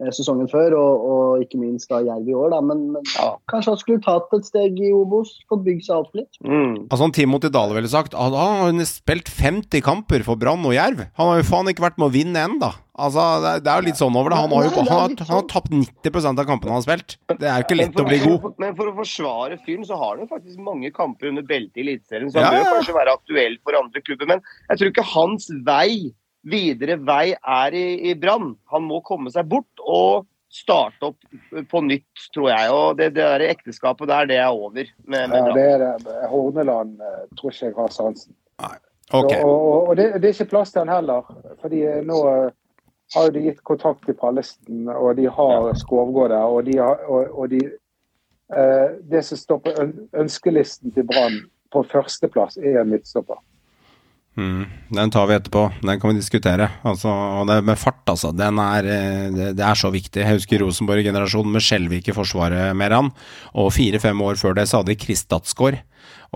eh, 0.02 0.12
sesongen 0.16 0.50
før, 0.52 0.76
og, 0.78 1.06
og 1.12 1.46
ikke 1.46 1.60
minst 1.62 1.92
da 1.92 2.02
Jerv 2.06 2.30
i 2.30 2.36
år. 2.38 2.50
Da. 2.56 2.62
Men, 2.66 2.88
men 2.96 3.06
kanskje 3.52 3.74
han 3.74 3.82
skulle 3.84 4.04
tatt 4.06 4.34
et 4.38 4.50
steg 4.50 4.82
i 4.82 4.94
Obos, 4.96 5.36
fått 5.52 5.66
bygd 5.68 5.86
seg 5.88 6.02
opp 6.06 6.18
litt. 6.18 6.42
Mm. 6.46 6.88
Altså, 6.88 7.12
Timothy 7.18 7.54
Dale 7.54 7.78
ville 7.78 7.92
sagt 7.92 8.18
at 8.18 8.36
han 8.42 8.76
har 8.78 8.90
spilt 8.90 9.32
50 9.32 9.86
kamper 9.86 10.26
for 10.28 10.40
Brann 10.40 10.66
og 10.68 10.76
Jerv. 10.78 11.08
Han 11.20 11.34
har 11.34 11.42
jo 11.42 11.50
faen 11.52 11.72
ikke 11.74 11.90
vært 11.90 12.02
med 12.02 12.10
å 12.10 12.16
vinne 12.18 12.50
ennå. 12.50 12.74
Altså, 12.98 13.24
det, 13.44 13.50
er, 13.50 13.60
det 13.62 13.70
er 13.70 13.82
jo 13.82 13.86
litt 13.86 14.00
sånn 14.00 14.16
over 14.18 14.34
det. 14.34 14.38
Han 14.42 14.54
har 14.56 14.64
jo 14.66 14.70
han 14.74 14.88
har, 14.90 15.12
han 15.22 15.36
har 15.36 15.44
tapt 15.52 15.70
90% 15.70 16.42
av 16.42 16.48
kampene 16.50 16.74
han 16.74 16.80
har 16.80 16.86
spilt. 16.88 17.18
Det 17.30 17.46
er 17.46 17.60
jo 17.62 17.66
ikke 17.68 17.78
lett 17.78 18.00
å 18.02 18.06
bli 18.08 18.18
god. 18.24 18.48
Men 18.64 18.78
for 18.80 18.90
å 18.90 18.94
forsvare 18.98 19.60
fyren, 19.68 19.84
så 19.86 20.00
har 20.00 20.16
han 20.16 20.24
jo 20.24 20.30
faktisk 20.32 20.64
mange 20.66 20.90
kamper 20.96 21.30
under 21.30 21.46
beltet 21.46 21.78
i 21.78 21.84
Eliteserien. 21.86 22.32
Så 22.34 22.42
han 22.42 22.58
Ja, 22.58 22.64
bør 22.66 22.80
kanskje 22.80 22.96
være 22.98 23.14
aktuell 23.20 23.60
for 23.62 23.78
andre 23.78 24.02
klubber. 24.02 24.32
Men 24.34 24.42
jeg 24.72 24.82
tror 24.82 24.90
ikke 24.90 25.06
hans 25.12 25.46
vei, 25.68 25.92
videre 26.48 26.98
vei, 27.04 27.36
er 27.36 27.76
i, 27.76 27.86
i 28.12 28.16
Brann. 28.20 28.56
Han 28.74 28.88
må 28.88 29.02
komme 29.06 29.32
seg 29.34 29.48
bort 29.52 29.84
og 29.84 30.28
starte 30.54 31.10
opp 31.10 31.68
på 31.70 31.82
nytt, 31.84 32.28
tror 32.34 32.50
jeg. 32.52 32.74
Og 32.74 33.00
det, 33.00 33.12
det 33.16 33.24
der 33.24 33.46
ekteskapet 33.50 34.10
der, 34.10 34.30
det 34.30 34.38
er 34.42 34.52
over. 34.52 34.92
Med, 35.04 35.30
med 35.30 35.38
Ja, 35.38 35.56
det 35.56 35.66
er 35.72 36.06
det. 36.06 36.20
Horneland 36.32 37.02
eh, 37.02 37.26
tror 37.40 37.54
ikke 37.54 37.66
jeg 37.70 37.76
har 37.78 37.92
sansen. 37.94 38.38
Ok. 39.14 39.34
Og, 39.44 39.44
og, 39.44 39.90
og 39.90 39.98
det, 40.00 40.08
det 40.22 40.30
er 40.30 40.36
ikke 40.36 40.54
plass 40.56 40.74
til 40.74 40.84
han 40.84 40.92
heller. 40.92 41.28
fordi 41.62 41.84
nå 42.08 42.22
eh, 42.32 42.56
har 43.16 43.32
de 43.32 43.44
gitt 43.46 43.62
kontakt 43.64 44.06
til 44.06 44.18
Pallesten, 44.20 44.88
og 44.92 45.16
de 45.20 45.28
har 45.32 45.70
Skovgård 45.80 46.32
der. 46.34 46.48
Og, 46.48 46.66
de 46.68 46.80
har, 46.80 47.04
og, 47.08 47.40
og 47.40 47.52
de, 47.52 47.62
eh, 48.56 48.88
det 49.12 49.24
som 49.26 49.40
står 49.40 49.62
på 49.64 49.76
ønskelisten 50.24 50.96
til 50.96 51.08
Brann 51.08 51.46
på 51.72 51.84
førsteplass, 51.84 52.58
er 52.58 52.82
en 52.82 52.92
midtstopper. 52.92 53.40
Mm, 54.38 54.66
den 54.94 55.10
tar 55.14 55.26
vi 55.28 55.34
etterpå. 55.34 55.64
Den 55.82 56.00
kan 56.00 56.12
vi 56.14 56.20
diskutere. 56.20 56.68
Altså, 56.86 57.10
og 57.10 57.48
det 57.50 57.56
med 57.66 57.80
fart, 57.82 58.04
altså. 58.14 58.30
Den 58.38 58.60
er, 58.62 58.86
eh, 58.86 59.28
det, 59.34 59.48
det 59.58 59.66
er 59.66 59.74
så 59.80 59.90
viktig. 59.94 60.22
Jeg 60.22 60.38
husker 60.38 60.62
Rosenborg-generasjonen 60.62 61.56
med 61.58 61.66
Skjelvik 61.66 62.12
i 62.12 62.16
forsvaret 62.16 62.76
med 62.78 62.94
han. 62.94 63.10
Og 63.58 63.72
fire-fem 63.74 64.22
år 64.22 64.38
før 64.38 64.54
det 64.60 64.68
så 64.70 64.82
hadde 64.84 64.94
de 64.94 65.00
Kristatsgaard. 65.02 65.80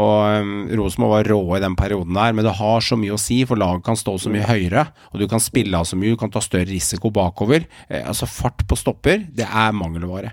Og 0.02 0.42
um, 0.42 0.52
Rosenborg 0.80 1.12
var 1.12 1.28
rå 1.30 1.40
i 1.58 1.62
den 1.62 1.76
perioden 1.76 2.16
der, 2.16 2.32
men 2.34 2.46
det 2.48 2.54
har 2.58 2.80
så 2.84 2.96
mye 3.00 3.12
å 3.16 3.20
si, 3.20 3.42
for 3.46 3.60
laget 3.60 3.84
kan 3.86 3.98
stå 4.00 4.14
så 4.24 4.32
mye 4.32 4.48
høyere, 4.48 4.86
og 5.12 5.20
du 5.20 5.26
kan 5.32 5.42
spille 5.44 5.76
av 5.78 5.84
så 5.88 5.98
mye, 6.00 6.14
du 6.16 6.20
kan 6.20 6.32
ta 6.32 6.40
større 6.44 6.70
risiko 6.70 7.12
bakover. 7.12 7.66
Eh, 7.92 8.00
altså 8.08 8.28
fart 8.28 8.64
på 8.72 8.78
stopper, 8.80 9.26
det 9.36 9.46
er 9.46 9.76
mangelvare. 9.76 10.32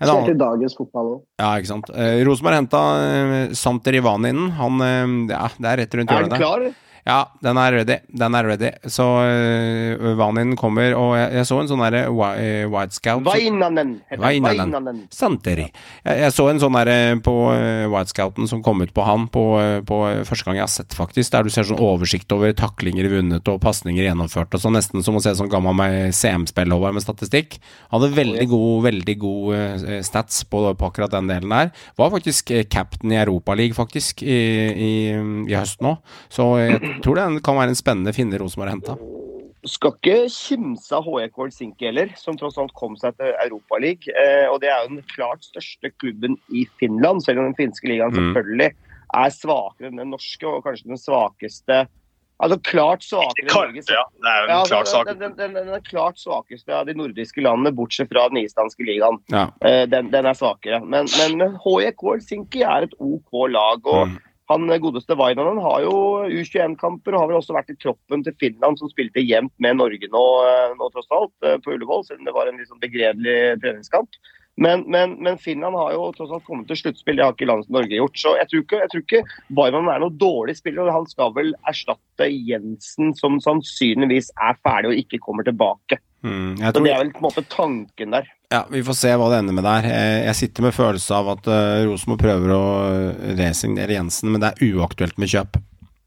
En 0.00 0.08
Ser 0.08 0.30
til 0.32 0.38
dagens 0.40 0.76
fotball 0.80 1.10
òg. 1.14 1.20
ja, 1.38 1.50
ikke 1.60 1.70
sant. 1.70 1.92
Eh, 1.94 2.22
Rosenborg 2.26 2.58
henta 2.62 2.80
eh, 3.04 3.36
Santer 3.56 4.00
Ivaninen. 4.00 4.48
Han 4.58 4.80
eh, 4.88 5.36
Ja, 5.36 5.46
det 5.58 5.70
er 5.74 5.82
rett 5.84 6.00
rundt 6.00 6.10
Er 6.16 6.24
hjørnet. 6.24 6.40
klar? 6.40 6.66
Ja, 7.04 7.18
den 7.44 7.58
er 7.60 7.74
ready. 7.76 7.98
Den 8.08 8.34
er 8.34 8.46
ready. 8.48 8.70
Så 8.88 9.04
uh, 9.04 10.04
Vanin 10.16 10.54
kommer, 10.56 10.94
og 10.96 11.12
jeg, 11.18 11.34
jeg 11.36 11.48
så 11.50 11.58
en 11.60 11.68
sånn 11.68 11.82
derre 11.84 12.06
uh, 12.08 12.22
eh, 12.40 12.64
White 12.72 12.96
Scout 12.96 13.26
Vainanen. 13.26 13.98
Vainanen. 14.20 15.02
Santeri. 15.12 15.66
Jeg, 16.00 16.22
jeg 16.22 16.32
så 16.32 16.46
en 16.48 16.62
sånn 16.62 16.78
der 16.78 16.90
eh, 16.94 17.16
på 17.24 17.34
uh, 17.52 17.84
White 17.92 18.14
Scouten 18.14 18.48
som 18.48 18.62
kom 18.64 18.80
ut 18.80 18.94
på 18.96 19.04
han 19.04 19.26
på, 19.28 19.44
på 19.84 19.98
første 20.24 20.48
gang 20.48 20.62
jeg 20.62 20.64
har 20.64 20.72
sett, 20.72 20.96
faktisk. 20.96 21.28
Der 21.34 21.44
du 21.44 21.52
ser 21.52 21.68
sånn 21.68 21.82
oversikt 21.84 22.32
over 22.32 22.56
taklinger 22.56 23.10
vunnet 23.12 23.52
og 23.52 23.60
pasninger 23.64 24.08
gjennomført 24.08 24.56
og 24.56 24.64
sånn. 24.64 24.78
Nesten 24.78 25.04
som 25.04 25.20
å 25.20 25.22
se 25.24 25.36
sånn 25.36 25.52
gammel 25.52 26.08
CM-spillholder 26.16 26.96
med 26.96 27.04
statistikk. 27.04 27.58
Hadde 27.92 28.14
veldig 28.16 28.48
god, 28.48 28.80
veldig 28.88 29.18
god 29.20 29.86
stats 30.08 30.40
på, 30.48 30.64
på 30.72 30.88
akkurat 30.88 31.12
den 31.12 31.28
delen 31.28 31.52
der. 31.52 31.70
Var 32.00 32.16
faktisk 32.16 32.54
captain 32.72 33.12
i 33.12 33.20
Europaligaen, 33.20 33.76
faktisk, 33.76 34.24
i, 34.24 34.40
i, 34.72 34.92
i 35.52 35.56
høst 35.58 35.84
nå. 35.84 35.98
Så 36.32 36.48
jeg 36.62 36.93
tror 37.02 37.14
det 37.16 37.42
kan 37.44 37.56
være 37.56 37.68
en 37.74 37.78
spennende 37.78 38.12
finner 38.14 38.38
Rosenborg 38.38 38.68
har 38.70 38.76
henta. 38.76 38.96
Skal 39.64 39.94
ikke 39.96 40.28
kimse 40.28 40.92
av 40.92 41.06
HEK 41.08 41.38
Helsinki 41.40 41.86
heller, 41.88 42.10
som 42.20 42.36
tross 42.36 42.58
alt 42.60 42.74
kom 42.76 42.96
seg 43.00 43.16
til 43.16 43.32
Europaligaen. 43.46 44.12
Eh, 44.12 44.46
og 44.52 44.60
det 44.60 44.68
er 44.68 44.82
jo 44.84 44.90
den 44.98 45.04
klart 45.14 45.40
største 45.46 45.90
klubben 45.98 46.36
i 46.52 46.66
Finland, 46.78 47.24
selv 47.24 47.38
om 47.40 47.44
den 47.48 47.54
finske 47.56 47.88
ligaen 47.88 48.12
Mm. 48.12 48.34
selvfølgelig 48.34 48.74
er 49.14 49.30
svakere 49.30 49.88
enn 49.88 49.96
den 49.96 50.10
norske, 50.10 50.44
og 50.46 50.64
kanskje 50.64 50.88
den 50.92 50.98
svakeste 51.00 51.86
Altså 52.42 52.58
klart 52.66 53.00
svakere 53.06 53.46
enn 53.46 53.54
Norge. 53.54 53.82
Ja. 53.88 54.02
Det 54.10 54.26
er 54.28 54.38
jo 54.40 54.44
en 54.44 54.50
Ja, 54.50 54.64
klart 54.66 54.88
sak. 54.88 55.06
den, 55.06 55.18
den, 55.20 55.36
den, 55.38 55.52
den 55.54 55.68
er 55.68 55.80
klart 55.80 56.18
svakeste 56.18 56.68
av 56.74 56.84
de 56.86 56.92
nordiske 56.98 57.40
landene, 57.40 57.70
bortsett 57.72 58.08
fra 58.10 58.28
den 58.28 58.38
islandske 58.42 58.82
ligaen. 58.84 59.20
Ja. 59.30 59.44
Eh, 59.62 59.86
den, 59.86 60.10
den 60.10 60.26
er 60.26 60.34
svakere. 60.34 60.80
Men, 60.84 61.06
men, 61.16 61.38
men 61.38 61.54
HJK 61.62 62.02
Helsinki 62.02 62.62
er 62.66 62.82
et 62.88 62.94
OK 62.98 63.46
lag. 63.48 63.86
og 63.86 64.08
Mm. 64.08 64.18
Han 64.50 64.68
godeste 64.80 65.16
Vainanen 65.16 65.60
har 65.64 65.84
jo 65.86 65.96
U21-kamper 66.28 67.14
og 67.14 67.22
har 67.22 67.30
vel 67.30 67.38
også 67.40 67.56
vært 67.56 67.72
i 67.72 67.78
troppen 67.80 68.24
til 68.26 68.36
Finland, 68.40 68.76
som 68.80 68.90
spilte 68.92 69.24
jevnt 69.24 69.54
med 69.64 69.78
Norge 69.80 70.10
nå, 70.12 70.24
eh, 70.44 70.74
nå 70.76 70.88
tross 70.92 71.08
alt, 71.16 71.34
eh, 71.46 71.56
på 71.64 71.72
Ullevål, 71.72 72.04
selv 72.04 72.20
om 72.20 72.28
det 72.28 72.36
var 72.36 72.50
en 72.50 72.60
litt 72.60 72.68
sånn 72.68 72.82
begredelig 72.82 73.38
treningskamp. 73.64 74.20
Men, 74.56 74.84
men, 74.86 75.16
men 75.24 75.38
Finland 75.38 75.74
har 75.74 75.94
jo 75.96 76.10
tross 76.14 76.30
alt 76.30 76.44
kommet 76.46 76.68
til 76.70 76.78
sluttspill, 76.78 77.16
det 77.18 77.24
har 77.24 77.34
ikke 77.34 77.48
landet 77.48 77.72
Norge 77.74 77.96
gjort. 77.96 78.20
Så 78.20 78.36
jeg 78.38 78.50
tror 78.50 78.62
ikke, 78.62 78.82
jeg 78.84 78.92
tror 78.92 79.02
ikke 79.02 79.22
Vainanen 79.58 79.90
er 79.90 80.04
noen 80.04 80.20
dårlig 80.20 80.54
spiller. 80.60 80.86
og 80.86 80.98
Han 81.00 81.08
skal 81.10 81.32
vel 81.34 81.50
erstatte 81.66 82.28
Jensen, 82.30 83.16
som 83.18 83.40
sannsynligvis 83.42 84.30
er 84.36 84.60
ferdig 84.62 84.92
og 84.92 85.00
ikke 85.02 85.22
kommer 85.24 85.46
tilbake. 85.48 85.98
Mm, 86.22 86.54
tror... 86.60 86.70
Så 86.70 86.84
Det 86.84 86.92
er 86.92 87.02
vel 87.02 87.12
på 87.16 87.24
en 87.24 87.26
måte 87.26 87.46
tanken 87.50 88.14
der. 88.14 88.30
Ja, 88.54 88.62
Vi 88.70 88.84
får 88.86 88.96
se 89.00 89.12
hva 89.18 89.28
det 89.32 89.42
ender 89.42 89.56
med 89.56 89.66
der. 89.66 89.86
Jeg, 89.90 90.18
jeg 90.28 90.38
sitter 90.44 90.68
med 90.68 90.76
følelse 90.76 91.16
av 91.16 91.30
at 91.34 91.48
uh, 91.50 91.82
Rosenborg 91.88 92.20
prøver 92.22 92.52
å 92.54 92.64
eh, 92.86 93.30
resignere 93.40 93.96
Jensen, 93.96 94.30
men 94.30 94.42
det 94.44 94.52
er 94.52 94.74
uaktuelt 94.76 95.18
med 95.18 95.32
kjøp. 95.32 95.58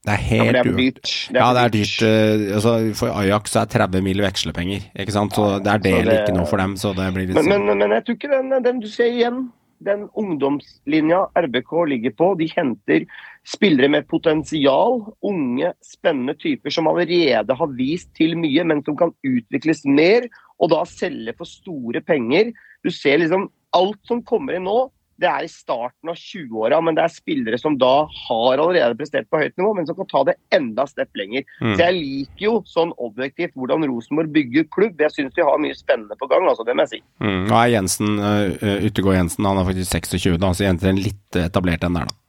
Det 0.08 0.14
er 0.14 0.22
helt 0.24 0.46
ja, 0.48 0.64
det 0.64 0.72
er 0.72 0.78
dyrt. 0.78 1.10
Det 1.28 1.36
er 1.36 1.42
Ja, 1.42 1.48
det 1.58 1.64
er 1.66 1.74
dyrt. 1.74 1.96
eh, 2.08 2.44
altså, 2.56 2.76
for 2.96 3.12
Ajax 3.20 3.58
er 3.60 3.68
30 3.74 4.06
mil 4.06 4.24
vekslepenger, 4.24 4.86
ikke 5.04 5.16
sant. 5.18 5.36
Så 5.36 5.50
det 5.60 5.74
er 5.74 5.84
det 5.84 5.96
det- 6.08 6.18
ikke 6.22 6.38
noe 6.38 6.48
for 6.48 6.64
dem, 6.64 6.78
så 6.80 6.94
det 6.96 7.10
blir 7.14 7.28
litt 7.28 7.36
Men, 7.36 7.44
sånn. 7.50 7.66
men, 7.68 7.82
men 7.84 7.96
jeg 7.98 8.06
tror 8.06 8.16
ikke 8.22 8.32
den, 8.32 8.64
den 8.64 8.80
du 8.80 8.88
ser 8.88 9.12
igjen, 9.12 9.42
den 9.84 10.08
ungdomslinja 10.18 11.20
RBK 11.36 11.74
ligger 11.92 12.16
på, 12.18 12.32
de 12.40 12.48
henter 12.56 13.04
spillere 13.48 13.90
med 13.92 14.08
potensial. 14.08 15.04
Unge, 15.28 15.74
spennende 15.84 16.38
typer 16.40 16.74
som 16.74 16.88
allerede 16.88 17.54
har 17.60 17.76
vist 17.78 18.10
til 18.18 18.38
mye, 18.40 18.64
men 18.64 18.84
som 18.88 18.96
kan 18.98 19.12
utvikles 19.28 19.84
mer. 19.86 20.30
Og 20.62 20.72
da 20.74 20.84
selge 20.90 21.36
for 21.38 21.50
store 21.50 22.02
penger. 22.06 22.54
Du 22.86 22.92
ser 22.94 23.22
liksom 23.22 23.50
alt 23.78 24.00
som 24.10 24.24
kommer 24.26 24.58
inn 24.58 24.68
nå. 24.68 24.88
Det 25.18 25.26
er 25.26 25.48
i 25.48 25.50
starten 25.50 26.12
av 26.12 26.18
20-åra, 26.20 26.78
men 26.86 26.94
det 26.94 27.02
er 27.02 27.10
spillere 27.10 27.58
som 27.58 27.74
da 27.82 28.06
har 28.06 28.62
allerede 28.62 28.94
prestert 29.00 29.26
på 29.34 29.40
høyt 29.42 29.56
nivå, 29.58 29.72
men 29.74 29.88
som 29.90 29.98
kan 29.98 30.10
ta 30.12 30.22
det 30.28 30.36
enda 30.54 30.86
stepp 30.86 31.18
lenger. 31.18 31.42
Mm. 31.58 31.72
Så 31.72 31.80
jeg 31.82 31.96
liker 31.96 32.44
jo 32.44 32.54
sånn 32.70 32.94
objektivt 33.02 33.56
hvordan 33.58 33.88
Rosenborg 33.90 34.30
bygger 34.36 34.68
klubb. 34.76 35.02
Jeg 35.02 35.16
syns 35.16 35.34
de 35.34 35.48
har 35.48 35.58
mye 35.64 35.78
spennende 35.78 36.20
på 36.20 36.30
gang, 36.30 36.46
altså, 36.46 36.68
det 36.68 36.78
må 36.78 36.86
jeg 36.86 37.00
si. 37.00 37.02
Mm. 37.26 37.42
Nå 37.50 37.58
er 37.58 37.74
Jensen, 37.74 38.14
uh, 38.22 38.86
Utegård 38.86 39.18
Jensen, 39.18 39.50
han 39.50 39.58
er 39.58 39.68
faktisk 39.72 39.98
26, 39.98 40.38
da, 40.46 40.54
så 40.54 40.68
jenter 40.68 40.94
en 40.94 41.02
litt 41.02 41.42
etablert 41.48 41.90
en 41.90 41.98
der, 41.98 42.14
da. 42.14 42.24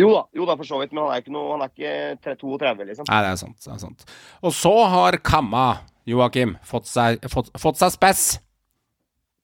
Jo 0.00 0.14
da, 0.14 0.22
jo 0.38 0.46
da, 0.48 0.54
for 0.56 0.70
så 0.70 0.78
vidt, 0.80 0.94
men 0.94 1.02
han 1.02 1.16
er 1.16 1.24
ikke, 1.24 1.34
noe, 1.34 1.50
han 1.56 1.66
er 1.66 1.72
ikke 1.74 2.36
32, 2.38 2.86
liksom. 2.92 3.10
Nei, 3.10 3.22
det 3.26 3.34
er 3.34 3.40
sant. 3.42 3.58
Det 3.58 3.74
er 3.74 3.80
sant. 3.82 4.06
Og 4.46 4.54
så 4.56 4.72
har 4.94 5.18
Kamma, 5.26 5.66
Joakim, 6.08 6.56
fått 6.64 6.86
seg, 6.86 7.18
fått, 7.32 7.50
fått 7.60 7.78
seg 7.80 7.92
spess. 7.92 8.22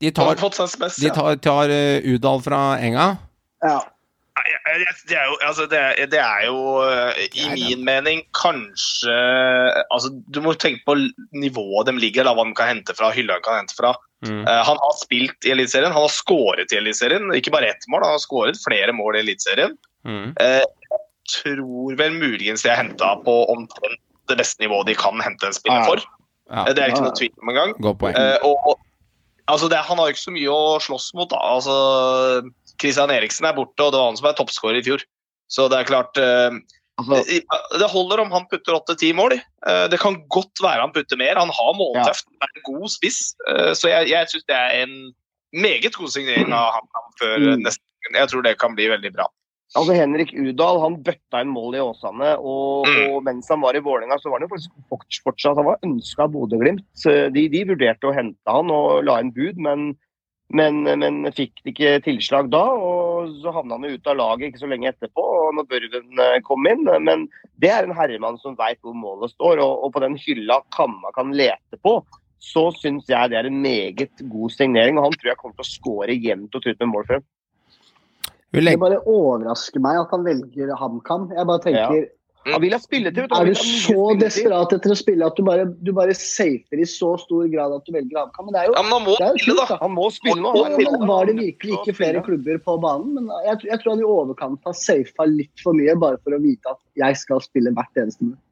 De 0.01 0.11
tar, 0.13 0.37
fått 0.37 0.57
seg 0.59 0.69
spes, 0.69 0.97
de 1.01 1.09
ja. 1.09 1.15
tar, 1.17 1.37
tar 1.41 1.71
eh, 1.73 2.05
Udal 2.05 2.43
fra 2.45 2.79
Enga. 2.85 3.17
Ja. 3.65 3.79
Det 5.07 5.17
er 5.17 5.25
jo, 5.31 5.37
altså 5.47 5.65
det, 5.71 5.79
er- 5.81 6.09
det 6.13 6.19
er 6.21 6.43
jo 6.45 6.59
eh, 6.85 7.23
i 7.41 7.47
min 7.55 7.81
mening 7.87 8.21
kanskje 8.37 9.15
altså 9.89 10.11
Du 10.29 10.43
må 10.45 10.53
tenke 10.61 10.85
på 10.85 10.95
nivået 11.33 11.89
de 11.89 11.95
ligger, 11.97 12.29
da, 12.29 12.35
hva 12.37 12.45
de 12.45 12.53
kan 12.59 12.69
hente 12.75 12.95
fra, 12.99 13.09
hylla 13.17 13.39
de 13.39 13.47
kan 13.47 13.63
hente 13.63 13.77
fra. 13.79 13.95
Mm. 14.27 14.43
Uh, 14.45 14.61
han 14.69 14.79
har 14.83 14.95
spilt 15.01 15.47
i 15.49 15.53
Eliteserien, 15.55 15.93
han 15.93 16.05
har 16.05 16.13
skåret 16.13 16.73
i 16.73 16.79
Eliteserien. 16.79 17.31
Ikke 17.37 17.53
bare 17.55 17.73
ett 17.73 17.89
mål, 17.93 18.05
han 18.05 18.17
har 18.17 18.23
skåret 18.23 18.61
flere 18.61 18.93
mål 18.97 19.17
i 19.17 19.23
Eliteserien. 19.25 19.73
Mm. 20.09 20.35
Uh, 20.37 20.61
jeg 20.91 21.01
tror 21.41 21.97
vel 21.99 22.15
muligens 22.21 22.63
de 22.65 22.71
er 22.75 22.79
henta 22.83 23.15
på 23.25 23.39
omtrent 23.53 24.01
det 24.29 24.37
beste 24.41 24.63
nivået 24.65 24.89
de 24.91 24.95
kan 24.99 25.21
hente 25.25 25.49
en 25.49 25.57
spiller 25.57 25.81
Ja. 25.81 25.89
for. 25.89 26.05
Ja, 26.51 26.65
Eh, 26.67 26.73
Det 26.75 26.79
er 26.83 26.89
ikke 26.93 27.03
Ja. 27.03 27.09
noe 27.11 27.17
tvil 27.19 27.33
om 27.43 27.49
engang. 27.49 27.73
godt 27.83 27.99
poeng. 27.99 28.15
Eh, 28.17 28.39
og, 28.45 28.57
og, 28.69 28.79
altså 29.49 29.69
det, 29.69 29.79
han 29.79 29.99
har 29.99 30.07
jo 30.07 30.15
ikke 30.15 30.27
så 30.29 30.35
mye 30.37 30.51
å 30.55 30.79
slåss 30.81 31.15
mot. 31.15 31.29
da. 31.31 31.37
Altså, 31.43 32.51
Christian 32.81 33.11
Eriksen 33.11 33.47
er 33.49 33.53
borte, 33.57 33.81
og 33.83 33.93
det 33.93 33.99
var 33.99 34.07
han 34.11 34.17
som 34.17 34.25
var 34.29 34.35
toppskårer 34.39 34.79
i 34.79 34.83
fjor. 34.87 35.03
Så 35.51 35.69
det 35.71 35.79
er 35.81 35.85
klart 35.93 36.17
eh, 36.19 36.51
Altså, 36.99 37.21
Det 37.77 37.91
holder 37.93 38.21
om 38.23 38.31
han 38.33 38.47
putter 38.49 38.73
åtte-ti 38.73 39.13
mål. 39.13 39.35
Eh, 39.67 39.87
det 39.93 39.99
kan 40.01 40.17
godt 40.33 40.63
være 40.63 40.81
han 40.81 40.93
putter 40.95 41.19
mer. 41.21 41.37
Han 41.37 41.51
har 41.53 41.75
måltøft, 41.77 42.25
er 42.41 42.49
en 42.57 42.63
god 42.65 42.89
spiss. 42.89 43.35
Eh, 43.51 43.75
så 43.77 43.91
jeg, 43.93 44.09
jeg 44.09 44.27
syns 44.33 44.47
det 44.49 44.57
er 44.57 44.83
en 44.87 45.13
meget 45.53 45.93
god 45.95 46.09
signering 46.09 46.53
av 46.57 46.73
ham 46.73 46.89
før 47.21 47.37
Mm. 47.57 47.63
neste 47.67 47.83
Jeg 48.15 48.29
tror 48.29 48.43
det 48.43 48.59
kan 48.59 48.75
bli 48.75 48.87
veldig 48.89 49.13
bra. 49.13 49.27
Altså 49.75 49.97
Henrik 49.97 50.31
Udal 50.37 50.79
han 50.85 51.03
bøtta 51.03 51.41
inn 51.43 51.51
mål 51.51 51.75
i 51.75 51.83
Åsane, 51.83 52.37
og, 52.39 52.87
Mm. 52.87 53.11
og 53.11 53.23
mens 53.27 53.49
han 53.51 53.61
var 53.61 53.75
i 53.75 53.83
Vålerenga, 53.83 54.19
så 54.23 54.31
var 54.31 54.39
han 54.39 54.49
jo 54.49 54.55
faktisk 54.55 55.23
fortsatt 55.25 55.57
Han 55.57 55.67
var 55.67 55.79
ønska 55.83 56.23
av 56.23 56.33
Bodø-Glimt. 56.33 56.85
De, 57.35 57.49
de 57.49 57.65
vurderte 57.67 58.07
å 58.07 58.15
hente 58.15 58.47
han 58.47 58.71
og 58.71 59.05
la 59.05 59.19
inn 59.21 59.33
bud, 59.35 59.59
men, 59.59 59.97
men, 60.55 60.85
men 60.85 61.33
fikk 61.35 61.65
ikke 61.67 61.97
tilslag 62.05 62.51
da. 62.53 62.63
og 62.63 63.35
Så 63.43 63.53
havna 63.53 63.75
han 63.75 63.89
jo 63.91 63.97
ut 63.99 64.07
av 64.07 64.17
laget 64.21 64.53
ikke 64.53 64.63
så 64.63 64.71
lenge 64.71 64.93
etterpå, 64.93 65.25
og 65.25 65.55
når 65.59 65.67
Børven 65.73 66.21
eh, 66.23 66.41
kom 66.47 66.67
inn. 66.71 66.87
Men 67.03 67.27
det 67.59 67.73
er 67.75 67.85
en 67.89 67.97
herremann 67.97 68.39
som 68.39 68.55
veit 68.57 68.79
hvor 68.85 68.95
målet 68.95 69.35
står, 69.35 69.59
og, 69.59 69.83
og 69.85 69.93
på 69.97 70.05
den 70.05 70.15
hylla 70.21 70.61
Kamma 70.77 71.11
kan 71.17 71.35
lete 71.35 71.81
på. 71.83 71.99
Så 72.39 72.69
syns 72.79 73.09
jeg 73.09 73.31
det 73.33 73.39
er 73.41 73.49
en 73.49 73.63
meget 73.65 74.13
god 74.31 74.53
signering, 74.55 74.99
og 75.01 75.09
han 75.09 75.17
tror 75.17 75.33
jeg 75.33 75.39
kommer 75.41 75.57
til 75.57 75.67
å 75.67 75.73
skåre 75.75 76.15
jevnt 76.15 76.55
og 76.55 76.63
trutt 76.63 76.79
med 76.85 76.93
mål. 76.93 77.09
Vi 77.09 77.19
Det 78.57 78.77
bare 78.81 79.01
overrasker 79.05 79.83
meg 79.85 79.99
at 80.01 80.13
han 80.15 80.23
velger 80.27 80.71
HamKam. 80.81 81.27
Jeg 81.37 81.49
bare 81.49 81.63
tenker, 81.65 82.07
Han 82.47 82.63
vil 82.63 82.77
ha 82.77 82.79
spilletid. 82.79 83.33
Er 83.35 83.49
du 83.49 83.59
så 83.59 84.03
desperat 84.21 84.71
etter 84.77 84.93
å 84.95 84.97
spille 84.97 85.27
at 85.27 85.35
du 85.35 85.43
bare, 85.43 85.65
du 85.83 85.91
bare 85.97 86.15
safer 86.15 86.79
i 86.79 86.87
så 86.87 87.17
stor 87.19 87.49
grad 87.51 87.75
at 87.75 87.89
du 87.89 87.91
velger 87.97 88.21
HamKam? 88.21 88.47
Men 88.47 88.55
det 88.55 88.61
er 88.63 88.71
jo 88.71 88.77
Ja, 88.77 88.85
men 88.87 88.95
han 88.95 89.03
må 89.03 89.17
jo 89.17 89.19
spille, 89.19 89.57
kult, 89.57 89.63
da. 89.73 89.79
Han 89.83 89.95
må 89.97 90.07
spille 90.15 90.39
nå. 90.45 90.53
Ja, 90.55 90.71
Han 90.71 90.99
men 91.01 91.09
Var 91.11 91.31
det 91.31 91.37
virkelig 91.41 91.79
ikke 91.81 91.97
flere 91.99 92.23
klubber 92.29 92.61
på 92.69 92.79
banen? 92.87 93.15
Men 93.19 93.33
jeg, 93.49 93.65
jeg 93.67 93.83
tror 93.83 93.97
han 93.97 94.05
i 94.05 94.11
overkant 94.15 94.71
har 94.71 94.79
safa 94.79 95.27
litt 95.27 95.65
for 95.65 95.77
mye, 95.77 95.99
bare 96.07 96.23
for 96.23 96.39
å 96.39 96.43
vite 96.43 96.77
at 96.77 96.83
jeg 97.03 97.23
skal 97.27 97.43
spille 97.45 97.75
hvert 97.75 98.05
eneste 98.05 98.23
minutt. 98.25 98.43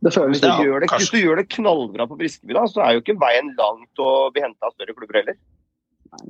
Det 0.00 0.12
føles 0.14 0.40
Hvis 0.40 0.46
Ja, 0.48 0.56
gjør 0.64 0.80
det, 0.80 0.88
hvis 0.96 1.12
du 1.12 1.18
gjør 1.20 1.40
det 1.40 1.48
knallbra 1.52 2.06
på 2.08 2.16
Briskeby, 2.20 2.54
da, 2.56 2.64
så 2.68 2.84
er 2.84 2.96
jo 2.96 3.02
ikke 3.02 3.18
veien 3.20 3.50
langt 3.58 4.00
å 4.00 4.30
bli 4.32 4.44
henta 4.44 4.70
av 4.70 4.72
større 4.72 4.96
klubber 4.96 5.20
heller. 5.20 5.36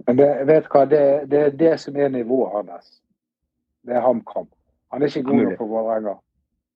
Men 0.06 0.16
det, 0.18 0.28
vet 0.48 0.66
hva, 0.72 0.84
det, 0.88 1.02
det 1.32 1.38
er 1.46 1.54
det 1.56 1.74
som 1.80 1.96
er 1.96 2.10
nivået 2.12 2.52
hans. 2.70 2.90
Det 3.86 3.96
er 3.96 4.02
HamKam. 4.04 4.48
Han 4.92 5.02
er 5.02 5.12
ikke 5.12 5.22
god 5.28 5.40
nok 5.44 5.60
for 5.60 5.70
Vålerenga. 5.70 6.16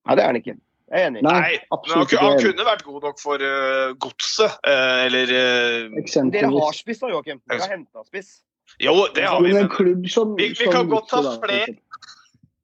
Nei, 0.05 0.15
det 0.17 0.23
er 0.23 0.31
han 0.31 0.39
ikke. 0.39 0.55
Jeg 0.85 1.01
er 1.01 1.07
enig. 1.09 1.21
Nei, 1.25 1.33
Nei, 1.33 1.53
han, 1.57 1.71
absolutt 1.73 2.11
han 2.21 2.35
kunne 2.41 2.65
vært 2.67 2.83
god 2.85 3.05
nok 3.07 3.21
for 3.21 3.41
uh, 3.41 3.93
Godset, 4.01 4.57
uh, 4.65 5.05
eller 5.05 5.31
uh, 5.33 6.27
Dere 6.33 6.51
har 6.53 6.77
spiss 6.77 7.01
da, 7.01 7.09
Joakim. 7.13 7.41
Dere 7.49 7.63
har 7.63 7.73
henta 7.73 8.05
spiss. 8.05 8.35
Jo, 8.81 8.93
det 9.15 9.25
har 9.25 9.41
vi, 9.41 9.53
Men 9.53 9.69
men 9.69 10.05
som, 10.09 10.35
Vi- 10.37 10.51
vi 10.57 10.69
kan 10.71 10.89
godt 10.89 11.09
ta 11.09 11.21
flere. 11.41 11.77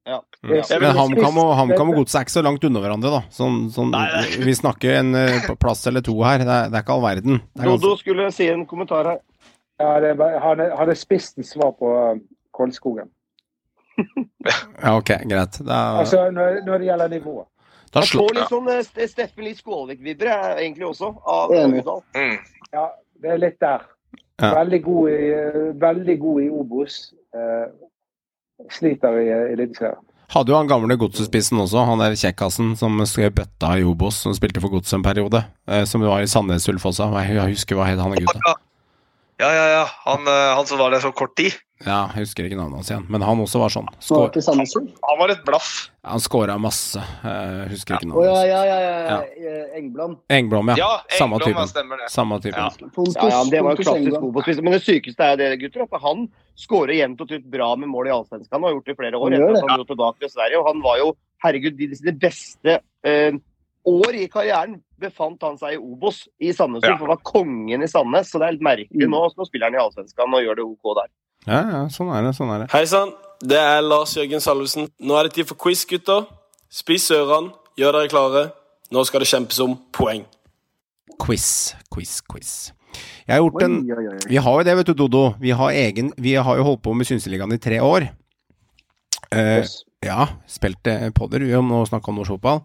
Ja. 0.06 0.18
Mm. 0.42 0.54
Ja. 0.58 0.78
Men 0.82 0.96
HamKam 0.98 1.36
og, 1.38 1.50
HamKam 1.58 1.90
og 1.92 1.98
Godset 2.00 2.18
er 2.18 2.24
ikke 2.26 2.34
så 2.34 2.42
langt 2.42 2.64
unna 2.66 2.80
hverandre, 2.82 3.10
da. 3.14 3.20
Sånn, 3.30 3.68
sånn, 3.74 3.92
Nei, 3.94 4.06
nei. 4.10 4.46
vi 4.46 4.54
snakker 4.58 4.96
en 4.98 5.12
plass 5.62 5.86
eller 5.90 6.02
to 6.02 6.16
her. 6.26 6.42
Det 6.42 6.50
er, 6.50 6.70
det 6.72 6.78
er 6.80 6.86
ikke 6.86 6.96
all 6.96 7.04
verden. 7.06 7.38
Er 7.58 7.68
Dodo 7.70 7.92
ganske, 7.92 8.02
skulle 8.02 8.30
si 8.34 8.48
en 8.50 8.64
kommentar 8.70 9.06
her. 9.12 9.20
Bare- 9.82 10.38
han, 10.42 10.60
er, 10.60 10.76
han 10.78 10.90
er 10.92 10.98
svar 11.44 11.72
på 11.78 11.90
uh, 11.90 12.20
Kolskogen. 12.52 13.10
Ja, 14.82 14.96
ok, 14.96 15.10
greit. 15.28 15.58
Da, 15.60 15.98
Altså 16.00 16.30
når, 16.30 16.62
når 16.66 16.78
det 16.78 16.86
gjelder 16.86 17.08
nivå. 17.08 17.34
da 17.94 18.00
Jeg 18.02 18.16
får 18.18 18.34
litt 18.34 18.50
sånn 18.50 18.70
eh, 18.72 19.06
Steffen 19.06 19.44
Lie 19.44 19.58
Skålvik-vibber 19.58 20.56
egentlig 20.56 20.88
også, 20.88 21.12
av 21.28 21.52
Odal. 21.54 22.00
Mm. 22.16 22.38
Ja, 22.72 22.86
det 23.22 23.34
er 23.34 23.42
litt 23.42 23.58
der. 23.62 23.84
Ja. 24.40 24.54
Veldig 24.56 24.80
god 24.82 25.10
i, 25.12 25.18
veldig 25.78 26.16
god 26.24 26.40
i 26.42 26.48
Obos. 26.50 26.96
Eh, 27.36 27.68
sliter 28.72 29.20
i 29.20 29.28
eh, 29.30 29.52
Eliteserien. 29.52 30.00
Hadde 30.32 30.48
jo 30.48 30.56
han 30.56 30.68
gamle 30.70 30.96
godsespissen 30.96 31.60
også, 31.60 31.82
han 31.84 32.00
der 32.00 32.14
kjekkasen 32.16 32.72
som 32.80 32.96
skrev 33.04 33.34
bøtta 33.36 33.74
i 33.76 33.84
Obos, 33.84 34.22
som 34.24 34.32
spilte 34.34 34.62
for 34.64 34.72
godset 34.72 34.96
en 34.98 35.04
periode. 35.04 35.42
Eh, 35.68 35.84
som 35.88 36.02
var 36.02 36.24
i 36.24 36.30
Sandnes 36.30 36.66
Ulfossa. 36.72 37.10
Jeg 37.20 37.36
jeg 37.36 37.52
husker 37.58 37.78
hva 37.78 37.90
het 37.90 38.00
han 38.00 38.16
gutta. 38.16 38.56
Ja, 39.42 39.50
ja, 39.56 39.66
ja. 39.74 39.84
Han, 40.06 40.26
eh, 40.30 40.48
han 40.56 40.66
som 40.70 40.78
var 40.78 40.92
der 40.94 41.02
så 41.02 41.10
kort 41.12 41.34
tid. 41.38 41.56
Ja, 41.82 42.04
jeg 42.14 42.22
husker 42.22 42.46
ikke 42.46 42.54
navnet 42.60 42.78
hans 42.78 42.90
igjen. 42.92 43.06
Men 43.10 43.24
han 43.26 43.40
også 43.42 43.58
var 43.58 43.72
sånn. 43.74 43.88
Skår, 43.98 44.28
Ulf. 44.38 44.92
Han 45.08 45.18
var 45.18 45.32
et 45.34 45.40
blaff. 45.42 45.70
han 46.06 46.20
scora 46.22 46.54
masse. 46.62 47.00
Jeg 47.24 47.72
husker 47.72 47.96
ikke 47.98 48.06
navnet 48.12 48.28
ja, 48.28 48.36
hans. 48.36 48.46
ja, 48.46 48.60
ja, 48.68 48.76
ja, 48.84 49.00
Ja. 49.08 49.16
eh, 49.50 49.78
Engblom. 49.80 50.14
Engblom, 50.30 50.70
ja. 50.70 50.76
Ja, 50.78 50.90
Samme 51.18 51.40
Engblom, 51.40 51.42
Samme 51.42 51.56
typen. 51.56 51.72
stemmer 51.72 51.98
det. 52.04 52.10
Samme 52.14 52.38
typen. 52.44 52.60
Ja. 52.62 52.70
Ja, 53.18 53.28
ja, 53.34 53.42
det 53.50 53.62
var 53.66 53.74
jo 53.74 53.82
klassisk. 53.82 54.28
Obos-spiss. 54.30 54.62
Men 54.62 54.76
det 54.78 54.82
sykeste 54.86 55.26
er 55.26 55.34
jo 55.34 55.40
det, 55.42 55.50
gutter, 55.64 55.88
at 55.90 56.06
han 56.06 56.28
skårer 56.54 56.94
jevnt 57.00 57.20
og 57.26 57.28
trutt 57.34 57.50
bra 57.50 57.72
med 57.74 57.90
mål 57.90 58.06
i 58.12 58.14
Allsvenskan 58.14 58.60
Han 58.60 58.68
har 58.68 58.76
gjort 58.76 58.86
det 58.86 58.94
i 58.94 59.00
flere 59.02 59.18
år. 59.18 59.26
Han 59.26 59.40
etter 59.40 59.58
at 59.58 59.70
han 59.72 59.80
dro 59.82 59.88
tilbake 59.90 60.22
til 60.22 60.30
Sverige. 60.36 60.60
Og 60.62 60.70
han 60.70 60.82
var 60.86 61.02
jo, 61.02 61.10
herregud, 61.42 61.76
de 61.82 61.90
sine 61.98 62.14
beste 62.14 62.78
eh, 63.02 63.32
år 63.90 64.14
i 64.22 64.28
karrieren 64.30 64.78
befant 65.02 65.42
han 65.44 65.58
seg 65.60 65.74
i 65.76 65.80
Obos 65.82 66.22
i 66.40 66.52
Sandnes 66.56 66.82
Ja. 66.86 66.92
Ulf. 66.94 67.02
Han 67.04 67.10
var 67.12 67.20
kongen 67.26 67.82
i 67.84 67.88
Sandnes, 67.90 68.30
så 68.30 68.38
det 68.40 68.48
er 68.48 68.56
litt 68.56 68.64
merkelig 68.66 69.06
Mm. 69.06 69.10
nå. 69.12 69.20
Så 69.32 69.42
nå 69.42 69.46
spiller 69.48 69.68
han 69.70 69.74
i 69.76 69.82
Allsvenskan 69.82 70.34
og 70.38 70.42
gjør 70.46 70.56
det 70.62 70.64
OK 70.68 70.94
der. 71.00 71.10
Ja, 71.46 71.60
ja, 71.74 71.82
sånn 71.90 72.10
er 72.14 72.22
det. 72.28 72.34
Sånn 72.38 72.50
er 72.54 72.58
det. 72.64 72.70
Hei 72.72 72.84
sann, 72.86 73.12
det 73.42 73.58
er 73.58 73.80
Lars 73.82 74.14
Jørgen 74.16 74.40
Salvesen. 74.40 74.88
Nå 75.02 75.18
er 75.18 75.24
det 75.28 75.32
tid 75.34 75.46
for 75.50 75.56
quiz, 75.58 75.84
gutter. 75.90 76.26
Spiss 76.70 77.10
ørene, 77.10 77.52
gjør 77.76 77.92
dere 77.98 78.08
klare. 78.08 78.44
Nå 78.92 79.04
skal 79.08 79.20
det 79.20 79.28
kjempes 79.28 79.58
om 79.60 79.74
poeng. 79.92 80.24
Quiz, 81.18 81.74
quiz, 81.92 82.20
quiz. 82.22 82.72
Jeg 83.26 83.36
har 83.36 83.42
gjort 83.42 83.62
en 83.62 83.76
Oi, 83.82 83.92
oi, 83.96 84.06
oi. 84.12 84.18
Vi 84.28 84.36
har 84.36 84.58
jo 84.58 84.64
det, 84.64 84.76
vet 84.76 84.86
du, 84.86 84.94
Dodo. 84.94 85.34
Vi 85.40 85.50
har, 85.50 85.70
egen, 85.70 86.12
vi 86.16 86.34
har 86.34 86.56
jo 86.58 86.62
holdt 86.64 86.82
på 86.82 86.94
med 86.94 87.06
Synseligaen 87.06 87.52
i 87.52 87.58
tre 87.58 87.78
år. 87.80 88.08
Uh, 89.32 89.62
Yes. 89.62 89.84
Ja, 90.06 90.26
spilt 90.50 90.86
eh, 90.90 91.10
podder, 91.14 91.44
om 91.58 91.70
å 91.80 91.84
snakke 91.88 92.10
om 92.12 92.18
norsk 92.20 92.36
fotball. 92.36 92.62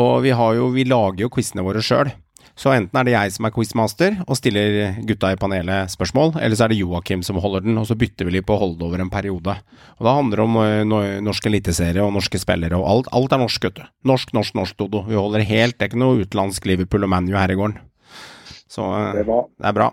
Og 0.00 0.22
vi, 0.24 0.32
har 0.36 0.56
jo, 0.58 0.70
vi 0.74 0.86
lager 0.88 1.26
jo 1.26 1.32
quizene 1.34 1.64
våre 1.66 1.82
sjøl. 1.84 2.10
Så 2.58 2.72
enten 2.74 2.98
er 2.98 3.06
det 3.06 3.12
jeg 3.12 3.30
som 3.36 3.46
er 3.46 3.52
quizmaster 3.54 4.16
og 4.24 4.34
stiller 4.34 4.96
gutta 5.06 5.28
i 5.30 5.36
panelet 5.38 5.92
spørsmål, 5.92 6.32
eller 6.42 6.58
så 6.58 6.64
er 6.66 6.72
det 6.72 6.80
Joakim 6.80 7.20
som 7.22 7.38
holder 7.38 7.62
den, 7.62 7.76
og 7.78 7.86
så 7.86 7.94
bytter 7.94 8.26
vi 8.26 8.34
litt 8.34 8.48
på 8.48 8.56
å 8.56 8.58
holde 8.64 8.80
det 8.80 8.86
over 8.88 9.04
en 9.04 9.12
periode. 9.12 9.54
Og 10.00 10.08
da 10.08 10.14
handler 10.16 10.40
det 10.40 10.46
om 10.48 10.56
eh, 10.64 10.80
no- 10.88 11.20
norsk 11.28 11.46
eliteserie 11.52 12.02
og 12.02 12.16
norske 12.16 12.40
spillere 12.42 12.80
og 12.80 12.88
alt. 12.90 13.12
Alt 13.14 13.36
er 13.36 13.44
norsk, 13.44 13.68
vet 13.68 13.78
du. 13.78 13.84
Norsk, 14.10 14.34
norsk, 14.34 14.56
norsk, 14.58 14.78
Dodo. 14.80 15.04
Vi 15.06 15.14
holder 15.20 15.46
helt 15.46 15.78
Det 15.78 15.86
er 15.86 15.92
ikke 15.92 16.02
noe 16.02 16.24
utenlandsk 16.24 16.66
Liverpool 16.66 17.06
og 17.06 17.12
ManU 17.14 17.36
her 17.38 17.54
i 17.54 17.58
gården. 17.60 17.78
Så 18.68 18.90
eh, 18.90 19.12
Det 19.62 19.70
er 19.70 19.78
bra. 19.78 19.92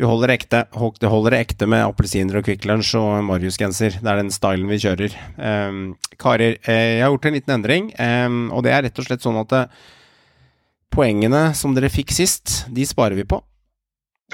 Vi 0.00 0.06
holder 0.08 0.30
ekte. 0.32 0.62
Det 0.96 1.08
holder 1.12 1.34
ekte 1.36 1.66
med 1.68 1.82
appelsiner 1.84 2.38
og 2.38 2.46
Kvikk 2.46 2.64
Lunsj 2.64 2.94
og 2.96 3.18
Marius-genser. 3.28 3.98
Det 4.00 4.08
er 4.08 4.20
den 4.22 4.30
stylen 4.32 4.70
vi 4.70 4.78
kjører. 4.80 5.16
Um, 5.36 5.82
karer, 6.16 6.56
eh, 6.64 6.94
jeg 6.96 7.02
har 7.04 7.12
gjort 7.12 7.28
en 7.28 7.36
liten 7.36 7.54
endring, 7.58 7.90
um, 8.00 8.38
og 8.56 8.64
det 8.64 8.72
er 8.72 8.86
rett 8.86 9.02
og 9.02 9.04
slett 9.04 9.26
sånn 9.26 9.36
at 9.42 9.52
det, 9.52 9.60
poengene 10.96 11.50
som 11.58 11.76
dere 11.76 11.92
fikk 11.92 12.14
sist, 12.16 12.62
de 12.72 12.88
sparer 12.88 13.20
vi 13.20 13.28
på. 13.28 13.42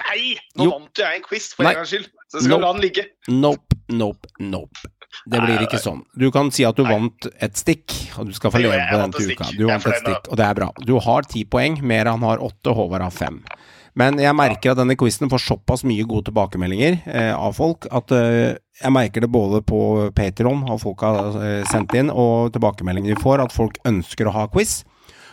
Nei! 0.04 0.36
Nå 0.54 0.68
Jo. 0.68 0.76
vant 0.76 1.02
jeg 1.02 1.18
en 1.18 1.26
quiz 1.26 1.50
for 1.56 1.66
en 1.66 1.80
gangs 1.80 1.90
skyld. 1.90 2.08
Så 2.30 2.46
skal 2.46 2.54
nope. 2.54 2.62
la 2.62 2.72
den 2.76 2.86
ligge. 2.86 3.08
Nope, 3.26 3.82
nope, 3.90 4.34
nope. 4.38 4.94
Det 5.26 5.40
blir 5.42 5.66
ikke 5.66 5.82
sånn. 5.82 6.04
Du 6.14 6.30
kan 6.30 6.54
si 6.54 6.62
at 6.68 6.78
du 6.78 6.86
vant 6.86 7.26
et 7.42 7.58
stikk, 7.58 7.90
og 8.20 8.30
du 8.30 8.36
skal 8.38 8.54
få 8.54 8.62
leve 8.62 8.86
på 8.86 9.02
den 9.02 9.18
til 9.18 9.34
uka. 9.34 9.50
Du 9.56 9.66
vant 9.66 9.86
et 9.90 9.98
stikk, 10.04 10.30
og 10.30 10.38
det 10.38 10.46
er 10.46 10.58
bra. 10.62 10.70
Du 10.86 10.98
har 11.02 11.26
ti 11.26 11.42
poeng, 11.42 11.82
mer 11.82 12.06
han 12.14 12.22
har 12.22 12.38
åtte, 12.38 12.70
Håvard 12.70 13.02
har 13.02 13.14
fem. 13.14 13.42
Men 13.96 14.18
jeg 14.20 14.36
merker 14.36 14.74
at 14.74 14.80
denne 14.80 14.96
quizen 15.00 15.30
får 15.32 15.40
såpass 15.46 15.84
mye 15.88 16.04
gode 16.04 16.28
tilbakemeldinger 16.28 16.98
eh, 17.08 17.32
av 17.32 17.54
folk 17.56 17.86
at 17.88 18.12
eh, 18.12 18.58
jeg 18.82 18.92
merker 18.92 19.24
det 19.24 19.30
både 19.32 19.62
på 19.64 19.78
Patreon, 20.16 20.66
og 20.68 20.82
folk 20.82 21.00
har 21.06 21.38
eh, 21.40 21.62
sendt 21.70 21.94
inn, 21.96 22.10
og 22.12 22.52
tilbakemeldingene 22.52 23.16
vi 23.16 23.22
får, 23.24 23.46
at 23.46 23.54
folk 23.56 23.78
ønsker 23.88 24.28
å 24.28 24.34
ha 24.36 24.44
quiz. 24.52 24.82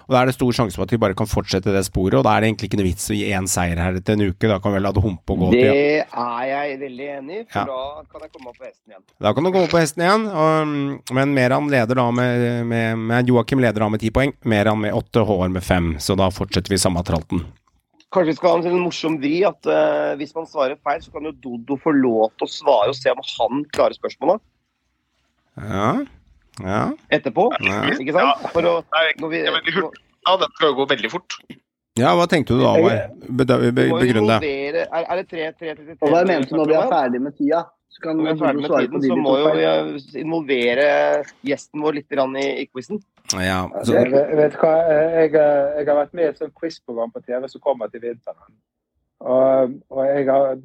Og 0.03 0.11
Da 0.16 0.22
er 0.22 0.28
det 0.28 0.36
stor 0.36 0.51
sjanse 0.55 0.76
for 0.76 0.84
at 0.84 0.91
vi 0.91 0.99
bare 0.99 1.16
kan 1.16 1.28
fortsette 1.28 1.72
det 1.72 1.84
sporet, 1.88 2.16
og 2.20 2.26
da 2.28 2.34
er 2.36 2.43
det 2.43 2.49
egentlig 2.49 2.68
ikke 2.70 2.80
noe 2.82 2.88
vits 2.89 3.05
å 3.11 3.16
gi 3.16 3.30
én 3.36 3.45
seier 3.47 3.80
her 3.80 3.99
etter 3.99 4.18
en 4.18 4.26
uke. 4.32 4.49
Da 4.51 4.57
kan 4.64 4.76
vi 4.76 4.82
la 4.84 4.91
det 4.95 5.03
humpe 5.03 5.36
og 5.36 5.43
gå 5.45 5.51
til 5.53 5.64
Det 5.64 6.03
er 6.03 6.45
jeg 6.49 6.78
veldig 6.84 7.07
enig 7.18 7.38
i, 7.39 7.43
for 7.47 7.59
Ja. 7.59 7.66
da 7.72 8.03
kan 8.11 8.26
jeg 8.28 8.32
komme 8.36 8.51
opp 8.51 8.59
på 8.59 8.68
hesten 8.68 8.91
igjen. 8.95 9.03
Da 9.24 9.34
kan 9.34 9.43
du 9.43 9.51
komme 9.51 9.64
opp 9.68 9.72
på 9.76 9.80
hesten 9.84 10.03
igjen. 10.03 10.28
Og, 10.28 11.16
men 11.20 11.36
Meran 11.36 11.72
leder 11.72 11.99
da 11.99 12.07
med, 12.11 12.47
med, 12.68 13.03
med 13.11 13.32
Joakim 13.32 13.64
leder 13.64 13.84
da 13.86 13.89
med 13.95 14.03
ti 14.03 14.11
poeng. 14.11 14.36
Meran 14.43 14.80
med 14.84 14.95
åtte, 14.95 15.24
HR 15.24 15.51
med 15.55 15.64
fem. 15.64 15.93
Så 16.03 16.20
da 16.20 16.28
fortsetter 16.32 16.76
vi 16.76 16.80
samme 16.84 17.03
tralten. 17.07 17.43
Kanskje 18.14 18.30
vi 18.30 18.38
skal 18.38 18.51
ha 18.51 18.57
en 18.59 18.66
sånn 18.68 18.84
morsom 18.86 19.16
vri 19.22 19.39
at 19.47 19.70
uh, 19.70 20.14
hvis 20.20 20.36
man 20.38 20.45
svarer 20.49 20.78
feil, 20.86 21.01
så 21.01 21.14
kan 21.14 21.26
jo 21.26 21.34
Dodo 21.41 21.78
få 21.82 21.95
lov 21.97 22.30
til 22.38 22.45
å 22.45 22.51
svare 22.51 22.91
og 22.93 22.97
se 22.97 23.09
om 23.09 23.24
han 23.26 23.64
klarer 23.74 23.97
spørsmålet 23.97 24.43
Ja. 25.57 25.88
Ja. 26.61 26.82
etterpå. 27.09 27.47
Ja. 27.66 27.80
Ikke 27.95 28.14
sant? 28.14 28.47
For 28.53 28.70
å, 28.70 28.74
når 29.22 29.32
vi. 29.32 29.39
Ja, 29.43 30.36
den 30.39 30.51
skal 30.55 30.70
jo 30.70 30.76
gå 30.78 30.86
veldig 30.91 31.09
fort. 31.11 31.38
ja, 31.99 32.14
hva 32.18 32.28
tenkte 32.30 32.57
du 32.57 32.61
da, 32.61 32.76
må 32.78 33.99
Begrunn 33.99 34.30
det. 34.30 34.38
Er, 34.45 34.78
er 35.01 35.22
det 35.22 35.26
3-3-33? 35.34 35.97
Og 36.01 36.14
hva 36.14 36.22
mente 36.30 36.53
du 36.53 36.59
når 36.59 36.70
vi 36.70 36.78
er 36.78 36.93
ferdig 36.93 37.24
med 37.26 37.36
tida, 37.38 37.64
så 37.93 38.05
kan 38.05 38.22
vi 38.22 38.30
er 38.30 38.38
ferdig 38.39 38.61
med 38.61 38.70
svare 38.70 38.86
tiden, 38.86 38.93
på 38.93 39.01
de 39.03 39.11
så 39.11 39.18
må 39.20 39.36
jo 39.41 39.49
vi 39.57 40.22
involvere 40.24 40.88
gjesten 41.49 41.84
vår 41.84 41.99
litt 41.99 42.18
i, 42.18 42.47
i 42.64 42.66
quizen. 42.70 43.01
Ja, 43.32 43.70
Jeg, 43.72 43.86
så, 43.88 43.94
vet 44.38 44.56
hva, 44.60 44.72
jeg, 44.92 45.32
jeg 45.34 45.88
har 45.88 45.98
vært 45.98 46.14
med 46.14 46.26
i 46.26 46.30
et 46.34 46.42
sånt 46.42 46.54
quizprogram 46.60 47.14
på 47.14 47.24
TV 47.24 47.48
som 47.50 47.64
kommer 47.64 47.90
til 47.90 48.04
vinteren. 48.04 48.58
Og, 49.24 49.78
og 49.90 50.02
jeg 50.10 50.28
har 50.28 50.58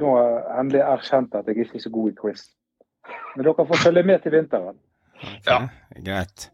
nå 0.00 0.14
endelig 0.56 0.82
erkjent 0.82 1.36
at 1.36 1.46
jeg 1.46 1.66
ikke 1.66 1.78
er 1.78 1.84
så 1.84 1.92
god 1.92 2.10
i 2.10 2.16
quiz. 2.18 2.48
Men 3.36 3.46
dere 3.46 3.68
får 3.68 3.84
følge 3.84 4.02
med 4.08 4.24
til 4.24 4.34
vinteren. 4.34 4.80
Ja. 5.46 5.60
greit. 6.04 6.50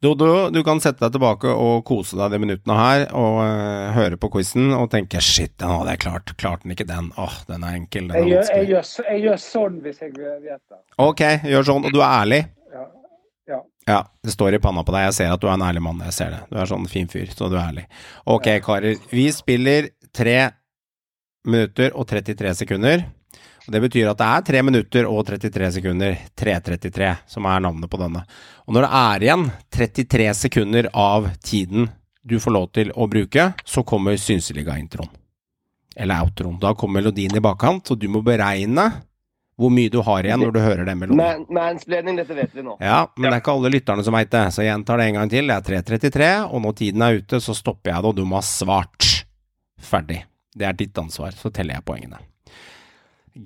Dodo, 0.00 0.48
du 0.48 0.62
kan 0.64 0.78
sette 0.80 1.02
deg 1.04 1.12
tilbake 1.12 1.50
og 1.52 1.82
kose 1.84 2.16
deg 2.16 2.32
de 2.32 2.38
minuttene 2.40 2.76
her, 2.78 3.02
og 3.12 3.42
uh, 3.44 3.90
høre 3.92 4.16
på 4.16 4.30
quizen 4.32 4.70
og 4.72 4.88
tenke 4.94 5.20
'shit, 5.20 5.52
den 5.60 5.68
hadde 5.68 5.92
jeg 5.92 6.00
klart'. 6.06 6.32
Klarte 6.40 6.64
den 6.64 6.72
ikke 6.72 6.88
den? 6.88 7.10
Åh, 7.20 7.34
den 7.50 7.66
er 7.68 7.76
enkel. 7.76 8.08
Den 8.08 8.16
Jeg 8.16 8.22
er 8.22 8.30
gjør, 8.30 8.48
jeg, 8.56 8.68
gjør, 8.70 8.88
jeg 9.10 9.20
gjør 9.26 9.42
sånn 9.44 9.76
hvis 9.84 10.00
jeg 10.00 10.14
vet 10.16 10.62
det. 10.72 10.80
Ok, 10.96 11.20
gjør 11.52 11.68
sånn. 11.68 11.84
Og 11.84 11.92
du 11.92 12.00
er 12.00 12.08
ærlig? 12.22 12.40
Ja. 13.90 14.00
det 14.22 14.34
står 14.34 14.56
i 14.56 14.62
panna 14.62 14.84
på 14.86 14.94
deg. 14.94 15.08
Jeg 15.08 15.18
ser 15.18 15.34
at 15.34 15.42
du 15.42 15.48
er 15.48 15.56
en 15.56 15.66
ærlig 15.66 15.82
mann. 15.84 16.02
Jeg 16.06 16.16
ser 16.16 16.34
det. 16.34 16.40
Du 16.50 16.58
er 16.60 16.70
sånn 16.70 16.88
fin 16.90 17.08
fyr, 17.10 17.30
så 17.34 17.50
du 17.50 17.56
er 17.58 17.66
ærlig. 17.66 17.86
Ok, 18.30 18.50
karer. 18.64 19.00
Vi 19.10 19.26
spiller 19.34 19.90
3 20.16 20.36
minutter 21.50 21.96
og 21.96 22.06
33 22.10 22.54
sekunder. 22.62 23.06
Og 23.66 23.72
Det 23.72 23.80
betyr 23.84 24.10
at 24.10 24.18
det 24.18 24.26
er 24.26 24.46
3 24.48 24.62
minutter 24.66 25.06
og 25.06 25.24
33 25.28 25.72
sekunder, 25.78 26.16
3.33, 26.34 27.10
som 27.28 27.46
er 27.46 27.60
navnet 27.60 27.90
på 27.90 28.00
denne. 28.00 28.24
Og 28.66 28.74
når 28.74 28.86
det 28.86 28.90
er 29.00 29.26
igjen 29.26 29.44
33 29.70 30.28
sekunder 30.34 30.88
av 30.96 31.28
tiden 31.44 31.90
du 32.22 32.38
får 32.40 32.52
lov 32.52 32.66
til 32.74 32.90
å 32.92 33.06
bruke, 33.08 33.52
så 33.64 33.84
kommer 33.86 34.18
Synseliga-introen. 34.20 35.08
Eller 35.96 36.22
outroen. 36.24 36.58
Da 36.60 36.74
kommer 36.74 37.00
melodien 37.00 37.36
i 37.36 37.42
bakkant, 37.42 37.90
og 37.92 37.98
du 38.00 38.08
må 38.08 38.22
beregne 38.24 38.86
hvor 39.60 39.72
mye 39.74 39.90
du 39.92 39.98
har 40.06 40.24
igjen 40.24 40.40
når 40.40 40.54
du 40.56 40.60
hører 40.62 40.86
den 40.88 41.00
melodien. 41.02 41.44
Mansplaining, 41.52 42.16
dette 42.16 42.36
vet 42.36 42.54
vi 42.56 42.64
nå. 42.64 42.78
Ja, 42.80 43.02
men 43.16 43.28
det 43.28 43.34
er 43.34 43.42
ikke 43.42 43.56
alle 43.58 43.72
lytterne 43.74 44.04
som 44.06 44.16
veit 44.16 44.32
det, 44.32 44.46
så 44.54 44.64
jeg 44.64 44.72
gjentar 44.72 45.00
det 45.00 45.10
en 45.10 45.18
gang 45.18 45.32
til. 45.32 45.52
Det 45.52 45.76
er 45.76 45.84
3.33, 45.84 46.30
og 46.48 46.64
når 46.64 46.76
tiden 46.80 47.04
er 47.04 47.20
ute, 47.20 47.40
så 47.44 47.56
stopper 47.56 47.92
jeg 47.92 48.00
det, 48.00 48.12
og 48.12 48.16
du 48.16 48.24
må 48.28 48.40
ha 48.40 48.46
svart. 48.46 49.08
Ferdig. 49.80 50.22
Det 50.56 50.66
er 50.66 50.76
ditt 50.76 50.96
ansvar, 51.00 51.36
så 51.36 51.52
teller 51.54 51.76
jeg 51.76 51.86
poengene. 51.86 52.22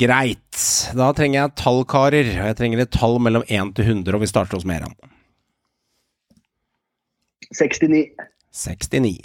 Greit. 0.04 0.60
Da 0.96 1.10
trenger 1.16 1.40
jeg 1.40 1.54
tall, 1.60 1.82
karer. 1.88 2.30
Og 2.38 2.48
jeg 2.48 2.58
trenger 2.58 2.84
et 2.84 2.94
tall 2.94 3.18
mellom 3.22 3.44
1 3.46 3.74
til 3.76 3.90
100, 3.90 4.14
og 4.16 4.22
vi 4.22 4.30
starter 4.30 4.58
hos 4.58 4.66
Meran. 4.68 4.94
69. 7.54 8.06
69. 8.54 9.18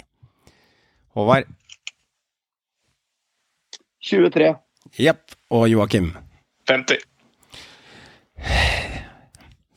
Håvard. 1.16 1.48
23. 4.10 4.52
Jepp. 5.00 5.38
Og 5.50 5.66
Joakim. 5.70 6.12
50. 6.70 7.06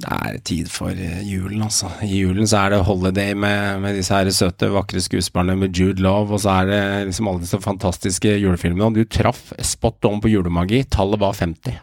Det 0.03 0.09
er 0.11 0.39
tid 0.43 0.67
for 0.71 0.91
eh, 0.91 1.21
julen, 1.23 1.61
altså. 1.63 1.89
I 2.03 2.23
julen 2.23 2.47
så 2.49 2.63
er 2.63 2.73
det 2.73 2.81
Holiday 2.87 3.35
med, 3.39 3.79
med 3.83 3.95
disse 3.97 4.15
her 4.15 4.29
søte, 4.35 4.71
vakre 4.73 5.01
skuespillerne 5.03 5.55
med 5.61 5.77
Jude 5.77 6.03
Love, 6.03 6.35
og 6.35 6.43
så 6.43 6.57
er 6.57 6.71
det 6.71 6.81
liksom 7.11 7.29
alle 7.31 7.43
disse 7.45 7.59
fantastiske 7.63 8.35
julefilmene. 8.41 8.89
Og 8.89 8.97
du 8.97 9.05
traff 9.07 9.53
spot 9.63 10.09
on 10.09 10.19
på 10.23 10.31
julemagi. 10.33 10.83
Tallet 10.91 11.21
var 11.23 11.37
50. 11.39 11.79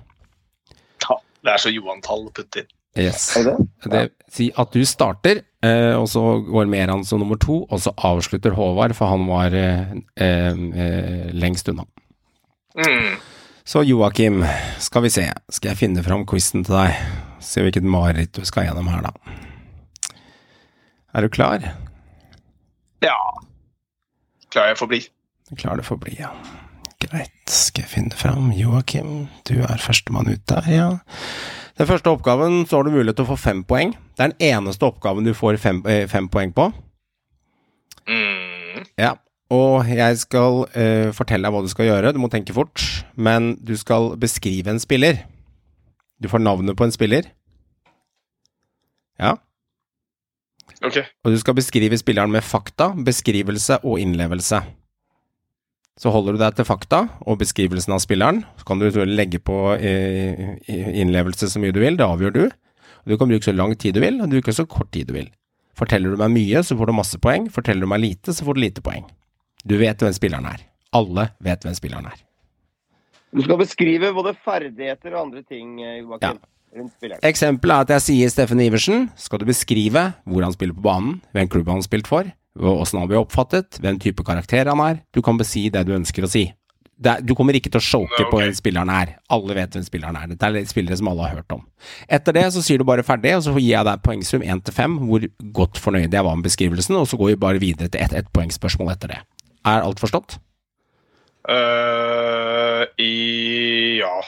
Ja, 1.06 1.16
det 1.46 1.54
er 1.54 1.64
så 1.64 1.72
Johan-tall 1.72 2.28
å 2.28 2.34
putte 2.36 2.64
inn. 2.64 2.70
Yes. 2.98 3.30
Det 3.86 4.08
si 4.34 4.48
at 4.58 4.74
du 4.74 4.82
starter, 4.86 5.44
eh, 5.62 5.94
og 5.94 6.08
så 6.10 6.22
går 6.42 6.68
Meran 6.70 7.04
som 7.06 7.22
nummer 7.22 7.38
to, 7.40 7.62
og 7.70 7.82
så 7.82 7.94
avslutter 7.96 8.54
Håvard, 8.56 8.96
for 8.98 9.10
han 9.12 9.26
var 9.30 9.54
eh, 9.54 9.94
eh, 10.20 10.50
eh, 10.84 11.30
lengst 11.32 11.70
unna. 11.70 11.86
Mm. 12.78 13.14
Så 13.64 13.82
Joakim, 13.84 14.44
skal 14.78 15.04
vi 15.04 15.10
se. 15.12 15.26
Skal 15.52 15.72
jeg 15.72 15.80
finne 15.82 16.02
fram 16.04 16.24
quizen 16.28 16.64
til 16.66 16.74
deg? 16.74 16.96
Se 17.44 17.62
hvilket 17.64 17.86
mareritt 17.86 18.32
du 18.36 18.44
skal 18.48 18.66
gjennom 18.68 18.88
her, 18.90 19.04
da. 19.06 19.12
Er 21.14 21.26
du 21.26 21.32
klar? 21.32 21.64
Ja. 23.04 23.16
Klar 24.50 24.70
jeg 24.70 24.78
får 24.78 24.84
få 24.84 24.90
bli. 24.90 25.00
Klar 25.58 25.80
du 25.80 25.86
får 25.86 26.00
bli, 26.02 26.16
ja. 26.20 26.32
Greit, 27.00 27.32
skal 27.48 27.86
jeg 27.86 27.92
finne 27.94 28.16
fram 28.16 28.50
Joakim, 28.52 29.24
du 29.48 29.54
er 29.64 29.80
førstemann 29.80 30.28
ut 30.28 30.42
der, 30.50 30.66
ja. 30.68 30.88
Den 31.80 31.88
første 31.88 32.12
oppgaven 32.12 32.66
så 32.68 32.76
har 32.76 32.84
du 32.84 32.92
mulighet 32.92 33.16
til 33.16 33.24
å 33.24 33.30
få 33.30 33.38
fem 33.40 33.62
poeng. 33.64 33.94
Det 34.16 34.26
er 34.26 34.34
den 34.34 34.50
eneste 34.50 34.84
oppgaven 34.84 35.24
du 35.24 35.32
får 35.36 35.56
fem, 35.62 35.80
eh, 35.88 36.04
fem 36.10 36.28
poeng 36.28 36.52
på. 36.52 36.66
Mm. 38.04 38.84
Ja, 39.00 39.14
og 39.50 39.88
jeg 39.90 40.18
skal 40.20 40.64
uh, 40.70 41.10
fortelle 41.16 41.46
deg 41.46 41.54
hva 41.54 41.62
du 41.64 41.70
skal 41.72 41.88
gjøre. 41.88 42.14
Du 42.14 42.20
må 42.22 42.30
tenke 42.30 42.54
fort. 42.54 42.82
Men 43.18 43.56
du 43.66 43.74
skal 43.78 44.14
beskrive 44.20 44.70
en 44.70 44.82
spiller. 44.82 45.24
Du 46.22 46.28
får 46.30 46.42
navnet 46.44 46.78
på 46.78 46.86
en 46.86 46.94
spiller. 46.94 47.26
Ja. 49.20 49.34
Ok. 50.86 51.02
Og 51.24 51.34
du 51.34 51.38
skal 51.40 51.56
beskrive 51.58 51.98
spilleren 52.00 52.32
med 52.32 52.46
fakta, 52.46 52.92
beskrivelse 53.04 53.80
og 53.82 53.98
innlevelse. 54.00 54.62
Så 56.00 56.12
holder 56.14 56.36
du 56.36 56.40
deg 56.40 56.56
til 56.56 56.64
fakta 56.64 57.02
og 57.28 57.40
beskrivelsen 57.42 57.92
av 57.92 58.00
spilleren. 58.00 58.44
Så 58.56 58.64
kan 58.68 58.80
du 58.80 58.86
legge 59.04 59.42
på 59.44 59.58
eh, 59.76 60.56
innlevelse 60.70 61.50
så 61.50 61.60
mye 61.60 61.74
du 61.76 61.82
vil, 61.82 61.98
det 62.00 62.06
avgjør 62.06 62.36
du. 62.38 62.44
Du 63.08 63.16
kan 63.20 63.28
bruke 63.28 63.44
så 63.44 63.52
lang 63.52 63.74
tid 63.76 63.98
du 63.98 64.04
vil, 64.04 64.20
og 64.20 64.30
du 64.30 64.38
bruker 64.38 64.56
så 64.56 64.68
kort 64.68 64.92
tid 64.94 65.10
du 65.10 65.18
vil. 65.18 65.28
Forteller 65.76 66.12
du 66.12 66.20
meg 66.20 66.32
mye, 66.32 66.62
så 66.64 66.76
får 66.76 66.88
du 66.88 66.96
masse 66.96 67.20
poeng. 67.20 67.50
Forteller 67.52 67.84
du 67.84 67.92
meg 67.92 68.04
lite, 68.04 68.32
så 68.36 68.46
får 68.46 68.56
du 68.56 68.62
lite 68.64 68.84
poeng. 68.84 69.04
Du 69.66 69.76
vet 69.80 70.00
hvem 70.02 70.12
spilleren 70.16 70.46
er. 70.50 70.62
Alle 70.96 71.28
vet 71.44 71.64
hvem 71.66 71.74
spilleren 71.76 72.06
er. 72.10 72.18
Du 73.30 73.42
skal 73.44 73.60
beskrive 73.60 74.10
både 74.16 74.32
ferdigheter 74.42 75.14
og 75.14 75.28
andre 75.28 75.42
ting 75.46 75.76
eh, 75.84 76.00
Joakim, 76.00 76.40
rundt 76.76 76.94
spilleren. 76.96 77.22
Eksempelet 77.28 77.76
er 77.76 77.84
at 77.86 77.92
jeg 77.94 78.06
sier 78.08 78.32
Steffen 78.32 78.62
Iversen. 78.64 79.04
Skal 79.20 79.38
du 79.42 79.46
beskrive 79.46 80.08
hvor 80.26 80.42
han 80.46 80.54
spiller 80.56 80.74
på 80.74 80.82
banen, 80.88 81.20
hvem 81.36 81.50
klubb 81.52 81.68
han 81.70 81.78
har 81.82 81.86
spilt 81.86 82.10
for, 82.10 82.26
åssen 82.58 82.98
han 82.98 83.10
blir 83.10 83.20
oppfattet, 83.22 83.78
hvem 83.84 84.00
type 84.02 84.24
karakter 84.26 84.66
han 84.72 84.82
er. 84.82 84.98
Du 85.14 85.22
kan 85.22 85.38
besi 85.38 85.68
det 85.70 85.84
du 85.86 85.94
ønsker 85.94 86.26
å 86.26 86.30
si. 86.32 86.48
Det, 87.00 87.12
er- 87.14 87.22
du 87.24 87.32
kommer 87.38 87.54
ikke 87.56 87.70
til 87.72 87.78
å 87.80 87.86
choke 87.86 88.26
på 88.28 88.40
hvem 88.42 88.50
spilleren 88.58 88.90
er. 88.92 89.14
Alle 89.32 89.54
vet 89.56 89.72
hvem 89.78 89.86
spilleren 89.86 90.18
er. 90.20 90.26
Dette 90.34 90.50
er 90.50 90.66
spillere 90.68 90.98
som 91.00 91.08
alle 91.08 91.28
har 91.30 91.38
hørt 91.38 91.54
om. 91.54 91.62
Etter 92.12 92.34
det 92.36 92.42
så 92.52 92.60
sier 92.66 92.82
du 92.82 92.84
bare 92.84 93.06
ferdig, 93.06 93.36
og 93.38 93.46
så 93.46 93.54
gir 93.56 93.70
jeg 93.76 93.86
deg 93.88 94.02
poengsum 94.04 94.42
1 94.44 94.64
til 94.66 94.74
5, 94.76 94.98
hvor 95.06 95.24
godt 95.62 95.78
fornøyd 95.80 96.12
jeg 96.18 96.26
var 96.26 96.34
med 96.36 96.44
beskrivelsen, 96.50 96.98
og 96.98 97.06
så 97.08 97.16
går 97.22 97.30
vi 97.32 97.38
bare 97.46 97.62
videre 97.62 97.88
til 97.88 98.02
ett 98.02 98.12
ett 98.18 98.28
poengspørsmål 98.36 98.90
etter 98.98 99.14
det. 99.14 99.20
Er 99.66 99.82
alt 99.84 100.00
forstått? 100.00 100.38
Uh, 101.48 102.84
i 103.00 103.98
Ja. 104.00 104.20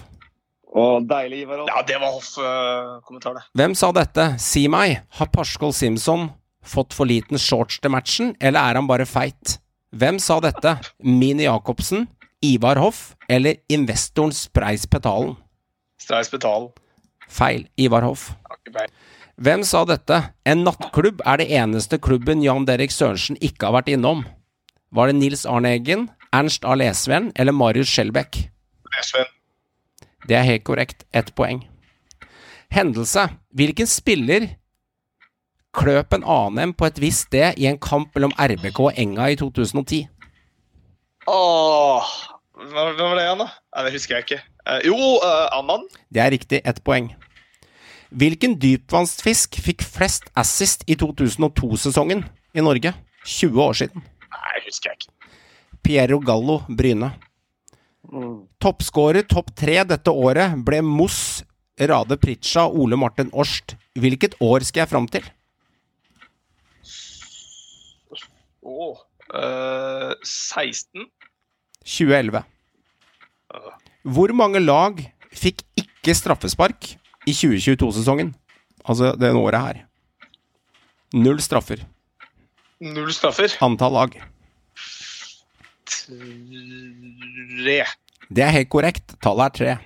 Å, 0.69 1.01
deilig, 1.01 1.45
Ivar. 1.47 1.63
Ja, 1.71 1.81
det 1.87 1.97
var 2.01 2.13
Hoff-kommentar, 2.13 3.39
det. 3.39 3.45
Hvem 3.57 3.75
sa 3.79 3.89
dette? 3.97 4.27
Si 4.43 4.67
meg, 4.69 4.99
har 5.17 5.31
Pascal 5.33 5.73
Simpson 5.73 6.29
fått 6.69 6.93
for 6.97 7.09
liten 7.09 7.41
shorts 7.41 7.79
til 7.81 7.93
matchen, 7.95 8.35
eller 8.41 8.61
er 8.61 8.81
han 8.81 8.89
bare 8.91 9.07
feit? 9.09 9.57
Hvem 9.97 10.19
sa 10.21 10.37
dette? 10.45 10.75
Mini 11.01 11.47
Jacobsen, 11.47 12.05
Ivar 12.45 12.77
Hoff 12.79 13.15
eller 13.29 13.57
investoren 13.73 14.35
Spreis 14.37 14.85
Petalen? 14.87 15.33
Spreis 15.99 16.29
Petalen. 16.31 16.69
Feil. 17.29 17.65
Ivar 17.81 18.05
Hoff. 18.05 18.29
Hvem 19.41 19.65
sa 19.67 19.85
dette? 19.89 20.21
En 20.47 20.63
nattklubb 20.67 21.25
er 21.27 21.41
det 21.41 21.49
eneste 21.57 21.99
klubben 22.03 22.45
Jan 22.45 22.69
Derek 22.69 22.93
Sørensen 22.95 23.41
ikke 23.41 23.69
har 23.69 23.79
vært 23.81 23.91
innom. 23.97 24.23
Var 24.95 25.11
det 25.11 25.19
Nils 25.19 25.45
Arne 25.49 25.73
Eggen, 25.77 26.07
Ernst 26.33 26.65
A. 26.65 26.77
Lesven 26.79 27.33
eller 27.37 27.57
Marius 27.57 27.91
Skjelbæk? 27.93 28.45
Lesven. 28.97 29.29
Det 30.27 30.37
er 30.37 30.47
helt 30.49 30.65
korrekt. 30.67 31.05
Ett 31.15 31.35
poeng. 31.35 31.63
Hendelse. 32.75 33.29
Hvilken 33.55 33.87
spiller 33.87 34.49
kløp 35.77 36.15
en 36.17 36.25
annen 36.25 36.75
på 36.75 36.89
et 36.89 36.99
visst 37.01 37.29
sted 37.29 37.59
i 37.61 37.69
en 37.71 37.79
kamp 37.79 38.15
mellom 38.17 38.35
RBK 38.35 38.81
og 38.89 38.99
Enga 38.99 39.29
i 39.31 39.39
2010? 39.39 40.09
Åh, 41.29 42.13
hva 42.59 42.85
hva 42.89 43.05
var 43.05 43.19
det 43.19 43.25
igjen, 43.27 43.43
da? 43.45 43.49
Det 43.85 43.95
husker 43.95 44.17
jeg 44.17 44.27
ikke. 44.27 44.41
Eh, 44.67 44.81
jo, 44.89 44.97
uh, 45.23 45.47
Amman. 45.57 45.87
Det 46.13 46.23
er 46.25 46.33
riktig. 46.35 46.63
Ett 46.65 46.83
poeng. 46.85 47.13
Hvilken 48.09 48.57
dypvannsfisk 48.61 49.59
fikk 49.61 49.85
flest 49.85 50.31
assist 50.39 50.85
i 50.89 50.97
2002-sesongen 50.97 52.25
i 52.57 52.65
Norge? 52.65 52.95
20 53.29 53.63
år 53.63 53.77
siden. 53.83 54.05
Nei, 54.33 54.61
husker 54.65 54.91
jeg 54.91 55.03
ikke. 55.03 55.37
Piero 55.85 56.19
Gallo, 56.25 56.63
Bryne. 56.69 57.13
Toppskårer 58.63 59.27
topp 59.29 59.51
tre 59.57 59.83
dette 59.85 60.13
året 60.13 60.57
ble 60.65 60.81
Moss, 60.85 61.43
Rade 61.79 62.17
Pritcha 62.21 62.67
Ole 62.67 62.97
Martin 62.97 63.29
Årst. 63.33 63.77
Hvilket 63.99 64.39
år 64.43 64.65
skal 64.67 64.85
jeg 64.85 64.91
fram 64.91 65.09
til? 65.13 65.27
Oh, 68.65 68.97
eh, 69.35 70.15
16. 70.25 71.07
2011. 71.85 72.45
Hvor 74.09 74.33
mange 74.37 74.61
lag 74.61 75.01
fikk 75.33 75.63
ikke 75.77 76.17
straffespark 76.17 76.95
i 77.29 77.33
2022-sesongen? 77.33 78.33
Altså 78.89 79.13
det 79.21 79.35
året 79.37 79.61
her. 79.61 79.85
Null 81.17 81.41
straffer. 81.45 81.85
Null 82.81 83.13
straffer. 83.13 83.53
Antall 83.65 83.97
lag. 83.97 84.19
Tre. 85.89 87.79
Det 88.29 88.45
er 88.45 88.53
helt 88.53 88.71
korrekt. 88.73 89.15
Tallet 89.25 89.45
er 89.49 89.55
tre. 89.59 89.77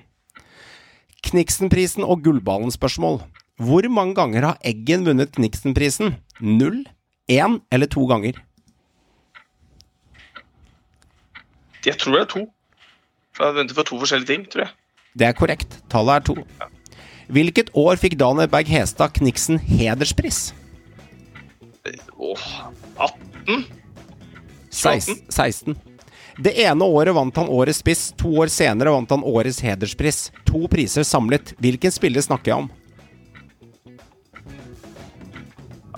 Kniksenprisen 1.22 2.02
og 2.04 2.24
Gullballen-spørsmål. 2.24 3.20
Hvor 3.62 3.86
mange 3.94 4.14
ganger 4.18 4.46
har 4.48 4.58
Eggen 4.66 5.04
vunnet 5.06 5.30
Kniksenprisen? 5.36 6.16
Null, 6.40 6.82
én 7.30 7.60
eller 7.70 7.86
to 7.86 8.06
ganger? 8.10 8.40
Jeg 11.86 11.98
tror 11.98 12.16
det 12.16 12.22
er 12.24 12.30
to. 12.30 12.42
For 13.32 13.46
jeg 13.48 13.54
venter 13.60 13.74
for 13.78 13.86
to 13.86 13.98
forskjellige 14.02 14.30
ting, 14.32 14.46
tror 14.50 14.66
jeg. 14.66 14.74
Det 15.18 15.26
er 15.28 15.36
korrekt. 15.36 15.78
Tallet 15.90 16.14
er 16.14 16.26
to. 16.26 16.34
Hvilket 17.32 17.70
år 17.78 17.96
fikk 18.00 18.18
Daniel 18.20 18.50
Berg 18.50 18.68
Hestad 18.68 19.14
Kniksen 19.16 19.60
hederspris? 19.62 20.50
Åh, 22.18 22.44
18? 22.98 23.64
16. 24.70 25.16
16. 25.30 25.76
Det 26.38 26.52
ene 26.64 26.84
året 26.84 27.14
vant 27.14 27.36
han 27.36 27.48
Årets 27.52 27.82
spiss, 27.82 28.12
to 28.16 28.30
år 28.40 28.48
senere 28.52 28.92
vant 28.94 29.10
han 29.12 29.24
Årets 29.24 29.60
hederspris. 29.60 30.30
To 30.48 30.64
priser 30.70 31.04
samlet. 31.04 31.52
Hvilken 31.60 31.92
spiller 31.92 32.24
snakker 32.24 32.52
jeg 32.52 32.64
om? 32.64 32.70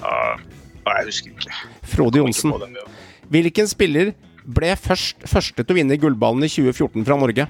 Uh, 0.05 0.41
jeg 0.85 1.07
husker 1.09 1.31
ikke. 1.37 1.61
Frode 1.95 2.19
Johnsen. 2.21 2.53
Ja. 2.75 2.87
Hvilken 3.33 3.71
spiller 3.71 4.13
ble 4.45 4.75
først, 4.77 5.23
første 5.31 5.63
til 5.63 5.73
å 5.73 5.79
vinne 5.79 5.97
gullballen 6.01 6.45
i 6.45 6.51
2014 6.53 7.07
fra 7.07 7.17
Norge? 7.21 7.47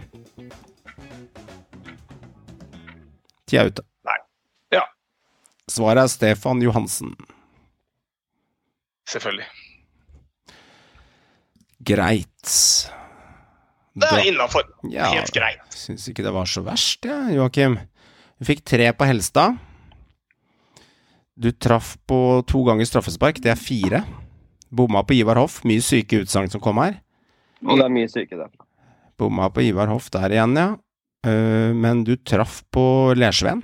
Tida 3.48 3.65
er 3.65 3.73
ute. 3.73 3.85
Nei. 4.06 4.19
Ja, 4.77 4.85
Svaret 5.70 6.05
er 6.05 6.12
Stefan 6.12 6.62
Johansen. 6.62 7.16
selvfølgelig. 9.11 9.47
Greit. 11.86 12.55
Det 13.94 14.09
er 14.11 14.27
innafor. 14.27 14.66
Ja. 14.90 15.12
Helt 15.15 15.31
greit. 15.35 15.62
Syns 15.77 16.09
ikke 16.11 16.24
det 16.27 16.32
var 16.35 16.48
så 16.51 16.65
verst, 16.66 17.06
jeg, 17.06 17.15
ja, 17.15 17.39
Joakim. 17.39 17.78
Du 18.40 18.48
fikk 18.48 18.65
tre 18.66 18.90
på 18.97 19.06
Helstad. 19.06 19.61
Du 21.35 21.51
traff 21.52 21.94
på 22.06 22.19
to 22.47 22.62
ganger 22.66 22.86
straffespark, 22.89 23.40
det 23.43 23.52
er 23.55 23.59
fire. 23.59 24.02
Bomma 24.74 25.05
på 25.06 25.16
Ivar 25.19 25.39
Hoff, 25.39 25.61
mye 25.66 25.82
syke 25.82 26.24
utsagn 26.24 26.51
som 26.51 26.62
kom 26.62 26.81
her. 26.82 26.98
Og 27.65 27.78
det 27.78 27.86
er 27.86 27.94
mye 27.94 28.11
syke 28.11 28.39
der. 28.39 28.51
Bomma 29.19 29.48
på 29.55 29.62
Ivar 29.66 29.90
Hoff 29.93 30.11
der 30.15 30.35
igjen, 30.35 30.56
ja. 30.59 30.73
Eh, 31.24 31.70
men 31.74 32.02
du 32.05 32.16
traff 32.16 32.62
på 32.74 33.15
Lersven, 33.16 33.62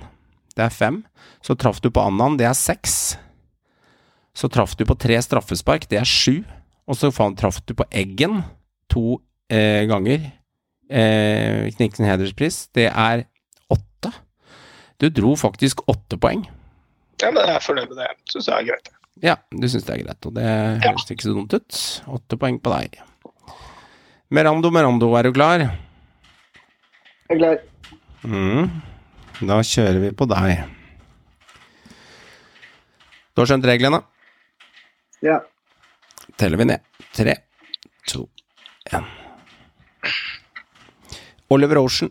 det 0.55 0.65
er 0.67 0.73
fem. 0.73 1.01
Så 1.43 1.55
traff 1.59 1.81
du 1.83 1.91
på 1.91 2.03
Annan, 2.03 2.39
det 2.39 2.47
er 2.47 2.57
seks. 2.57 3.17
Så 4.33 4.47
traff 4.51 4.77
du 4.79 4.85
på 4.87 4.95
tre 4.95 5.19
straffespark, 5.21 5.89
det 5.91 5.99
er 5.99 6.07
sju. 6.07 6.41
Og 6.89 6.97
så 6.97 7.11
traff 7.37 7.61
du 7.65 7.75
på 7.77 7.85
Eggen 7.91 8.41
to 8.91 9.21
eh, 9.51 9.85
ganger. 9.89 10.31
Eh, 10.91 11.69
Kniksen 11.77 12.07
hederspris, 12.09 12.65
det 12.75 12.89
er 12.89 13.25
åtte. 13.71 14.11
Du 14.99 15.09
dro 15.09 15.35
faktisk 15.39 15.85
åtte 15.89 16.17
poeng. 16.19 16.43
Ja, 17.21 17.29
men 17.29 17.43
jeg 17.45 17.55
er 17.55 17.63
fornøyd 17.63 17.93
med 17.93 18.01
det. 18.01 18.09
Syns 18.33 18.49
jeg 18.49 18.57
er 18.57 18.67
greit. 18.71 18.91
Ja, 19.21 19.35
du 19.53 19.67
syns 19.69 19.85
det 19.85 19.93
er 19.93 20.03
greit, 20.05 20.25
og 20.25 20.35
det 20.35 20.45
høres 20.81 21.09
ikke 21.13 21.27
så 21.27 21.35
dumt 21.35 21.53
ut. 21.53 21.79
Åtte 22.17 22.39
poeng 22.41 22.57
på 22.63 22.73
deg. 22.73 22.97
Merando, 24.31 24.71
Merando, 24.73 25.11
er 25.19 25.27
du 25.27 25.35
klar? 25.35 25.65
Jeg 27.29 27.35
er 27.35 27.41
klar. 27.41 27.59
Mm. 28.23 28.69
Da 29.41 29.57
kjører 29.65 29.99
vi 30.03 30.11
på 30.15 30.27
deg. 30.29 30.63
Du 33.31 33.41
har 33.41 33.49
skjønt 33.49 33.67
reglene? 33.67 34.01
Ja. 35.23 35.39
Teller 36.41 36.57
vi 36.57 36.65
ned. 36.65 36.79
Tre, 37.13 37.35
to, 38.09 38.23
én. 38.89 39.03
Oliver 41.53 41.77
Ocean. 41.77 42.09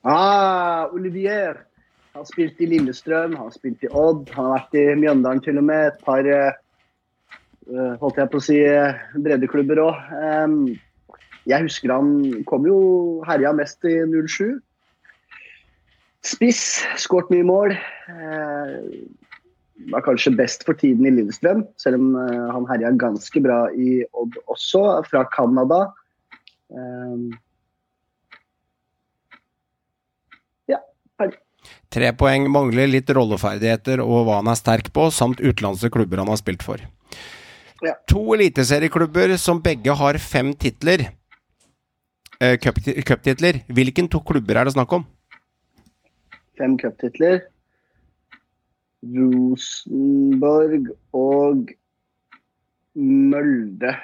Ah, 0.00 0.88
Olivier. 0.96 1.58
Han 2.16 2.24
spilt 2.24 2.60
i 2.64 2.70
Lillestrøm, 2.70 3.36
han 3.36 3.52
spilt 3.52 3.84
i 3.84 3.90
Odd, 3.92 4.32
han 4.32 4.48
har 4.48 4.54
vært 4.54 4.80
i 4.80 4.86
Mjøndalen 4.96 5.44
til 5.44 5.60
og 5.60 5.68
med. 5.68 5.90
Et 5.90 6.00
par 6.08 6.24
eh, 6.24 6.56
holdt 8.00 8.22
jeg 8.22 8.32
på 8.32 8.40
å 8.40 8.46
si 8.48 8.56
eh, 8.64 9.04
breddeklubber 9.20 9.84
òg. 9.84 10.00
jeg 11.52 11.68
husker 11.68 11.92
han 11.92 12.14
kom 12.48 12.64
jo 12.64 12.78
herja 13.28 13.52
mest 13.52 13.84
i 13.84 13.98
07. 14.08 14.56
Spiss, 16.32 16.80
skåret 16.96 17.28
mye 17.34 17.44
mål. 17.44 17.76
Eh, 18.08 18.80
var 19.90 20.04
kanskje 20.06 20.34
best 20.38 20.62
for 20.66 20.78
tiden 20.78 21.06
i 21.08 21.12
Lillestrøm, 21.14 21.64
selv 21.80 21.98
om 22.00 22.12
eh, 22.20 22.48
han 22.54 22.68
herja 22.70 22.92
ganske 23.00 23.42
bra 23.44 23.64
i 23.74 24.02
Odd 24.12 24.36
også, 24.52 24.82
fra 25.08 25.24
Canada. 25.34 25.80
Eh, 26.72 27.38
ja, 30.72 30.78
ferdig. 31.18 31.38
Tre 31.92 32.12
poeng, 32.18 32.48
mangler 32.52 32.90
litt 32.90 33.10
rolleferdigheter 33.12 34.02
og 34.04 34.26
hva 34.28 34.40
han 34.40 34.50
er 34.52 34.58
sterk 34.60 34.92
på, 34.94 35.08
samt 35.14 35.42
utenlandske 35.42 35.92
klubber 35.92 36.22
han 36.22 36.30
har 36.32 36.40
spilt 36.40 36.64
for. 36.66 36.82
Ja. 37.82 37.96
To 38.10 38.22
eliteserieklubber 38.36 39.34
som 39.42 39.58
begge 39.62 39.90
har 39.98 40.18
fem 40.22 40.52
titler. 40.54 41.08
cuptitler. 42.38 43.58
cup- 43.58 43.74
Hvilken 43.74 44.08
to 44.08 44.20
klubber 44.20 44.56
er 44.56 44.64
det 44.64 44.74
snakk 44.74 44.92
om? 44.92 45.04
fem 46.58 46.76
cuptitler. 46.78 47.40
Rosenborg 49.02 50.92
og 51.16 51.72
Mølde. 52.94 53.96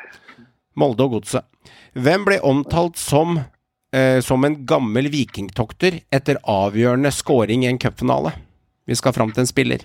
Molde 0.79 1.07
og 1.07 1.19
Godset. 1.19 1.47
Hvem 1.99 2.25
ble 2.27 2.39
omtalt 2.47 2.99
som, 2.99 3.39
eh, 3.93 4.21
som 4.21 4.45
en 4.45 4.65
gammel 4.67 5.11
vikingtokter 5.13 6.01
etter 6.11 6.41
avgjørende 6.43 7.13
scoring 7.13 7.65
i 7.65 7.71
en 7.71 7.79
cupfinale? 7.79 8.33
Vi 8.87 8.95
skal 8.95 9.13
fram 9.13 9.31
til 9.33 9.41
en 9.41 9.47
spiller. 9.47 9.79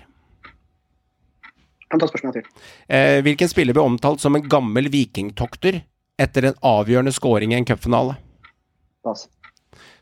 Kan 1.90 2.00
ta 2.00 2.06
spørsmålet 2.06 2.42
til. 2.42 2.44
Eh, 2.88 3.22
hvilken 3.22 3.48
spiller 3.48 3.74
ble 3.74 3.82
omtalt 3.82 4.20
som 4.20 4.34
en 4.34 4.48
gammel 4.48 4.88
vikingtokter 4.88 5.82
etter 6.18 6.44
en 6.44 6.58
avgjørende 6.62 7.12
scoring 7.12 7.52
i 7.52 7.56
en 7.56 7.64
cupfinale? 7.64 8.16
Pass. 9.04 9.28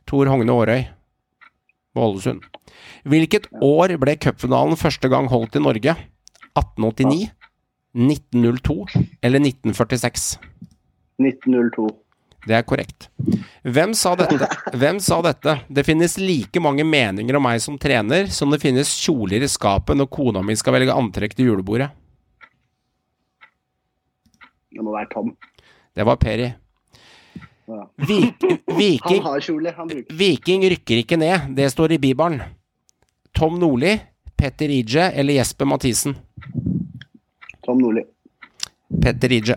Tor 0.06 0.26
Hogne 0.26 0.52
Aarøy 0.52 0.86
på 1.93 2.05
Ålesund. 2.06 2.44
Hvilket 3.09 3.48
år 3.62 3.97
ble 4.01 4.16
cupfinalen 4.20 4.78
første 4.81 5.10
gang 5.12 5.28
holdt 5.32 5.59
i 5.59 5.62
Norge? 5.64 5.97
1889, 6.59 7.31
1902 7.97 8.78
eller 9.23 9.44
1946? 9.44 10.31
1902. 11.23 11.90
Det 12.43 12.56
er 12.59 12.64
korrekt. 12.66 13.06
Hvem 13.62 13.93
sa 13.94 14.16
dette? 14.19 14.48
Hvem 14.74 14.98
sa 15.02 15.20
dette? 15.23 15.60
Det 15.70 15.85
finnes 15.86 16.16
like 16.19 16.62
mange 16.62 16.82
meninger 16.85 17.39
om 17.39 17.44
meg 17.47 17.60
som 17.62 17.78
trener 17.78 18.27
som 18.35 18.51
det 18.51 18.59
finnes 18.62 18.90
kjoler 18.98 19.44
i 19.47 19.51
skapet 19.51 19.98
når 19.98 20.10
kona 20.10 20.43
mi 20.43 20.56
skal 20.59 20.74
velge 20.74 20.97
antrekk 20.97 21.36
til 21.39 21.52
julebordet. 21.52 21.93
Det 24.73 24.82
må 24.82 24.97
være 24.97 25.12
Tom. 25.12 25.31
Det 25.94 26.09
var 26.09 26.19
Peri. 26.19 26.48
Vik, 27.66 28.43
Han 29.05 29.89
viking, 29.89 30.05
viking 30.18 30.64
rykker 30.70 31.02
ikke 31.02 31.16
ned, 31.16 31.52
det 31.56 31.70
står 31.70 31.94
i 31.97 31.98
Bibelen. 32.02 32.43
Tom 33.32 33.59
Nordli, 33.60 33.94
Petter 34.36 34.68
Ije 34.68 35.10
eller 35.12 35.39
Jesper 35.39 35.68
Mathisen? 35.70 36.16
Tom 37.62 37.78
Nordli. 37.78 38.02
Petter 39.02 39.32
Ije. 39.32 39.56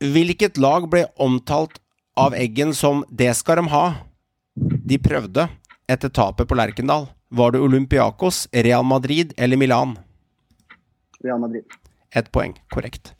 Hvilket 0.00 0.56
lag 0.56 0.86
ble 0.90 1.04
omtalt 1.20 1.80
av 2.16 2.34
Eggen 2.34 2.74
som 2.74 3.04
'det 3.10 3.34
skal 3.36 3.56
de 3.56 3.68
ha'? 3.68 3.94
De 4.86 4.98
prøvde 4.98 5.48
etter 5.88 6.08
tapet 6.08 6.48
på 6.48 6.54
Lerkendal. 6.54 7.08
Var 7.28 7.52
det 7.52 7.60
Olympiakos, 7.60 8.48
Real 8.52 8.84
Madrid 8.84 9.34
eller 9.36 9.56
Milan? 9.56 9.98
Real 11.24 11.38
Madrid. 11.38 11.64
Ett 12.10 12.32
poeng. 12.32 12.54
Korrekt. 12.70 13.14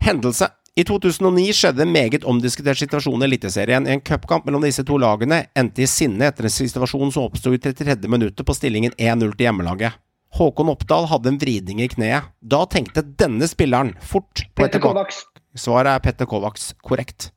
Hendelse. 0.00 0.50
I 0.78 0.84
2009 0.86 1.52
skjedde 1.58 1.82
en 1.82 1.90
meget 1.90 2.24
omdiskutert 2.30 2.78
situasjon 2.78 3.22
i 3.24 3.26
Eliteserien. 3.26 3.86
En 3.90 4.00
cupkamp 4.00 4.44
mellom 4.46 4.62
disse 4.62 4.84
to 4.86 4.94
lagene 5.02 5.40
endte 5.58 5.82
i 5.82 5.88
sinne 5.90 6.28
etter 6.30 6.46
en 6.46 6.54
situasjon 6.54 7.10
som 7.16 7.24
oppsto 7.26 7.50
i 7.50 7.58
33. 7.58 8.06
minuttet 8.06 8.46
på 8.46 8.54
stillingen 8.54 8.94
1-0 8.94 9.32
til 9.32 9.48
hjemmelaget. 9.48 9.96
Håkon 10.38 10.70
Oppdal 10.70 11.08
hadde 11.10 11.32
en 11.32 11.40
vridning 11.42 11.82
i 11.82 11.88
kneet. 11.90 12.30
Da 12.38 12.62
tenkte 12.70 13.02
denne 13.02 13.48
spilleren 13.50 13.96
fort 13.98 14.44
på 14.54 14.68
et 14.68 14.68
Petter 14.68 14.84
Kovacs. 14.84 15.24
Svaret 15.58 15.96
er 15.96 16.04
Petter 16.04 16.30
Kovacs. 16.30 16.70
Korrekt. 16.86 17.32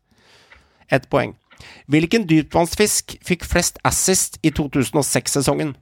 Ett 0.91 1.09
poeng. 1.09 1.33
Hvilken 1.89 2.29
dypvannsfisk 2.29 3.17
fikk 3.25 3.49
flest 3.49 3.81
assist 3.87 4.37
i 4.45 4.53
2006-sesongen? 4.53 5.73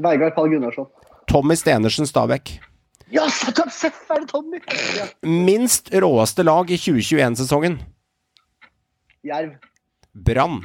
Veigard 0.00 0.32
Pall 0.32 0.48
Gunnarsson. 0.54 0.88
Tommy 1.28 1.60
Stenersen 1.60 2.08
Stabæk. 2.08 2.56
Ja, 3.12 3.26
seff 3.28 4.08
er 4.10 4.22
det 4.22 4.30
Tommy! 4.30 4.60
Ja. 4.96 5.06
Minst 5.28 5.90
råeste 5.92 6.44
lag 6.46 6.70
i 6.72 6.78
2021-sesongen? 6.80 7.76
Jerv. 9.26 9.58
Brann. 10.12 10.62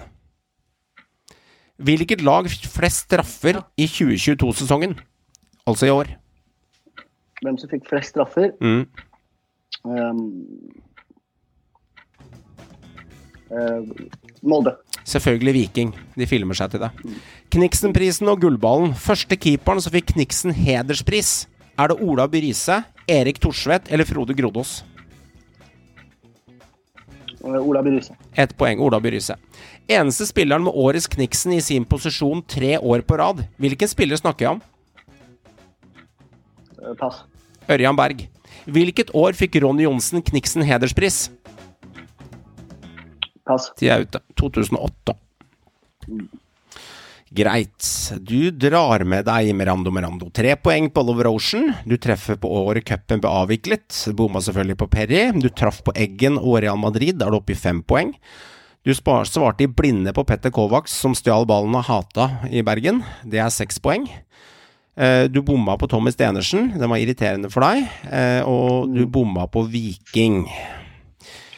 Hvilket 1.77 2.23
lag 2.25 2.47
flest 2.49 3.05
straffer 3.05 3.59
i 3.77 3.85
2022-sesongen? 3.85 4.95
Altså 5.67 5.89
i 5.89 5.93
år. 5.93 6.13
Hvem 7.43 7.59
som 7.59 7.69
fikk 7.69 7.85
flest 7.89 8.15
straffer? 8.15 8.55
Mm. 8.63 8.87
Um, 9.83 10.23
uh, 13.51 13.83
Molde. 14.41 14.73
Selvfølgelig 15.03 15.53
Viking. 15.59 15.93
De 16.15 16.25
filmer 16.27 16.57
seg 16.57 16.71
til 16.71 16.81
det. 16.87 16.89
Kniksen-prisen 17.53 18.31
og 18.31 18.41
Gullballen. 18.41 18.95
Første 18.95 19.35
keeperen 19.35 19.83
som 19.83 19.93
fikk 19.93 20.15
Kniksen 20.15 20.55
hederspris. 20.55 21.45
Er 21.77 21.91
det 21.91 22.01
Ola 22.01 22.25
By 22.27 22.41
Riise, 22.41 22.83
Erik 23.07 23.39
Thorsvedt 23.39 23.91
eller 23.93 24.05
Frode 24.05 24.33
Grodås? 24.33 24.83
Ola 27.41 27.83
By 27.83 27.91
Riise. 27.91 28.15
Ett 28.33 28.57
poeng. 28.57 28.79
Ola 28.79 28.99
By 28.99 29.11
Riise. 29.13 29.35
Eneste 29.87 30.25
spilleren 30.25 30.65
med 30.65 30.73
årets 30.75 31.07
Kniksen 31.07 31.53
i 31.53 31.61
sin 31.61 31.85
posisjon 31.85 32.41
tre 32.43 32.77
år 32.77 33.01
på 33.07 33.17
rad. 33.17 33.43
Hvilken 33.61 33.87
spiller 33.87 34.17
snakker 34.19 34.45
jeg 34.45 34.57
om? 34.57 34.61
Eh, 36.81 36.95
Pass. 36.99 37.21
Ørjan 37.69 37.95
Berg. 37.99 38.25
Hvilket 38.65 39.13
år 39.15 39.37
fikk 39.37 39.59
Ronny 39.61 39.85
Johnsen 39.85 40.25
Kniksen 40.25 40.65
hederspris? 40.65 41.27
Pass. 43.47 43.69
De 43.79 43.87
er 43.93 44.03
ute. 44.03 44.19
2008. 44.41 45.15
Greit. 47.29 47.83
Du 48.23 48.51
drar 48.55 49.03
med 49.03 49.25
deg 49.27 49.49
Merando 49.55 49.91
Merando. 49.91 50.29
Tre 50.31 50.55
poeng 50.55 50.87
på 50.93 51.03
Oliver 51.03 51.27
Ocean. 51.27 51.73
Du 51.85 51.97
treffer 51.99 52.37
på 52.39 52.47
året 52.63 52.85
cupen 52.87 53.19
ble 53.23 53.31
avviklet. 53.43 53.89
Bomma 54.15 54.39
selvfølgelig 54.43 54.77
på 54.79 54.87
Perry. 54.93 55.23
Du 55.35 55.49
traff 55.51 55.81
på 55.83 55.91
Eggen 55.99 56.39
og 56.39 56.61
Real 56.63 56.79
Madrid. 56.79 57.17
Da 57.19 57.27
er 57.27 57.35
du 57.35 57.41
oppe 57.41 57.51
i 57.55 57.59
fem 57.59 57.81
poeng. 57.83 58.13
Du 58.87 58.93
svarte 58.95 59.65
i 59.65 59.67
blinde 59.67 60.13
på 60.15 60.23
Petter 60.23 60.53
Kovacs, 60.55 60.93
som 60.95 61.11
stjal 61.17 61.43
ballen 61.49 61.75
og 61.75 61.83
Hata 61.89 62.29
i 62.47 62.63
Bergen. 62.63 63.01
Det 63.27 63.41
er 63.43 63.51
seks 63.51 63.81
poeng. 63.83 64.07
Eh, 64.95 65.27
Du 65.27 65.41
bomma 65.43 65.75
på 65.77 65.89
Tommy 65.91 66.13
Stenersen. 66.15 66.71
Den 66.79 66.89
var 66.89 66.97
irriterende 66.97 67.51
for 67.51 67.67
deg. 67.67 67.83
Eh, 68.07 68.41
Og 68.47 68.87
du 68.95 69.03
bomma 69.05 69.47
på 69.51 69.67
Viking. 69.67 70.45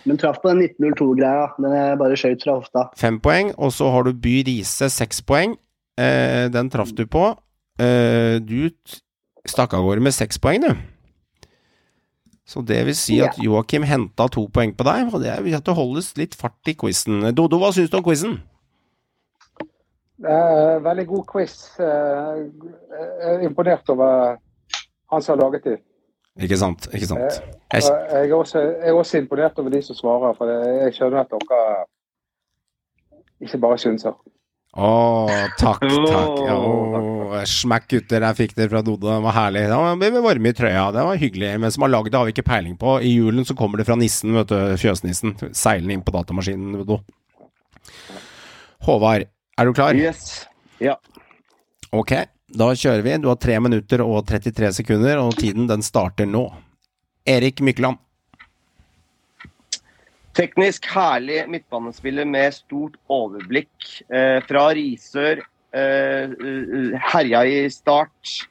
Men 0.09 0.17
traff 0.17 0.39
på 0.41 0.49
den 0.49 0.63
1902-greia. 0.65 1.51
Den 1.61 1.73
er 1.77 1.97
bare 1.99 2.17
skøyt 2.17 2.41
fra 2.41 2.57
hofta. 2.57 2.87
Fem 2.97 3.19
poeng, 3.21 3.51
og 3.61 3.69
så 3.75 3.91
har 3.93 4.07
du 4.07 4.15
By 4.17 4.39
Riise 4.47 4.89
seks 4.89 5.21
poeng. 5.21 5.53
Eh, 6.01 6.47
den 6.49 6.71
traff 6.73 6.95
du 6.97 7.03
på. 7.05 7.27
Eh, 7.77 8.39
du 8.41 8.71
stakk 9.45 9.75
av 9.77 9.85
gårde 9.85 10.01
med 10.07 10.15
seks 10.17 10.41
poeng, 10.41 10.65
du. 10.65 10.73
Så 12.49 12.63
det 12.65 12.79
vil 12.87 12.97
si 12.97 13.19
at 13.21 13.37
Joakim 13.37 13.85
henta 13.85 14.25
to 14.33 14.47
poeng 14.49 14.73
på 14.73 14.87
deg, 14.87 15.11
og 15.13 15.21
det 15.21 15.35
vil 15.45 15.53
at 15.53 15.67
det 15.67 15.75
holdes 15.77 16.15
litt 16.17 16.33
fart 16.33 16.71
i 16.71 16.73
quizen. 16.73 17.21
Dodo, 17.37 17.59
hva 17.61 17.69
syns 17.75 17.91
du 17.93 17.99
om 17.99 18.05
quizen? 18.07 18.39
Eh, 20.19 20.75
veldig 20.83 21.05
god 21.11 21.27
quiz. 21.29 21.53
Eh, 21.77 22.41
jeg 22.97 23.35
er 23.35 23.45
imponert 23.45 23.93
over 23.93 24.39
han 25.13 25.21
som 25.21 25.35
har 25.35 25.43
laget 25.45 25.69
de. 25.69 25.77
Ikke 26.39 26.57
sant? 26.59 26.87
Ikke 26.95 27.09
sant? 27.09 27.39
Eh, 27.39 27.79
Jeg, 27.79 27.83
jeg, 27.83 28.29
er 28.29 28.33
også, 28.35 28.59
jeg 28.63 28.89
er 28.89 28.97
også 28.97 29.19
imponert 29.19 29.59
over 29.59 29.73
de 29.73 29.81
som 29.85 29.95
svarer, 29.97 30.35
for 30.37 30.49
jeg, 30.49 30.93
skjønner 30.95 31.21
at 31.25 31.33
dere 31.35 31.61
ikke 33.45 33.59
bare 33.61 33.77
synser. 33.81 34.15
å, 34.79 34.89
takk, 35.59 35.83
takk. 36.13 36.39
Oh, 36.53 37.35
Smakk, 37.49 37.85
gutter. 37.91 38.23
Jeg 38.25 38.37
fikk 38.39 38.55
dere 38.57 38.71
fra 38.73 38.81
Dodo. 38.85 39.07
Det 39.11 39.19
var 39.25 39.35
herlig. 39.37 39.65
Det 39.69 39.77
var 40.15 40.25
varme 40.25 40.51
i 40.51 40.55
trøya. 40.57 40.87
Det 40.95 41.05
var 41.07 41.19
hyggelig. 41.21 41.51
Men 41.61 41.71
som 41.75 41.85
har 41.85 41.93
lagd 41.93 42.11
det, 42.11 42.17
har 42.19 42.27
vi 42.29 42.33
ikke 42.35 42.47
peiling 42.49 42.75
på. 42.79 42.97
I 43.05 43.13
julen 43.13 43.45
så 43.47 43.55
kommer 43.59 43.79
det 43.81 43.87
fra 43.89 43.97
nissen, 43.99 44.33
vet 44.35 44.51
du. 44.51 44.57
Fjøsnissen. 44.81 45.35
Seilende 45.55 45.95
inn 45.97 46.03
på 46.05 46.15
datamaskinen, 46.15 46.79
Dodo. 46.81 47.01
Håvard, 48.87 49.27
er 49.59 49.67
du 49.67 49.73
klar? 49.75 49.97
Yes. 49.97 50.45
Ja. 50.79 50.95
Ok, 51.91 52.13
da 52.55 52.69
kjører 52.73 53.05
vi. 53.05 53.17
Du 53.21 53.29
har 53.29 53.39
3 53.39 53.59
minutter 53.61 54.03
og 54.03 54.23
33 54.27 54.71
sekunder, 54.81 55.21
og 55.21 55.37
tiden 55.37 55.67
den 55.69 55.83
starter 55.85 56.29
nå. 56.29 56.47
Erik 57.29 57.61
Mykland. 57.61 57.99
Teknisk 60.37 60.85
herlig 60.93 61.43
midtbanespiller 61.51 62.25
med 62.25 62.53
stort 62.55 62.95
overblikk. 63.11 63.89
Eh, 64.09 64.39
fra 64.47 64.69
Risør. 64.73 65.43
Eh, 65.73 66.31
eh, 66.31 66.95
herja 67.11 67.43
i 67.45 67.67
start. 67.69 68.47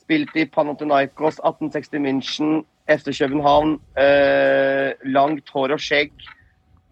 Spilt 0.00 0.36
i 0.36 0.46
Panathinaikos, 0.46 1.40
1860 1.42 1.98
München, 1.98 2.64
FC 2.86 3.10
København. 3.18 3.80
Eh, 3.98 4.92
langt 5.04 5.50
hår 5.50 5.74
og 5.74 5.82
skjegg. 5.82 6.12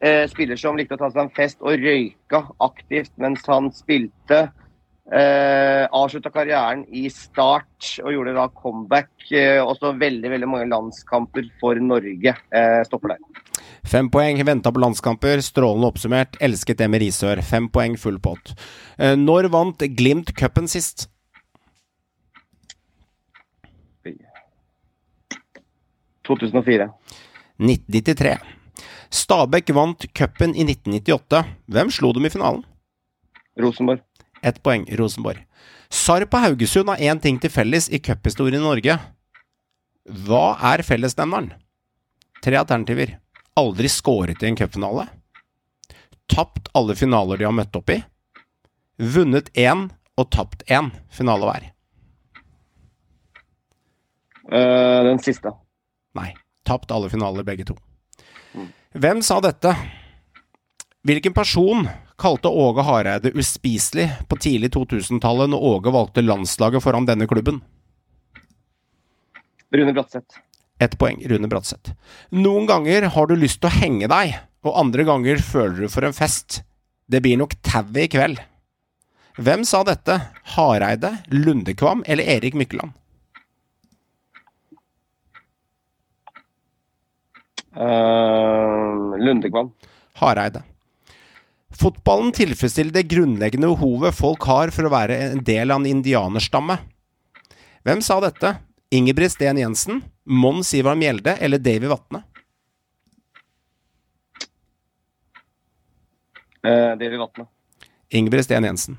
Eh, 0.03 0.27
spiller 0.29 0.57
som 0.57 0.77
likte 0.77 0.99
å 0.99 1.01
ta 1.01 1.09
seg 1.11 1.23
en 1.23 1.31
fest 1.37 1.63
og 1.63 1.79
røyka 1.79 2.43
aktivt 2.61 3.13
mens 3.17 3.47
han 3.47 3.71
spilte. 3.73 4.51
Eh, 5.13 5.85
avslutta 5.93 6.31
karrieren 6.33 6.87
i 6.89 7.11
Start 7.13 7.99
og 8.01 8.13
gjorde 8.15 8.33
da 8.39 8.47
comeback. 8.57 9.11
Eh, 9.31 9.61
også 9.61 9.93
veldig 10.01 10.31
veldig 10.33 10.49
mange 10.49 10.69
landskamper 10.71 11.51
for 11.61 11.77
Norge. 11.77 12.33
Eh, 12.33 12.81
stopper 12.89 13.13
der. 13.13 13.43
Fem 13.85 14.09
poeng, 14.09 14.41
venta 14.49 14.73
på 14.73 14.81
landskamper, 14.81 15.43
strålende 15.45 15.91
oppsummert. 15.93 16.39
Elsket 16.41 16.81
det 16.81 16.89
med 16.89 17.05
Risør. 17.05 17.43
Fem 17.45 17.69
poeng, 17.69 17.99
full 18.01 18.17
pott. 18.19 18.55
Eh, 18.99 19.13
Når 19.15 19.51
vant 19.53 19.85
Glimt 19.93 20.33
cupen 20.33 20.69
sist? 20.69 21.11
Fy. 24.03 24.17
2004. 26.25 26.89
1993. 27.61 28.39
Stabæk 29.13 29.69
vant 29.77 30.09
cupen 30.17 30.57
i 30.57 30.65
1998. 30.65 31.45
Hvem 31.69 31.93
slo 31.93 32.13
dem 32.17 32.25
i 32.25 32.33
finalen? 32.33 32.65
Rosenborg. 33.61 34.01
Ett 34.45 34.61
poeng, 34.63 34.85
Rosenborg. 34.99 35.41
Sarp 35.89 36.35
og 36.37 36.43
Haugesund 36.43 36.91
har 36.93 37.01
én 37.01 37.21
ting 37.23 37.39
til 37.41 37.53
felles 37.53 37.89
i 37.89 38.01
cuphistorien 38.03 38.61
i 38.61 38.65
Norge. 38.65 38.97
Hva 40.27 40.47
er 40.75 40.85
fellesnevneren? 40.85 41.55
Tre 42.45 42.59
alternativer. 42.61 43.17
Aldri 43.57 43.89
skåret 43.89 44.43
i 44.43 44.51
en 44.51 44.59
cupfinale. 44.59 45.07
Tapt 46.29 46.69
alle 46.77 46.97
finaler 46.99 47.41
de 47.41 47.49
har 47.49 47.57
møtt 47.57 47.77
opp 47.79 47.93
i. 47.95 48.03
Vunnet 49.01 49.49
én 49.57 49.89
og 50.21 50.31
tapt 50.35 50.67
én 50.69 50.93
finale 51.13 51.49
hver. 51.49 51.71
Uh, 54.45 55.01
den 55.09 55.23
siste. 55.25 55.55
Nei. 56.19 56.35
Tapt 56.69 56.93
alle 56.93 57.09
finaler, 57.13 57.45
begge 57.45 57.65
to. 57.69 57.77
Hvem 58.95 59.21
sa 59.25 59.41
dette? 59.45 59.73
Hvilken 61.05 61.35
person 61.37 61.89
kalte 62.21 62.49
Åge 62.49 62.85
Hareide 62.87 63.33
uspiselig 63.35 64.09
på 64.29 64.39
tidlig 64.41 64.73
2000-tallet 64.75 65.51
når 65.51 65.69
Åge 65.71 65.93
valgte 65.95 66.25
landslaget 66.25 66.85
foran 66.85 67.09
denne 67.09 67.27
klubben? 67.31 67.61
Rune 69.75 69.93
Bratseth. 69.93 70.39
Ett 70.79 70.99
poeng, 70.99 71.23
Rune 71.27 71.49
Bratseth. 71.51 71.95
Noen 72.31 72.67
ganger 72.67 73.09
har 73.15 73.27
du 73.27 73.37
lyst 73.39 73.61
til 73.63 73.71
å 73.71 73.79
henge 73.79 74.11
deg, 74.11 74.35
og 74.67 74.79
andre 74.79 75.07
ganger 75.07 75.43
føler 75.43 75.85
du 75.85 75.93
for 75.93 76.07
en 76.07 76.17
fest. 76.17 76.63
Det 77.11 77.21
blir 77.23 77.39
nok 77.41 77.57
tauet 77.63 78.05
i 78.07 78.11
kveld. 78.11 78.43
Hvem 79.39 79.65
sa 79.67 79.83
dette? 79.87 80.19
Hareide, 80.55 81.17
Lundekvam 81.35 82.05
eller 82.07 82.37
Erik 82.37 82.55
Mykkeland? 82.55 82.95
Uh, 87.75 89.19
Lundekvam. 89.19 89.73
Hareide. 90.21 90.63
Fotballen 91.79 92.33
tilfredsstiller 92.35 92.95
det 92.95 93.09
grunnleggende 93.11 93.71
behovet 93.73 94.15
folk 94.17 94.47
har 94.49 94.73
for 94.75 94.87
å 94.87 94.93
være 94.95 95.19
en 95.31 95.43
del 95.45 95.75
av 95.75 95.83
en 95.83 95.91
indianerstamme. 95.91 96.79
Hvem 97.85 98.03
sa 98.05 98.21
dette? 98.25 98.55
Ingebrigt 98.95 99.35
Sten 99.35 99.59
Jensen, 99.59 100.03
Mons 100.25 100.71
Ivar 100.77 100.95
Mjelde 100.97 101.35
eller 101.43 101.59
Davy 101.59 101.91
Vatne? 101.91 102.23
Uh, 106.65 106.95
Davy 106.97 107.19
Vatne. 107.21 107.49
Ingebrigt 108.15 108.47
Sten 108.47 108.65
Jensen. 108.65 108.97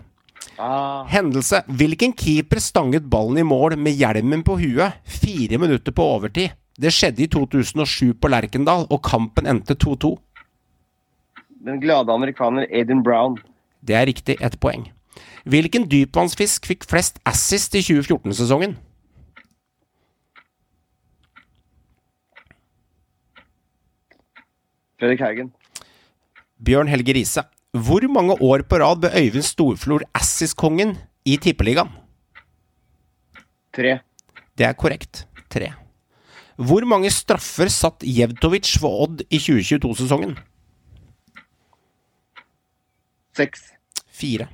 Ah. 0.57 1.07
Hendelse. 1.09 1.63
Hvilken 1.67 2.13
keeper 2.13 2.59
stanget 2.59 3.07
ballen 3.11 3.39
i 3.41 3.47
mål 3.47 3.75
med 3.79 3.95
hjelmen 3.97 4.43
på 4.45 4.59
huet 4.59 5.01
fire 5.07 5.59
minutter 5.59 5.95
på 5.95 6.05
overtid? 6.15 6.53
Det 6.75 6.91
skjedde 6.91 7.23
i 7.23 7.29
2007 7.31 8.17
på 8.19 8.29
Lerkendal, 8.31 8.83
og 8.91 9.03
kampen 9.03 9.47
endte 9.47 9.77
2-2. 9.79 10.11
Den 11.65 11.79
glade 11.81 12.13
amerikaner 12.13 12.67
Aiden 12.69 13.01
Brown. 13.03 13.39
Det 13.81 13.95
er 13.97 14.05
riktig, 14.05 14.37
ett 14.41 14.59
poeng. 14.61 14.91
Hvilken 15.49 15.87
dypvannsfisk 15.89 16.67
fikk 16.69 16.85
flest 16.89 17.17
assist 17.25 17.73
i 17.77 17.81
2014-sesongen? 17.85 18.75
Fredrik 25.01 25.25
Haugen. 25.25 25.51
Bjørn 26.61 26.89
Helge 26.89 27.17
Riise. 27.17 27.47
Hvor 27.73 28.05
mange 28.13 28.37
år 28.45 28.63
på 28.69 28.79
rad 28.79 29.01
ble 29.01 29.11
Øyvind 29.17 29.43
Storflor 29.43 30.05
Assis-kongen 30.15 30.95
i 31.25 31.35
Tippeligaen? 31.41 31.89
Tre. 33.75 33.99
Det 34.55 34.69
er 34.69 34.77
korrekt. 34.77 35.25
Tre. 35.51 35.73
Hvor 36.55 36.85
mange 36.87 37.09
straffer 37.11 37.67
satt 37.73 38.05
Jevtovic 38.05 38.77
for 38.79 39.09
Odd 39.09 39.25
i 39.27 39.41
2022-sesongen? 39.41 40.37
Seks. 43.35 43.71
Fire. 44.15 44.47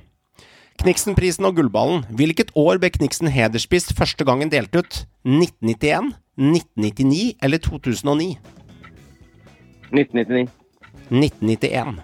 Kniksenprisen 0.82 1.46
og 1.46 1.54
Gullballen. 1.60 2.02
Hvilket 2.10 2.50
år 2.58 2.80
ble 2.82 2.90
Kniksen 2.90 3.30
hederspist 3.30 3.92
første 3.94 4.26
gangen 4.26 4.50
delt 4.50 4.74
ut? 4.74 5.04
1991, 5.22 6.10
1999 6.34 7.36
eller 7.38 7.62
2009? 7.62 8.32
1999. 9.92 10.50
1991. 11.12 12.02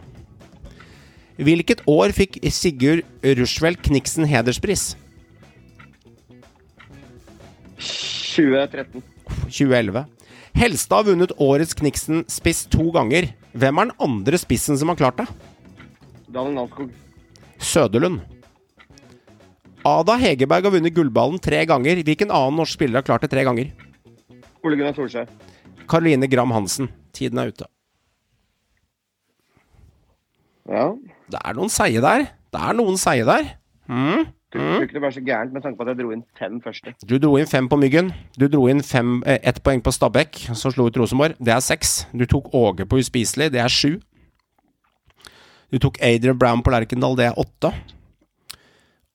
Hvilket 1.39 1.83
år 1.91 2.15
fikk 2.15 2.39
Sigurd 2.55 3.03
Rushfeldt 3.23 3.83
Kniksen 3.89 4.29
hederspris? 4.31 4.93
2013. 7.79 9.03
2011. 9.51 10.07
Helstad 10.59 11.03
har 11.03 11.11
vunnet 11.11 11.35
årets 11.43 11.75
Kniksen-spiss 11.79 12.67
to 12.71 12.91
ganger. 12.95 13.33
Hvem 13.59 13.79
er 13.79 13.91
den 13.91 13.99
andre 14.03 14.39
spissen 14.39 14.79
som 14.79 14.91
har 14.93 14.99
klart 14.99 15.19
det? 15.23 15.29
Daniel 16.29 16.55
Nanskog. 16.55 16.93
Søderlund. 17.59 18.21
Ada 19.89 20.17
Hegerberg 20.21 20.67
har 20.69 20.75
vunnet 20.75 20.95
gullballen 20.95 21.41
tre 21.41 21.63
ganger. 21.69 22.03
Hvilken 22.05 22.33
annen 22.35 22.59
norsk 22.61 22.77
spiller 22.77 23.01
har 23.01 23.07
klart 23.07 23.25
det 23.25 23.31
tre 23.33 23.45
ganger? 23.47 23.71
Ole 24.65 24.77
Gunnar 24.77 24.97
Solskjær. 24.97 25.29
Karoline 25.89 26.29
Gram 26.29 26.53
Hansen. 26.53 26.91
Tiden 27.17 27.41
er 27.41 27.53
ute. 27.53 27.69
Ja. 30.69 30.91
Det 31.33 31.41
er 31.41 31.57
noen 31.57 31.73
seige 31.73 32.03
der. 32.05 32.27
Det 32.53 32.67
er 32.69 32.77
noen 32.77 33.01
seige 33.01 33.25
der. 33.29 33.55
Mm. 33.89 34.27
Tror 34.53 34.85
ikke 34.85 34.97
det 34.97 35.03
var 35.05 35.13
så 35.13 35.21
gærent 35.21 35.53
med 35.53 35.65
tanke 35.65 35.77
på 35.77 35.85
at 35.85 35.91
jeg 35.93 35.99
dro 36.01 36.13
inn 36.15 36.23
fem 36.39 36.61
første. 36.65 36.95
Du 37.05 37.19
dro 37.21 37.35
inn 37.37 37.49
fem 37.49 37.67
på 37.69 37.77
Myggen. 37.81 38.13
Du 38.41 38.47
dro 38.49 38.65
inn 38.69 38.81
fem, 38.85 39.19
eh, 39.27 39.37
ett 39.45 39.61
poeng 39.65 39.83
på 39.85 39.93
Stabæk, 39.93 40.39
som 40.57 40.73
slo 40.73 40.87
ut 40.89 40.97
Rosenborg. 40.97 41.37
Det 41.37 41.53
er 41.53 41.61
seks. 41.61 42.07
Du 42.17 42.25
tok 42.25 42.49
Åge 42.57 42.87
på 42.89 43.01
Uspiselig. 43.01 43.51
Det 43.53 43.61
er 43.61 43.69
sju. 43.69 44.01
Du 45.69 45.79
tok 45.83 45.99
Adrian 46.01 46.39
Brown 46.39 46.63
på 46.65 46.73
Lerkendal. 46.73 47.17
Det 47.19 47.29
er 47.29 47.41
åtte. 47.41 47.73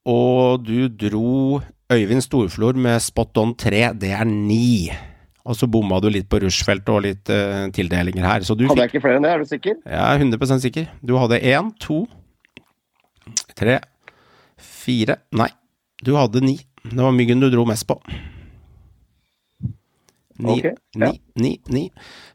Og 0.09 0.65
du 0.65 0.89
dro 0.89 1.61
Øyvind 1.93 2.23
Storflor 2.25 2.77
med 2.77 3.01
spot 3.01 3.37
on 3.41 3.55
tre. 3.57 3.87
Det 3.97 4.11
er 4.13 4.27
ni. 4.29 4.91
Og 5.43 5.57
så 5.59 5.67
bomma 5.67 5.99
du 5.99 6.07
litt 6.13 6.29
på 6.31 6.39
rushfeltet 6.43 6.91
og 6.93 7.01
litt 7.03 7.31
uh, 7.33 7.67
tildelinger 7.75 8.27
her. 8.27 8.45
Så 8.47 8.55
du 8.55 8.67
Hadde 8.67 8.77
fikk 8.77 8.83
jeg 8.85 8.93
ikke 8.93 9.05
flere 9.07 9.19
enn 9.19 9.25
det, 9.25 9.33
er 9.33 9.43
du 9.43 9.49
sikker? 9.49 9.79
Jeg 9.83 10.03
er 10.03 10.21
100 10.23 10.61
sikker. 10.63 10.85
Du 11.03 11.17
hadde 11.19 11.41
én, 11.41 11.73
to, 11.83 12.03
tre, 13.59 13.81
fire 14.55 15.19
Nei, 15.35 15.49
du 16.05 16.13
hadde 16.15 16.43
ni. 16.45 16.59
Det 16.83 16.99
var 16.99 17.15
Myggen 17.15 17.43
du 17.43 17.49
dro 17.51 17.65
mest 17.67 17.87
på. 17.89 17.99
Ni, 20.43 20.57
ja. 20.63 20.73
ni, 20.99 21.21
ni, 21.39 21.51
ni. 21.71 21.83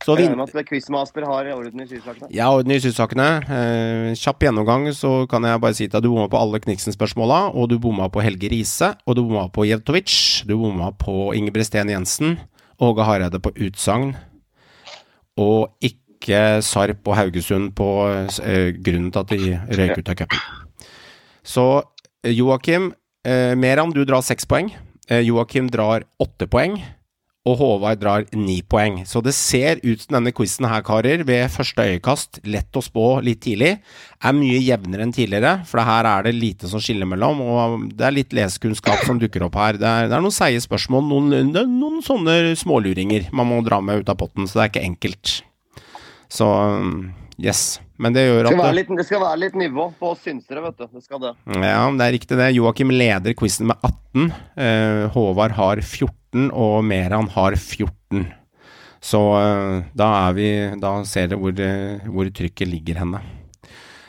Så 0.05 0.17
Jeg 0.17 0.29
regner 0.29 0.41
med 0.41 0.55
at 0.57 0.69
Quizmaster 0.69 1.27
har 1.29 1.51
orden 1.55 1.83
i 1.85 1.87
sysakene. 1.89 2.31
har 2.33 2.57
orden 2.57 2.75
i 2.75 2.81
sysakene. 2.81 3.29
Eh, 3.45 4.15
kjapp 4.19 4.47
gjennomgang, 4.47 4.89
så 4.97 5.27
kan 5.31 5.45
jeg 5.45 5.61
bare 5.61 5.77
si 5.77 5.87
til 5.87 5.93
deg 5.93 6.01
at 6.01 6.07
du 6.07 6.11
bomma 6.13 6.29
på 6.33 6.41
alle 6.41 6.61
Kniksen-spørsmåla, 6.65 7.41
og 7.55 7.69
du 7.69 7.79
bomma 7.79 8.09
på 8.09 8.23
Helge 8.25 8.51
Riise, 8.53 8.95
og 9.07 9.19
du 9.19 9.25
bomma 9.25 9.49
på 9.53 9.67
Jevtovic, 9.69 10.45
du 10.49 10.57
bomma 10.57 10.93
på 10.97 11.33
Ingebrigtsen 11.37 11.93
Jensen, 11.93 12.39
Åge 12.81 13.05
Hareide 13.05 13.41
på 13.43 13.53
utsagn, 13.57 14.15
og 15.39 15.75
ikke 15.83 16.63
Sarp 16.67 17.07
og 17.07 17.17
Haugesund 17.19 17.75
på 17.79 17.89
eh, 18.43 18.73
grunnen 18.75 19.13
til 19.15 19.21
at 19.21 19.35
de 19.35 19.59
røyk 19.79 20.01
ut 20.01 20.11
av 20.11 20.19
cupen. 20.23 20.47
Så 21.47 21.67
eh, 22.25 22.35
Joakim 22.35 22.93
eh, 23.27 23.55
Meran, 23.57 23.95
du 23.95 24.05
drar 24.05 24.25
seks 24.27 24.47
poeng. 24.49 24.73
Eh, 25.09 25.23
Joakim 25.25 25.71
drar 25.73 26.05
åtte 26.21 26.49
poeng. 26.51 26.77
Og 27.49 27.57
Håvard 27.57 28.01
drar 28.03 28.27
ni 28.37 28.59
poeng. 28.61 29.01
Så 29.09 29.23
det 29.25 29.33
ser 29.37 29.81
ut 29.85 30.03
som 30.03 30.19
denne 30.19 30.35
quizen 30.37 30.67
her, 30.69 30.83
karer, 30.85 31.25
ved 31.29 31.49
første 31.55 31.87
øyekast, 31.87 32.43
lett 32.49 32.77
å 32.77 32.83
spå 32.85 33.07
litt 33.25 33.41
tidlig, 33.47 33.77
er 34.19 34.37
mye 34.37 34.61
jevnere 34.61 35.07
enn 35.07 35.15
tidligere. 35.17 35.55
For 35.69 35.81
her 35.87 36.09
er 36.11 36.29
det 36.29 36.35
lite 36.37 36.71
som 36.71 36.83
skiller 36.83 37.09
mellom, 37.09 37.41
og 37.41 37.89
det 37.97 38.09
er 38.09 38.17
litt 38.19 38.37
lesekunnskap 38.37 39.07
som 39.07 39.21
dukker 39.23 39.47
opp 39.49 39.57
her. 39.61 39.81
Det 39.81 39.89
er, 39.89 40.11
det 40.11 40.19
er 40.19 40.25
noen 40.25 40.35
seige 40.35 40.63
spørsmål, 40.67 41.09
noen, 41.09 41.53
noen 41.73 42.01
sånne 42.05 42.57
småluringer 42.59 43.31
man 43.33 43.49
må 43.49 43.63
dra 43.67 43.81
med 43.85 44.03
ut 44.03 44.13
av 44.13 44.21
potten, 44.21 44.49
så 44.49 44.61
det 44.61 44.67
er 44.67 44.73
ikke 44.75 44.89
enkelt. 44.93 45.37
Så 46.29 46.49
yes. 47.41 47.79
Men 47.99 48.15
det 48.15 48.23
gjør 48.29 48.47
Det 48.47 48.53
skal, 48.53 48.63
være 48.63 48.77
litt, 48.79 48.91
det 49.01 49.07
skal 49.09 49.23
være 49.25 49.39
litt 49.43 49.57
nivå 49.59 49.89
på 49.99 50.11
oss 50.13 50.21
synsere, 50.23 50.63
vet 50.69 50.77
du. 50.79 50.87
Det 50.95 51.03
skal 51.03 51.23
det. 51.25 51.33
ja, 51.59 51.81
det 51.99 52.05
er 52.07 52.13
riktig 52.15 52.39
det. 52.39 52.51
Joakim 52.55 52.93
leder 52.95 53.35
quizen 53.39 53.67
med 53.73 53.77
18. 53.83 54.29
Eh, 54.57 55.07
Håvard 55.17 55.57
har 55.59 55.83
14, 55.83 56.51
og 56.55 56.85
Meran 56.87 57.27
har 57.35 57.57
14. 57.59 58.29
Så 59.03 59.19
eh, 59.39 59.83
da 59.99 60.07
er 60.29 60.33
vi 60.35 60.47
Da 60.83 60.97
ser 61.07 61.29
dere 61.31 61.39
hvor, 61.43 61.59
eh, 61.63 62.07
hvor 62.11 62.31
trykket 62.35 62.71
ligger 62.71 63.03
henne. 63.03 63.21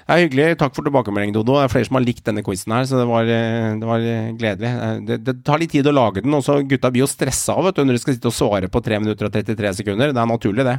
Det 0.10 0.16
er 0.16 0.24
hyggelig. 0.24 0.46
Takk 0.58 0.74
for 0.74 0.82
tilbakemeldingen, 0.88 1.36
Dodo. 1.36 1.58
Det 1.60 1.68
er 1.68 1.74
flere 1.74 1.86
som 1.86 1.98
har 2.00 2.06
likt 2.06 2.24
denne 2.26 2.42
quizen 2.46 2.74
her, 2.74 2.86
så 2.90 2.98
det 2.98 3.06
var, 3.10 3.28
eh, 3.30 3.76
det 3.78 3.90
var 3.90 4.00
eh, 4.02 4.30
gledelig. 4.38 4.70
Eh, 4.86 5.02
Det, 5.06 5.20
det 5.26 5.36
tar 5.46 5.62
litt 5.62 5.70
tid 5.74 5.86
å 5.90 5.94
lage 5.94 6.24
den, 6.26 6.34
og 6.34 6.42
så 6.46 6.56
gutta 6.66 6.90
blir 6.94 7.04
jo 7.06 7.10
stressa 7.10 7.54
av 7.58 7.66
vet 7.70 7.78
du, 7.78 7.84
når 7.86 7.98
de 7.98 8.02
skal 8.06 8.18
sitte 8.18 8.32
og 8.32 8.38
svare 8.38 8.70
på 8.74 8.82
3 8.86 9.02
minutter 9.02 9.30
og 9.30 9.34
33 9.34 9.74
sekunder. 9.82 10.14
Det 10.14 10.22
er 10.22 10.30
naturlig, 10.34 10.66
det. 10.66 10.78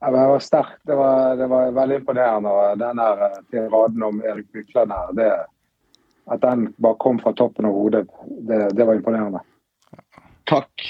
Ja, 0.00 0.10
men 0.10 0.20
det 0.20 0.26
var 0.32 0.38
sterkt. 0.44 0.80
Det 0.88 0.96
var, 0.96 1.36
det 1.36 1.46
var 1.46 1.70
veldig 1.76 2.00
imponerende. 2.00 2.48
og 2.50 2.78
Den 2.80 2.98
her 3.02 3.24
eh, 3.26 3.38
tiraden 3.52 4.02
om 4.06 4.22
Erik 4.24 4.48
Bykland 4.52 4.94
her, 4.96 5.12
det, 5.18 5.28
at 6.32 6.40
den 6.44 6.70
bare 6.80 6.96
kom 7.02 7.20
fra 7.20 7.34
toppen 7.36 7.68
av 7.68 7.76
hodet, 7.76 8.06
det, 8.48 8.62
det 8.78 8.86
var 8.88 8.96
imponerende. 8.96 9.42
Takk. 10.48 10.86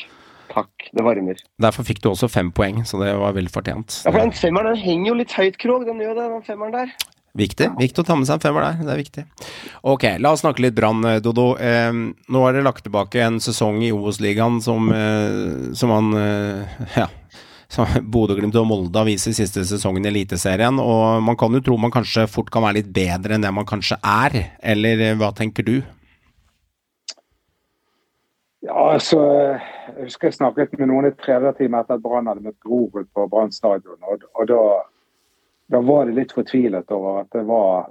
Takk. 0.50 0.90
Det 0.94 1.02
varmer. 1.06 1.38
Derfor 1.62 1.86
fikk 1.86 2.02
du 2.02 2.10
også 2.10 2.30
fem 2.30 2.50
poeng, 2.54 2.82
så 2.86 2.98
det 3.02 3.12
var 3.18 3.34
vel 3.36 3.50
fortjent. 3.50 4.02
Ja, 4.04 4.10
for 4.10 4.18
Den 4.22 4.34
femmeren 4.34 4.72
den 4.72 4.82
henger 4.82 5.12
jo 5.12 5.18
litt 5.20 5.34
høyt, 5.34 5.58
Krog. 5.62 5.86
Den 5.86 6.02
gjør 6.02 6.16
det, 6.18 6.26
den 6.36 6.46
femmeren 6.46 6.74
der. 6.78 6.94
Viktig 7.38 7.68
viktig 7.78 8.02
å 8.02 8.06
ta 8.08 8.16
med 8.18 8.26
seg 8.26 8.40
en 8.40 8.42
femmer 8.42 8.64
der. 8.66 8.78
Det 8.82 8.90
er 8.90 8.98
viktig. 8.98 9.22
Ok, 9.86 10.06
la 10.18 10.32
oss 10.34 10.42
snakke 10.42 10.64
litt 10.64 10.74
Brann, 10.74 11.04
eh, 11.06 11.20
Dodo. 11.22 11.52
Eh, 11.62 11.90
nå 11.94 12.42
har 12.42 12.56
dere 12.56 12.66
lagt 12.66 12.82
tilbake 12.86 13.22
en 13.22 13.38
sesong 13.42 13.78
i 13.86 13.92
Obos-ligaen 13.94 14.58
som, 14.64 14.90
eh, 14.90 15.70
som 15.78 15.94
man 15.94 16.10
eh, 16.18 16.78
Ja. 16.98 17.06
Bodø-Glimt 18.12 18.56
og 18.58 18.66
Molde 18.66 18.98
har 18.98 19.06
vist 19.06 19.30
i 19.30 19.36
siste 19.36 19.62
sesongen 19.66 20.06
i 20.06 20.10
Eliteserien. 20.10 20.80
Og 20.82 21.22
man 21.22 21.38
kan 21.38 21.54
jo 21.54 21.62
tro 21.64 21.78
man 21.80 21.94
kanskje 21.94 22.26
fort 22.30 22.50
kan 22.52 22.64
være 22.66 22.80
litt 22.80 22.92
bedre 22.94 23.36
enn 23.36 23.46
det 23.46 23.52
man 23.54 23.68
kanskje 23.68 24.00
er. 24.02 24.38
Eller 24.72 25.04
eh, 25.06 25.16
hva 25.18 25.30
tenker 25.36 25.66
du? 25.66 25.76
Ja, 28.60 28.76
altså, 28.92 29.20
Jeg 29.96 30.04
husker 30.04 30.28
jeg 30.28 30.36
snakket 30.36 30.74
med 30.78 30.90
noen 30.90 31.08
i 31.08 31.14
trenerteamet 31.16 31.86
etter 31.86 31.96
at 31.96 32.02
Brann 32.04 32.28
hadde 32.28 32.44
møtt 32.44 32.58
Grorud 32.66 33.08
på 33.14 33.28
Brann 33.30 33.54
stadion. 33.54 34.00
Og, 34.04 34.26
og 34.36 34.50
da, 34.50 34.60
da 35.72 35.80
var 35.86 36.06
de 36.06 36.18
litt 36.18 36.34
fortvilet 36.36 36.92
over 36.94 37.22
at 37.22 37.30
det 37.32 37.46
var 37.48 37.88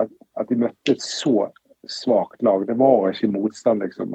at, 0.00 0.12
at 0.38 0.52
de 0.52 0.60
møtte 0.60 0.94
et 0.94 1.02
så 1.04 1.50
svakt 1.88 2.44
lag. 2.46 2.62
Det 2.68 2.76
var 2.78 3.10
ikke 3.10 3.32
motstand, 3.32 3.82
liksom. 3.82 4.14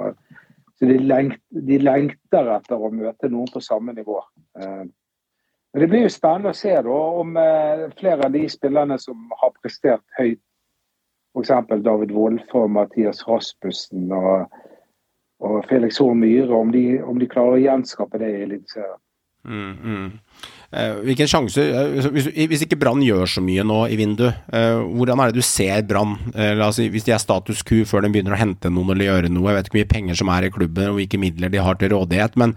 Så 0.79 0.87
de, 0.87 0.97
lengt, 0.99 1.41
de 1.49 1.77
lengter 1.79 2.49
etter 2.55 2.79
å 2.79 2.91
møte 2.93 3.29
noen 3.31 3.51
på 3.51 3.63
samme 3.63 3.95
nivå. 3.95 4.17
Eh, 4.59 4.85
Men 5.75 5.81
det 5.81 5.87
blir 5.91 6.05
jo 6.05 6.09
spennende 6.13 6.53
å 6.53 6.55
se 6.55 6.71
da, 6.71 6.99
om 7.19 7.35
eh, 7.37 7.81
flere 7.99 8.29
av 8.29 8.31
de 8.31 8.45
spillerne 8.47 8.95
som 9.01 9.25
har 9.41 9.51
prestert 9.59 10.05
høyt, 10.15 10.39
f.eks. 11.35 11.51
David 11.83 12.13
Wolfe 12.15 12.61
og 12.61 12.71
Mathias 12.71 13.25
Rasmussen 13.27 14.07
og 14.15 14.45
og 15.39 15.65
Felix 15.69 15.97
Horn 15.97 16.19
Myhre, 16.19 16.53
om 16.55 16.71
om 17.09 17.19
de 17.19 17.27
klarer 17.27 17.57
å 17.57 17.63
gjenskape 17.63 18.19
det 18.21 18.29
i 18.31 18.43
Eliteserien. 18.45 19.01
Mm, 19.43 19.73
mm. 19.83 20.11
Eh, 20.73 20.95
hvilken 21.05 21.29
sjanse 21.29 21.61
eh, 21.61 22.07
hvis, 22.11 22.29
hvis 22.49 22.63
ikke 22.65 22.77
Brann 22.81 23.03
gjør 23.05 23.29
så 23.29 23.43
mye 23.43 23.63
nå 23.67 23.83
i 23.91 23.97
vinduet, 23.99 24.41
eh, 24.55 24.79
hvordan 24.97 25.21
er 25.21 25.31
det 25.31 25.41
du 25.41 25.45
ser 25.45 25.85
Brann? 25.87 26.15
Si, 26.75 26.87
hvis 26.91 27.05
de 27.07 27.13
er 27.15 27.21
status 27.21 27.61
quo 27.65 27.83
før 27.87 28.05
de 28.05 28.11
begynner 28.13 28.35
å 28.35 28.39
hente 28.39 28.71
noen 28.73 28.93
eller 28.95 29.09
gjøre 29.09 29.31
noe, 29.31 29.49
jeg 29.51 29.59
vet 29.59 29.69
ikke 29.69 29.75
hvor 29.75 29.81
mye 29.83 29.91
penger 29.93 30.19
som 30.21 30.31
er 30.33 30.47
i 30.47 30.51
klubben 30.53 30.91
og 30.91 30.99
hvilke 30.99 31.21
midler 31.21 31.53
de 31.53 31.61
har 31.63 31.79
til 31.79 31.93
rådighet, 31.93 32.37
men 32.41 32.55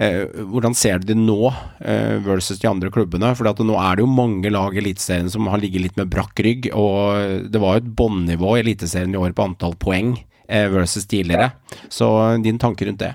eh, 0.00 0.24
hvordan 0.50 0.76
ser 0.78 1.02
du 1.02 1.10
de 1.12 1.18
nå 1.18 1.52
eh, 1.52 2.16
versus 2.24 2.62
de 2.62 2.70
andre 2.70 2.92
klubbene? 2.94 3.32
For 3.36 3.46
nå 3.46 3.76
er 3.76 3.98
det 3.98 4.06
jo 4.06 4.10
mange 4.10 4.52
lag 4.52 4.74
i 4.74 4.82
Eliteserien 4.82 5.30
som 5.32 5.48
har 5.52 5.62
ligget 5.62 5.84
litt 5.84 6.00
med 6.00 6.10
brakk 6.12 6.40
rygg, 6.46 6.70
og 6.74 7.50
det 7.52 7.62
var 7.62 7.76
jo 7.76 7.84
et 7.84 7.94
bånnivå 8.00 8.56
i 8.56 8.64
Eliteserien 8.64 9.14
i 9.14 9.20
år 9.20 9.36
på 9.36 9.46
antall 9.50 9.76
poeng 9.80 10.14
eh, 10.48 10.68
versus 10.72 11.06
tidligere. 11.06 11.52
Så 11.88 12.10
din 12.44 12.58
tanke 12.58 12.88
rundt 12.88 13.02
det? 13.04 13.14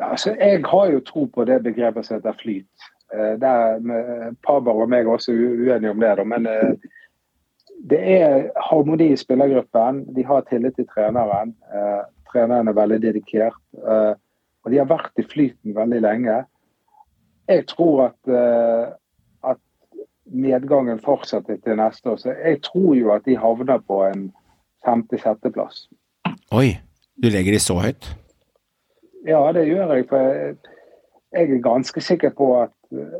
Altså, 0.00 0.34
jeg 0.40 0.64
har 0.66 0.90
jo 0.90 1.00
tro 1.00 1.24
på 1.24 1.44
det 1.44 1.62
begrepet 1.62 2.06
som 2.06 2.16
heter 2.16 2.36
flyt. 2.42 2.88
Eh, 3.14 3.40
Der 3.40 3.80
Paber 4.46 4.82
og 4.84 4.90
meg 4.90 5.06
er 5.06 5.14
også 5.14 5.32
uenige 5.32 5.90
om 5.90 6.00
det, 6.00 6.26
men 6.26 6.46
eh, 6.46 6.74
det 7.90 8.00
er 8.00 8.50
harmoni 8.70 9.12
i 9.12 9.16
spillergruppen. 9.16 10.04
De 10.16 10.24
har 10.24 10.46
tillit 10.50 10.76
til 10.76 10.88
treneren. 10.88 11.54
Eh, 11.74 12.02
Treneren 12.32 12.68
er 12.68 12.74
veldig 12.74 13.02
dedikert. 13.02 13.60
Og 14.64 14.70
de 14.72 14.78
har 14.80 14.88
vært 14.90 15.20
i 15.20 15.22
flyten 15.22 15.76
veldig 15.76 16.00
lenge. 16.02 16.38
Jeg 17.46 17.66
tror 17.70 18.08
at, 18.08 18.32
at 19.44 19.60
medgangen 20.24 20.98
fortsetter 21.04 21.60
til 21.62 21.76
neste 21.78 22.10
år. 22.10 22.16
Så 22.16 22.34
jeg 22.34 22.58
tror 22.66 22.94
jo 22.98 23.12
at 23.14 23.22
de 23.28 23.36
havner 23.38 23.78
på 23.86 24.00
en 24.08 24.32
femte-sjetteplass. 24.82 25.84
Oi, 26.50 26.74
du 27.22 27.30
legger 27.30 27.54
de 27.54 27.62
så 27.62 27.78
høyt? 27.78 28.10
Ja, 29.24 29.40
det 29.52 29.66
gjør 29.68 29.94
jeg. 29.96 30.06
For 30.08 30.30
jeg, 30.30 30.56
er 31.34 31.62
ganske 31.64 32.00
sikker 32.00 32.34
på 32.36 32.50
at 32.62 32.74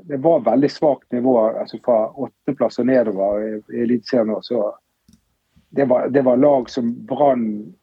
det 0.07 0.21
var 0.23 0.45
veldig 0.47 0.71
svakt 0.71 1.13
nivå 1.13 1.39
altså 1.49 1.81
fra 1.83 1.97
åttendeplass 2.13 2.79
og 2.79 2.87
nedover 2.87 3.41
i, 3.43 3.55
Eliteserien 3.83 4.31
det 5.75 5.89
var, 5.91 6.09
det 6.15 6.23
var 6.23 6.39
lag 6.39 6.71
som 6.71 6.93
Brann 7.09 7.75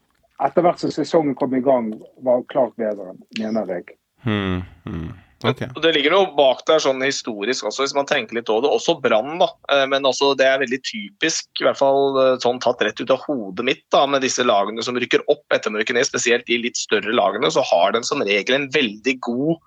etter 0.42 0.66
hvert 0.66 0.80
som 0.82 0.94
sesongen 0.94 1.36
kom 1.38 1.54
i 1.56 1.62
gang, 1.62 1.92
var 2.26 2.46
klart 2.50 2.74
bedre, 2.80 3.14
mener 3.38 3.68
jeg. 3.76 3.98
Hmm, 4.24 4.64
hmm. 4.86 5.12
Ok. 5.44 5.62
Og 5.76 5.82
Det 5.84 5.94
ligger 5.96 6.14
noe 6.16 6.32
bak 6.38 6.66
der 6.70 6.82
sånn 6.84 7.02
historisk 7.06 7.66
også, 7.70 7.86
hvis 7.86 7.96
man 7.98 8.10
tenker 8.10 8.38
litt 8.38 8.50
over 8.52 8.68
det. 8.68 8.74
Også 8.76 8.98
Brann, 9.02 9.40
da. 9.42 9.48
Eh, 9.72 9.86
Men 9.92 10.04
også 10.08 10.34
det 10.38 10.46
er 10.48 10.62
veldig 10.62 10.82
typisk, 10.86 11.50
i 11.62 11.66
hvert 11.68 11.80
fall 11.80 12.20
eh, 12.22 12.36
sånn 12.44 12.62
tatt 12.64 12.84
rett 12.86 13.02
ut 13.02 13.14
av 13.14 13.24
hodet 13.28 13.66
mitt, 13.66 13.84
da, 13.92 14.06
med 14.06 14.22
disse 14.22 14.46
lagene 14.46 14.84
som 14.86 14.96
rykker 15.00 15.26
opp 15.32 15.46
etter 15.54 15.72
de 15.72 15.82
rykker 15.82 15.98
ned, 15.98 16.06
spesielt 16.10 16.46
de 16.46 16.62
litt 16.62 16.78
større 16.78 17.14
lagene, 17.16 17.52
så 17.52 17.64
har 17.66 17.96
den 17.96 18.04
som 18.08 18.22
regel 18.22 18.56
en 18.60 18.70
veldig 18.74 19.20
god 19.22 19.58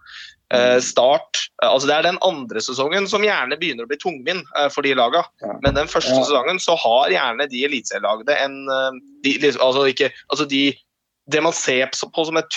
Eh, 0.52 0.76
start 0.84 1.38
eh, 1.62 1.68
altså 1.70 1.88
Det 1.88 1.94
er 1.96 2.04
den 2.04 2.18
andre 2.22 2.60
sesongen 2.62 3.06
som 3.08 3.24
gjerne 3.24 3.56
begynner 3.58 3.86
å 3.86 3.90
bli 3.90 3.96
tungvint 3.96 4.44
eh, 4.58 4.68
for 4.70 4.84
de 4.84 4.92
laga. 4.94 5.24
Men 5.64 5.74
den 5.74 5.88
første 5.90 6.12
Ja. 6.12 6.20
sesongen 6.20 6.60
så 6.60 6.76
har 6.78 7.08
gjerne 7.10 7.48
de 7.50 7.64
eliteserielagene 7.64 8.36
en 8.44 8.58
de, 9.24 9.38
liksom, 9.40 9.62
altså 9.64 9.86
ikke, 9.88 10.10
altså 10.28 10.44
de, 10.48 10.74
Det 11.30 11.40
man 11.40 11.54
ser 11.56 11.88
på 11.88 12.24
som 12.28 12.36
et 12.36 12.56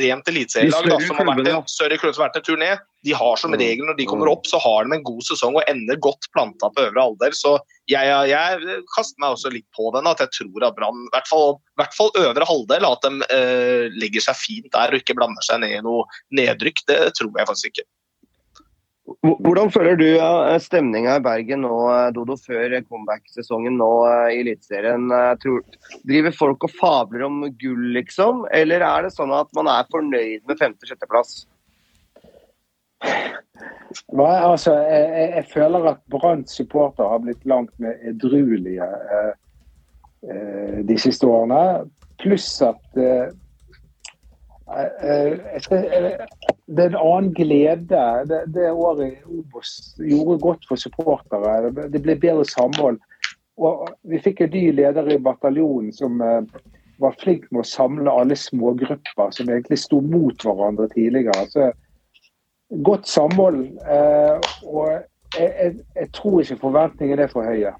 rent 0.00 0.28
eliteserielag, 0.30 1.02
som 1.04 1.18
har 1.18 1.26
vært 1.28 1.48
en 1.50 1.66
større 1.68 1.98
klubb 2.00 2.14
som 2.16 2.24
har 2.24 2.30
vært 2.30 2.38
en 2.40 2.46
turné, 2.46 2.70
de 3.04 3.12
har 3.12 3.36
som 3.36 3.52
Mm. 3.52 3.58
regel 3.60 3.86
når 3.86 3.96
de 3.98 4.06
kommer 4.08 4.30
opp, 4.30 4.46
så 4.48 4.58
har 4.58 4.84
de 4.84 4.96
en 4.96 5.04
god 5.04 5.22
sesong 5.22 5.54
og 5.54 5.68
ender 5.68 5.96
godt 6.00 6.26
planta 6.32 6.70
på 6.72 6.86
øvre 6.88 7.02
alder. 7.02 7.36
Så 7.36 7.58
jeg, 7.86 8.02
jeg, 8.08 8.32
jeg 8.32 8.80
kaster 8.96 9.20
meg 9.20 9.36
også 9.36 9.52
litt 9.52 9.68
på 9.76 9.92
den, 9.94 10.08
at 10.08 10.18
jeg 10.24 10.32
tror 10.32 10.66
at 10.66 10.74
Brann, 10.78 11.04
i 11.04 11.12
hvert 11.14 11.28
fall, 11.28 11.60
hvert 11.76 11.94
fall 11.94 12.10
øvre 12.16 12.48
halvdel, 12.48 12.88
at 12.88 13.04
de 13.04 13.28
eh, 13.36 13.84
legger 14.00 14.24
seg 14.24 14.40
fint 14.40 14.72
der 14.72 14.90
og 14.90 15.02
ikke 15.02 15.14
blander 15.18 15.44
seg 15.46 15.60
ned 15.62 15.76
i 15.76 15.84
noe 15.84 16.08
nedrykk. 16.34 16.82
Det 16.88 16.98
tror 17.20 17.30
jeg 17.36 17.52
faktisk 17.52 17.70
ikke. 17.74 17.86
Hvor- 19.06 19.38
Hvordan 19.38 19.70
føler 19.70 19.96
du 20.00 20.06
stemninga 20.58 21.16
i 21.16 21.22
Bergen 21.22 21.60
nå, 21.62 21.74
Dodo, 22.14 22.34
før 22.42 22.74
comeback-sesongen 22.88 23.76
nå 23.78 23.90
eh, 24.10 24.32
i 24.34 24.40
Eliteserien? 24.42 25.06
Eh, 25.14 25.36
Driver 26.06 26.34
folk 26.34 26.66
og 26.66 26.72
fabler 26.74 27.22
om 27.28 27.44
gull, 27.60 27.92
liksom? 27.94 28.46
Eller 28.50 28.82
er 28.82 29.06
det 29.06 29.12
sånn 29.14 29.30
at 29.36 29.52
man 29.54 29.70
er 29.70 29.86
fornøyd 29.92 30.42
med 30.48 30.58
femte-sjetteplass? 30.58 31.44
Hva, 34.10 34.28
altså, 34.50 34.74
jeg, 34.90 35.30
jeg 35.36 35.46
føler 35.52 35.86
at 35.92 36.02
Branns 36.10 36.56
supporter 36.58 37.06
har 37.08 37.22
blitt 37.22 37.46
langt 37.46 37.72
mer 37.78 37.94
edruelige 38.10 38.82
eh, 38.82 39.32
eh, 40.26 40.78
de 40.88 40.98
siste 40.98 41.28
årene. 41.30 41.86
Pluss 42.18 42.48
at 42.64 42.98
eh, 42.98 43.06
eh, 43.06 43.30
jeg 43.30 43.30
skal, 43.30 43.30
eh, 43.30 43.34
det 46.66 46.82
er 46.82 46.88
en 46.90 46.98
annen 46.98 47.34
glede. 47.34 48.00
Det, 48.26 48.40
det 48.54 48.70
året 48.72 49.20
Obos 49.30 49.94
gjorde 50.02 50.40
godt 50.42 50.66
for 50.68 50.76
supportere. 50.80 51.70
Det- 51.70 52.02
ble 52.02 52.16
bedre 52.18 52.44
samhold. 52.44 52.98
Og 53.56 53.86
vi 54.02 54.18
fikk 54.20 54.40
en 54.40 54.50
ny 54.52 54.72
leder 54.74 55.08
i 55.08 55.18
bataljonen 55.22 55.92
som 55.92 56.20
eh, 56.20 56.42
var 57.00 57.14
flink 57.22 57.46
med 57.50 57.62
å 57.62 57.68
samle 57.68 58.10
alle 58.10 58.36
smågrupper 58.36 59.30
som 59.32 59.48
egentlig 59.48 59.78
sto 59.80 60.00
mot 60.00 60.42
hverandre 60.44 60.88
tidligere. 60.92 61.46
Så 61.48 61.70
godt 62.82 63.08
samhold. 63.08 63.62
Eh, 63.86 64.50
og 64.66 64.90
jeg, 65.38 65.52
jeg, 65.62 65.76
jeg 65.96 66.12
tror 66.12 66.42
ikke 66.42 66.60
forventningene 66.66 67.22
er 67.22 67.32
for 67.32 67.46
høye. 67.46 67.72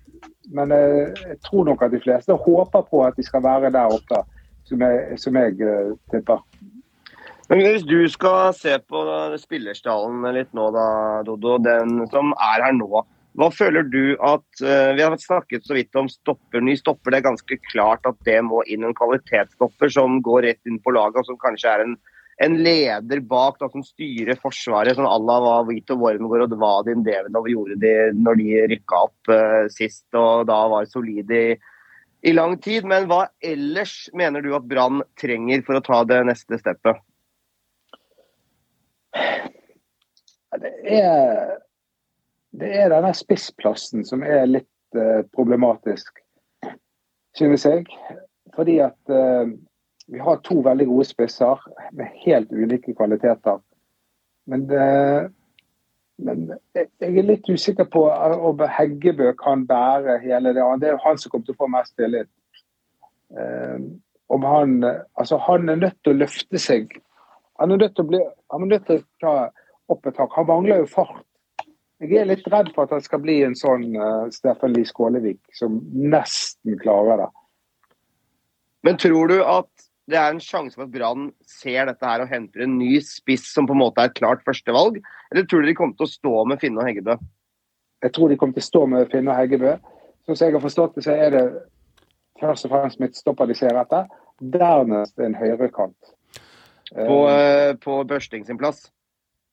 Men 0.55 0.71
jeg, 0.71 1.13
jeg 1.27 1.41
tror 1.45 1.67
nok 1.67 1.83
at 1.83 1.93
de 1.93 2.01
fleste 2.01 2.39
håper 2.47 2.89
på 2.91 3.03
at 3.05 3.19
de 3.19 3.27
skal 3.27 3.43
være 3.43 3.73
der 3.75 3.99
oppe, 3.99 4.23
som 4.65 4.81
jeg, 4.81 5.19
som 5.21 5.37
jeg 5.37 5.61
eh, 5.61 5.93
tipper. 6.15 6.41
Men 7.47 7.63
hvis 7.63 7.85
du 7.87 8.01
skal 8.11 8.51
se 8.59 8.75
på 8.91 9.03
spillerstallen 9.39 10.25
litt 10.35 10.51
nå, 10.57 10.67
da, 10.75 10.87
Dodo, 11.27 11.61
den 11.63 12.03
som 12.11 12.33
er 12.43 12.65
her 12.67 12.75
nå. 12.75 13.05
Hva 13.37 13.51
føler 13.53 13.85
du 13.93 14.17
at 14.25 14.65
eh, 14.65 14.95
Vi 14.97 15.05
har 15.05 15.15
snakket 15.21 15.67
så 15.69 15.77
vidt 15.77 15.97
om 15.99 16.09
stopper, 16.09 16.63
ny 16.65 16.75
stopper. 16.79 17.13
Det 17.13 17.21
er 17.21 17.29
ganske 17.29 17.59
klart 17.69 18.09
at 18.09 18.19
det 18.27 18.41
må 18.49 18.65
inn 18.65 18.87
en 18.89 18.97
kvalitetsstopper 18.97 19.93
som 19.93 20.19
går 20.25 20.47
rett 20.49 20.71
inn 20.71 20.81
på 20.83 20.95
laget, 20.97 21.21
og 21.21 21.29
som 21.29 21.39
kanskje 21.39 21.71
er 21.71 21.85
en, 21.85 21.95
en 22.43 22.59
leder 22.65 23.23
bak 23.29 23.61
da, 23.61 23.69
som 23.71 23.85
styrer 23.85 24.41
Forsvaret, 24.41 24.97
sånn 24.97 25.07
à 25.07 25.17
la 25.21 25.39
hva 25.45 25.57
Vito 25.69 25.99
Wormgård 26.01 26.49
og 26.49 26.55
Dvadin 26.57 27.05
Devenov 27.07 27.47
gjorde 27.53 27.79
de 27.85 27.97
når 28.17 28.41
de 28.41 28.61
rykka 28.73 29.03
opp 29.07 29.33
uh, 29.33 29.65
sist 29.73 30.09
og 30.19 30.49
da 30.51 30.63
var 30.73 30.89
solide 30.91 31.43
i, 31.53 31.59
i 32.27 32.35
lang 32.35 32.57
tid. 32.65 32.89
Men 32.89 33.07
hva 33.13 33.27
ellers 33.45 34.07
mener 34.17 34.43
du 34.43 34.57
at 34.57 34.67
Brann 34.67 35.05
trenger 35.21 35.63
for 35.69 35.79
å 35.79 35.85
ta 35.85 36.03
det 36.09 36.25
neste 36.33 36.59
steppet? 36.59 37.05
Det 40.57 40.73
er, 40.89 41.57
det 42.57 42.71
er 42.81 42.93
denne 42.93 43.13
spissplassen 43.17 44.07
som 44.09 44.23
er 44.25 44.47
litt 44.49 44.97
uh, 44.97 45.21
problematisk, 45.37 46.23
synes 47.37 47.67
jeg. 47.69 47.85
Fordi 48.57 48.79
at 48.81 49.13
uh, 49.13 49.51
vi 50.07 50.19
har 50.23 50.37
to 50.47 50.61
veldig 50.65 50.87
gode 50.87 51.05
spisser 51.09 51.63
med 51.93 52.15
helt 52.25 52.53
ulike 52.53 52.95
kvaliteter. 52.95 53.59
Men, 54.47 54.63
eh, 54.71 55.27
men 56.23 56.45
jeg, 56.75 56.87
jeg 57.03 57.19
er 57.19 57.27
litt 57.27 57.49
usikker 57.51 57.89
på 57.91 58.05
om 58.07 58.63
Heggebø 58.71 59.33
kan 59.41 59.65
bære 59.67 60.21
hele 60.23 60.53
det. 60.55 60.67
Det 60.81 60.89
er 60.89 60.95
jo 60.95 61.03
han 61.03 61.19
som 61.19 61.33
kommer 61.33 61.49
til 61.49 61.57
å 61.57 61.63
få 61.65 61.71
mest 61.75 61.97
tillit. 61.99 62.31
Uh, 63.35 63.83
om 64.31 64.47
han, 64.47 64.79
altså 65.19 65.41
han 65.43 65.69
er 65.69 65.83
nødt 65.83 65.99
til 66.05 66.15
å 66.15 66.21
løfte 66.23 66.63
seg. 66.63 66.95
Han 67.61 67.73
er 67.73 67.81
nødt 67.81 67.97
til 67.97 68.05
å, 68.05 68.11
bli, 68.11 68.21
han 68.53 68.67
er 68.67 68.73
nødt 68.75 68.87
til 68.89 69.01
å 69.01 69.07
ta 69.23 69.35
opp 69.93 70.07
et 70.09 70.21
hakk. 70.21 70.37
Han 70.37 70.49
mangler 70.51 70.83
jo 70.83 70.91
fart. 70.93 71.25
Jeg 72.03 72.21
er 72.21 72.29
litt 72.29 72.45
redd 72.53 72.69
for 72.75 72.85
at 72.85 72.93
han 72.93 73.05
skal 73.05 73.23
bli 73.23 73.39
en 73.47 73.57
sånn 73.57 73.95
uh, 73.97 74.29
Steffen 74.35 74.75
Lie 74.77 74.89
Skålevik 74.89 75.41
som 75.57 75.79
nesten 75.97 76.77
klarer 76.83 77.23
det. 77.23 77.29
Men 78.85 78.99
tror 79.01 79.33
du 79.33 79.39
at 79.41 79.71
det 80.07 80.19
er 80.21 80.29
en 80.31 80.43
sjanse 80.43 80.77
for 80.77 80.85
at 80.85 80.93
Brann 80.93 81.31
ser 81.51 81.89
dette 81.89 82.07
her 82.07 82.23
og 82.23 82.31
henter 82.31 82.63
en 82.63 82.77
ny 82.79 83.01
spiss 83.03 83.49
som 83.55 83.67
på 83.67 83.75
en 83.75 83.81
måte 83.81 84.05
er 84.05 84.13
et 84.13 84.19
klart 84.19 84.45
førstevalg? 84.47 85.01
Eller 85.33 85.49
tror 85.49 85.65
du 85.65 85.71
de 85.71 85.75
kommer 85.79 85.97
til 85.97 86.07
å 86.07 86.13
stå 86.13 86.45
med 86.53 86.61
Finne 86.63 86.83
og 86.83 86.91
Heggebø? 86.91 87.17
Jeg 88.05 88.15
tror 88.15 88.31
de 88.31 88.37
kommer 88.39 88.59
til 88.59 88.67
å 88.67 88.69
stå 88.69 88.85
med 88.93 89.11
Finne 89.11 89.33
og 89.33 89.41
Heggebø. 89.41 89.73
Sånn 90.27 90.37
som 90.37 90.47
jeg 90.47 90.57
har 90.59 90.63
forstått 90.67 90.99
det, 90.99 91.07
så 91.07 91.17
er 91.17 91.33
det 91.33 91.45
først 92.43 92.69
og 92.69 92.75
fremst 92.75 93.01
midtstopper 93.03 93.49
de 93.49 93.57
ser 93.57 93.81
etter. 93.81 94.07
Dernest 94.53 95.17
en 95.25 95.35
høyrekant. 95.39 96.13
På, 96.95 97.17
eh, 97.31 97.75
på 97.83 98.05
Børsting 98.07 98.45
sin 98.47 98.59
plass? 98.59 98.91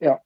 Ja. 0.03 0.18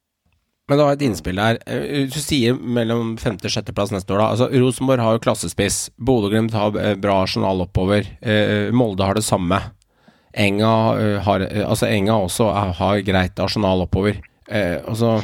Men 0.68 0.76
da 0.78 0.84
har 0.84 0.92
jeg 0.92 0.98
et 1.00 1.06
innspill 1.08 1.36
der. 1.40 1.58
Eh, 1.66 2.04
Du 2.12 2.18
sier 2.20 2.54
mellom 2.54 3.16
femte- 3.16 3.48
og 3.48 3.54
sjetteplass 3.54 3.90
neste 3.94 4.12
år, 4.12 4.18
da. 4.18 4.26
Altså, 4.34 4.48
Rosenborg 4.52 5.00
har 5.00 5.16
jo 5.16 5.22
klassespiss. 5.24 5.90
Bodø-Glimt 5.98 6.52
har 6.52 6.76
eh, 6.76 6.94
bra 7.00 7.22
arsenal 7.22 7.62
oppover. 7.64 8.04
Molde 8.72 9.04
har 9.08 9.14
det 9.14 9.24
samme. 9.24 9.62
Enga 10.36 11.20
har 11.24 11.40
Altså, 11.64 11.88
Enga 11.88 12.12
også 12.20 12.52
har 12.76 13.00
greit 13.02 13.38
arsenal 13.40 13.80
oppover. 13.86 14.20
Eh, 14.48 14.76
altså 14.86 15.22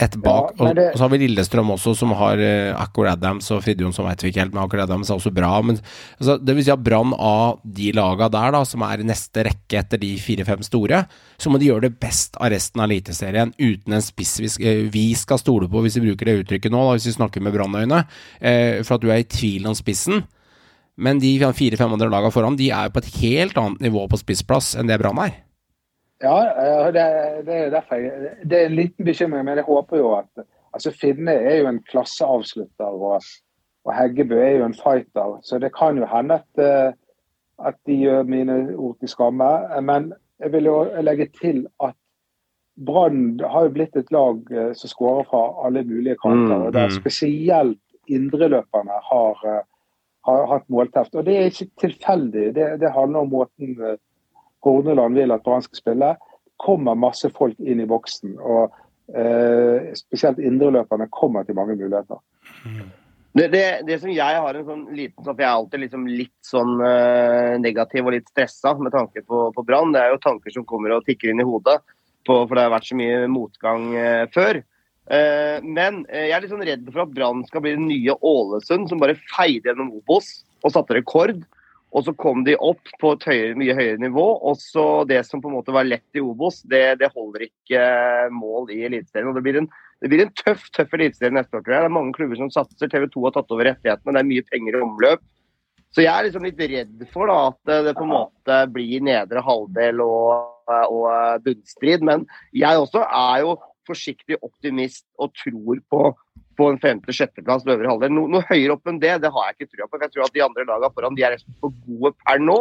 ett 0.00 0.14
bak. 0.22 0.52
Ja, 0.58 0.72
det- 0.74 0.92
og 0.92 0.98
så 0.98 1.04
har 1.04 1.10
vi 1.10 1.18
Lillestrøm 1.26 1.72
også, 1.74 1.94
som 1.96 2.12
har 2.14 2.38
uh, 2.38 2.80
Akkor 2.80 3.08
Adams 3.10 3.50
og 3.50 3.64
Fridtjon, 3.64 3.92
som 3.92 4.06
vet 4.06 4.22
vi 4.22 4.30
ikke 4.30 4.44
helt, 4.44 4.54
men 4.54 4.62
Akkor 4.62 4.84
Adams 4.84 5.10
er 5.10 5.16
også 5.18 5.32
bra. 5.34 5.50
Men 5.62 5.80
altså, 6.20 6.36
det 6.38 6.54
vil 6.54 6.64
si 6.64 6.70
at 6.70 6.84
Brann 6.84 7.12
av 7.18 7.58
de 7.64 7.90
laga 7.92 8.28
der, 8.30 8.52
da, 8.54 8.62
som 8.64 8.84
er 8.86 9.02
i 9.02 9.08
neste 9.08 9.42
rekke 9.48 9.80
etter 9.80 9.98
de 9.98 10.12
fire-fem 10.22 10.62
store, 10.62 11.02
så 11.38 11.50
må 11.50 11.58
de 11.58 11.66
gjøre 11.72 11.88
det 11.88 11.98
best 11.98 12.38
av 12.38 12.52
resten 12.54 12.80
av 12.80 12.86
Eliteserien 12.86 13.52
uten 13.58 13.98
en 13.98 14.06
spiss 14.06 14.38
vi, 14.38 14.52
eh, 14.64 14.84
vi 14.88 15.14
skal 15.18 15.42
stole 15.42 15.66
på, 15.68 15.82
hvis 15.82 15.98
vi 15.98 16.06
bruker 16.06 16.30
det 16.30 16.38
uttrykket 16.44 16.70
nå, 16.70 16.78
da, 16.78 16.94
hvis 16.94 17.10
vi 17.10 17.18
snakker 17.18 17.42
med 17.42 17.58
Brannøyne, 17.58 18.04
uh, 18.06 18.82
for 18.84 18.98
at 18.98 19.02
du 19.02 19.10
er 19.10 19.24
i 19.24 19.26
tvil 19.26 19.66
om 19.66 19.74
spissen. 19.74 20.22
Men 20.98 21.18
de 21.22 21.36
fire-fem 21.38 21.92
andre 21.94 22.10
laga 22.10 22.30
foran, 22.34 22.56
de 22.58 22.70
er 22.70 22.86
jo 22.86 22.94
på 22.96 23.02
et 23.02 23.12
helt 23.20 23.58
annet 23.58 23.82
nivå 23.86 24.06
på 24.10 24.18
spissplass 24.18 24.76
enn 24.78 24.90
det 24.90 24.98
Brann 25.02 25.18
er. 25.26 25.36
Ja, 26.22 26.38
eh, 26.50 26.86
det, 26.92 27.02
det 27.46 27.54
er 27.54 27.70
derfor 27.70 27.94
jeg, 27.94 28.30
det 28.50 28.58
er 28.58 28.66
en 28.66 28.78
liten 28.78 29.04
bekymring, 29.04 29.44
men 29.44 29.60
jeg 29.60 29.68
håper 29.68 30.00
jo 30.00 30.14
at 30.18 30.46
altså 30.74 30.90
Finne 30.90 31.32
er 31.32 31.60
jo 31.60 31.68
en 31.70 31.82
klasseavslutter, 31.90 32.86
og, 32.86 33.22
og 33.84 33.94
Heggebø 33.94 34.40
er 34.42 34.56
jo 34.58 34.64
en 34.66 34.74
fighter. 34.74 35.38
Så 35.42 35.58
det 35.62 35.70
kan 35.76 35.98
jo 35.98 36.08
hende 36.10 36.40
at, 36.42 36.64
eh, 36.64 36.92
at 37.66 37.78
de 37.86 38.00
gjør 38.02 38.22
mine 38.22 38.58
ord 38.76 38.98
til 38.98 39.08
skamme. 39.08 39.50
Men 39.82 40.12
jeg 40.40 40.52
vil 40.52 40.64
jo 40.70 40.76
legge 41.02 41.28
til 41.40 41.66
at 41.82 41.94
Brann 42.86 43.40
har 43.42 43.66
jo 43.66 43.74
blitt 43.74 43.96
et 43.96 44.12
lag 44.14 44.52
eh, 44.52 44.74
som 44.74 44.90
skårer 44.90 45.26
fra 45.30 45.42
alle 45.66 45.82
mulige 45.86 46.18
kanter. 46.22 46.56
Mm, 46.56 46.66
og 46.66 46.72
der 46.72 46.90
mm. 46.90 46.98
Spesielt 46.98 47.80
indreløperne 48.08 49.00
har, 49.10 49.64
har 50.26 50.46
hatt 50.52 50.68
målteft. 50.68 51.14
Og 51.14 51.26
det 51.26 51.36
er 51.36 51.50
ikke 51.50 51.70
tilfeldig. 51.80 52.54
Det, 52.54 52.68
det 52.80 52.92
handler 52.92 53.26
om 53.26 53.34
måten 53.34 53.74
Horneland 54.64 55.18
vil 55.18 55.34
at 55.34 55.44
Brann 55.44 55.64
skal 55.64 55.82
spille. 55.82 56.16
kommer 56.58 56.98
masse 56.98 57.30
folk 57.30 57.58
inn 57.60 57.80
i 57.80 57.86
boksen. 57.86 58.38
og 58.38 58.72
eh, 59.14 59.92
Spesielt 59.94 60.40
indreløperne 60.42 61.06
kommer 61.14 61.46
til 61.46 61.54
mange 61.54 61.76
muligheter. 61.78 62.18
Det, 63.38 63.46
det, 63.52 63.64
det 63.86 64.00
som 64.02 64.10
jeg 64.10 64.40
har 64.42 64.56
en 64.56 64.66
sånn 64.66 64.86
liten 64.96 65.22
sånn, 65.22 65.36
for 65.36 65.44
Jeg 65.44 65.46
er 65.46 65.60
alltid 65.60 65.82
liksom 65.84 66.08
litt 66.10 66.48
sånn 66.48 66.80
eh, 66.82 67.54
negativ 67.62 68.08
og 68.08 68.16
litt 68.16 68.32
stressa 68.32 68.72
med 68.80 68.90
tanke 68.96 69.22
på, 69.22 69.44
på 69.54 69.64
Brann. 69.68 69.92
Det 69.94 70.02
er 70.02 70.14
jo 70.14 70.24
tanker 70.24 70.54
som 70.54 70.66
kommer 70.66 70.96
og 70.96 71.06
tikker 71.06 71.30
inn 71.30 71.44
i 71.44 71.46
hodet, 71.46 71.78
på, 72.26 72.40
for 72.40 72.56
det 72.56 72.66
har 72.66 72.74
vært 72.74 72.88
så 72.88 72.98
mye 72.98 73.22
motgang 73.30 73.86
eh, 73.94 74.24
før. 74.34 74.62
Eh, 75.08 75.58
men 75.64 76.02
eh, 76.10 76.26
jeg 76.28 76.36
er 76.36 76.42
litt 76.44 76.52
sånn 76.52 76.66
redd 76.66 76.88
for 76.90 77.04
at 77.04 77.12
Brann 77.14 77.44
skal 77.48 77.62
bli 77.64 77.76
den 77.76 77.86
nye 77.88 78.16
Ålesund, 78.16 78.90
som 78.90 79.00
bare 79.00 79.16
feide 79.30 79.70
gjennom 79.70 79.94
Obos 80.00 80.40
og 80.64 80.74
satte 80.74 80.98
rekord. 80.98 81.38
Og 81.96 82.04
så 82.04 82.12
kom 82.20 82.42
de 82.44 82.52
opp 82.60 82.90
på 83.00 83.14
et 83.16 83.26
høyere, 83.30 83.56
mye 83.58 83.76
høyere 83.76 84.00
nivå. 84.02 84.24
Og 84.50 84.58
så 84.60 84.86
det 85.08 85.22
som 85.26 85.40
på 85.40 85.48
en 85.48 85.56
måte 85.56 85.74
var 85.74 85.88
lett 85.88 86.18
i 86.18 86.22
Obos, 86.22 86.60
det, 86.68 86.98
det 87.00 87.12
holder 87.14 87.46
ikke 87.48 87.80
eh, 87.80 88.32
mål 88.34 88.72
i 88.74 88.82
Eliteserien. 88.88 89.30
Og 89.30 89.38
det 89.38 89.44
blir 89.46 89.62
en 89.62 89.70
det 89.98 90.12
blir 90.12 90.22
en 90.22 90.34
tøff 90.38 90.68
tøff 90.76 90.92
eliteserie 90.94 91.34
neste 91.34 91.58
år. 91.58 91.64
tror 91.64 91.74
jeg. 91.74 91.82
Det 91.82 91.88
er 91.88 91.96
mange 91.96 92.14
klubber 92.14 92.38
som 92.38 92.52
satser. 92.54 92.90
TV 92.90 93.08
2 93.10 93.24
har 93.24 93.34
tatt 93.34 93.54
over 93.54 93.66
rettighetene. 93.66 94.14
Det 94.14 94.20
er 94.20 94.28
mye 94.28 94.44
penger 94.46 94.76
i 94.76 94.82
omløp. 94.84 95.24
Så 95.90 96.04
jeg 96.04 96.12
er 96.12 96.26
liksom 96.26 96.44
litt 96.44 96.60
redd 96.60 97.02
for 97.10 97.30
da, 97.30 97.38
at 97.48 97.72
det 97.88 97.96
på 97.96 98.04
en 98.04 98.12
måte 98.12 98.58
blir 98.74 99.02
nedre 99.02 99.42
halvdel 99.42 100.02
og, 100.04 100.68
og 100.68 101.42
bunnstrid. 101.42 102.04
Men 102.06 102.26
jeg 102.54 102.78
også 102.84 103.02
er 103.08 103.42
jo 103.46 103.56
forsiktig 103.88 104.38
optimist 104.44 105.06
og 105.18 105.32
tror 105.40 105.80
på, 105.90 106.02
på 106.58 106.68
en 106.72 106.80
femte-sjetteplass 106.82 107.66
øvre 107.68 107.90
halvdel. 107.90 108.12
No, 108.14 108.26
noe 108.30 108.46
høyere 108.48 108.74
opp 108.74 108.90
enn 108.90 109.00
det, 109.02 109.14
det 109.22 109.30
har 109.34 109.50
jeg 109.50 109.58
ikke 109.58 109.72
trua 109.72 109.86
på. 109.86 109.94
for 109.96 110.06
Jeg 110.06 110.14
tror 110.14 110.26
at 110.26 110.34
de 110.34 110.44
andre 110.44 110.66
lagene 110.66 110.94
foran 110.96 111.18
de 111.18 111.26
er 111.26 111.36
for 111.62 111.74
gode 111.86 112.14
per 112.24 112.42
nå. 112.42 112.58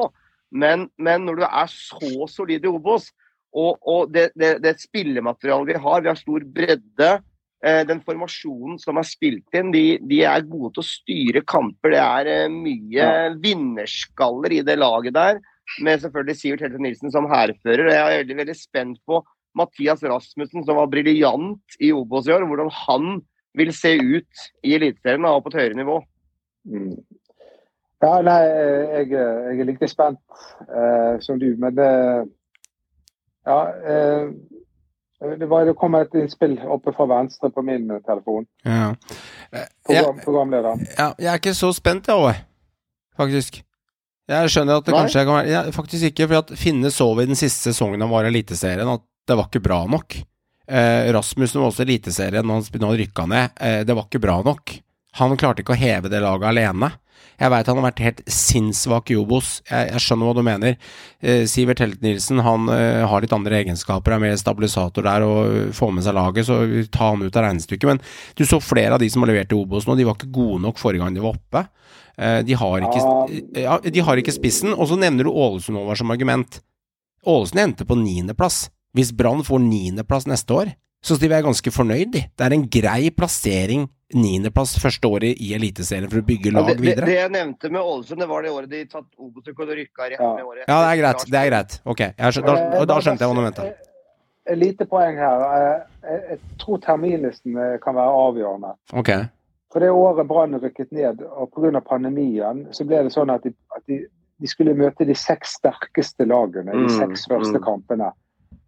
Men, 0.51 0.85
men 1.01 1.25
når 1.27 1.41
du 1.41 1.47
er 1.47 1.71
så 1.71 2.27
solid 2.31 2.63
i 2.63 2.71
Obos, 2.71 3.09
og, 3.57 3.79
og 3.87 4.13
det, 4.13 4.29
det, 4.37 4.57
det 4.63 4.77
spillematerialet 4.79 5.73
vi 5.73 5.81
har, 5.81 6.03
vi 6.03 6.11
har 6.11 6.19
stor 6.19 6.45
bredde 6.53 7.09
eh, 7.65 7.81
den 7.89 8.01
formasjonen 8.05 8.77
som 8.81 8.99
er 8.99 9.07
spilt 9.07 9.57
inn, 9.57 9.71
de, 9.73 9.85
de, 10.03 10.21
er 10.27 10.45
gode 10.47 10.75
til 10.75 10.83
å 10.83 10.87
styre 10.87 11.43
kamper. 11.47 11.95
Det 11.95 12.03
er 12.03 12.31
eh, 12.33 12.51
mye 12.53 13.07
vinnerskaller 13.43 14.59
i 14.59 14.63
det 14.67 14.77
laget 14.79 15.17
der, 15.17 15.41
med 15.83 16.03
selvfølgelig 16.03 16.37
Sivert 16.39 16.63
Helte 16.63 16.83
Nilsen 16.83 17.11
som 17.15 17.27
hærfører. 17.31 17.89
Jeg 17.91 18.03
er 18.03 18.21
veldig, 18.21 18.37
veldig 18.43 18.57
spent 18.59 19.01
på 19.09 19.23
Mathias 19.57 20.03
Rasmussen, 20.05 20.63
som 20.67 20.77
var 20.77 20.91
briljant 20.91 21.79
i 21.81 21.89
Obos 21.95 22.29
i 22.29 22.35
år, 22.35 22.45
hvordan 22.47 22.69
han 22.85 23.17
vil 23.57 23.73
se 23.75 23.93
ut 23.97 24.47
i 24.63 24.75
Eliteserien 24.77 25.25
og 25.29 25.43
på 25.45 25.53
et 25.53 25.59
høyere 25.61 25.77
nivå. 25.79 26.01
Mm. 26.67 26.97
Ja, 28.03 28.11
nei, 28.21 28.41
jeg, 28.45 29.07
jeg, 29.09 29.59
er 29.59 29.65
like 29.65 29.89
spent 29.89 30.19
eh, 30.69 31.15
som 31.23 31.39
du, 31.41 31.49
men 31.57 31.77
det 31.77 31.91
Ja. 33.47 33.59
Eh, 33.71 34.29
det, 35.39 35.47
var, 35.49 35.65
det 35.65 35.73
kom 35.79 35.95
et 35.97 36.13
innspill 36.13 36.59
oppe 36.69 36.91
fra 36.93 37.07
venstre 37.09 37.49
på 37.49 37.63
min 37.65 37.87
telefon. 38.05 38.45
Ja. 38.61 38.91
Program, 39.87 40.19
programlederen. 40.21 40.83
Ja, 40.91 41.07
jeg 41.17 41.31
er 41.31 41.39
ikke 41.41 41.55
så 41.57 41.71
spent, 41.73 42.05
jeg 42.11 42.21
òg, 42.21 42.43
faktisk. 43.17 43.63
Jeg 44.27 44.51
skjønner 44.51 44.77
at 44.77 44.85
det 44.85 44.93
Nei. 44.93 45.01
kanskje 45.01 45.23
kan 45.23 45.37
være 45.37 45.51
ja, 45.51 45.59
Faktisk 45.71 46.09
ikke, 46.09 46.27
for 46.27 46.41
at 46.41 46.49
Finne 46.59 46.89
så 46.91 47.05
vi 47.15 47.25
den 47.29 47.39
siste 47.39 47.71
sesongen 47.71 48.01
han 48.03 48.11
var 48.11 48.27
i 48.27 48.31
Eliteserien 48.33 48.89
at 48.91 49.05
det 49.27 49.37
var 49.39 49.47
ikke 49.47 49.63
bra 49.63 49.79
nok. 49.89 50.19
Eh, 50.67 51.07
Rasmussen 51.15 51.61
var 51.61 51.71
også 51.71 51.85
Eliteserien 51.85 52.45
når 52.47 52.61
han, 52.61 52.85
han 52.85 52.99
rykka 53.01 53.27
ned. 53.31 53.57
Eh, 53.61 53.81
det 53.87 53.95
var 53.95 54.07
ikke 54.07 54.23
bra 54.23 54.39
nok. 54.45 54.77
Han 55.17 55.37
klarte 55.39 55.63
ikke 55.63 55.75
å 55.75 55.79
heve 55.79 56.11
det 56.11 56.21
laget 56.21 56.49
alene. 56.51 56.91
Jeg 57.37 57.53
veit 57.53 57.67
han 57.69 57.77
har 57.77 57.85
vært 57.85 58.01
helt 58.01 58.21
sinnssvak 58.33 59.11
i 59.13 59.17
Obos. 59.19 59.59
Jeg, 59.69 59.91
jeg 59.91 60.03
skjønner 60.03 60.29
hva 60.29 60.33
du 60.37 60.43
mener. 60.45 60.77
Eh, 61.21 61.43
Sivert 61.49 61.81
Helt 61.83 62.01
Nilsen 62.01 62.41
han 62.45 62.65
eh, 62.73 63.03
har 63.05 63.21
litt 63.21 63.35
andre 63.35 63.59
egenskaper, 63.59 64.15
er 64.15 64.23
mer 64.23 64.37
stabilisator 64.41 65.05
der 65.05 65.25
og 65.25 65.39
eh, 65.45 65.67
får 65.77 65.93
med 65.93 66.05
seg 66.05 66.17
laget, 66.17 66.47
så 66.49 66.59
ta 66.93 67.11
han 67.11 67.21
ut 67.21 67.37
av 67.37 67.45
regnestykket. 67.45 67.91
Men 67.91 68.01
du 68.37 68.45
så 68.49 68.61
flere 68.63 68.97
av 68.97 69.03
de 69.03 69.09
som 69.13 69.21
har 69.23 69.31
levert 69.33 69.53
i 69.53 69.59
Obos 69.59 69.85
nå, 69.85 69.97
de 69.99 70.07
var 70.07 70.17
ikke 70.17 70.33
gode 70.33 70.63
nok 70.65 70.81
forrige 70.81 71.05
gang 71.05 71.17
de 71.17 71.25
var 71.25 71.37
oppe. 71.37 71.67
Eh, 72.17 72.39
de, 72.47 72.57
har 72.57 72.87
ikke, 72.87 73.03
ja, 73.61 73.77
de 73.85 74.05
har 74.09 74.23
ikke 74.23 74.33
spissen. 74.33 74.73
Og 74.73 74.89
så 74.89 74.97
nevner 74.97 75.29
du 75.29 75.33
Ålesund 75.33 75.77
over 75.77 75.99
som 75.99 76.13
argument. 76.13 76.61
Ålesund 77.27 77.61
endte 77.61 77.85
på 77.85 77.99
niendeplass. 78.01 78.65
Hvis 78.95 79.11
Brann 79.15 79.43
får 79.43 79.59
niendeplass 79.65 80.27
neste 80.27 80.53
år, 80.53 80.73
så 81.03 81.17
de 81.19 81.27
jeg 81.29 81.43
ganske 81.45 81.71
fornøyd, 81.71 82.11
de. 82.11 82.21
Det 82.35 82.45
er 82.47 82.53
en 82.55 82.67
grei 82.69 83.09
plassering, 83.13 83.87
niendeplass 84.15 84.77
første 84.79 85.05
året 85.07 85.35
i 85.43 85.51
Eliteserien 85.53 86.09
for 86.09 86.21
å 86.21 86.25
bygge 86.25 86.49
Ja, 86.51 86.59
lag 86.61 86.67
det, 86.71 86.77
det, 86.77 86.85
videre. 86.85 87.05
det 87.05 87.17
jeg 87.19 87.31
nevnte 87.35 87.69
med 87.71 87.81
Ålesund, 87.81 88.19
det 88.23 88.27
var 88.29 88.41
det 88.43 88.51
året 88.55 88.69
de 88.71 88.85
tatt 88.85 89.05
Obos-rekord 89.19 89.69
og 89.69 89.75
rykka 89.77 90.07
rett 90.13 90.23
med 90.23 90.45
året. 90.47 90.63
Ja, 90.67 90.77
det 90.81 90.89
er 90.93 91.01
greit. 91.03 91.25
Det 91.27 91.39
er 91.41 91.49
greit. 91.51 91.77
Ok, 91.85 91.99
jeg 92.07 92.33
skjø- 92.37 92.45
da, 92.47 92.85
da 92.85 92.99
skjønte 93.03 93.25
jeg 93.25 93.29
hva 93.29 93.35
du 93.35 93.43
mente. 93.45 93.67
Et 94.47 94.57
lite 94.57 94.85
poeng 94.87 95.17
her. 95.19 95.41
Eh, 95.43 95.79
Jeg, 96.07 96.21
jeg 96.29 96.39
tror 96.63 96.77
terminlisten 96.79 97.57
eh, 97.59 97.77
kan 97.83 97.95
være 97.99 98.13
avgjørende. 98.27 98.69
Okay. 98.95 99.25
For 99.73 99.83
det 99.83 99.89
året 99.91 100.27
Brann 100.29 100.55
rykket 100.63 100.93
ned, 100.95 101.19
og 101.27 101.51
pga. 101.51 101.81
pandemien, 101.83 102.61
så 102.71 102.85
ble 102.87 103.03
det 103.03 103.11
sånn 103.11 103.29
at, 103.29 103.43
de, 103.43 103.51
at 103.75 103.83
de, 103.91 103.97
de 104.39 104.47
skulle 104.47 104.73
møte 104.73 105.03
de 105.05 105.13
seks 105.19 105.57
sterkeste 105.59 106.23
lagene 106.25 106.71
i 106.71 106.77
de 106.79 106.87
Mm, 106.87 106.95
seks 107.01 107.27
første 107.27 107.59
mm. 107.59 107.63
kampene. 107.65 108.13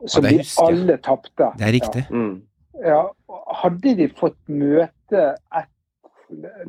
Som 0.08 0.24
ja, 0.24 0.32
de 0.32 0.46
alle 0.64 0.98
tapte. 1.04 1.50
Det 1.60 1.68
er 1.68 1.76
riktig. 1.76 2.06
Mm. 2.10 2.42
Ja. 2.80 3.02
Ja. 3.02 3.02
Hadde 3.60 3.96
de 3.98 4.08
fått 4.16 4.38
møte 4.48 5.34
et 5.58 5.70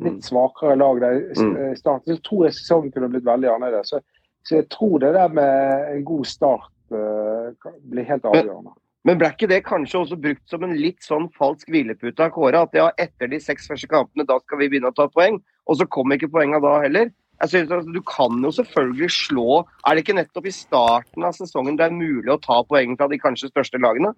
litt 0.01 0.25
svakere 0.25 0.75
lag 0.75 0.99
der 0.99 1.19
i 1.19 1.35
Mm. 1.37 1.75
starten, 1.77 2.17
så 2.17 2.21
tror 2.23 2.45
jeg 2.45 2.53
sesongen 2.57 2.91
kunne 2.91 3.09
blitt 3.09 3.25
veldig 3.25 3.49
annerledes. 3.53 3.89
Så, 3.93 4.01
så 4.43 4.55
jeg 4.55 4.69
tror 4.69 4.99
det 4.99 5.13
der 5.13 5.27
med 5.29 5.95
en 5.95 6.05
god 6.05 6.25
start 6.25 6.71
uh, 6.91 7.53
blir 7.89 8.03
helt 8.03 8.25
avgjørende. 8.25 8.73
Men 9.05 9.17
ble 9.17 9.31
ikke 9.33 9.49
det 9.49 9.63
kanskje 9.65 9.99
også 9.99 10.17
brukt 10.21 10.43
som 10.49 10.63
en 10.63 10.75
litt 10.77 11.01
sånn 11.01 11.29
falsk 11.37 11.69
hvilepute 11.69 12.21
av 12.21 12.33
Kåre? 12.35 12.65
At 12.67 12.75
ja, 12.77 12.91
etter 13.01 13.31
de 13.31 13.39
seks 13.41 13.69
første 13.69 13.87
kampene, 13.89 14.27
da 14.29 14.37
skal 14.43 14.59
vi 14.61 14.69
begynne 14.69 14.91
å 14.91 14.97
ta 14.97 15.07
poeng. 15.09 15.39
Og 15.69 15.79
så 15.79 15.87
kom 15.89 16.11
ikke 16.13 16.29
poengene 16.29 16.61
da 16.61 16.75
heller. 16.83 17.09
Jeg 17.41 17.49
synes 17.49 17.71
at 17.71 17.87
Du 17.95 18.01
kan 18.05 18.43
jo 18.43 18.51
selvfølgelig 18.51 19.11
slå 19.11 19.59
Er 19.59 19.95
det 19.95 20.03
ikke 20.03 20.17
nettopp 20.17 20.45
i 20.45 20.53
starten 20.55 21.25
av 21.25 21.33
sesongen 21.37 21.77
det 21.79 21.87
er 21.87 21.95
mulig 21.95 22.31
å 22.33 22.41
ta 22.41 22.61
poeng 22.67 22.97
fra 22.99 23.09
de 23.11 23.19
kanskje 23.21 23.49
største 23.51 23.81
lagene? 23.81 24.13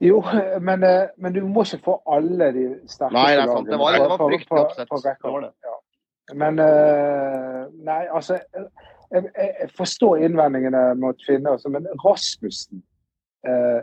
Jo, 0.00 0.22
men, 0.60 0.82
eh, 0.82 1.10
men 1.20 1.34
du 1.34 1.42
må 1.44 1.66
ikke 1.66 1.84
få 1.84 1.94
alle 2.08 2.46
de 2.56 2.66
sterkeste 2.88 3.12
Nei, 3.12 3.32
det 3.36 3.42
er 3.42 3.50
sant. 3.52 3.68
Det 3.68 3.78
var, 3.78 3.98
det 3.98 4.06
var 4.08 4.22
fryktelig 4.22 4.60
oppsett. 4.62 4.88
på. 4.88 5.00
Det 5.04 5.32
var 5.34 5.40
det. 5.44 6.36
Men 6.40 6.62
eh, 6.64 7.66
Nei, 7.84 8.04
altså 8.08 8.38
jeg, 9.10 9.24
jeg 9.36 9.68
forstår 9.76 10.22
innvendingene 10.24 10.94
mot 11.02 11.20
Finne, 11.26 11.52
men 11.68 11.88
Rasmussen 12.04 12.80
eh, 13.44 13.82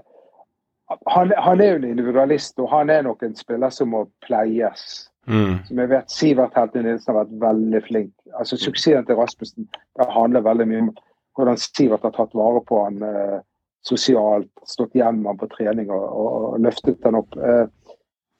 han, 1.11 1.33
han 1.37 1.61
er 1.61 1.69
jo 1.69 1.79
en 1.81 1.89
individualist, 1.91 2.59
og 2.59 2.69
han 2.71 2.89
er 2.89 3.01
nok 3.03 3.23
en 3.23 3.35
spiller 3.35 3.69
som 3.75 3.91
må 3.91 4.05
pleies. 4.23 4.83
Mm. 5.27 5.57
Som 5.67 5.79
jeg 5.81 5.91
vet 5.91 6.11
Sivert 6.13 6.55
Helte 6.55 6.81
Nilsen 6.81 7.11
har 7.11 7.25
vært 7.25 7.39
veldig 7.41 7.81
flink. 7.83 8.13
Altså 8.39 8.57
Suksessen 8.59 9.05
til 9.05 9.19
Rasmussen 9.19 9.67
det 9.67 10.09
handler 10.13 10.45
veldig 10.45 10.67
mye 10.69 10.83
om 10.85 10.91
hvordan 11.37 11.59
Sivert 11.61 12.05
har 12.07 12.15
tatt 12.15 12.35
vare 12.37 12.61
på 12.67 12.79
han 12.85 13.01
eh, 13.03 13.39
sosialt, 13.85 14.51
stått 14.67 14.95
gjennom 14.97 15.27
han 15.31 15.39
på 15.39 15.49
trening 15.51 15.91
og, 15.91 16.05
og, 16.07 16.29
og 16.53 16.61
løftet 16.63 17.03
han 17.05 17.19
opp. 17.19 17.35
Eh, 17.37 17.65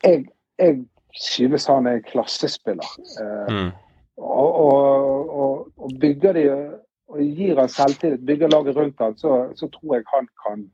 jeg, 0.05 0.25
jeg 0.59 0.79
synes 1.17 1.67
han 1.69 1.87
er 1.87 1.99
en 1.99 2.07
klassespiller. 2.07 2.95
Eh, 3.21 3.53
Mm. 3.57 3.69
og, 4.17 5.67
og 5.77 5.91
bygger 6.01 6.33
de 6.33 6.43
og 7.07 7.21
gir 7.21 7.59
han 7.59 7.69
selvtillit, 7.71 8.25
bygger 8.25 8.51
laget 8.51 8.75
rundt 8.75 8.99
han, 8.99 9.15
så, 9.17 9.47
så 9.55 9.69
tror 9.71 9.95
jeg 9.95 10.03
han 10.13 10.27
kan 10.43 10.65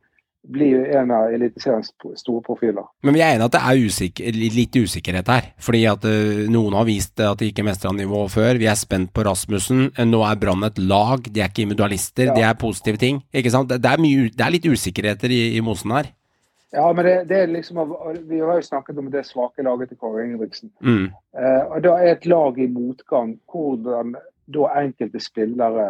bli 0.43 0.69
en 0.97 1.11
av 1.13 1.31
Eliteseriens 1.33 1.91
store 2.19 2.43
profiler. 2.43 2.85
Men 3.05 3.15
vi 3.15 3.21
er 3.23 3.35
enige 3.35 3.47
at 3.47 3.55
det 3.55 3.61
er 3.63 3.83
usikker, 3.87 4.39
litt 4.55 4.75
usikkerhet 4.75 5.29
her. 5.31 5.45
Fordi 5.63 5.83
at 5.89 6.07
eh, 6.09 6.43
noen 6.51 6.75
har 6.75 6.87
vist 6.87 7.21
at 7.23 7.39
de 7.39 7.51
ikke 7.51 7.65
mestra 7.65 7.93
nivået 7.95 8.33
før. 8.33 8.59
Vi 8.59 8.67
er 8.67 8.79
spent 8.79 9.13
på 9.15 9.23
Rasmussen. 9.27 9.85
Eh, 9.93 10.07
Nå 10.09 10.19
er 10.27 10.41
Brann 10.41 10.67
et 10.67 10.81
lag. 10.83 11.23
De 11.29 11.43
er 11.43 11.51
ikke 11.51 11.63
individualister. 11.63 12.31
Ja. 12.31 12.35
De 12.35 12.43
er 12.49 12.59
positive 12.59 12.99
ting. 12.99 13.23
Ikke 13.33 13.53
sant? 13.53 13.71
Det, 13.71 13.79
det, 13.83 13.93
er, 13.93 14.03
mye, 14.03 14.27
det 14.33 14.45
er 14.45 14.55
litt 14.57 14.67
usikkerheter 14.67 15.31
i, 15.31 15.41
i 15.55 15.63
mosen 15.63 15.95
her. 15.95 16.11
Ja, 16.73 16.87
men 16.91 17.05
det, 17.05 17.15
det 17.29 17.37
er 17.37 17.51
liksom 17.53 17.77
Vi 18.29 18.39
har 18.41 18.57
jo 18.57 18.65
snakket 18.65 18.97
om 18.97 19.11
det 19.13 19.27
svake 19.29 19.63
laget 19.63 19.93
til 19.93 19.97
Kåre 20.01 20.25
Ingebrigtsen. 20.25 20.73
Mm. 20.81 21.11
Eh, 21.37 21.63
og 21.69 21.83
da 21.85 21.95
er 22.01 22.15
et 22.17 22.25
lag 22.25 22.59
i 22.59 22.67
motgang 22.67 23.37
hvordan 23.51 24.15
da 24.53 24.71
enkelte 24.81 25.21
spillere 25.23 25.87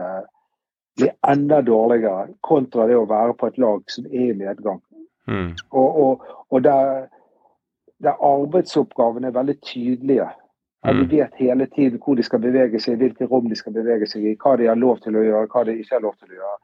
blir 0.97 1.11
enda 1.27 1.61
dårligere, 1.61 2.27
kontra 2.41 2.87
det 2.87 2.95
å 2.97 3.07
være 3.09 3.33
på 3.33 3.47
et 3.47 3.57
lag 3.57 3.81
som 3.89 4.05
er 4.05 4.29
i 4.29 4.37
nedgang. 4.37 4.81
Mm. 5.27 5.53
Og, 5.71 5.95
og, 6.03 6.25
og 6.51 6.63
der, 6.63 7.07
der 8.03 8.19
arbeidsoppgavene 8.21 9.27
er 9.27 9.37
veldig 9.39 9.57
tydelige. 9.61 10.29
At 10.83 10.95
de 10.95 11.03
Mm. 11.05 11.09
vet 11.11 11.33
hele 11.39 11.65
tiden 11.65 11.99
hvor 12.03 12.15
de 12.15 12.23
skal 12.23 12.39
bevege 12.43 12.79
seg, 12.79 12.97
hvilke 12.99 13.25
rom 13.31 13.45
de 13.49 13.55
skal 13.55 13.71
bevege 13.73 14.05
seg 14.07 14.25
i, 14.25 14.35
hva 14.35 14.57
de 14.59 14.65
har 14.67 14.75
lov 14.75 14.99
til 14.99 15.15
å 15.15 15.23
gjøre, 15.23 15.47
hva 15.47 15.63
de 15.65 15.77
ikke 15.79 15.95
har 15.95 16.01
lov 16.03 16.15
til 16.19 16.27
å 16.33 16.39
gjøre. 16.41 16.57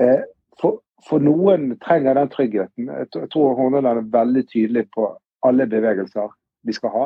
Eh, 0.00 0.22
for, 0.60 0.80
for 1.08 1.18
noen 1.22 1.76
trenger 1.78 2.14
den 2.18 2.28
tryggheten. 2.28 2.88
Jeg 2.90 3.06
tr- 3.14 3.20
jeg 3.22 3.30
tror 3.30 3.54
Horneland 3.54 3.98
er 4.02 4.10
veldig 4.18 4.42
tydelig 4.50 4.88
på 4.96 5.06
alle 5.46 5.66
bevegelser 5.70 6.28
de 6.66 6.72
skal 6.74 6.90
ha. 6.90 7.04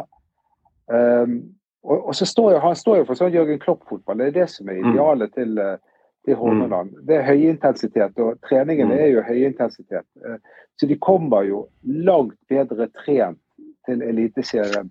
Um, 0.89 1.36
og, 1.85 2.06
og 2.09 2.15
så 2.15 2.24
står 2.27 2.52
jo, 2.52 2.59
Han 2.59 2.74
står 2.77 2.97
jo 2.98 3.05
for 3.09 3.15
sånn 3.20 3.32
Jørgen 3.32 3.61
Klopp-fotball. 3.61 4.19
Det 4.19 4.27
er 4.27 4.39
det 4.40 4.48
som 4.51 4.69
er 4.69 4.81
Mm. 4.81 4.90
idealet 4.94 5.35
til, 5.35 5.59
eh, 5.59 5.77
til 6.25 6.35
Horneland. 6.41 6.95
Det 7.07 7.17
er 7.19 7.27
høyintensitet, 7.29 8.19
og 8.19 8.41
treningen 8.49 8.89
Mm. 8.89 8.99
er 8.99 9.07
jo 9.07 9.23
høyintensitet. 9.23 10.05
intensitet, 10.17 10.41
Så 10.77 10.87
de 10.89 10.97
kommer 10.97 11.45
jo 11.47 11.69
langt 11.85 12.39
bedre 12.49 12.89
trent 13.05 13.39
til 13.87 14.03
Eliteserien 14.03 14.91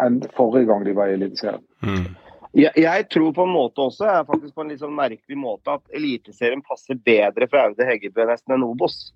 enn 0.00 0.20
forrige 0.36 0.66
gang 0.66 0.84
de 0.84 0.92
var 0.94 1.08
i 1.08 1.16
Eliteserien. 1.16 1.64
Mm. 1.82 2.14
Jeg, 2.54 2.72
jeg 2.76 3.08
tror 3.10 3.32
på 3.32 3.42
en 3.44 3.52
måte 3.52 3.82
også, 3.82 4.04
jeg 4.06 4.20
er 4.20 4.28
faktisk 4.28 4.54
på 4.54 4.62
en 4.62 4.68
litt 4.68 4.80
sånn 4.80 4.94
merkelig 4.94 5.36
måte, 5.36 5.74
at 5.74 5.82
Eliteserien 5.92 6.62
passer 6.62 6.94
bedre 6.94 7.48
for 7.48 7.58
Aude 7.58 7.84
Heggebø 7.84 8.24
nesten 8.30 8.54
enn 8.54 8.64
Obos. 8.64 9.12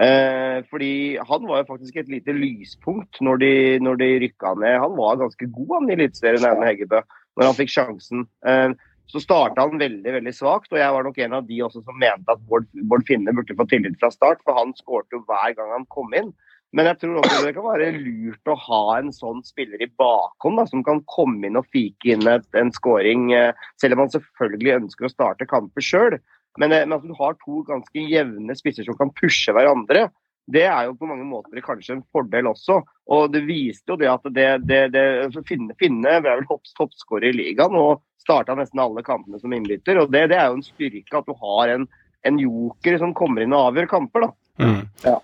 Eh, 0.00 0.62
fordi 0.70 1.18
han 1.20 1.46
var 1.46 1.60
jo 1.60 1.68
faktisk 1.68 1.96
et 2.00 2.08
lite 2.08 2.32
lyspunkt 2.32 3.20
når 3.20 3.42
de, 3.42 3.52
når 3.84 3.98
de 4.00 4.08
rykka 4.24 4.54
ned. 4.56 4.78
Han 4.80 4.96
var 4.96 5.20
ganske 5.20 5.46
god 5.52 5.74
han 5.76 5.90
i 5.90 5.96
Eliteserien, 5.98 6.48
Aune 6.48 6.66
Heggebø, 6.70 7.02
når 7.36 7.50
han 7.50 7.58
fikk 7.60 7.74
sjansen. 7.74 8.24
Eh, 8.46 8.72
så 9.10 9.20
starta 9.20 9.66
han 9.66 9.80
veldig 9.80 10.14
veldig 10.14 10.32
svakt, 10.34 10.70
og 10.72 10.80
jeg 10.80 10.94
var 10.94 11.04
nok 11.04 11.18
en 11.20 11.36
av 11.36 11.48
de 11.48 11.58
også 11.66 11.82
som 11.84 11.98
mente 12.00 12.32
at 12.32 12.40
Bård, 12.48 12.68
Bård 12.88 13.04
Finne 13.08 13.34
burde 13.36 13.56
få 13.58 13.66
tillit 13.68 13.98
fra 14.00 14.12
start, 14.14 14.40
for 14.46 14.56
han 14.56 14.72
skårte 14.78 15.18
jo 15.18 15.24
hver 15.28 15.56
gang 15.58 15.74
han 15.74 15.88
kom 15.92 16.14
inn. 16.16 16.32
Men 16.72 16.88
jeg 16.88 17.02
tror 17.02 17.18
også 17.20 17.42
det 17.44 17.52
kan 17.52 17.66
være 17.66 17.90
lurt 17.98 18.48
å 18.48 18.56
ha 18.56 18.84
en 18.96 19.10
sånn 19.12 19.42
spiller 19.44 19.82
i 19.84 19.90
bakhånd 20.00 20.56
da, 20.56 20.64
som 20.70 20.84
kan 20.86 21.02
komme 21.10 21.44
inn 21.44 21.58
og 21.60 21.68
fike 21.74 22.14
inn 22.14 22.24
et, 22.30 22.46
en 22.56 22.72
scoring, 22.72 23.28
eh, 23.36 23.52
selv 23.80 23.98
om 23.98 24.06
han 24.06 24.14
selvfølgelig 24.14 24.78
ønsker 24.78 25.08
å 25.08 25.12
starte 25.12 25.48
kamper 25.50 25.84
sjøl. 25.84 26.16
Men, 26.60 26.72
eh, 26.72 26.86
men 26.86 26.96
at 26.96 27.04
du 27.04 27.12
har 27.18 27.36
to 27.42 27.60
ganske 27.68 28.06
jevne 28.08 28.56
spisser 28.56 28.88
som 28.88 28.96
kan 28.96 29.12
pushe 29.20 29.52
hverandre, 29.52 30.08
det 30.50 30.64
er 30.66 30.88
jo 30.88 30.96
på 30.98 31.06
mange 31.06 31.24
måter 31.28 31.62
kanskje 31.62 31.96
en 31.96 32.04
fordel 32.14 32.48
også. 32.50 32.80
Og 33.14 33.32
det 33.32 33.44
viste 33.46 33.92
jo 33.92 33.98
det 34.00 34.08
at 34.10 34.24
det, 34.34 34.48
det, 34.66 34.80
det 34.94 35.04
Finne, 35.48 35.76
Finne 35.78 36.16
ble 36.24 36.38
vel 36.40 36.46
toppskårer 36.48 37.30
i 37.30 37.36
ligaen 37.36 37.76
og 37.78 38.02
starta 38.22 38.56
nesten 38.58 38.82
alle 38.82 39.04
kampene 39.06 39.38
som 39.42 39.54
innbytter. 39.54 40.00
Og 40.02 40.10
det, 40.14 40.28
det 40.32 40.38
er 40.38 40.50
jo 40.50 40.58
en 40.58 40.66
styrke 40.66 41.20
at 41.20 41.28
du 41.28 41.34
har 41.38 41.74
en, 41.76 41.86
en 42.26 42.40
joker 42.42 42.98
som 43.02 43.14
kommer 43.18 43.44
inn 43.44 43.54
og 43.54 43.70
avgjør 43.70 43.90
kamper, 43.94 44.26
da. 44.26 44.32
Mm. 44.62 44.82
Ja. 45.06 45.16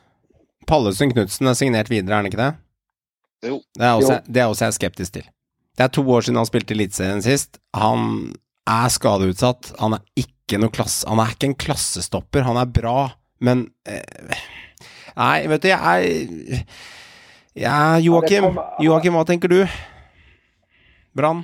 Pallesen 0.68 1.12
Knutsen 1.14 1.50
er 1.50 1.58
signert 1.58 1.90
videre, 1.90 2.12
er 2.12 2.22
han 2.22 2.30
ikke 2.30 2.42
det? 2.42 2.52
Jo. 3.48 3.60
Det 3.78 3.84
er, 3.84 3.94
også, 3.94 4.14
Jo. 4.18 4.34
det 4.34 4.42
er 4.42 4.52
også 4.52 4.68
jeg 4.68 4.78
skeptisk 4.78 5.18
til. 5.18 5.28
Det 5.78 5.86
er 5.86 5.92
to 5.94 6.02
år 6.10 6.26
siden 6.26 6.40
han 6.40 6.48
spilte 6.48 6.74
Eliteserien 6.74 7.22
sist. 7.22 7.60
Han 7.76 8.32
er 8.68 8.90
skadeutsatt. 8.90 9.72
Han 9.78 9.94
er 9.94 10.02
ikke 10.18 10.58
noe 10.58 10.74
klasse... 10.74 11.06
Han 11.08 11.22
er 11.22 11.34
ikke 11.34 11.52
en 11.52 11.58
klassestopper. 11.58 12.42
Han 12.48 12.58
er 12.58 12.66
bra, 12.66 13.12
men 13.44 13.66
eh, 13.86 14.38
Nei, 15.18 15.46
vet 15.50 15.62
du, 15.64 15.68
jeg 15.72 16.64
Ja, 17.58 17.98
Joakim. 17.98 18.52
Joakim, 18.84 19.16
hva 19.18 19.24
tenker 19.26 19.50
du? 19.50 19.62
Brann? 21.18 21.40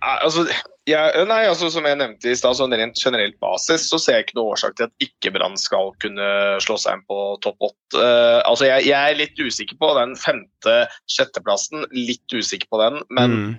Altså, 0.00 0.46
ja, 0.88 1.02
nei, 1.26 1.42
altså 1.50 1.68
Som 1.72 1.84
jeg 1.88 1.98
nevnte 2.00 2.30
i 2.30 2.36
stad, 2.38 2.56
sånn 2.56 2.72
rent 2.78 2.96
generelt 3.02 3.36
basis, 3.42 3.88
så 3.90 3.98
ser 4.00 4.20
jeg 4.20 4.28
ikke 4.28 4.38
noe 4.38 4.54
årsak 4.54 4.76
til 4.78 4.86
at 4.86 5.04
ikke 5.04 5.32
Brann 5.34 5.58
skal 5.60 5.90
kunne 6.00 6.28
slå 6.64 6.78
seg 6.80 6.96
inn 6.96 7.04
på 7.10 7.18
topp 7.44 7.66
åtte. 7.68 7.98
Uh, 7.98 8.38
altså, 8.48 8.68
jeg, 8.70 8.86
jeg 8.88 8.96
er 9.12 9.18
litt 9.18 9.36
usikker 9.42 9.76
på 9.82 9.90
den 9.98 10.14
femte-sjetteplassen. 10.16 11.84
Litt 11.96 12.32
usikker 12.32 12.70
på 12.70 12.80
den, 12.82 13.00
men 13.10 13.36
Mm. 13.36 13.50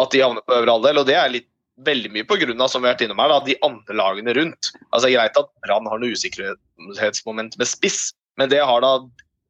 at 0.00 0.10
de 0.14 0.22
havner 0.24 0.46
på 0.46 0.56
øvre 0.56 0.76
halvdel. 0.78 1.02
Og 1.02 1.06
det 1.10 1.16
er 1.18 1.34
litt 1.34 1.48
veldig 1.84 2.10
mye 2.12 2.26
på 2.28 2.36
grunn 2.40 2.60
av, 2.60 2.68
som 2.68 2.82
vi 2.82 2.88
har 2.88 2.94
vært 2.94 3.04
innom 3.06 3.20
her, 3.22 3.28
da, 3.32 3.40
de 3.44 3.56
andre 3.64 3.94
lagene 3.96 4.34
rundt. 4.36 4.72
Altså 4.92 5.08
er 5.08 5.14
Greit 5.18 5.38
at 5.40 5.52
Brann 5.66 5.86
har 5.88 6.00
noe 6.02 6.16
usikkerhetsmoment 6.88 7.58
med 7.60 7.68
spiss, 7.68 8.12
men 8.40 8.50
det 8.52 8.62
har 8.64 8.84
da 8.84 8.94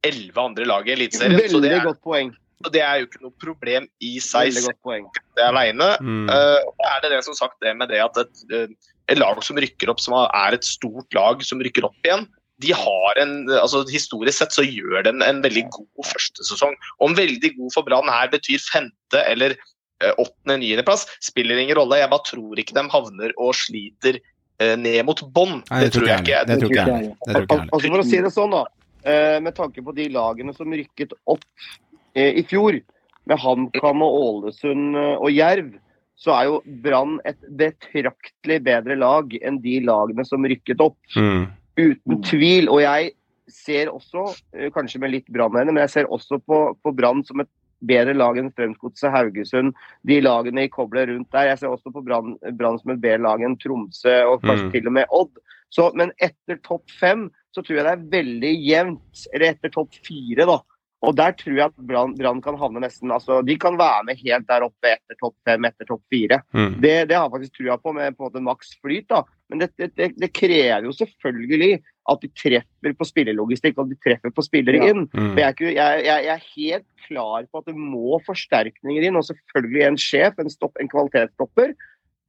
elleve 0.06 0.42
andre 0.42 0.66
lag 0.68 0.88
i 0.88 0.94
Eliteserien. 0.96 1.50
så 1.50 1.60
det 1.62 1.72
er- 1.72 1.84
godt 1.84 2.02
poeng. 2.02 2.32
og 2.64 2.72
det 2.72 2.82
er 2.82 3.00
jo 3.00 3.06
ikke 3.06 3.22
noe 3.22 3.36
problem 3.40 3.88
i 4.00 4.18
seg 4.20 4.52
selv 4.52 4.74
det 5.36 5.44
alene. 5.44 5.96
Mm. 6.00 6.28
Uh, 6.28 6.60
er 6.84 7.00
det 7.02 7.10
det 7.12 7.24
som 7.24 7.34
sagt 7.34 7.56
det 7.60 7.76
med 7.76 7.88
det 7.88 8.00
at 8.04 8.16
et, 8.20 8.42
eh, 8.52 8.66
et 9.08 9.18
lag 9.18 9.42
som 9.42 9.56
rykker 9.56 9.88
opp, 9.88 10.00
som 10.00 10.14
er 10.14 10.52
et 10.52 10.64
stort 10.64 11.08
lag 11.14 11.42
som 11.42 11.58
rykker 11.58 11.84
opp 11.84 11.96
igjen, 12.04 12.26
de 12.60 12.72
har 12.76 13.20
en, 13.22 13.48
altså 13.48 13.82
Historisk 13.88 14.38
sett 14.42 14.52
så 14.52 14.64
gjør 14.66 15.04
de 15.04 15.12
en, 15.14 15.24
en 15.24 15.42
veldig 15.44 15.64
god 15.72 16.04
første 16.04 16.44
sesong. 16.44 16.76
Om 17.00 17.16
veldig 17.16 17.54
god 17.56 17.72
for 17.72 17.86
Brann 17.86 18.10
her 18.12 18.28
betyr 18.32 18.60
femte 18.60 19.22
eller 19.24 19.56
eh, 19.56 20.12
åttende, 20.12 20.58
niendeplass, 20.60 21.06
spiller 21.24 21.56
ingen 21.60 21.78
rolle. 21.78 22.02
Jeg 22.02 22.12
bare 22.12 22.28
tror 22.28 22.60
ikke 22.60 22.76
de 22.76 22.84
havner 22.92 23.34
og 23.38 23.56
sliter 23.56 24.20
ned 24.80 25.04
mot 25.08 25.20
bånn. 25.34 25.60
Det, 25.68 25.80
det 25.86 25.90
tror 25.94 26.08
jeg 26.08 26.20
heller. 26.20 26.46
Det 26.48 26.56
tror 26.60 26.72
ikke. 26.74 26.86
Det 27.24 27.34
tror 27.34 27.34
ikke 27.34 27.34
jeg 27.34 27.44
heller. 27.44 27.66
Altså 27.70 27.92
For 27.92 28.02
å 28.02 28.08
si 28.08 28.22
det 28.24 28.32
sånn, 28.34 28.56
da. 28.56 28.64
eh, 29.04 29.36
Med 29.44 29.56
tanke 29.56 29.84
på 29.84 29.94
de 29.96 30.08
lagene 30.12 30.54
som 30.56 30.72
rykket 30.72 31.14
opp 31.30 31.46
eh, 32.14 32.34
i 32.40 32.44
fjor, 32.48 32.80
med 33.30 33.38
HamKam 33.38 34.02
og 34.02 34.18
Ålesund 34.24 34.98
eh, 34.98 35.14
og 35.20 35.30
Jerv, 35.32 35.70
så 36.20 36.34
er 36.36 36.50
jo 36.50 36.58
Brann 36.84 37.16
et 37.28 37.38
betraktelig 37.56 38.58
bedre 38.66 38.96
lag 38.98 39.32
enn 39.40 39.60
de 39.64 39.78
lagene 39.86 40.24
som 40.28 40.44
rykket 40.44 40.82
opp. 40.84 40.98
Mm. 41.16 41.46
Uten 41.80 42.22
tvil. 42.28 42.68
Og 42.68 42.82
jeg 42.84 43.14
ser 43.50 43.88
også, 43.92 44.26
eh, 44.56 44.68
kanskje 44.74 45.00
med 45.00 45.14
litt 45.14 45.30
Brann-øyne, 45.32 45.72
men 45.72 45.80
jeg 45.86 45.94
ser 45.94 46.10
også 46.12 46.40
på, 46.44 46.60
på 46.84 46.92
Brann 46.96 47.24
som 47.24 47.40
et 47.40 47.50
bedre 47.80 48.14
lag 48.14 48.38
enn 48.38 48.50
Strømsgodset, 48.52 49.10
Haugesund, 49.14 49.74
de 50.06 50.20
lagene 50.20 50.66
i 50.66 50.72
koblet 50.72 51.08
rundt 51.08 51.30
der. 51.32 51.48
Jeg 51.50 51.58
ser 51.58 51.68
også 51.72 51.92
på 51.94 52.02
Brann 52.04 52.36
som 52.78 52.90
et 52.92 53.00
bedre 53.00 53.22
lag 53.24 53.42
enn 53.42 53.56
Tromsø 53.60 54.16
og 54.26 54.42
kanskje 54.42 54.66
Mm. 54.66 54.72
til 54.72 54.86
og 54.86 54.92
med 54.92 55.06
Odd. 55.10 55.30
Så, 55.70 55.92
men 55.94 56.12
etter 56.20 56.58
topp 56.66 56.90
fem 56.90 57.30
så 57.54 57.62
tror 57.62 57.76
jeg 57.76 57.84
det 57.84 57.92
er 57.92 58.10
veldig 58.22 58.52
jevnt. 58.66 59.26
Eller 59.32 59.52
etter 59.54 59.70
topp 59.70 59.94
fire, 60.06 60.46
da. 60.46 60.58
Og 61.00 61.14
der 61.16 61.32
tror 61.32 61.56
jeg 61.56 61.64
at 61.64 61.84
Brann 61.88 62.42
kan 62.44 62.58
havne 62.60 62.82
nesten 62.82 63.12
altså, 63.14 63.38
De 63.46 63.54
kan 63.60 63.78
være 63.80 64.04
med 64.04 64.18
helt 64.20 64.46
der 64.50 64.66
oppe 64.66 64.90
etter 64.92 65.16
topp 65.20 65.36
fem, 65.48 65.64
etter 65.64 65.88
topp 65.88 66.02
fire. 66.12 66.42
Mm. 66.52 66.74
Det, 66.82 66.94
det 67.08 67.16
har 67.16 67.24
jeg 67.24 67.34
faktisk 67.36 67.54
trua 67.56 67.76
på 67.80 67.94
med 67.96 68.16
på 68.16 68.26
en 68.26 68.28
måte 68.28 68.42
maks 68.44 68.74
flyt. 68.82 69.06
da. 69.08 69.22
Men 69.48 69.62
det, 69.62 69.70
det, 69.80 70.10
det, 70.20 70.30
krever 70.36 70.84
jo 70.84 70.92
selvfølgelig 70.94 71.78
at 72.12 72.24
de 72.24 72.30
treffer 72.36 72.96
på 72.98 73.06
spillerlogistikk 73.08 73.80
og 73.80 73.88
de 73.90 73.96
treffer 74.04 74.34
på 74.34 74.44
spillere 74.44 74.82
Ja. 74.82 74.90
inn. 74.92 75.06
Mm. 75.08 75.32
For 75.32 75.40
jeg, 75.40 75.56
er 75.56 75.72
jeg, 75.78 76.04
jeg, 76.04 76.26
jeg 76.26 76.34
er 76.34 76.50
helt 76.52 76.88
klar 77.06 77.48
på 77.48 77.62
at 77.62 77.70
det 77.70 77.76
må 77.78 78.20
forsterkninger 78.26 79.08
inn, 79.08 79.16
og 79.16 79.24
selvfølgelig 79.30 79.86
en 79.86 79.98
sjef, 80.00 80.36
en, 80.38 80.52
stopp, 80.52 80.76
en 80.80 80.92
kvalitetsstopper. 80.92 81.72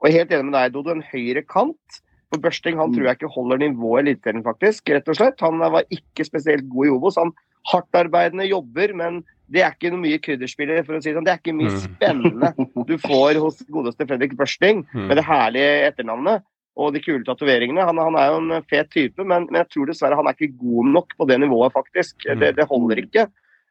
Og 0.02 0.08
jeg 0.08 0.16
er 0.16 0.24
helt 0.24 0.34
enig 0.38 0.48
med 0.48 0.58
deg, 0.58 0.74
Dodo, 0.74 0.96
en 0.96 1.06
høyre 1.12 1.44
kant. 1.44 2.02
For 2.32 2.40
Børsting 2.40 2.80
han 2.80 2.94
tror 2.96 3.10
jeg 3.10 3.20
ikke 3.20 3.36
holder 3.36 3.60
nivået 3.66 4.08
i 4.08 4.14
Eliteserien, 4.14 4.44
faktisk. 4.48 4.88
rett 4.96 5.10
og 5.12 5.18
slett. 5.20 5.42
Han 5.44 5.60
var 5.60 5.84
ikke 5.92 6.24
spesielt 6.24 6.70
god 6.72 6.88
i 6.88 6.94
Obos. 6.96 7.20
Han 7.20 7.34
hardtarbeidende 7.70 8.48
jobber, 8.50 8.94
men 8.98 9.24
det 9.52 9.62
er 9.66 9.74
ikke 9.76 9.92
noe 9.92 10.00
mye 10.02 10.20
krydderspillere, 10.24 10.86
for 10.88 10.96
å 10.96 11.02
si 11.04 11.10
det 11.12 11.18
sånn. 11.18 11.26
Det 11.28 11.34
er 11.34 11.42
ikke 11.42 11.58
mye 11.58 11.74
Mm. 11.74 11.82
spennende 11.84 12.86
du 12.88 12.98
får 12.98 13.40
hos 13.44 13.62
godeste 13.70 14.08
Fredrik 14.08 14.34
Børsting 14.40 14.86
Mm. 14.94 15.08
med 15.08 15.18
det 15.18 15.26
herlige 15.26 15.92
etternavnet 15.92 16.44
og 16.78 16.94
de 16.94 17.02
kule 17.04 17.24
tatoveringene. 17.28 17.84
Han, 17.84 17.98
han 17.98 18.16
er 18.16 18.28
jo 18.32 18.38
en 18.40 18.64
fet 18.64 18.90
type, 18.90 19.20
men, 19.24 19.48
men 19.52 19.60
jeg 19.62 19.70
tror 19.70 19.86
dessverre 19.92 20.16
han 20.16 20.26
er 20.28 20.34
ikke 20.34 20.58
god 20.58 20.86
nok 20.94 21.18
på 21.20 21.28
det 21.28 21.40
nivået, 21.40 21.74
faktisk. 21.74 22.16
Mm. 22.26 22.40
Det, 22.40 22.56
det 22.56 22.68
holder 22.68 22.96
ikke. 23.04 23.28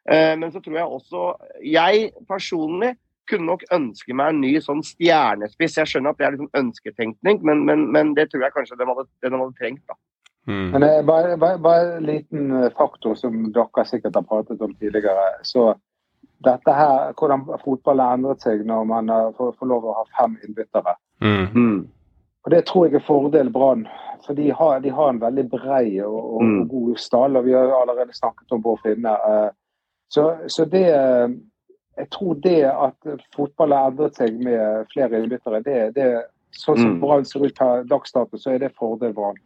Eh, 0.09 0.35
men 0.37 0.51
så 0.51 0.61
tror 0.61 0.77
jeg 0.77 0.85
også 0.85 1.35
Jeg 1.65 2.11
personlig 2.29 2.95
kunne 3.29 3.45
nok 3.45 3.63
ønske 3.71 4.13
meg 4.13 4.29
en 4.29 4.41
ny 4.41 4.55
sånn 4.59 4.81
stjernespiss. 4.83 5.77
Jeg 5.77 5.87
skjønner 5.87 6.09
at 6.11 6.17
det 6.17 6.25
er 6.27 6.31
liksom 6.35 6.49
ønsketenkning, 6.57 7.41
men, 7.43 7.65
men, 7.65 7.91
men 7.91 8.13
det 8.13 8.29
tror 8.31 8.41
jeg 8.43 8.53
kanskje 8.53 8.77
den 8.77 8.87
hadde, 8.89 9.05
den 9.23 9.31
hadde 9.39 9.57
trengt. 9.57 9.81
da. 9.87 9.93
Mm. 10.47 10.71
Men 10.73 10.83
eh, 10.83 11.01
bare, 11.05 11.37
bare, 11.37 11.57
bare 11.61 11.95
en 11.97 12.03
liten 12.05 12.51
eh, 12.63 12.71
faktor 12.77 13.15
som 13.15 13.51
dere 13.53 13.85
sikkert 13.85 14.15
har 14.15 14.23
pratet 14.25 14.61
om 14.61 14.73
tidligere. 14.73 15.27
Så 15.43 15.73
dette 16.43 16.73
her, 16.73 17.11
hvordan 17.13 17.43
fotball 17.61 17.99
har 18.01 18.17
endret 18.17 18.41
seg 18.41 18.63
når 18.65 18.83
man 18.89 19.11
får, 19.37 19.51
får 19.59 19.67
lov 19.69 19.85
å 19.85 19.93
ha 19.99 20.05
fem 20.17 20.37
innbyttere. 20.47 20.95
Mm. 21.21 21.87
Og 22.45 22.49
Det 22.51 22.63
tror 22.65 22.87
jeg 22.87 22.95
er 22.97 23.05
fordel 23.05 23.51
Brann. 23.53 23.83
For 24.25 24.33
de 24.37 24.49
har, 24.53 24.79
de 24.81 24.89
har 24.89 25.09
en 25.09 25.19
veldig 25.21 25.47
brei 25.49 25.99
og, 26.01 26.17
og, 26.17 26.41
Mm. 26.43 26.61
og 26.61 26.69
god 26.69 26.97
stall, 26.97 27.37
og 27.37 27.45
vi 27.45 27.53
har 27.53 27.69
allerede 27.81 28.13
snakket 28.13 28.51
om 28.51 28.61
Bård 28.61 28.79
Finne. 28.85 29.13
eh, 29.13 29.49
Så, 30.09 30.35
så 30.47 30.65
det 30.65 30.87
Jeg 31.97 32.09
tror 32.09 32.33
det 32.33 32.63
at 32.65 32.95
fotball 33.35 33.71
har 33.73 33.91
endret 33.91 34.15
seg 34.15 34.39
med 34.43 34.85
flere 34.93 35.21
innbyttere, 35.21 35.61
det, 35.63 35.95
det 35.95 36.23
Sånn 36.51 36.77
som 36.77 36.89
Mm. 36.95 36.99
Brann 36.99 37.25
ser 37.25 37.45
ut 37.45 37.55
per 37.55 37.83
dags 37.87 38.11
dato, 38.11 38.37
så 38.37 38.51
er 38.51 38.57
det 38.59 38.73
fordel 38.75 39.13
Brann. 39.13 39.37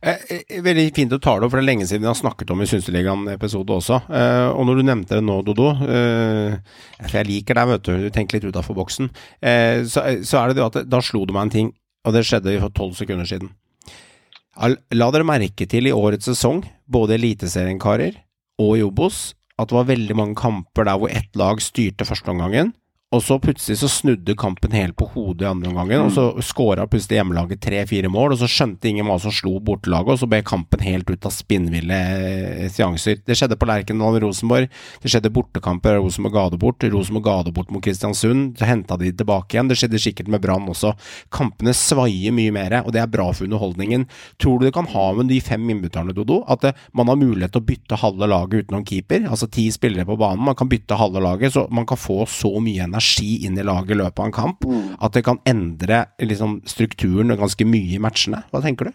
Eh, 0.00 0.16
eh, 0.32 0.60
Veldig 0.64 0.86
fint 0.96 1.12
å 1.12 1.20
ta 1.20 1.34
det 1.36 1.44
opp, 1.44 1.52
for 1.52 1.60
det 1.60 1.66
er 1.66 1.70
lenge 1.74 1.86
siden 1.88 2.06
vi 2.06 2.08
har 2.08 2.16
snakket 2.16 2.52
om 2.54 2.62
i 2.64 2.68
Synseligaen-episode 2.68 3.74
også. 3.76 3.98
Eh, 4.08 4.48
og 4.54 4.64
når 4.68 4.80
du 4.80 4.84
nevnte 4.88 5.18
det 5.18 5.24
nå, 5.26 5.40
Dodo, 5.44 5.74
for 5.80 7.18
jeg 7.18 7.28
liker 7.28 7.58
deg, 7.58 7.72
vet 7.74 7.84
du, 7.84 7.92
du 8.06 8.14
tenker 8.14 8.38
litt 8.38 8.48
utafor 8.48 8.78
boksen, 8.78 9.10
så 9.90 10.04
er 10.06 10.50
det 10.50 10.56
det 10.56 10.66
at 10.66 10.80
da 10.88 11.02
slo 11.04 11.26
det 11.28 11.36
meg 11.36 11.48
en 11.48 11.54
ting, 11.56 11.72
og 12.06 12.16
det 12.16 12.24
skjedde 12.28 12.56
for 12.62 12.76
tolv 12.76 12.96
sekunder 12.96 13.28
siden. 13.28 13.52
La 14.96 15.10
dere 15.12 15.26
merke 15.28 15.68
til 15.68 15.88
i 15.88 15.94
årets 15.94 16.28
sesong, 16.32 16.64
både 16.90 17.18
eliteserienkarer 17.18 18.16
og 18.60 18.74
i 18.76 18.84
Obos, 18.84 19.30
at 19.60 19.68
det 19.68 19.76
var 19.76 19.88
veldig 19.88 20.16
mange 20.16 20.36
kamper 20.40 20.88
der 20.88 21.00
hvor 21.00 21.12
ett 21.12 21.36
lag 21.36 21.60
styrte 21.64 22.06
førsteomgangen, 22.08 22.72
og 23.10 23.22
så 23.26 23.40
plutselig 23.42 23.80
så 23.80 23.88
snudde 23.90 24.36
kampen 24.38 24.70
helt 24.70 24.94
på 24.94 25.08
hodet 25.16 25.42
i 25.42 25.48
andre 25.48 25.72
omgangen, 25.72 26.04
og 26.04 26.12
så 26.14 26.44
skåra 26.46 26.84
plutselig 26.86 27.16
hjemmelaget 27.18 27.58
tre-fire 27.64 28.06
mål, 28.06 28.36
og 28.36 28.38
så 28.38 28.46
skjønte 28.46 28.86
ingen 28.86 29.08
hva 29.08 29.16
som 29.18 29.32
slo 29.34 29.56
bortelaget, 29.66 30.14
og 30.14 30.20
så 30.20 30.28
ble 30.30 30.38
kampen 30.46 30.84
helt 30.86 31.10
ut 31.10 31.26
av 31.26 31.34
spinnville 31.34 31.96
eh, 31.98 32.68
seanser. 32.70 33.18
Det 33.26 33.34
skjedde 33.34 33.58
på 33.58 33.66
Lerkendal 33.66 34.20
Rosenborg, 34.22 34.68
det 35.02 35.10
skjedde 35.10 35.32
bortekamper 35.34 35.98
Rosenborg 35.98 36.36
ga 36.36 36.44
det 36.52 36.60
bort, 36.62 36.86
Rosenborg 36.92 37.26
ga 37.26 37.34
det 37.48 37.54
bort 37.56 37.72
mot 37.74 37.82
Kristiansund, 37.82 38.52
så 38.60 38.68
henta 38.70 39.00
de 39.00 39.10
tilbake 39.10 39.58
igjen, 39.58 39.72
det 39.72 39.80
skjedde 39.82 40.02
sikkert 40.06 40.30
med 40.30 40.46
Brann 40.46 40.70
også. 40.70 40.94
Kampene 41.34 41.74
svaier 41.74 42.30
mye 42.36 42.54
mer, 42.54 42.78
og 42.84 42.94
det 42.94 43.02
er 43.02 43.10
bra 43.10 43.26
for 43.34 43.48
underholdningen. 43.48 44.06
Tror 44.38 44.62
du 44.62 44.68
det 44.68 44.74
kan 44.78 44.86
ha 44.94 45.08
med 45.18 45.32
de 45.34 45.40
fem 45.42 45.66
innbytterne, 45.74 46.14
Dodo, 46.14 46.44
at 46.46 46.68
man 46.94 47.10
har 47.10 47.18
mulighet 47.18 47.56
til 47.58 47.64
å 47.64 47.68
bytte 47.72 48.00
halve 48.04 48.30
laget 48.30 48.68
utenom 48.68 48.86
keeper, 48.86 49.26
altså 49.26 49.50
ti 49.50 49.66
spillere 49.74 50.06
på 50.06 50.20
banen, 50.22 50.46
man 50.46 50.54
kan 50.54 50.70
bytte 50.70 51.02
halve 51.02 51.26
laget, 51.26 51.58
så 51.58 51.66
man 51.74 51.90
kan 51.90 51.98
få 51.98 52.22
så 52.30 52.54
mye 52.62 52.86
energi 52.86 52.99
inn 53.46 53.58
i 53.58 53.62
laget 53.66 53.90
i 53.90 53.98
løpet 54.00 54.18
av 54.18 54.26
en 54.26 54.32
kamp, 54.32 54.64
at 55.00 55.12
det 55.12 55.24
kan 55.24 55.38
endre 55.46 56.06
liksom, 56.20 56.60
strukturen 56.66 57.32
ganske 57.36 57.64
mye 57.66 57.96
i 57.96 57.98
matchene. 58.02 58.42
Hva 58.52 58.60
tenker 58.62 58.90
du? 58.90 58.92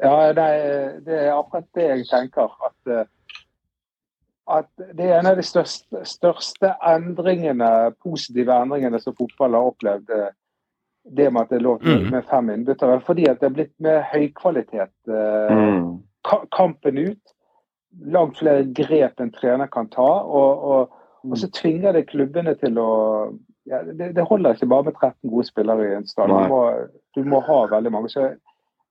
Ja, 0.00 0.32
det 0.32 0.44
er, 0.44 1.00
det 1.04 1.16
er 1.26 1.32
akkurat 1.36 1.66
det 1.76 1.88
jeg 1.90 2.06
tenker. 2.08 2.48
At, 2.64 2.88
eh, 2.88 3.04
at 4.50 4.68
det 4.96 5.06
er 5.10 5.18
en 5.20 5.26
av 5.30 5.36
de 5.36 5.42
største, 5.44 6.00
største 6.08 6.70
endringene, 6.88 7.92
positive 8.02 8.54
endringene 8.64 8.98
som 9.02 9.14
fotball 9.18 9.52
har 9.58 9.68
opplevd. 9.72 10.10
eh, 10.10 10.30
Det 11.16 11.32
med 11.32 11.42
at 11.42 11.48
det 11.50 11.56
er 11.58 11.62
lov 11.64 11.78
til 11.80 12.04
Mm. 12.04 12.10
med 12.12 12.24
fem 12.30 12.48
innbyttere. 12.50 13.00
Fordi 13.00 13.24
at 13.28 13.40
det 13.40 13.46
er 13.46 13.54
blitt 13.54 13.72
med 13.80 14.02
høykvalitet. 14.12 14.90
eh, 15.08 15.84
ka- 16.24 16.46
Kampen 16.56 16.98
ut. 16.98 17.18
langt 18.06 18.36
flere 18.38 18.64
grep 18.72 19.20
en 19.20 19.30
trener 19.32 19.66
kan 19.66 19.88
ta. 19.88 20.02
Og, 20.22 20.64
og, 20.64 20.90
og 21.24 21.38
så 21.38 21.50
tvinger 21.52 21.92
det 21.92 22.06
klubbene 22.08 22.54
til 22.54 22.78
å 22.80 22.90
ja, 23.68 23.82
det, 23.84 24.14
det, 24.16 24.22
holder 24.24 24.54
ikke 24.56 24.66
bare 24.66 24.84
med 24.88 24.94
13 24.96 25.30
gode 25.30 25.46
spillere 25.46 25.84
i 25.90 25.94
en 25.94 26.06
stall. 26.08 26.28
Du 26.32 26.48
må, 26.48 26.60
du 27.14 27.24
må 27.28 27.40
ha 27.44 27.58
veldig 27.70 27.92
mange. 27.92 28.08
Så 28.08 28.20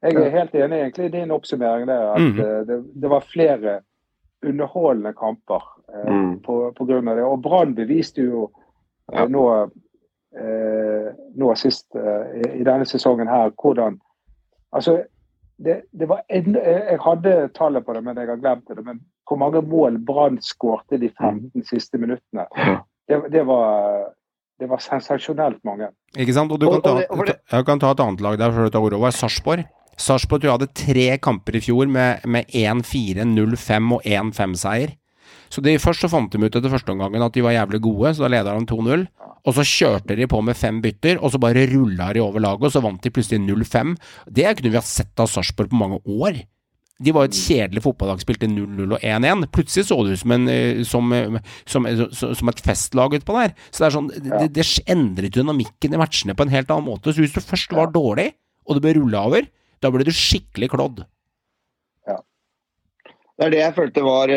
jeg 0.03 0.15
er 0.15 0.29
helt 0.29 0.53
enig 0.55 0.77
egentlig 0.77 1.05
i 1.09 1.13
din 1.17 1.31
oppsummering 1.35 1.87
der. 1.89 2.05
At 2.13 2.21
Mm. 2.21 2.39
eh, 2.39 2.61
det, 2.67 2.77
det 3.01 3.09
var 3.09 3.25
flere 3.33 3.79
underholdende 4.45 5.13
kamper 5.13 5.63
eh, 5.95 6.11
Mm. 6.13 6.39
på, 6.45 6.71
på 6.77 6.85
grunn 6.85 7.07
av 7.07 7.15
det. 7.17 7.23
Og 7.23 7.41
Brann 7.41 7.75
beviste 7.75 8.21
jo 8.21 8.51
eh, 9.13 9.25
nå, 9.27 9.43
eh, 10.39 11.09
nå 11.35 11.55
sist 11.55 11.95
eh, 11.95 12.39
i, 12.39 12.59
i 12.61 12.63
denne 12.63 12.85
sesongen 12.85 13.27
her 13.27 13.51
hvordan 13.61 13.99
Altså, 14.71 14.99
det, 15.57 15.81
det 15.91 16.05
var 16.09 16.21
en, 16.29 16.55
Jeg 16.55 16.99
hadde 17.01 17.49
tallet 17.57 17.85
på 17.85 17.93
det, 17.93 18.03
men 18.03 18.17
jeg 18.17 18.27
har 18.29 18.35
glemt 18.37 18.67
det. 18.69 18.85
Men 18.85 18.99
hvor 19.29 19.37
mange 19.37 19.61
mål 19.61 19.99
Brann 20.05 20.39
skårte 20.41 20.97
de 21.01 21.11
15 21.13 21.65
siste 21.69 21.99
minuttene, 22.01 22.47
det, 23.09 23.19
det, 23.33 23.43
var, 23.45 24.07
det 24.59 24.69
var 24.69 24.81
sensasjonelt 24.83 25.61
mange. 25.67 25.91
Ikke 26.17 26.35
sant? 26.35 26.53
Og 26.53 26.61
du 26.61 26.69
kan 26.69 26.81
ta, 26.85 27.35
jeg 27.37 27.67
kan 27.67 27.81
ta 27.81 27.93
et 27.93 28.05
annet 28.05 28.23
lag 28.25 28.39
der 28.41 28.55
før 28.55 28.67
du 28.67 28.73
tar 28.73 28.87
ordet 28.87 28.97
over. 28.99 29.13
Sarpsborg. 29.13 29.67
Sarpsborg 29.99 30.41
tror 30.41 30.49
jeg 30.49 30.57
hadde 30.57 30.79
tre 30.81 31.05
kamper 31.21 31.59
i 31.59 31.63
fjor 31.63 31.89
med, 31.91 32.25
med 32.25 32.49
1-4, 32.55 33.27
0-5 33.27 33.95
og 33.97 34.05
1-5-seier. 34.07 34.95
Så 35.49 35.63
de 35.65 35.79
først 35.81 36.05
så 36.05 36.09
fant 36.11 36.29
de 36.31 36.41
ut 36.41 36.55
etter 36.55 36.71
første 36.71 36.93
omgang 36.93 37.17
at 37.25 37.33
de 37.33 37.43
var 37.45 37.55
jævlig 37.55 37.81
gode, 37.85 38.13
så 38.13 38.25
da 38.25 38.29
leda 38.35 38.53
de 38.53 38.69
2-0. 38.69 39.07
Og 39.47 39.55
så 39.55 39.65
kjørte 39.65 40.17
de 40.19 40.27
på 40.29 40.41
med 40.45 40.57
fem 40.57 40.81
bytter, 40.83 41.19
og 41.23 41.33
så 41.33 41.41
bare 41.41 41.65
rulla 41.71 42.11
de 42.13 42.21
over 42.21 42.43
laget, 42.43 42.67
og 42.67 42.73
så 42.73 42.83
vant 42.83 43.01
de 43.01 43.11
plutselig 43.13 43.41
0-5. 43.45 43.95
Det 44.29 44.49
kunne 44.57 44.71
vi 44.73 44.77
ha 44.77 44.85
sett 44.85 45.21
av 45.21 45.29
Sarpsborg 45.31 45.71
på 45.71 45.79
mange 45.79 46.01
år. 46.05 46.41
De 46.99 47.13
var 47.15 47.29
et 47.29 47.37
kjedelig 47.37 47.83
fotballag, 47.85 48.19
spilte 48.19 48.49
0-0 48.51 48.97
og 48.97 49.03
1-1. 49.05 49.45
Plutselig 49.55 49.85
så 49.87 49.99
det 50.03 50.17
ut 50.17 50.23
som, 50.23 50.33
en, 50.35 50.49
eh, 50.51 50.81
som, 50.87 51.13
eh, 51.15 51.37
som, 51.63 51.87
som, 52.11 52.33
som 52.35 52.51
et 52.51 52.63
festlag 52.65 53.15
utpå 53.15 53.37
der. 53.37 53.53
Så 53.69 53.83
det 53.83 53.87
er 53.87 53.95
sånn, 53.95 54.09
det, 54.25 54.49
det 54.57 54.65
endret 54.91 55.37
dynamikken 55.37 55.95
i 55.95 56.01
matchene 56.01 56.35
på 56.35 56.47
en 56.47 56.51
helt 56.51 56.73
annen 56.75 56.89
måte. 56.89 57.13
Så 57.13 57.23
hvis 57.23 57.35
du 57.35 57.39
først 57.39 57.71
var 57.77 57.93
dårlig, 57.95 58.33
og 58.67 58.75
det 58.75 58.83
ble 58.83 58.97
rulla 58.99 59.23
over, 59.31 59.47
da 59.79 59.93
ble 59.93 60.03
du 60.03 60.11
skikkelig 60.11 60.73
klådd. 60.75 61.05
Det 63.39 63.45
er 63.47 63.53
det 63.53 63.59
jeg 63.61 63.75
følte 63.77 64.01
var 64.03 64.31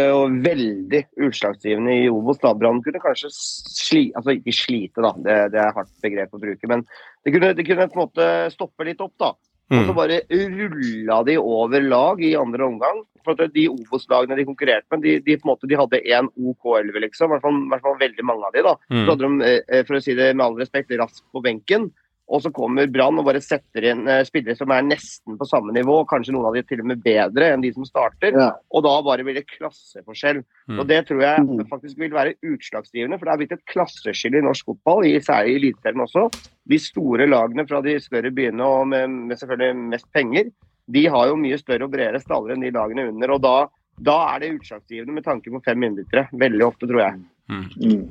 veldig 0.45 0.99
utslagsgivende 1.27 1.95
i 2.05 2.11
Obos. 2.13 2.39
Brann 2.39 2.79
kunne 2.87 3.01
kanskje 3.03 3.33
sli, 3.35 4.03
altså 4.15 4.37
ikke 4.37 4.55
slite, 4.55 5.03
da, 5.03 5.11
det, 5.25 5.39
det 5.57 5.59
er 5.59 5.75
hardt 5.75 5.91
begrep 6.05 6.37
å 6.39 6.39
bruke, 6.45 6.69
men 6.71 6.85
det 7.27 7.33
kunne, 7.35 7.51
det 7.59 7.65
kunne 7.67 7.89
på 7.91 7.99
en 7.99 8.05
måte 8.05 8.29
stoppe 8.55 8.87
litt 8.87 9.03
opp. 9.03 9.17
da. 9.19 9.33
Og 9.73 9.89
så 9.89 9.97
bare 9.97 10.21
rulla 10.29 11.23
de 11.25 11.39
over 11.41 11.85
lag 11.87 12.23
i 12.23 12.35
andre 12.39 12.69
omgang. 12.69 13.03
For 13.23 13.39
at 13.39 13.55
De 13.55 13.69
Obos-lagene 13.71 14.37
de 14.37 14.47
konkurrerte 14.49 14.91
med, 14.91 15.05
de, 15.05 15.19
de, 15.23 15.37
på 15.39 15.47
en 15.47 15.53
måte, 15.53 15.69
de 15.71 15.79
hadde 15.79 16.01
én 16.03 16.29
OK-11, 16.35 16.97
liksom. 17.05 17.31
I 17.31 17.39
hvert 17.39 17.85
fall, 17.85 17.99
veldig 18.01 18.25
mange 18.27 18.49
av 18.49 18.57
de 18.57 18.65
da. 18.67 18.73
Mm. 18.91 19.03
Så 19.05 19.13
hadde 19.13 19.29
de, 19.29 19.51
eh, 19.63 19.85
for 19.87 19.99
å 19.99 20.03
si 20.03 20.17
det 20.19 20.33
med 20.35 20.45
all 20.47 20.59
respekt, 20.59 20.91
raskt 20.99 21.23
på 21.31 21.45
benken. 21.45 21.93
Og 22.33 22.43
så 22.45 22.53
kommer 22.55 22.87
Brann 22.91 23.19
og 23.21 23.27
bare 23.27 23.43
setter 23.43 23.89
inn 23.91 24.07
eh, 24.09 24.23
spillere 24.25 24.57
som 24.57 24.71
er 24.73 24.85
nesten 24.87 25.37
på 25.39 25.49
samme 25.49 25.75
nivå, 25.75 25.99
kanskje 26.09 26.35
noen 26.35 26.49
av 26.49 26.57
de 26.57 26.63
til 26.67 26.81
og 26.85 26.89
med 26.93 27.03
bedre 27.05 27.51
enn 27.53 27.65
de 27.65 27.73
som 27.75 27.87
starter. 27.89 28.37
Ja. 28.39 28.49
Og 28.73 28.85
da 28.87 28.95
bare 29.05 29.27
blir 29.27 29.37
det 29.37 29.45
klasseforskjell. 29.51 30.41
Mm. 30.71 30.79
Og 30.79 30.89
det 30.89 31.03
tror 31.09 31.25
jeg 31.27 31.67
faktisk 31.73 32.01
vil 32.01 32.15
være 32.15 32.37
utslagsgivende, 32.47 33.19
for 33.19 33.29
det 33.29 33.35
er 33.35 33.43
blitt 33.43 33.57
et 33.59 33.67
klasseskille 33.75 34.41
i 34.41 34.47
norsk 34.47 34.73
fotball, 34.73 35.09
særlig 35.25 35.57
i 35.57 35.61
Eliteserien 35.61 36.07
også. 36.07 36.29
De 36.71 36.79
store 36.81 37.29
lagene 37.29 37.67
fra 37.69 37.83
de 37.85 37.99
større 38.01 38.33
byene 38.35 38.71
og 38.79 38.89
med, 38.95 39.21
med 39.33 39.43
selvfølgelig 39.43 39.91
mest 39.93 40.09
penger, 40.15 40.53
de 40.93 41.07
har 41.11 41.29
jo 41.31 41.39
mye 41.39 41.61
større 41.61 41.87
og 41.87 41.93
bredere 41.93 42.21
staller 42.23 42.55
enn 42.55 42.65
de 42.65 42.75
lagene 42.75 43.11
under. 43.11 43.37
og 43.37 43.45
da 43.45 43.57
da 44.01 44.15
er 44.33 44.41
det 44.41 44.55
utslagsgivende 44.57 45.15
med 45.15 45.25
tanke 45.27 45.53
på 45.53 45.61
fem 45.65 45.85
innbyttere. 45.85 46.27
Veldig 46.33 46.65
ofte, 46.67 46.89
tror 46.89 47.03
jeg. 47.05 47.21
Mm. 47.53 48.07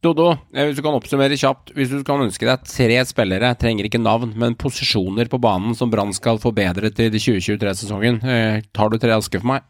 Dodo, 0.00 0.30
eh, 0.54 0.64
hvis 0.64 0.78
du 0.78 0.82
kan 0.84 0.96
oppsummere 0.96 1.36
kjapt. 1.36 1.74
Hvis 1.76 1.90
du 1.92 2.00
kan 2.08 2.22
ønske 2.24 2.46
deg 2.48 2.64
tre 2.64 2.96
spillere, 3.04 3.52
trenger 3.60 3.84
ikke 3.84 4.00
navn, 4.00 4.32
men 4.40 4.56
posisjoner 4.56 5.28
på 5.28 5.40
banen 5.42 5.76
som 5.76 5.92
Brann 5.92 6.14
skal 6.16 6.40
forbedre 6.40 6.88
til 6.96 7.12
2023-sesongen, 7.12 8.22
eh, 8.24 8.62
tar 8.72 8.88
du 8.88 8.96
tre 8.96 9.12
asker 9.12 9.44
for 9.44 9.52
meg? 9.52 9.62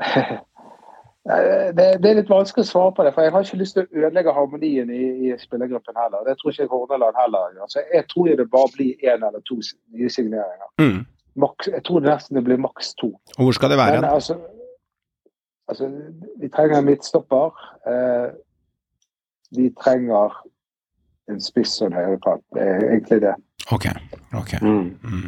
Det, 1.30 1.84
det 2.02 2.08
er 2.08 2.16
litt 2.16 2.30
vanskelig 2.32 2.64
å 2.64 2.66
svare 2.66 2.92
på 2.96 3.04
det, 3.04 3.10
for 3.14 3.22
jeg 3.22 3.30
har 3.30 3.44
ikke 3.44 3.58
lyst 3.60 3.76
til 3.76 3.84
å 3.84 4.00
ødelegge 4.00 4.32
harmonien 4.34 4.88
i, 4.90 5.02
i 5.28 5.34
spillergruppen 5.38 5.98
heller. 6.00 6.24
Det 6.26 6.32
tror 6.40 6.50
ikke 6.50 6.64
jeg 6.64 6.70
Hordaland 6.72 7.18
heller 7.20 7.52
gjør. 7.54 7.68
Så 7.70 7.82
jeg 7.92 8.06
tror 8.10 8.30
det 8.40 8.46
bare 8.50 8.72
blir 8.74 9.04
én 9.04 9.26
eller 9.28 9.44
to 9.46 9.58
nye 9.60 10.10
signeringer. 10.10 10.70
Mm. 10.80 11.04
Max, 11.44 11.68
jeg 11.70 11.84
tror 11.86 12.02
nesten 12.08 12.40
det 12.40 12.42
blir 12.48 12.58
maks 12.58 12.96
to. 12.98 13.12
Og 13.36 13.46
hvor 13.46 13.58
skal 13.60 13.70
det 13.70 13.78
være? 13.78 14.00
Men 14.00 14.08
altså, 14.10 14.40
altså 15.70 15.90
Vi 16.40 16.48
trenger 16.52 16.78
en 16.78 16.88
midtstopper. 16.88 17.54
Eh, 17.90 18.28
vi 19.56 19.70
trenger 19.78 20.42
en 21.30 21.40
spiss 21.42 21.78
og 21.80 21.90
en 21.90 21.98
høyrekant. 21.98 22.44
Det 22.54 22.66
er 22.66 22.84
egentlig 22.90 23.22
det. 23.24 23.34
Ok. 23.70 23.86
ok. 24.34 24.52
Mm. 24.62 25.22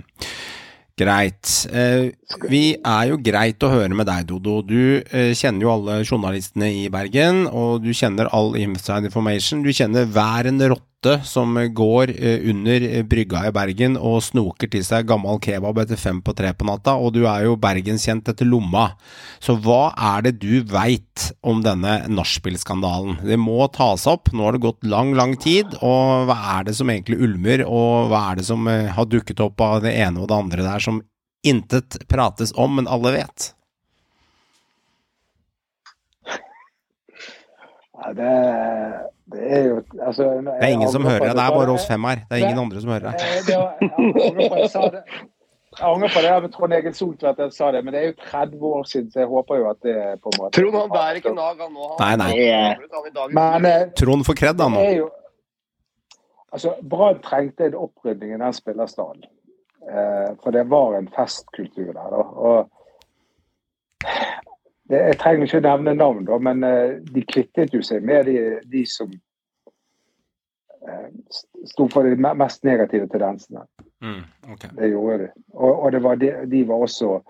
Greit. 0.98 1.50
Eh, 1.72 2.12
vi 2.50 2.62
er 2.76 3.08
jo 3.10 3.18
greit 3.24 3.64
å 3.64 3.70
høre 3.72 3.96
med 3.96 4.06
deg, 4.10 4.26
Dodo. 4.28 4.60
Du 4.66 5.00
eh, 5.00 5.32
kjenner 5.38 5.64
jo 5.64 5.72
alle 5.72 6.00
journalistene 6.04 6.68
i 6.82 6.86
Bergen, 6.92 7.46
og 7.48 7.82
du 7.84 7.92
kjenner 7.96 8.30
all 8.34 8.56
inside 8.60 9.08
information. 9.08 9.64
Du 9.64 9.72
kjenner 9.72 10.08
hver 10.10 10.50
en 10.50 10.62
rotte 10.62 10.91
som 11.26 11.56
går 11.74 12.10
eh, 12.14 12.44
under 12.50 12.84
eh, 12.86 13.02
brygga 13.02 13.46
i 13.48 13.52
Bergen 13.54 13.96
og 13.98 14.22
snoker 14.22 14.70
til 14.70 14.84
seg 14.86 15.08
gammel 15.08 15.40
kebab 15.42 15.80
etter 15.82 15.98
fem 15.98 16.20
på 16.22 16.34
tre 16.38 16.52
på 16.54 16.66
natta, 16.68 16.94
og 16.94 17.14
du 17.16 17.24
er 17.26 17.46
jo 17.46 17.56
bergenskjent 17.60 18.28
etter 18.30 18.46
lomma. 18.46 18.92
Så 19.42 19.56
hva 19.58 19.92
er 19.96 20.26
det 20.28 20.34
du 20.42 20.62
veit 20.70 21.30
om 21.42 21.62
denne 21.64 21.98
nachspiel-skandalen? 22.12 23.18
Det 23.26 23.38
må 23.40 23.66
tas 23.74 24.06
opp. 24.10 24.30
Nå 24.32 24.46
har 24.46 24.56
det 24.56 24.64
gått 24.66 24.86
lang, 24.86 25.14
lang 25.18 25.34
tid, 25.36 25.74
og 25.80 26.28
hva 26.30 26.38
er 26.56 26.68
det 26.68 26.76
som 26.78 26.92
egentlig 26.92 27.18
ulmer, 27.26 27.64
og 27.66 28.12
hva 28.12 28.28
er 28.30 28.40
det 28.40 28.46
som 28.48 28.68
eh, 28.70 28.92
har 28.94 29.10
dukket 29.10 29.42
opp 29.42 29.62
av 29.64 29.80
det 29.86 29.96
ene 29.98 30.22
og 30.22 30.30
det 30.30 30.38
andre 30.38 30.68
der 30.68 30.86
som 30.86 31.02
intet 31.42 31.98
prates 32.08 32.54
om, 32.54 32.78
men 32.78 32.90
alle 32.90 33.16
vet? 33.16 33.50
Det, 38.12 38.30
det 39.34 39.44
er 39.58 39.62
jo 39.68 39.76
altså, 40.06 40.22
Det 40.46 40.56
er 40.58 40.72
ingen 40.72 40.90
som 40.92 41.04
hører 41.06 41.28
deg, 41.28 41.36
det 41.38 41.44
er 41.44 41.54
bare 41.56 41.76
oss 41.76 41.86
fem 41.88 42.04
her. 42.08 42.24
Det 42.28 42.38
er 42.38 42.42
ingen 42.46 42.64
andre 42.64 42.82
som 42.82 42.92
hører 42.94 43.06
deg. 43.10 43.14
Eh, 43.22 43.40
det 43.46 43.54
Jeg 45.72 45.88
angrer 45.88 46.12
på 46.12 46.20
det. 46.20 46.32
Med 46.44 46.52
Trond 46.52 46.72
Egil 46.76 46.94
Soltvedt 46.94 47.38
jeg 47.40 47.52
sa 47.56 47.70
det, 47.72 47.80
men 47.84 47.94
det 47.94 48.00
er 48.02 48.06
jo 48.10 48.16
30 48.26 48.66
år 48.68 48.82
siden, 48.90 49.08
så 49.12 49.22
jeg 49.22 49.28
håper 49.30 49.60
jo 49.62 49.70
at 49.70 49.78
det 49.86 49.94
er 49.96 50.18
på 50.20 50.32
en 50.32 50.38
måte 50.42 50.52
Trond 50.58 50.76
han 50.76 50.90
bærer 50.92 51.20
ikke 51.22 51.34
nag, 51.36 51.62
han 51.64 51.72
nå. 51.72 51.86
Nei, 52.02 52.14
nei. 52.20 52.32
Men 53.32 53.68
eh, 53.70 53.86
Trond 53.96 54.26
får 54.28 54.36
kred, 54.42 54.60
han 54.60 54.76
nå. 54.76 55.08
Altså, 56.52 56.74
Brann 56.84 57.22
trengte 57.24 57.70
en 57.70 57.78
opprydning 57.86 58.34
i 58.34 58.40
den 58.42 58.52
spillerstallen. 58.52 59.24
Eh, 59.88 60.30
for 60.42 60.50
det 60.54 60.66
var 60.70 60.98
en 60.98 61.08
festkultur 61.16 61.92
der. 61.96 62.08
Da. 62.12 62.22
Og 62.48 62.68
jeg 64.98 65.18
trenger 65.20 65.46
ikke 65.46 65.60
nevne 65.64 65.94
navn, 65.94 66.24
da, 66.28 66.38
men 66.38 66.64
eh, 66.66 66.96
de 67.14 67.24
kvittet 67.28 67.74
jo 67.74 67.82
seg 67.86 68.04
med 68.04 68.26
de, 68.28 68.38
de 68.72 68.82
som 68.88 69.12
eh, 70.88 71.08
sto 71.70 71.86
for 71.92 72.08
de 72.08 72.16
mest 72.18 72.64
negative 72.66 73.08
tendensene. 73.12 73.64
Mm, 74.02 74.24
okay. 74.52 74.72
Det 74.78 74.90
gjorde 74.90 75.18
de. 75.24 75.30
Og, 75.54 75.70
og 75.72 75.92
det 75.94 76.02
var 76.04 76.18
de, 76.20 76.32
de 76.50 76.64
var 76.68 76.86
også 76.86 77.20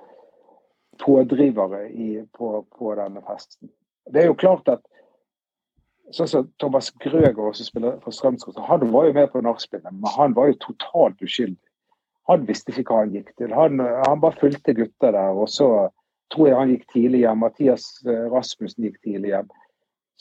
pådrivere 1.03 1.85
i, 1.91 2.09
på, 2.39 2.55
på 2.79 2.95
denne 2.99 3.23
festen. 3.27 3.71
Det 4.13 4.23
er 4.23 4.31
jo 4.31 4.39
klart 4.39 4.69
at 4.69 4.83
sånn 6.13 6.29
som 6.29 6.49
Thomas 6.61 6.91
Grøger, 7.01 7.39
også 7.41 7.67
spiller 7.67 7.99
for 8.03 8.15
Strømsgodset, 8.15 8.65
han 8.69 8.91
var 8.93 9.09
jo 9.09 9.17
med 9.17 9.31
på 9.33 9.43
nachspielet, 9.45 9.93
men 9.95 10.17
han 10.17 10.35
var 10.37 10.51
jo 10.51 10.61
totalt 10.67 11.23
uskyldig. 11.25 11.61
Han 12.31 12.45
visste 12.47 12.75
ikke 12.75 12.93
hva 12.93 13.03
han 13.03 13.15
gikk 13.15 13.33
til. 13.41 13.55
Han, 13.57 13.81
han 13.81 14.21
bare 14.23 14.39
fulgte 14.39 14.75
gutta 14.79 15.11
der, 15.15 15.35
og 15.35 15.49
så 15.51 15.69
tror 16.33 16.49
jeg 16.49 16.59
han 16.59 16.73
gikk 16.73 16.87
tidlig 16.93 17.23
hjem. 17.25 17.43
Mathias 17.45 17.87
eh, 18.07 18.27
Rasmussen 18.33 18.87
gikk 18.89 19.01
tidlig 19.05 19.35
hjem. 19.35 19.51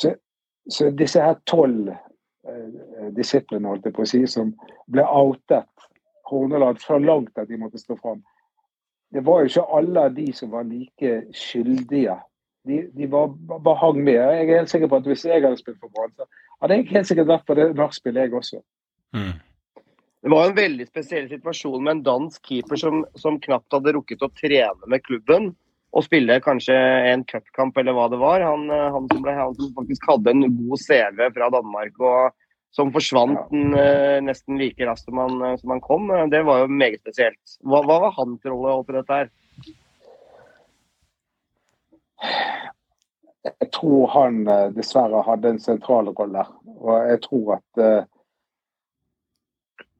Så, 0.02 0.14
så 0.70 0.90
disse 0.96 1.24
her 1.24 1.38
tolv 1.50 1.92
eh, 1.92 3.08
disiplene, 3.18 3.70
holdt 3.72 3.88
jeg 3.88 3.96
på 3.98 4.06
å 4.06 4.12
si, 4.12 4.24
som 4.30 4.54
ble 4.92 5.06
outet 5.08 5.88
Horneland 6.32 6.80
så 6.80 7.00
langt 7.02 7.38
at 7.40 7.50
de 7.50 7.60
måtte 7.60 7.82
stå 7.82 7.98
fram. 8.00 8.22
Det 9.12 9.24
var 9.28 9.42
jo 9.42 9.52
ikke 9.52 9.70
alle 9.78 10.10
de 10.16 10.28
som 10.36 10.52
var 10.54 10.68
like 10.68 11.16
skyldige. 11.36 12.16
De, 12.68 12.86
de 12.96 13.08
var, 13.12 13.32
bare 13.52 13.80
hang 13.82 14.00
med. 14.00 14.16
Jeg 14.16 14.46
er 14.46 14.60
helt 14.62 14.72
sikker 14.72 14.92
på 14.92 15.02
at 15.02 15.10
hvis 15.10 15.26
jeg 15.28 15.44
hadde 15.44 15.60
spilt 15.60 15.82
for 15.82 15.92
Brann, 15.92 16.30
hadde 16.62 16.78
jeg 16.78 16.92
helt 16.94 17.10
sikkert 17.10 17.32
vært 17.34 17.48
på 17.50 17.58
det 17.58 17.72
nachspielet, 17.76 18.30
jeg 18.30 18.38
også. 18.38 18.62
Mm. 19.18 19.34
Det 20.22 20.30
var 20.30 20.46
en 20.46 20.56
veldig 20.56 20.86
spesiell 20.88 21.28
situasjon 21.32 21.82
med 21.84 21.96
en 21.96 22.04
dansk 22.06 22.46
keeper 22.46 22.80
som, 22.80 23.02
som 23.20 23.40
knapt 23.42 23.74
hadde 23.74 23.96
rukket 23.98 24.22
å 24.22 24.30
trene 24.38 24.92
med 24.94 25.04
klubben 25.04 25.50
og 25.92 26.06
spille 26.06 26.40
kanskje 26.44 26.76
en 27.12 27.26
cupkamp 27.28 27.78
eller 27.78 27.96
hva 27.98 28.08
det 28.12 28.20
var. 28.22 28.44
Han, 28.48 28.70
eh, 28.72 28.88
han, 28.96 29.10
som 29.12 29.26
ble, 29.26 29.36
han 29.36 29.58
som 29.58 29.74
faktisk 29.76 30.08
hadde 30.12 30.34
en 30.34 30.46
god 30.48 30.86
CV 30.86 31.26
fra 31.36 31.50
Danmark 31.58 32.00
og 32.00 32.38
som 32.72 32.92
forsvant 32.96 33.52
ja. 33.52 34.20
nesten 34.24 34.56
like 34.56 34.86
raskt 34.88 35.10
som 35.10 35.20
eh, 35.20 35.58
som 35.60 35.74
han 35.76 35.84
kom. 35.84 36.08
Eh, 36.12 36.28
Det 36.32 36.44
var 36.48 36.64
jo 36.64 36.72
meget 36.72 37.02
spesielt. 37.04 37.58
Hva, 37.60 37.84
hva 37.84 38.00
var 38.06 38.16
hans 38.16 38.48
rolle 38.48 38.78
oppi 38.80 38.96
dette 38.96 39.20
her? 39.20 39.32
Jeg 43.42 43.72
tror 43.74 44.08
han 44.16 44.48
eh, 44.48 44.72
dessverre 44.78 45.26
hadde 45.28 45.56
en 45.56 45.60
sentral 45.60 46.14
rolle. 46.16 46.46
Og 46.78 47.12
jeg 47.12 47.22
tror 47.28 47.56
at 47.58 47.84
eh, 47.84 48.02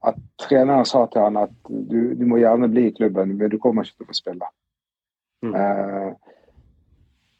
at 0.02 0.18
treneren 0.42 0.86
sa 0.88 1.04
til 1.06 1.22
han 1.22 1.36
at 1.38 1.52
du, 1.68 2.14
du 2.18 2.24
må 2.26 2.40
gjerne 2.40 2.66
bli 2.72 2.88
i 2.88 2.94
klubben, 2.96 3.36
men 3.38 3.50
du 3.52 3.58
kommer 3.62 3.86
ikke 3.86 4.00
til 4.00 4.08
å 4.08 4.10
få 4.10 4.16
spille. 4.18 4.48
Eh, 5.42 6.12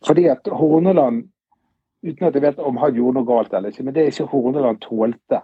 fordi 0.06 0.26
at 0.26 0.48
Horneland, 0.50 1.28
uten 2.02 2.26
at 2.26 2.34
jeg 2.34 2.42
vet 2.42 2.58
om 2.58 2.76
han 2.82 2.94
gjorde 2.94 3.20
noe 3.20 3.28
galt 3.28 3.52
eller 3.54 3.70
ikke, 3.70 3.84
men 3.86 3.94
det 3.94 4.02
er 4.02 4.10
ikke 4.10 4.30
Horneland 4.32 4.80
tålte, 4.82 5.42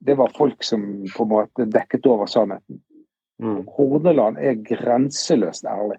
det 0.00 0.16
var 0.16 0.32
folk 0.36 0.64
som 0.64 0.84
på 1.16 1.26
en 1.26 1.28
måte 1.28 1.66
dekket 1.68 2.06
over 2.08 2.26
sannheten. 2.26 2.80
Horneland 3.76 4.38
er 4.38 4.56
grenseløst 4.64 5.64
ærlig. 5.64 5.98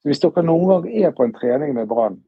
Så 0.00 0.08
Hvis 0.08 0.22
dere 0.22 0.42
noen 0.42 0.68
gang 0.68 0.86
er 1.04 1.10
på 1.10 1.26
en 1.26 1.34
trening 1.34 1.74
med 1.74 1.88
Brann 1.90 2.20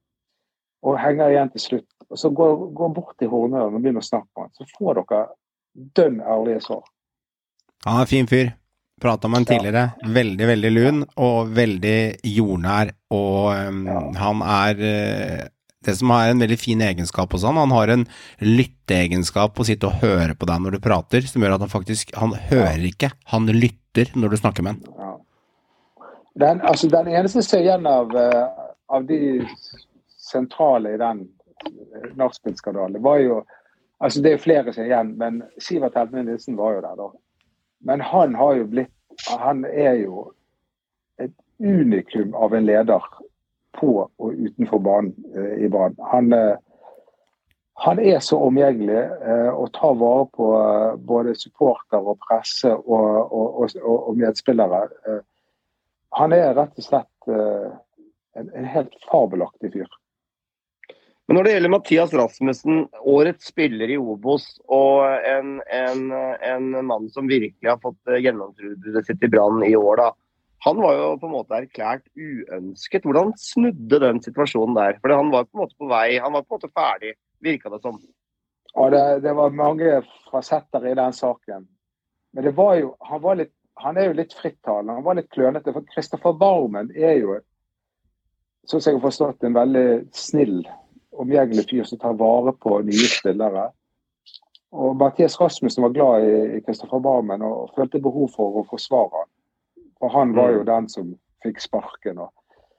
og 0.82 0.98
henger 0.98 1.30
igjen 1.30 1.50
til 1.50 1.60
slutt, 1.60 1.88
og 2.10 2.18
så 2.18 2.30
går, 2.30 2.72
går 2.74 2.88
bort 2.88 3.14
til 3.18 3.30
Horneland 3.30 3.74
og 3.74 3.80
begynner 3.80 4.02
å 4.02 4.08
snakke 4.08 4.28
med 4.36 4.48
han, 4.48 4.54
så 4.58 4.66
får 4.78 4.98
dere 4.98 5.22
dønn 5.96 6.18
ærlige 6.20 6.60
svar. 6.66 6.82
Han 7.86 8.00
er 8.00 8.06
en 8.06 8.10
fin 8.10 8.28
fyr. 8.30 8.50
Prata 9.00 9.28
med 9.28 9.42
han 9.42 9.48
tidligere. 9.48 9.84
Veldig, 10.14 10.46
veldig 10.46 10.70
lun 10.72 11.02
og 11.16 11.50
veldig 11.56 11.96
jordnær. 12.28 12.92
Og 13.14 13.50
um, 13.56 13.82
han 14.18 14.44
er 14.46 14.82
uh, 14.82 15.42
Det 15.82 15.96
som 15.98 16.12
er 16.14 16.30
en 16.30 16.42
veldig 16.44 16.58
fin 16.60 16.82
egenskap 16.84 17.32
hos 17.34 17.42
han, 17.48 17.58
han 17.58 17.74
har 17.74 17.90
en 17.90 18.04
lytteegenskap 18.38 19.58
å 19.58 19.66
sitte 19.66 19.88
og 19.88 20.04
høre 20.04 20.36
på 20.38 20.46
deg 20.46 20.62
når 20.62 20.76
du 20.76 20.84
prater, 20.84 21.26
som 21.26 21.42
gjør 21.42 21.56
at 21.56 21.64
han 21.66 21.72
faktisk 21.72 22.14
Han 22.20 22.36
hører 22.52 22.84
ikke, 22.86 23.10
han 23.34 23.50
lytter 23.50 24.12
når 24.14 24.34
du 24.34 24.38
snakker 24.38 24.66
med 24.66 24.78
han. 24.78 25.18
Den, 26.38 26.62
altså, 26.64 26.88
den 26.88 27.10
eneste 27.12 27.42
som 27.42 27.58
er 27.58 27.66
igjen 27.66 27.86
av, 27.90 28.14
eh, 28.16 28.62
av 28.88 29.02
de 29.04 29.18
sentrale 30.22 30.94
i 30.94 31.00
den 31.00 31.26
Norskbilskandalen, 31.62 32.16
nachspiel-skandalen, 32.16 33.02
var 33.02 33.18
jo 33.18 33.42
altså 34.02 34.22
Det 34.22 34.32
er 34.32 34.40
flere 34.42 34.72
som 34.72 34.82
er 34.82 34.88
igjen, 34.88 35.12
men 35.18 35.42
Sivert 35.62 35.94
Heltene 35.94 36.24
Nilsen 36.26 36.56
var 36.58 36.74
jo 36.74 36.80
der 36.82 36.96
da. 36.98 37.08
Men 37.82 38.00
han 38.00 38.34
har 38.34 38.54
jo 38.54 38.66
blitt 38.70 38.90
Han 39.28 39.64
er 39.64 39.98
jo 40.00 40.32
et 41.20 41.34
unikum 41.60 42.34
av 42.34 42.54
en 42.56 42.64
leder 42.66 43.04
på 43.76 43.90
og 44.06 44.32
utenfor 44.32 44.80
banen 44.82 45.12
eh, 45.36 45.64
i 45.64 45.68
Brann. 45.68 45.96
Han, 46.10 46.32
eh, 46.32 46.56
han 47.84 48.00
er 48.00 48.18
så 48.24 48.38
omgjengelig 48.40 48.98
eh, 48.98 49.50
og 49.52 49.72
tar 49.76 49.94
vare 50.00 50.26
på 50.36 50.48
eh, 50.58 50.96
både 50.96 51.36
supporter 51.38 52.00
og 52.00 52.18
presse 52.24 52.72
og, 52.72 53.32
og, 53.32 53.60
og, 53.60 54.08
og 54.08 54.18
medspillere. 54.18 54.82
Eh, 55.06 55.20
han 56.18 56.36
er 56.36 56.56
rett 56.56 56.80
og 56.80 56.88
slett 56.88 57.32
eh, 57.32 57.70
en, 58.40 58.50
en 58.56 58.68
helt 58.74 58.96
fabelaktig 59.10 59.72
fyr. 59.76 59.98
Men 61.28 61.38
når 61.38 61.46
det 61.46 61.52
gjelder 61.54 61.72
Mathias 61.72 62.14
Rasmussen, 62.18 62.80
årets 63.08 63.52
spiller 63.52 63.92
i 63.94 63.98
Obos 64.00 64.48
og 64.66 65.04
en, 65.06 65.60
en, 65.70 66.08
en 66.12 66.66
mann 66.88 67.06
som 67.14 67.30
virkelig 67.30 67.70
har 67.70 67.78
fått 67.82 68.16
gjennomtrudet 68.18 69.06
sitt 69.06 69.22
i 69.22 69.30
Brann 69.30 69.62
i 69.64 69.76
år, 69.78 70.02
da. 70.02 70.10
Han 70.62 70.78
var 70.78 70.94
jo 70.94 71.06
på 71.18 71.26
en 71.26 71.34
måte 71.34 71.58
erklært 71.58 72.04
uønsket. 72.14 73.06
Hvordan 73.06 73.32
snudde 73.38 73.98
den 74.02 74.20
situasjonen 74.22 74.76
der? 74.78 74.98
For 75.02 75.14
han 75.14 75.32
var 75.34 75.48
på 75.48 75.56
en 75.56 75.62
måte 75.64 75.78
på 75.78 75.88
vei, 75.90 76.18
han 76.22 76.34
var 76.34 76.44
på 76.44 76.54
en 76.54 76.60
måte 76.60 76.70
ferdig, 76.74 77.14
virka 77.42 77.72
det 77.72 77.80
som. 77.82 77.96
Ja, 78.74 78.90
det, 78.94 79.02
det 79.24 79.32
var 79.38 79.56
mange 79.58 79.96
fasetter 80.30 80.86
i 80.86 80.94
den 80.98 81.16
saken. 81.16 81.66
Men 82.32 82.46
det 82.46 82.54
var 82.56 82.76
jo, 82.78 82.92
han, 83.08 83.22
var 83.24 83.40
litt, 83.40 83.54
han 83.82 83.98
er 83.98 84.10
jo 84.10 84.18
litt 84.20 84.36
frittalende, 84.38 84.94
han 85.00 85.06
var 85.06 85.18
litt 85.18 85.32
klønete. 85.34 85.74
For 85.74 85.88
Kristoffer 85.90 86.38
Barmen 86.38 86.92
er 86.94 87.18
jo, 87.18 87.40
sånn 88.66 88.80
som 88.80 88.92
jeg 88.92 89.00
har 89.00 89.06
forstått, 89.08 89.42
en 89.48 89.58
veldig 89.58 89.86
snill 90.14 90.62
omgjengelig 91.12 91.66
fyr 91.70 91.84
som 91.84 91.98
tar 91.98 92.14
vare 92.18 92.52
på 92.52 92.78
nye 92.86 93.08
spillere. 93.10 93.68
Og 94.72 94.96
Mathias 94.96 95.36
Rasmussen 95.40 95.82
var 95.84 95.92
glad 95.92 96.24
i 96.24 96.60
Kristoffer 96.64 97.02
Barmen 97.04 97.42
og 97.44 97.74
følte 97.76 98.00
behov 98.00 98.30
for 98.36 98.62
å 98.62 98.66
forsvare 98.70 99.10
han. 99.20 99.30
For 100.00 100.08
han 100.14 100.32
var 100.36 100.50
jo 100.54 100.62
den 100.64 100.88
som 100.88 101.14
fikk 101.44 101.60
sparken. 101.60 102.18
Og, 102.18 102.32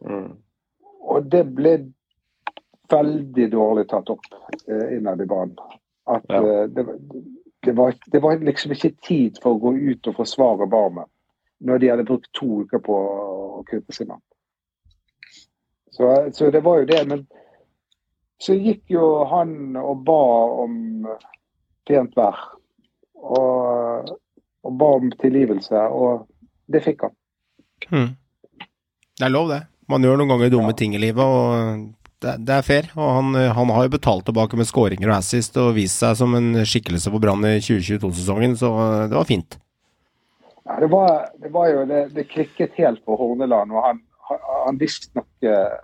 Mm. 0.03 0.33
og 1.01 1.29
det 1.31 1.45
ble 1.55 1.77
veldig 2.91 3.45
dårlig 3.51 3.85
tatt 3.89 4.09
opp 4.09 4.25
eh, 4.67 4.97
innad 4.97 5.21
i 5.21 5.25
banen. 5.25 5.55
At 6.07 6.25
Ja. 6.29 6.41
eh, 6.43 6.67
det, 6.67 6.85
det, 7.63 7.71
var, 7.77 7.93
det 8.11 8.21
var 8.21 8.37
liksom 8.37 8.71
ikke 8.71 8.95
tid 9.07 9.37
for 9.41 9.53
å 9.55 9.59
gå 9.61 9.71
ut 9.93 10.07
og 10.07 10.15
forsvare 10.15 10.67
Barmen 10.67 11.05
når 11.63 11.77
de 11.79 11.89
hadde 11.89 12.03
brukt 12.09 12.27
to 12.35 12.63
uker 12.65 12.79
på 12.83 12.95
å 12.97 13.63
kutte 13.69 13.93
seg 13.95 14.07
mann. 14.09 14.19
Så, 15.91 16.09
så 16.33 16.49
det 16.51 16.63
var 16.65 16.81
jo 16.81 16.85
det. 16.89 17.07
Men 17.07 17.27
så 18.41 18.55
gikk 18.57 18.91
jo 18.95 19.23
han 19.29 19.77
og 19.79 20.03
ba 20.07 20.21
om 20.63 20.75
pent 21.87 22.15
vær. 22.17 22.39
Og, 23.23 24.13
og 24.63 24.77
ba 24.79 24.89
om 24.99 25.11
tilgivelse, 25.21 25.79
og 25.95 26.25
det 26.71 26.83
fikk 26.83 27.05
han. 27.07 27.15
Hmm. 27.89 28.09
Det 29.13 29.27
er 29.27 29.33
lov, 29.33 29.51
det. 29.51 29.61
Man 29.91 30.03
gjør 30.03 30.19
noen 30.19 30.33
ganger 30.33 30.51
dumme 30.51 30.73
ting 30.77 30.95
i 30.95 31.01
livet, 31.01 31.23
og 31.23 31.83
det, 32.23 32.37
det 32.47 32.55
er 32.57 32.65
fair. 32.65 32.89
Og 32.97 33.09
han, 33.19 33.35
han 33.57 33.73
har 33.75 33.87
jo 33.87 33.95
betalt 33.95 34.25
tilbake 34.27 34.59
med 34.59 34.67
skåringer 34.67 35.11
og 35.11 35.17
assist 35.19 35.59
og 35.61 35.75
vist 35.77 36.03
seg 36.03 36.17
som 36.19 36.35
en 36.39 36.63
skikkelse 36.67 37.11
på 37.13 37.21
Brann 37.23 37.45
i 37.47 37.59
2022-sesongen, 37.63 38.57
så 38.59 38.71
det 39.11 39.19
var 39.19 39.29
fint. 39.29 39.59
Ja, 40.63 40.79
det, 40.79 40.89
var, 40.91 41.27
det 41.43 41.51
var 41.51 41.71
jo 41.71 41.83
det, 41.87 42.03
det 42.15 42.29
klikket 42.31 42.77
helt 42.79 43.03
på 43.03 43.17
Horneland, 43.19 43.71
og 43.75 43.83
han, 43.83 43.99
han, 44.29 44.45
han 44.67 44.79
visstnok 44.79 45.47
eh, 45.47 45.75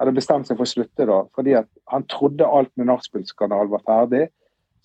hadde 0.00 0.16
bestemt 0.16 0.48
seg 0.48 0.58
for 0.58 0.66
å 0.66 0.70
slutte 0.70 1.06
da, 1.08 1.20
fordi 1.36 1.56
at 1.58 1.68
han 1.92 2.04
trodde 2.12 2.48
alt 2.48 2.72
med 2.76 2.90
Nachspiels 2.90 3.32
kanal 3.38 3.70
var 3.72 3.84
ferdig. 3.86 4.26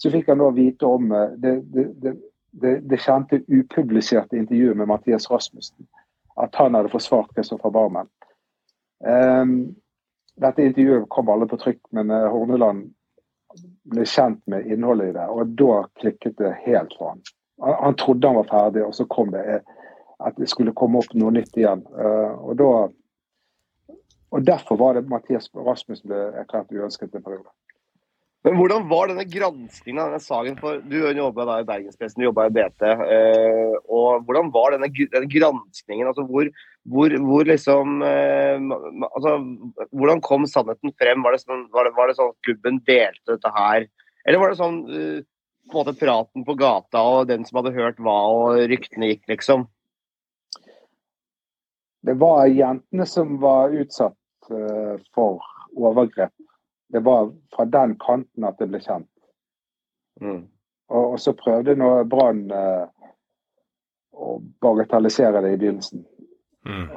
Så 0.01 0.11
fikk 0.13 0.31
han 0.31 0.41
da 0.41 0.49
vite 0.55 0.87
om 0.87 1.11
eh, 1.13 1.35
det, 1.41 1.57
det, 1.73 2.15
det, 2.51 2.77
det, 2.89 3.01
kjente 3.03 3.43
upubliserte 3.47 4.39
intervjuet 4.39 4.79
med 4.79 4.89
Mathias 4.89 5.29
Rasmussen. 5.31 5.85
At 6.41 6.55
han 6.57 6.77
hadde 6.77 6.93
forsvart 6.93 7.33
Kristoffer 7.35 7.73
Barmen. 7.73 8.09
Um, 9.01 9.75
dette 10.41 10.63
intervjuet 10.63 11.09
kom 11.09 11.29
alle 11.29 11.47
på 11.49 11.59
trykk, 11.59 11.81
men 11.97 12.13
eh, 12.13 12.29
Horneland 12.31 12.89
ble 13.91 14.07
kjent 14.07 14.39
med 14.49 14.67
innholdet 14.71 15.11
i 15.11 15.15
det, 15.17 15.27
og 15.27 15.53
da 15.59 15.81
klikket 15.99 16.37
det 16.39 16.53
helt 16.63 16.93
for 16.97 17.13
han. 17.13 17.23
Han, 17.61 17.77
han 17.81 17.97
trodde 17.99 18.29
han 18.29 18.39
var 18.39 18.49
ferdig, 18.49 18.85
og 18.87 18.95
så 18.95 19.05
kom 19.11 19.33
det 19.35 19.43
eh, 19.57 19.77
at 20.21 20.37
det 20.37 20.47
skulle 20.49 20.73
komme 20.77 21.01
opp 21.01 21.13
noe 21.17 21.33
nytt 21.33 21.55
igjen. 21.57 21.81
Uh, 21.97 22.33
og 22.45 22.57
da 22.61 22.71
og 24.31 24.45
Derfor 24.47 24.79
var 24.79 24.95
det 24.95 25.09
Mathias 25.11 25.49
Rasmussen 25.55 26.07
ble 26.07 26.21
erklært 26.39 26.71
uønsket 26.71 27.15
en 27.15 27.23
periode. 27.23 27.51
Men 28.41 28.55
hvordan 28.57 28.87
var 28.89 29.09
denne 29.11 29.25
granskingen 29.29 29.99
av 30.01 30.07
denne 30.09 30.23
saken? 30.23 30.55
For 30.57 30.79
du 30.89 30.95
jobba 30.97 31.59
i 31.59 31.65
Bergenspressen, 31.67 32.23
du 32.23 32.25
jobba 32.25 32.47
i 32.47 32.53
BT. 32.55 32.85
eh, 32.89 33.75
og 33.85 34.23
hvordan 34.25 34.49
var 34.53 34.73
denne, 34.73 34.89
denne 34.89 35.29
granskningen? 35.29 36.07
Altså 36.09 36.25
hvor, 36.25 36.49
hvor, 36.89 37.13
hvor 37.27 37.45
liksom 37.45 38.01
eh, 38.01 38.57
altså, 39.11 39.35
Hvordan 39.91 40.23
kom 40.25 40.47
sannheten 40.49 40.95
frem? 40.97 41.21
Var 41.21 41.37
det, 41.37 41.43
sånn, 41.43 41.67
var, 41.75 41.85
det, 41.85 41.93
var 41.99 42.09
det 42.09 42.17
sånn 42.17 42.31
at 42.33 42.47
klubben 42.47 42.79
delte 42.87 43.35
dette 43.35 43.51
her? 43.53 43.85
Eller 44.25 44.41
var 44.41 44.49
det 44.49 44.61
sånn 44.63 44.79
eh, 44.89 45.19
på 45.69 45.77
en 45.77 45.83
måte 45.83 45.99
praten 45.99 46.47
på 46.47 46.57
gata 46.57 47.03
og 47.05 47.29
den 47.29 47.45
som 47.45 47.61
hadde 47.61 47.75
hørt 47.77 48.01
hva, 48.01 48.17
og 48.33 48.63
ryktene 48.71 49.11
gikk, 49.11 49.21
liksom? 49.29 49.67
Det 52.01 52.17
var 52.17 52.49
jentene 52.49 53.05
som 53.05 53.37
var 53.43 53.69
utsatt 53.77 54.17
for 55.15 55.41
overgrep. 55.75 56.33
Det 56.91 56.99
var 57.05 57.31
fra 57.55 57.65
den 57.65 57.95
kanten 57.99 58.47
at 58.47 58.59
det 58.59 58.67
ble 58.71 58.81
kjent. 58.83 59.07
Mm. 60.21 60.43
Og, 60.91 61.13
og 61.13 61.19
så 61.23 61.33
prøvde 61.37 61.77
nå 61.79 61.91
Brann 62.11 62.49
eh, 62.51 62.83
å 64.11 64.35
bagatellisere 64.63 65.41
det 65.45 65.53
i 65.55 65.61
begynnelsen. 65.61 66.03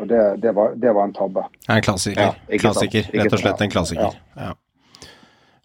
Og 0.00 0.08
det, 0.08 0.36
det, 0.42 0.52
var, 0.52 0.74
det 0.76 0.92
var 0.92 1.04
en 1.08 1.14
tabbe. 1.16 1.46
En 1.68 1.82
klassiker. 1.82 2.20
Ja, 2.20 2.58
klassiker. 2.60 3.06
Rett 3.14 3.32
og 3.32 3.40
slett 3.40 3.62
en 3.64 3.72
klassiker. 3.72 4.18
Ja. 4.36 4.52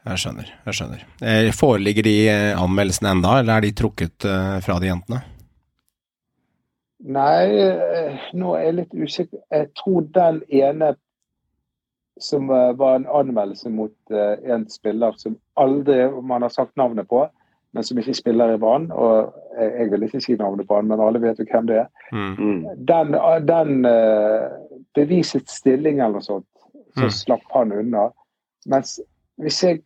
Jeg 0.08 0.22
skjønner. 0.24 0.54
jeg 0.66 0.78
skjønner. 0.78 1.02
Eh, 1.22 1.50
Foreligger 1.54 2.06
de 2.08 2.16
eh, 2.32 2.62
anmeldelsene 2.62 3.12
enda, 3.18 3.34
eller 3.42 3.58
er 3.58 3.66
de 3.68 3.74
trukket 3.76 4.26
eh, 4.26 4.56
fra 4.64 4.78
de 4.80 4.88
jentene? 4.88 5.20
Nei, 7.12 7.44
eh, 7.60 8.30
nå 8.40 8.56
er 8.56 8.70
jeg 8.70 8.78
litt 8.80 8.96
usikker. 8.96 9.44
Jeg 9.52 9.68
tror 9.78 10.08
den 10.16 10.40
ene 10.48 10.94
som 12.20 12.50
eh, 12.50 12.72
var 12.78 12.96
en 12.96 13.08
anmeldelse 13.08 13.70
mot 13.70 13.96
eh, 14.12 14.52
en 14.54 14.66
spiller 14.70 15.18
som 15.18 15.38
aldri 15.60 16.04
man 16.22 16.42
har 16.46 16.54
sagt 16.54 16.76
navnet 16.78 17.08
på, 17.10 17.26
men 17.72 17.86
som 17.86 18.00
ikke 18.02 18.18
spiller 18.18 18.54
i 18.54 18.58
Brann. 18.62 18.90
Og 18.92 19.34
jeg, 19.58 19.72
jeg 19.80 19.92
vil 19.92 20.08
ikke 20.08 20.22
si 20.22 20.36
navnet 20.40 20.68
på 20.68 20.80
han, 20.80 20.90
men 20.90 21.04
alle 21.04 21.22
vet 21.22 21.40
jo 21.40 21.48
hvem 21.52 21.70
det 21.70 21.84
er. 21.84 21.90
Mm. 22.12 22.66
Den, 22.90 23.16
den 23.48 23.86
eh, 23.86 24.50
bevisets 24.98 25.60
stilling 25.62 26.00
eller 26.02 26.20
noe 26.20 26.26
sånt, 26.26 26.48
så 26.98 27.06
Mm. 27.06 27.12
slapp 27.14 27.52
han 27.54 27.72
unna. 27.72 28.10
Mens 28.66 28.98
hvis 29.40 29.64
jeg 29.64 29.82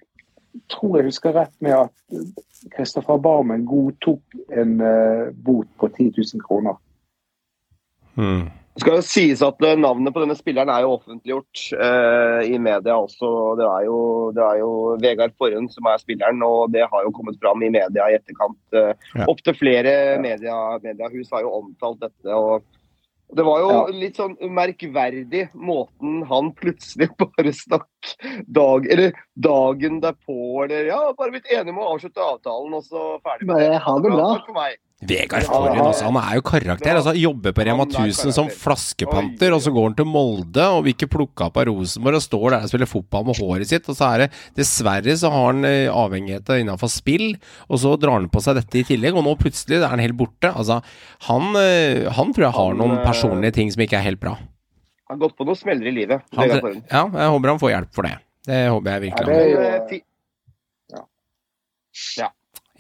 tror 0.71 0.97
jeg 0.97 1.09
husker 1.09 1.33
rett 1.35 1.53
med 1.61 1.75
at 1.75 2.71
Kristoffer 2.75 3.17
Barmen 3.21 3.65
godtok 3.67 4.21
en 4.55 4.81
eh, 4.81 5.29
bot 5.45 5.67
på 5.79 5.87
10 5.87 6.13
000 6.17 6.41
kroner. 6.47 6.77
Mm. 8.15 8.49
Det 8.73 8.81
skal 8.81 8.95
jo 8.97 9.05
sies 9.05 9.41
at 9.45 9.59
eh, 9.61 9.75
Navnet 9.77 10.15
på 10.15 10.21
denne 10.23 10.33
spilleren 10.37 10.71
er 10.73 10.81
jo 10.81 10.95
offentliggjort 10.95 11.63
eh, 11.77 12.39
i 12.49 12.57
media 12.57 12.95
også. 12.97 13.29
Det 13.59 13.67
er 13.69 13.83
jo, 13.85 13.97
det 14.33 14.45
er 14.47 14.61
jo 14.63 14.69
Vegard 15.03 15.35
Forhund 15.37 15.69
som 15.73 15.89
er 15.91 16.01
spilleren, 16.01 16.41
og 16.41 16.71
det 16.73 16.87
har 16.89 17.05
jo 17.05 17.11
kommet 17.13 17.37
fram 17.43 17.61
i 17.61 17.69
media 17.73 18.07
i 18.09 18.17
etterkant. 18.17 18.57
Eh, 18.73 18.93
Ja. 19.13 19.27
Opptil 19.29 19.53
flere 19.53 19.91
media, 20.23 20.55
mediehus 20.81 21.29
har 21.31 21.43
jo 21.45 21.51
omtalt 21.59 21.99
dette. 22.01 22.33
og 22.33 22.63
Det 23.35 23.45
var 23.45 23.59
jo 23.61 23.69
Ja. 23.69 23.85
litt 23.93 24.17
sånn 24.17 24.33
merkverdig 24.41 25.49
måten 25.53 26.23
han 26.29 26.51
plutselig 26.53 27.09
bare 27.21 27.53
stakk 27.53 28.15
dag, 28.49 28.85
eller 28.89 29.13
dagen 29.37 30.01
derpå, 30.01 30.65
eller 30.65 30.85
ja, 30.89 30.99
bare 31.17 31.31
blitt 31.31 31.45
enige 31.51 31.69
om 31.73 31.79
å 31.81 31.93
avslutte 31.93 32.21
avtalen, 32.25 32.73
og 32.73 32.83
så 32.83 33.19
ferdig 33.21 33.47
med 33.47 33.55
Bare 33.55 33.79
ha 33.85 33.95
det 33.99 34.11
bra. 34.11 34.27
Takk 34.35 34.49
for 34.49 34.57
meg. 34.57 34.77
Vegard 35.09 35.43
Forhund, 35.47 35.79
altså, 35.83 36.05
han 36.09 36.17
er 36.21 36.35
jo 36.37 36.43
karakter. 36.47 36.95
Altså, 36.99 37.13
jobber 37.17 37.53
på 37.57 37.65
Rema 37.67 37.85
1000 37.87 38.33
som 38.35 38.47
flaskepanter, 38.49 39.53
og 39.55 39.61
så 39.65 39.73
går 39.75 39.87
han 39.89 39.95
til 39.99 40.07
Molde 40.09 40.65
og 40.75 40.83
vil 40.85 40.93
ikke 40.95 41.09
plukke 41.13 41.47
opp 41.47 41.57
av 41.61 41.67
Rosenborg 41.69 42.19
og 42.19 42.23
står 42.25 42.45
der 42.55 42.65
og 42.67 42.71
spiller 42.71 42.89
fotball 42.89 43.25
med 43.29 43.39
håret 43.41 43.69
sitt. 43.69 43.89
Og 43.91 43.97
så 43.99 44.09
er 44.13 44.23
det 44.25 44.29
dessverre 44.59 45.17
så 45.19 45.31
har 45.33 45.45
han 45.51 45.65
eh, 45.69 45.87
avhengigheter 45.91 46.61
innenfor 46.63 46.91
spill, 46.93 47.33
og 47.69 47.79
så 47.83 47.95
drar 48.01 48.17
han 48.19 48.29
på 48.33 48.41
seg 48.43 48.59
dette 48.61 48.81
i 48.81 48.85
tillegg, 48.93 49.15
og 49.19 49.25
nå 49.27 49.35
plutselig 49.41 49.81
er 49.81 49.89
han 49.91 50.03
helt 50.03 50.17
borte. 50.19 50.51
Altså, 50.53 50.81
han, 51.29 51.49
eh, 51.59 52.09
han 52.17 52.33
tror 52.33 52.47
jeg 52.49 52.57
har 52.59 52.77
noen 52.79 52.97
eh, 52.99 53.05
personlige 53.07 53.57
ting 53.59 53.71
som 53.73 53.83
ikke 53.85 53.99
er 54.01 54.07
helt 54.11 54.21
bra. 54.23 54.37
Han 55.09 55.17
har 55.19 55.27
gått 55.27 55.35
på 55.37 55.45
noen 55.45 55.59
smeller 55.59 55.89
i 55.91 55.91
livet. 55.93 56.23
Han, 56.37 56.49
ja, 56.89 57.03
jeg 57.11 57.33
håper 57.35 57.51
han 57.51 57.59
får 57.61 57.73
hjelp 57.75 57.91
for 57.93 58.07
det. 58.07 58.15
Det 58.47 58.61
håper 58.71 58.89
jeg 58.91 58.95
Ja, 58.95 59.03
virkelig. 59.07 59.35
det 59.35 59.67
eh, 59.67 59.83
fi- 59.89 60.03
Ja. 60.93 61.03
Ja. 62.23 62.29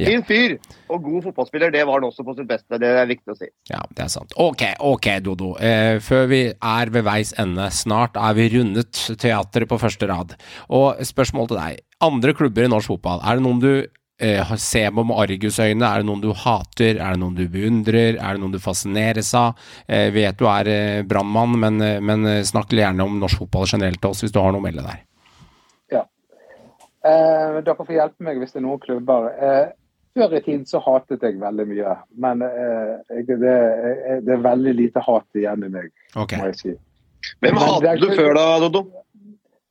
Ja. 0.01 0.07
Fin 0.09 0.23
fyr 0.25 0.55
og 0.89 1.03
god 1.05 1.27
fotballspiller, 1.27 1.69
det 1.73 1.83
var 1.85 1.99
han 1.99 2.07
også 2.07 2.23
på 2.25 2.33
sitt 2.33 2.47
beste. 2.49 2.79
Det 2.81 2.89
er 2.89 3.05
viktig 3.09 3.29
å 3.29 3.37
si. 3.37 3.49
Ja, 3.69 3.83
det 3.93 4.07
er 4.07 4.09
sant. 4.09 4.33
Ok, 4.41 4.63
ok, 4.81 5.09
Dodo. 5.21 5.51
Eh, 5.61 5.99
før 6.01 6.25
vi 6.31 6.39
er 6.49 6.93
ved 6.95 7.05
veis 7.05 7.33
ende, 7.37 7.67
snart 7.69 8.17
er 8.17 8.33
vi 8.39 8.47
rundet 8.55 9.03
teatret 9.21 9.69
på 9.69 9.77
første 9.81 10.09
rad. 10.09 10.33
Og 10.73 10.97
spørsmål 11.05 11.51
til 11.51 11.61
deg. 11.61 11.83
Andre 12.01 12.33
klubber 12.33 12.65
i 12.65 12.71
norsk 12.73 12.95
fotball, 12.95 13.21
er 13.21 13.37
det 13.37 13.45
noen 13.45 13.61
du 13.61 13.69
eh, 14.23 14.55
ser 14.57 14.89
på 14.97 15.05
med 15.05 15.21
argusøyne? 15.27 15.85
Er 15.85 16.01
det 16.01 16.09
noen 16.09 16.25
du 16.25 16.31
hater? 16.41 16.97
Er 16.97 17.13
det 17.13 17.21
noen 17.21 17.37
du 17.37 17.45
beundrer? 17.53 18.17
Er 18.17 18.33
det 18.33 18.41
noen 18.41 18.57
du 18.57 18.59
fascineres 18.63 19.29
av? 19.37 19.61
Eh, 19.85 20.09
vet 20.15 20.41
du 20.41 20.49
er 20.49 20.71
eh, 20.73 21.05
brannmann, 21.05 21.53
men, 21.61 21.79
eh, 21.85 22.01
men 22.01 22.25
eh, 22.29 22.41
snakk 22.49 22.73
gjerne 22.73 23.05
om 23.05 23.21
norsk 23.21 23.45
fotball 23.45 23.69
generelt 23.69 24.01
til 24.01 24.09
oss 24.09 24.25
hvis 24.25 24.33
du 24.33 24.41
har 24.41 24.49
noe 24.55 24.63
å 24.63 24.65
melde 24.65 24.89
der. 24.89 25.05
Ja. 25.99 26.03
Eh, 27.05 27.61
dere 27.61 27.77
får 27.77 27.95
hjelpe 27.99 28.25
meg 28.25 28.41
hvis 28.41 28.57
det 28.57 28.63
er 28.63 28.67
noen 28.71 28.81
klubber. 28.81 29.29
Eh, 29.37 29.63
før 30.17 30.35
i 30.37 30.41
tiden 30.45 30.65
så 30.69 30.81
hatet 30.83 31.23
jeg 31.25 31.39
veldig 31.41 31.65
mye, 31.69 31.93
men 32.25 32.43
eh, 32.47 33.21
det, 33.27 33.37
eh, 33.53 34.19
det 34.25 34.35
er 34.35 34.43
veldig 34.43 34.73
lite 34.77 35.03
hat 35.05 35.39
igjen 35.39 35.65
i 35.67 35.71
meg, 35.73 35.89
Ok. 36.15 36.35
må 36.39 36.51
jeg 36.51 36.59
si. 36.59 36.75
Hvem 37.39 37.55
Men 37.55 37.63
hatet 37.63 38.03
du 38.03 38.11
før 38.17 38.35
da, 38.37 38.45
Dodo? 38.65 38.83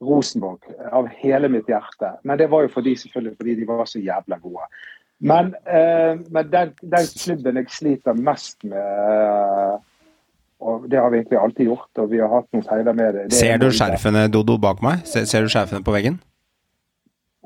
Rosenborg, 0.02 0.66
av 0.90 1.06
hele 1.20 1.46
mitt 1.52 1.68
hjerte. 1.70 2.16
Men 2.26 2.38
det 2.40 2.48
var 2.50 2.64
jo 2.64 2.72
fordi, 2.74 2.96
selvfølgelig 2.98 3.36
fordi 3.38 3.54
de 3.60 3.66
var 3.68 3.86
så 3.86 4.00
jævla 4.02 4.38
gode. 4.42 4.66
Men, 5.22 5.54
eh, 5.70 6.18
men 6.34 6.50
den, 6.50 6.72
den 6.82 7.06
klubben 7.14 7.60
jeg 7.60 7.70
sliter 7.70 8.16
mest 8.18 8.64
med 8.66 8.82
eh, 8.82 9.76
og 10.62 10.84
det 10.90 10.98
har 10.98 11.10
vi 11.10 11.18
egentlig 11.18 11.38
alltid 11.38 11.66
gjort, 11.66 11.90
og 11.98 12.10
vi 12.12 12.20
har 12.22 12.30
hatt 12.30 12.46
noen 12.54 12.66
feiler 12.66 12.94
med 12.94 13.14
det. 13.16 13.22
det 13.30 13.34
er 13.34 13.38
Ser 13.38 13.62
du 13.62 13.70
skjerfene, 13.74 14.28
Dodo, 14.30 14.58
bak 14.62 14.82
meg? 14.84 15.00
Ser, 15.10 15.24
ser 15.26 15.42
du 15.42 15.50
skjerfene 15.50 15.82
på 15.82 15.94
veggen? 15.94 16.20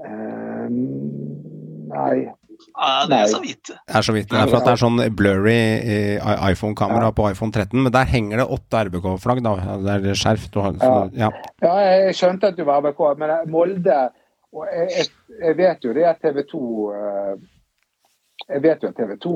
Eh, 0.04 0.66
nei. 0.68 2.26
Ja, 2.76 3.06
det 3.08 3.16
er 3.16 3.30
så 3.32 3.40
vidt. 3.40 3.70
Det 3.72 3.96
er 3.96 4.04
så 4.04 4.12
vidt. 4.12 4.28
Det 4.30 4.36
er 4.36 4.50
for 4.50 4.58
at 4.58 4.66
det 4.68 4.72
er 4.74 4.82
sånn 4.82 5.00
blurry 5.16 5.56
eh, 5.56 6.26
iPhone-kamera 6.50 7.08
på 7.16 7.30
iPhone 7.30 7.54
13, 7.54 7.80
men 7.86 7.94
der 7.94 8.08
henger 8.10 8.42
det 8.42 8.46
åtte 8.58 8.82
RBK-flagg, 8.88 9.40
da. 9.46 9.54
Det 9.86 9.96
er 10.12 10.20
skjerf 10.20 10.44
du 10.52 10.60
har. 10.60 10.76
Så, 10.82 10.92
ja. 11.16 11.30
Ja, 11.64 11.74
jeg 11.88 12.18
skjønte 12.18 12.52
at 12.52 12.58
du 12.58 12.66
var 12.68 12.84
RBK, 12.84 13.02
men 13.22 13.32
eh, 13.32 13.46
Molde 13.52 14.00
og 14.56 14.68
jeg, 14.72 14.90
jeg, 14.92 15.08
jeg 15.42 15.56
vet 15.58 15.84
jo 15.84 15.94
det 15.96 16.04
at 16.08 16.20
TV 16.22 16.42
2 16.48 16.60
Jeg 18.46 18.62
vet 18.62 18.84
jo 18.84 18.88
at 18.92 18.96
TV 18.96 19.16
2 19.20 19.32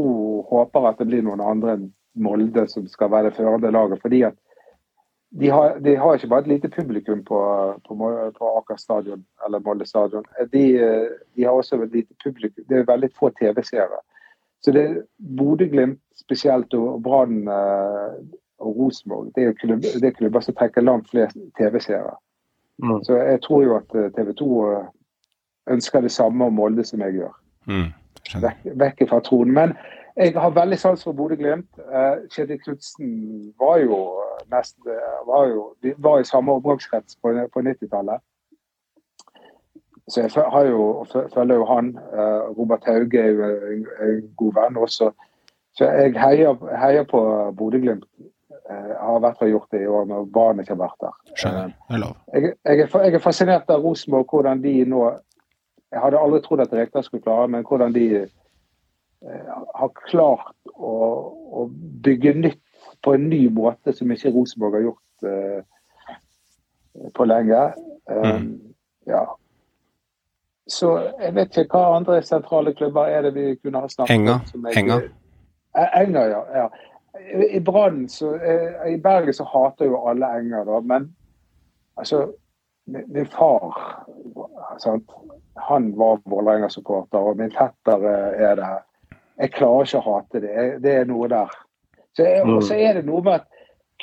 håper 0.48 0.86
at 0.88 1.00
det 1.00 1.08
blir 1.10 1.24
noen 1.26 1.42
andre 1.44 1.74
enn 1.76 1.88
Molde 2.24 2.64
som 2.70 2.86
skal 2.90 3.10
være 3.12 3.30
det 3.30 3.36
førende 3.36 3.72
laget. 3.74 4.00
fordi 4.02 4.22
at 4.28 4.36
de 5.30 5.48
har, 5.48 5.78
de 5.78 5.96
har 5.96 6.14
ikke 6.14 6.28
bare 6.28 6.40
et 6.40 6.46
lite 6.46 6.68
publikum 6.68 7.24
på, 7.24 7.40
på, 7.88 7.96
på 8.38 8.50
Aker 8.58 8.76
stadion 8.76 9.24
eller 9.46 9.62
Molde 9.62 9.86
stadion. 9.86 10.24
De, 10.52 10.64
eh, 10.74 11.10
de 11.36 11.44
har 11.44 11.50
også 11.50 11.82
et 11.82 11.92
lite 11.92 12.14
publikum. 12.24 12.64
Det 12.68 12.78
er 12.78 12.88
veldig 12.88 13.10
få 13.18 13.30
TV-seere. 13.38 14.00
Så 14.60 14.72
det 14.72 15.04
Bodø-Glimt 15.38 16.00
spesielt 16.18 16.74
og 16.74 17.02
Brann 17.02 17.48
eh, 17.48 18.16
og 18.60 18.76
Rosenborg 18.76 19.30
det 19.36 19.44
er 19.44 19.52
klubb, 19.52 19.80
det 19.82 20.04
er 20.04 20.18
klubber 20.18 20.40
som 20.40 20.54
trekker 20.54 20.84
langt 20.84 21.10
flest 21.10 21.38
TV-seere. 21.58 22.16
Så 23.04 23.16
jeg 23.16 23.40
tror 23.44 23.62
jo 23.62 23.76
at 23.76 24.12
TV 24.16 24.32
2 24.32 24.50
ønsker 25.70 26.00
det 26.00 26.10
samme 26.10 26.44
om 26.44 26.52
Molde 26.52 26.84
som 26.84 27.00
jeg 27.00 27.20
gjør. 27.20 27.32
Mm. 27.68 27.88
Vekk, 28.40 28.62
vekk 28.80 29.02
fra 29.08 29.20
tronen. 29.24 29.54
Men 29.54 29.74
jeg 30.20 30.34
har 30.36 30.50
veldig 30.56 30.78
sans 30.78 31.04
for 31.04 31.16
Bodø-Glimt. 31.16 31.70
Uh, 31.78 32.26
Kjetil 32.30 32.60
Knutsen 32.64 33.12
var 33.60 33.78
jo 33.82 34.00
nesten 34.50 34.82
var 35.26 35.46
jo, 35.48 35.74
De 35.82 35.94
var 35.98 36.20
i 36.20 36.24
samme 36.28 36.52
omgangskrets 36.52 37.16
på, 37.22 37.32
på 37.54 37.62
90-tallet. 37.62 38.20
Så 40.10 40.20
jeg 40.20 40.30
har 40.52 40.64
jo, 40.66 41.06
følger 41.34 41.54
jo 41.54 41.64
han. 41.64 41.98
eh, 42.12 42.58
Robert 42.58 42.84
Hauge 42.86 43.18
er 43.18 43.26
jo 43.26 43.44
en, 43.44 43.86
en 44.02 44.34
god 44.36 44.52
venn 44.54 44.76
også. 44.76 45.10
Så 45.76 45.84
jeg 45.84 46.16
heier, 46.18 46.56
heier 46.82 47.04
på 47.06 47.20
Bodø-Glimt. 47.58 48.04
Eh, 48.70 48.96
har 49.00 49.16
i 49.16 49.20
hvert 49.20 49.38
fall 49.38 49.48
gjort 49.48 49.70
det 49.70 49.82
i 49.82 49.86
år 49.86 50.04
når 50.10 50.26
barnet 50.34 50.64
ikke 50.64 50.74
har 50.74 50.82
vært 50.82 51.06
der. 51.06 51.34
Skjønner. 51.34 51.70
Er. 51.88 52.06
Jeg, 52.34 52.42
jeg, 52.64 52.80
er, 52.80 52.98
jeg 53.04 53.14
er 53.14 53.22
fascinert 53.22 53.70
av 53.70 53.84
Rosenborg, 53.84 54.26
hvordan 54.30 54.62
de 54.62 54.84
nå 54.84 55.10
Jeg 55.90 55.98
hadde 56.04 56.18
aldri 56.22 56.38
trodd 56.42 56.60
at 56.62 56.72
Rekdal 56.72 57.02
skulle 57.02 57.22
klare 57.22 57.48
men 57.50 57.64
hvordan 57.66 57.94
de 57.94 58.04
eh, 58.20 58.28
har 59.74 59.90
klart 60.06 60.54
å, 60.74 60.92
å 61.60 61.66
bygge 62.04 62.32
nytt 62.34 62.62
på 63.04 63.14
en 63.14 63.28
ny 63.28 63.42
måte 63.52 63.92
som 63.96 64.10
ikke 64.12 64.32
Rosenborg 64.32 64.78
har 64.78 64.86
gjort 64.86 65.28
eh, 65.28 65.62
på 67.16 67.24
lenge. 67.28 67.66
Um, 68.10 68.50
Ja. 69.06 69.24
Så 70.70 70.90
jeg 71.18 71.34
vet 71.34 71.56
ikke 71.58 71.78
hva 71.80 71.96
andre 71.96 72.20
sentrale 72.22 72.74
klubber 72.78 73.08
er 73.10 73.22
det 73.26 73.32
vi 73.34 73.44
kunne 73.56 73.80
ha 73.80 73.88
snakket 73.88 74.14
Enga. 74.14 74.34
om. 74.54 74.66
jeg- 74.68 74.76
Enga. 74.78 74.98
Enga, 75.74 76.02
Enger, 76.02 76.26
ja. 76.30 76.42
ja. 76.54 76.68
I- 77.40 77.56
I 77.56 77.60
Brann 77.60 78.04
eh, 78.04 78.92
I 78.92 78.96
Bergen 79.02 79.32
så 79.34 79.44
hater 79.44 79.84
jo 79.86 79.98
alle 80.08 80.26
Enger, 80.38 80.64
da. 80.64 80.80
Men 80.80 81.16
altså 81.96 82.32
Min 82.86 83.26
far 83.26 84.06
sant? 84.78 85.10
han 85.56 85.92
var 85.98 86.20
Vålerenga-supporter, 86.26 87.18
og 87.18 87.36
min 87.36 87.50
fetter 87.52 88.04
eh, 88.06 88.50
er 88.50 88.54
det. 88.56 88.70
Jeg 89.40 89.52
klarer 89.56 89.86
ikke 89.88 90.00
å 90.02 90.06
hate 90.18 90.40
det. 90.44 90.82
Det 90.84 90.94
er 91.00 91.04
noe 91.08 91.28
der. 91.32 91.48
Og 92.44 92.62
så 92.66 92.74
er 92.76 92.98
det 92.98 93.06
noe 93.06 93.22
med 93.24 93.32
at 93.40 93.46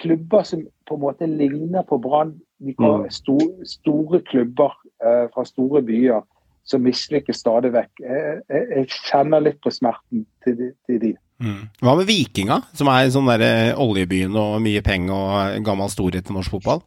klubber 0.02 0.44
som 0.46 0.64
på 0.88 0.96
en 0.96 1.02
måte 1.04 1.28
ligner 1.30 1.84
på 1.86 2.00
Brann, 2.02 2.40
Mm. 2.60 3.06
sto- 3.14 3.62
store 3.70 4.20
klubber 4.26 4.72
eh, 5.06 5.28
fra 5.34 5.44
store 5.46 5.82
byer 5.86 6.24
som 6.66 6.82
mislykkes 6.82 7.38
stadig 7.38 7.70
vekk. 7.72 7.92
Jeg, 8.02 8.42
jeg, 8.50 8.64
jeg 8.76 8.88
kjenner 8.88 9.44
litt 9.46 9.60
på 9.62 9.70
smerten 9.70 10.24
til 10.44 10.56
de. 10.58 10.72
Til 10.90 11.00
de. 11.04 11.12
Mm. 11.40 11.68
Hva 11.86 11.94
med 12.00 12.08
Vikinga, 12.10 12.58
som 12.74 12.88
er 12.90 13.12
sånn 13.14 13.30
der 13.30 13.44
eh, 13.46 13.78
oljebyen 13.78 14.34
og 14.36 14.58
mye 14.66 14.82
penger 14.82 15.14
og 15.14 15.64
gammel 15.70 15.90
storhet 15.94 16.32
i 16.32 16.34
norsk 16.34 16.50
fotball? 16.56 16.82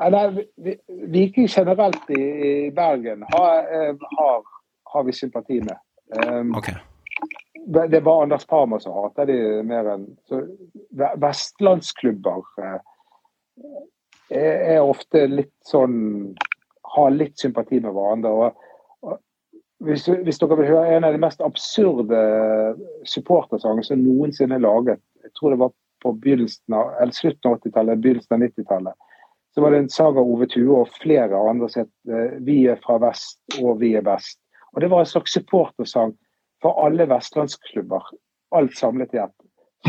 Ja, 0.00 0.08
Nei, 0.14 0.24
vi- 0.30 0.48
vi- 0.64 0.78
Viking 1.12 1.46
generelt 1.52 2.08
i, 2.08 2.22
i 2.22 2.70
Bergen 2.70 3.24
har, 3.28 3.58
eh, 3.68 3.92
har, 4.18 4.42
har 4.94 5.02
vi 5.04 5.12
sympati 5.12 5.60
med. 5.60 5.76
Um, 6.24 6.54
Ok. 6.56 6.70
Det 7.68 8.00
var 8.00 8.20
er 8.20 8.22
Anders 8.22 8.46
Parma 8.46 8.80
som 8.80 8.94
hater 8.96 9.28
de 9.28 9.38
mer 9.66 9.90
enn 9.92 10.06
Vestlandsklubber 11.20 12.46
eh, 12.62 12.78
er, 14.30 14.54
er 14.76 14.84
ofte 14.84 15.26
litt 15.28 15.54
sånn 15.68 15.98
Har 16.94 17.10
litt 17.12 17.36
sympati 17.38 17.82
med 17.84 17.92
hverandre. 17.92 18.30
og, 18.32 18.62
og 19.04 19.18
hvis, 19.84 20.06
hvis 20.08 20.40
dere 20.40 20.56
vil 20.58 20.70
høre 20.72 20.94
en 20.96 21.04
av 21.04 21.12
de 21.12 21.20
mest 21.20 21.42
absurde 21.44 22.22
supportersangene 23.06 23.84
som 23.84 24.00
noensinne 24.00 24.56
er 24.56 24.64
laget, 24.64 25.02
jeg 25.22 25.34
tror 25.36 25.52
det 25.52 25.60
var 25.60 25.74
på 26.02 26.14
begynnelsen 26.22 26.74
av, 26.74 26.94
eller 27.02 27.12
slutten 27.12 27.50
av 27.50 27.58
80-tallet, 27.60 28.00
begynnelsen 28.02 28.34
av 28.34 28.46
90-tallet, 28.46 29.06
så 29.54 29.62
var 29.62 29.74
det 29.74 29.82
en 29.82 29.92
sang 29.92 30.16
av 30.16 30.32
Ove 30.32 30.48
Tue 30.50 30.80
og 30.80 30.96
flere 30.96 31.44
andre 31.50 31.68
som 31.68 31.84
het 31.84 32.14
eh, 32.14 32.40
'Vi 32.46 32.58
er 32.72 32.80
fra 32.82 32.98
vest 33.02 33.60
og 33.60 33.80
vi 33.84 33.92
er 34.00 34.06
best'. 34.06 34.40
Og 34.72 34.80
Det 34.80 34.90
var 34.90 35.04
en 35.04 35.12
slags 35.12 35.32
supportersang 35.36 36.16
for 36.62 36.86
alle 36.86 37.06
vestlandsklubber. 37.10 38.02
Alt 38.56 38.76
samlet 38.78 39.14
i 39.14 39.20
ett. 39.22 39.34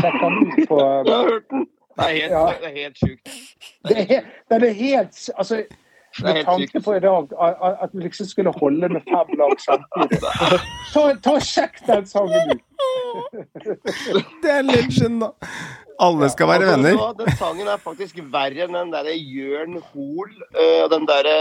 Sjekk 0.00 0.20
den 0.22 0.36
ut 0.46 0.68
på 0.68 0.80
Jeg 0.84 1.14
har 1.14 1.30
hørt 1.30 1.50
den! 1.50 1.66
Det 2.00 2.06
er 2.06 2.12
helt, 2.14 2.30
Ja. 2.32 2.42
det 2.60 2.68
er 2.68 2.76
helt 2.76 2.98
sjukt. 2.98 3.30
det 3.88 3.96
er, 3.98 4.60
er 4.68 4.72
helt 4.72 5.30
altså, 5.36 5.56
Med 6.22 6.44
tanke 6.44 6.80
på 6.80 6.94
i 6.96 7.00
dag 7.00 7.28
at- 7.40 7.90
vi 7.94 8.02
liksom 8.02 8.26
skulle 8.26 8.52
holde 8.60 8.88
med 8.88 9.02
fem 9.08 9.36
lag 9.38 9.60
samtidig. 9.60 10.20
Ta, 10.94 11.02
ta 11.22 11.34
og 11.34 11.42
Sjekk 11.42 11.82
den 11.86 12.06
sangen 12.06 12.54
ut! 12.54 12.62
Det 14.42 14.50
er 14.50 14.64
legend, 14.66 15.20
da. 15.22 15.30
Alle 16.00 16.30
skal 16.32 16.48
være 16.48 16.64
Altså, 16.64 16.76
venner. 16.78 16.94
Ja, 16.96 17.08
Den 17.18 17.34
sangen 17.36 17.66
er 17.68 17.80
faktisk 17.82 18.20
verre 18.32 18.62
enn 18.64 18.72
den 18.72 18.92
derre 18.94 19.12
Jørn 19.12 19.74
Hoel 19.90 20.30
og 20.62 20.86
den 20.94 21.04
derre 21.08 21.34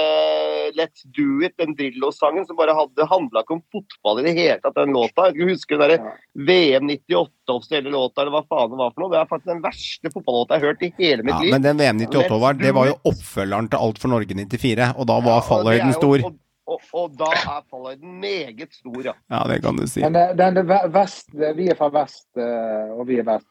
Let's 0.76 1.06
Do 1.16 1.40
It, 1.48 1.54
den 1.62 1.78
Drillo-sangen 1.80 2.44
som 2.50 2.58
bare 2.60 2.76
hadde 2.76 3.08
handla 3.08 3.46
ikke 3.46 3.56
om 3.56 3.62
fotball 3.72 4.20
i 4.20 4.26
det 4.28 4.34
hele 4.36 4.58
tatt, 4.66 4.76
den 4.76 4.92
låta. 4.98 5.30
Jeg 5.32 5.48
husker 5.54 5.80
den 5.80 5.86
derre 5.86 6.12
VM 6.50 6.92
98 6.92 7.56
offisielle 7.56 7.94
låta, 7.94 8.26
eller 8.26 8.36
hva 8.36 8.44
faen 8.52 8.74
det 8.76 8.82
var 8.84 8.92
for 8.92 9.06
noe. 9.06 9.14
Det 9.16 9.22
er 9.22 9.32
faktisk 9.32 9.54
den 9.54 9.64
verste 9.64 10.12
fotballåta 10.18 10.58
jeg 10.58 10.66
har 10.66 10.74
hørt 10.74 10.84
i 10.84 10.92
hele 11.00 11.24
mitt 11.24 11.38
Ja, 11.38 11.42
liv. 11.46 11.56
men 11.56 11.66
den 11.70 11.80
VM 11.80 12.04
98 12.04 12.42
var, 12.44 12.60
det 12.60 12.76
var 12.76 12.92
jo 12.92 13.00
oppfølgeren 13.14 13.72
til 13.72 13.80
Alt 13.88 14.04
for 14.04 14.12
Norge 14.12 14.36
94, 14.44 14.92
og 15.00 15.08
da 15.10 15.20
var 15.30 15.48
fallhøyden 15.48 15.96
stor. 15.96 16.28
Og, 16.28 16.36
og, 16.70 16.84
og 16.94 17.16
da 17.20 17.30
er 17.36 17.64
fallhøyden 17.70 18.20
meget 18.22 18.76
stor, 18.78 19.00
ja. 19.06 19.16
Ja, 19.32 19.42
det 19.50 19.62
kan 19.64 19.80
du 19.80 19.88
si. 19.90 20.04
Men 20.06 20.18
det, 20.18 20.26
den, 20.40 20.60
det 20.60 20.66
vest, 20.94 21.32
vi 21.34 21.70
er 21.72 21.78
fra 21.80 21.90
vest, 21.94 22.28
eh, 22.38 22.94
og 22.96 23.08
vi 23.10 23.20
er 23.22 23.28
vest. 23.28 23.48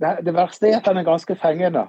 Det, 0.00 0.16
det 0.26 0.34
verste 0.34 0.70
er 0.70 0.80
at 0.80 0.88
han 0.90 0.98
er 1.00 1.06
ganske 1.06 1.36
fengende. 1.38 1.86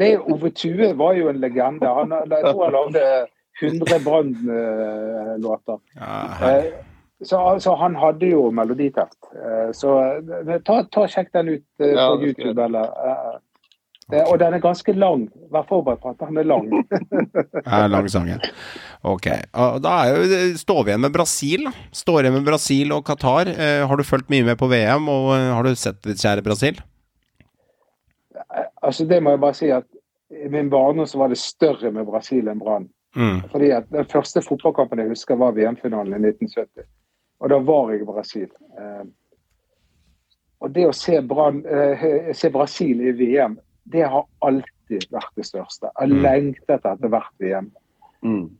Det, 0.00 0.14
Ove 0.32 0.50
Tue 0.56 0.94
var 0.98 1.12
jo 1.18 1.28
en 1.30 1.40
legende. 1.42 1.90
Han, 2.00 2.14
jeg 2.30 2.42
tror 2.48 2.64
han 2.64 2.76
lagde 2.96 3.26
100 3.62 4.00
Brann-låter. 4.04 5.78
Eh, 6.00 6.72
så, 7.24 7.38
altså, 7.38 7.74
han 7.78 7.94
hadde 7.96 8.26
jo 8.32 8.48
meloditeft. 8.50 9.18
Eh, 9.32 9.70
Så 9.72 9.92
eh, 10.18 10.56
ta, 10.66 10.82
ta 10.92 11.06
sjekk 11.08 11.30
den 11.36 11.52
ut 11.54 11.64
på 11.78 11.90
Ja, 11.92 12.08
YouTube. 12.18 12.56
Eller, 12.64 12.90
eh, 14.04 14.14
det, 14.14 14.22
og 14.28 14.38
den 14.42 14.56
er 14.56 14.62
ganske 14.62 14.94
lang. 14.96 15.26
Vær 15.52 15.66
forberedt 15.68 16.02
på 16.02 16.12
at 16.12 16.22
den 16.22 16.40
er 16.42 16.48
lang. 16.48 16.70
Er 17.64 17.88
lang 17.88 18.08
sangen. 18.12 18.42
Ok. 19.02 19.28
og 19.52 19.80
Da 19.84 19.94
er 20.04 20.16
jo, 20.16 20.40
står 20.60 20.82
vi 20.84 20.92
igjen 20.92 21.04
med 21.06 21.14
Brasil. 21.14 21.68
Står 21.92 22.22
igjen 22.22 22.36
med 22.38 22.48
Brasil 22.48 22.92
og 22.92 23.04
Qatar. 23.08 23.50
Eh, 23.52 23.84
har 23.88 23.96
du 23.96 24.04
fulgt 24.04 24.32
mye 24.32 24.44
med 24.44 24.58
på 24.60 24.68
VM, 24.68 25.08
og 25.08 25.32
eh, 25.36 25.52
har 25.56 25.64
du 25.64 25.74
sett 25.74 26.02
ditt 26.04 26.20
kjære 26.20 26.44
Brasil? 26.44 26.80
altså 28.84 29.04
Det 29.08 29.22
må 29.22 29.32
jeg 29.32 29.40
bare 29.40 29.56
si 29.56 29.70
at 29.72 29.86
i 30.44 30.48
min 30.50 30.70
barndom 30.70 31.06
så 31.06 31.18
var 31.18 31.30
det 31.32 31.38
større 31.38 31.90
med 31.94 32.06
Brasil 32.06 32.48
enn 32.48 32.60
Brann. 32.60 32.88
Mm. 33.16 33.42
Fordi 33.50 33.70
at 33.70 33.90
Den 33.90 34.06
første 34.10 34.42
fotballkampen 34.42 34.98
jeg 34.98 35.08
husker, 35.08 35.38
var 35.38 35.54
VM-finalen 35.54 36.12
i 36.12 36.32
1970. 36.32 36.88
Og 37.40 37.50
da 37.50 37.58
var 37.58 37.92
jeg 37.92 38.02
i 38.02 38.08
Brasil. 38.08 38.48
Eh, 38.78 39.04
og 40.60 40.72
det 40.74 40.86
å 40.88 40.96
se, 40.96 41.20
Brann, 41.22 41.62
eh, 41.66 42.32
se 42.34 42.50
Brasil 42.50 43.00
i 43.04 43.12
VM, 43.12 43.58
det 43.84 44.02
har 44.08 44.26
alltid 44.42 45.06
vært 45.12 45.32
det 45.36 45.46
største. 45.46 45.90
Jeg 45.90 46.08
har 46.08 46.14
Mm. 46.14 46.22
lengtet 46.22 46.84
etter 46.84 47.08
hvert 47.08 47.34
VM. 47.38 47.70
Mm. 48.22 48.50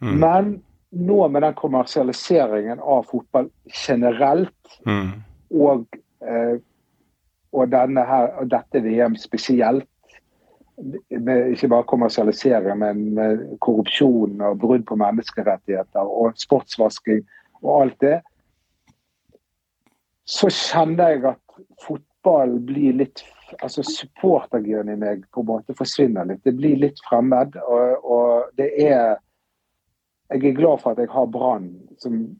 Men 0.00 0.62
nå 0.92 1.28
med 1.28 1.42
den 1.42 1.54
kommersialiseringen 1.54 2.80
av 2.80 3.06
fotball 3.06 3.50
generelt, 3.86 4.78
Mm. 4.86 5.22
og, 5.54 5.86
eh, 6.22 6.58
og, 7.52 7.70
denne 7.70 8.04
her, 8.06 8.26
og 8.40 8.48
dette 8.50 8.82
VM 8.82 9.16
spesielt, 9.16 9.86
med 11.10 11.50
ikke 11.52 11.68
bare 11.68 11.84
kommersialisering, 11.84 12.78
men 12.78 13.14
med 13.14 13.58
korrupsjon 13.60 14.40
og 14.40 14.58
brudd 14.58 14.86
på 14.86 14.96
menneskerettigheter 14.96 16.00
og 16.00 16.32
sportsvasking 16.36 17.20
og 17.62 17.82
alt 17.82 18.00
det, 18.00 18.22
så 20.24 20.48
kjenner 20.48 21.08
jeg 21.08 21.24
at 21.24 21.38
fotball 21.84 22.58
blir 22.64 22.92
litt 22.92 23.24
altså 23.58 23.82
Supportergenen 23.86 24.94
i 24.94 25.00
meg 25.00 25.24
på 25.34 25.42
en 25.42 25.50
måte 25.50 25.76
forsvinner 25.76 26.28
litt. 26.28 26.42
Det 26.44 26.54
blir 26.58 26.78
litt 26.80 27.00
fremmed. 27.08 27.56
Og, 27.66 28.04
og 28.04 28.54
det 28.60 28.70
er 28.86 29.18
Jeg 30.30 30.44
er 30.46 30.54
glad 30.54 30.78
for 30.78 30.94
at 30.94 30.98
jeg 31.02 31.10
har 31.10 31.26
Brann 31.26 31.72
som- 31.98 32.36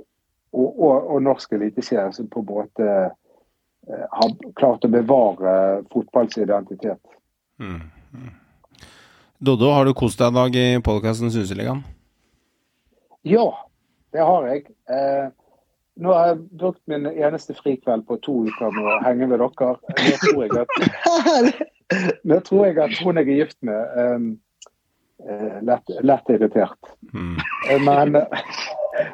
og, 0.53 0.83
og, 0.83 1.11
og 1.11 1.23
norsk 1.23 1.53
eliteserie 1.53 2.13
som 2.13 2.29
på 2.31 2.41
en 2.41 2.47
måte 2.47 2.87
eh, 2.87 4.05
har 4.13 4.31
klart 4.55 4.85
å 4.87 4.91
bevare 4.91 5.83
fotballs 5.91 6.39
identitet. 6.39 7.03
Mm. 7.59 7.81
Mm. 8.15 8.31
Doddo, 9.39 9.71
har 9.75 9.85
du 9.85 9.95
kost 9.95 10.19
deg 10.19 10.31
i 10.31 10.39
dag 10.39 10.57
i 10.57 10.67
podkasten 10.85 11.31
Synseligaen? 11.35 11.83
Ja, 13.27 13.47
det 14.15 14.23
har 14.27 14.47
jeg. 14.49 14.67
Eh, 14.91 15.31
nå 16.01 16.13
har 16.17 16.31
jeg 16.31 16.39
brukt 16.61 16.81
min 16.91 17.07
eneste 17.11 17.55
frikveld 17.59 18.07
på 18.09 18.17
to 18.25 18.35
uker 18.49 18.73
med 18.77 18.87
å 18.89 18.99
henge 19.05 19.27
med 19.31 19.43
dere. 19.43 19.73
Nå 20.01 20.15
tror 20.23 20.41
jeg 20.45 20.63
at, 20.63 21.61
nå 22.31 22.39
tror 22.47 22.67
jeg 22.71 22.79
at 22.87 22.95
hun 23.05 23.21
jeg 23.21 23.29
er 23.29 23.41
gift 23.43 23.59
med, 23.67 23.99
um, 23.99 24.31
eh, 25.27 25.59
lett, 25.69 25.93
lett 26.07 26.33
irritert. 26.33 26.95
Mm. 27.13 27.37
Men 27.87 28.21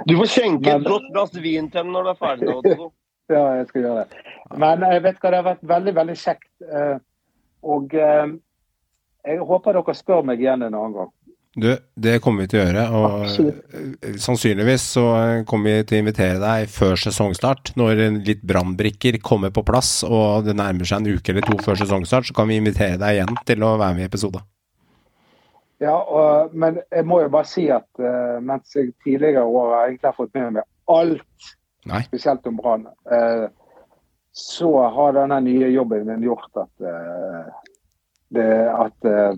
Du 0.07 0.17
får 0.19 0.27
skjenke 0.33 0.65
Men- 0.73 0.81
et 0.83 0.89
godt 0.91 1.11
glass 1.13 1.35
vin 1.35 1.69
til 1.71 1.83
henne 1.83 1.93
når 1.95 2.03
du 2.09 2.11
er 2.15 2.23
ferdig. 2.23 2.55
Også. 2.55 2.91
Ja, 3.27 3.41
jeg 3.59 3.67
skal 3.67 3.83
gjøre 3.83 4.03
det. 4.05 4.21
Men 4.55 4.83
jeg 4.87 5.03
vet 5.03 5.17
hva, 5.19 5.31
det 5.33 5.39
har 5.41 5.47
vært 5.49 5.63
veldig, 5.67 5.93
veldig 5.97 6.15
kjekt. 6.21 6.47
eh, 6.63 6.99
Og 7.67 7.95
eh, 7.99 8.29
jeg 9.27 9.41
håper 9.49 9.75
dere 9.75 9.95
spør 9.99 10.23
meg 10.29 10.39
igjen 10.45 10.63
en 10.63 10.77
annen 10.79 10.95
gang. 10.95 11.11
Du, 11.57 11.71
det 11.97 12.19
kommer 12.21 12.45
vi 12.45 12.51
til 12.53 12.61
å 12.61 12.65
gjøre. 12.67 12.83
Og 12.93 13.13
Absolutt. 13.25 13.77
sannsynligvis 14.21 14.83
så 14.99 15.05
kommer 15.49 15.79
vi 15.79 15.87
til 15.89 15.97
å 15.97 16.03
invitere 16.05 16.41
deg 16.43 16.69
før 16.69 16.99
sesongstart. 17.01 17.73
Når 17.81 18.03
litt 18.27 18.43
brannbrikker 18.45 19.17
kommer 19.25 19.55
på 19.55 19.65
plass 19.65 20.03
og 20.05 20.45
det 20.45 20.57
nærmer 20.59 20.89
seg 20.89 21.01
en 21.01 21.17
uke 21.17 21.33
eller 21.33 21.47
to 21.49 21.57
før 21.65 21.81
sesongstart, 21.81 22.29
så 22.29 22.37
kan 22.37 22.51
vi 22.51 22.61
invitere 22.61 23.01
deg 23.01 23.17
igjen 23.17 23.41
til 23.49 23.65
å 23.65 23.73
være 23.81 23.97
med 23.97 24.05
i 24.05 24.11
episode. 24.11 24.43
Ja, 25.81 25.97
og, 25.97 26.55
Men 26.57 26.81
jeg 26.93 27.05
må 27.09 27.23
jo 27.25 27.33
bare 27.33 27.49
si 27.49 27.67
at 27.73 27.89
uh, 28.01 28.37
mens 28.45 28.77
jeg 28.77 28.95
tidligere 29.05 29.45
år 29.45 29.73
har 29.75 29.89
egentlig 29.89 30.11
har 30.11 30.17
fått 30.17 30.37
med 30.37 30.59
meg 30.59 30.69
alt, 30.93 31.53
Nei. 31.89 32.03
spesielt 32.09 32.49
om 32.49 32.61
Brann, 32.61 32.87
uh, 33.13 33.49
så 34.37 34.71
har 34.93 35.17
denne 35.17 35.41
nye 35.45 35.73
jobben 35.73 36.05
min 36.09 36.25
gjort 36.25 36.65
at 36.65 36.85
uh, 36.85 37.49
det 38.35 38.47
at 38.73 39.07
eh, 39.07 39.37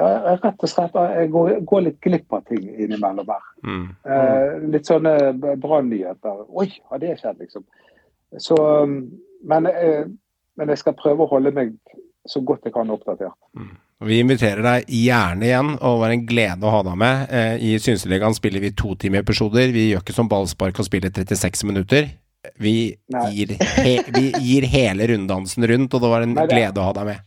ja, 0.00 0.36
rett 0.42 0.64
og 0.66 0.70
slett 0.70 0.96
jeg 0.98 1.30
går, 1.30 1.60
går 1.70 1.84
litt 1.86 2.00
glipp 2.02 2.32
av 2.34 2.42
ting 2.48 2.64
innimellom 2.74 3.28
her. 3.30 3.44
Mm. 3.62 3.84
Eh, 4.04 4.56
litt 4.74 4.88
sånne 4.90 5.14
bra 5.38 5.54
brannnyheter. 5.60 6.44
Oi, 6.50 6.66
har 6.90 7.02
det 7.02 7.14
skjedd, 7.20 7.38
liksom? 7.44 7.64
Så, 8.42 8.58
um, 8.58 8.96
men, 9.46 9.66
eh, 9.70 10.04
men 10.58 10.72
jeg 10.72 10.80
skal 10.82 10.96
prøve 10.98 11.22
å 11.24 11.30
holde 11.30 11.52
meg 11.54 11.76
så 12.26 12.40
godt 12.42 12.64
jeg 12.66 12.74
kan 12.74 12.90
oppdatert. 12.90 13.36
Mm. 13.54 13.74
Vi 14.04 14.18
inviterer 14.20 14.62
deg 14.66 14.90
gjerne 14.90 15.46
igjen, 15.46 15.70
og 15.78 15.94
det 15.94 16.00
var 16.02 16.12
en 16.16 16.26
glede 16.26 16.66
å 16.66 16.72
ha 16.74 16.80
deg 16.88 16.96
med. 16.98 17.30
Eh, 17.30 17.54
I 17.62 17.76
Synseligaen 17.80 18.34
spiller 18.36 18.60
vi 18.64 18.72
totimeepisoder. 18.76 19.70
Vi 19.72 19.92
gjør 19.92 20.02
ikke 20.02 20.16
som 20.16 20.28
ballspark 20.28 20.80
og 20.82 20.88
spiller 20.88 21.14
36 21.14 21.62
minutter. 21.70 22.10
Vi 22.60 22.74
gir, 23.32 23.54
he, 23.78 23.94
vi 24.12 24.26
gir 24.44 24.66
hele 24.68 25.06
runddansen 25.08 25.64
rundt, 25.70 25.94
og 25.94 26.02
det 26.02 26.10
var 26.10 26.26
en 26.26 26.34
Nei, 26.34 26.46
det- 26.46 26.56
glede 26.56 26.82
å 26.82 26.88
ha 26.90 26.92
deg 26.98 27.06
med. 27.12 27.22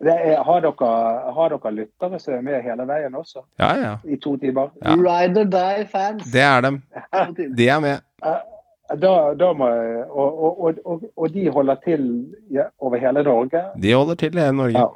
Det 0.00 0.12
er, 0.12 0.38
har, 0.42 0.62
dere, 0.64 0.92
har 1.36 1.52
dere 1.52 1.72
lyttere 1.76 2.18
som 2.22 2.34
er 2.38 2.44
med 2.44 2.62
hele 2.64 2.86
veien 2.88 3.16
også? 3.18 3.42
Ja, 3.60 3.74
ja. 3.76 3.90
I 4.04 4.16
to 4.16 4.36
timer? 4.40 4.70
Ja. 4.80 4.94
Ride 4.96 5.42
or 5.42 5.50
die-fans. 5.52 6.24
Det 6.32 6.40
er 6.40 6.64
dem. 6.64 6.80
De 7.58 7.68
er 7.68 7.82
med. 7.84 8.00
Da, 9.00 9.12
da 9.38 9.52
må 9.54 9.68
jeg, 9.68 10.06
og, 10.08 10.40
og, 10.44 10.62
og, 10.64 10.78
og, 10.84 11.02
og 11.16 11.34
de 11.34 11.44
holder 11.52 11.76
til 11.84 12.06
over 12.80 12.96
hele 12.98 13.22
Norge. 13.22 13.62
De 13.82 13.92
holder 13.92 14.14
til 14.14 14.38
i 14.38 14.40
hele 14.40 14.56
Norge. 14.56 14.78
Ja. 14.80 14.88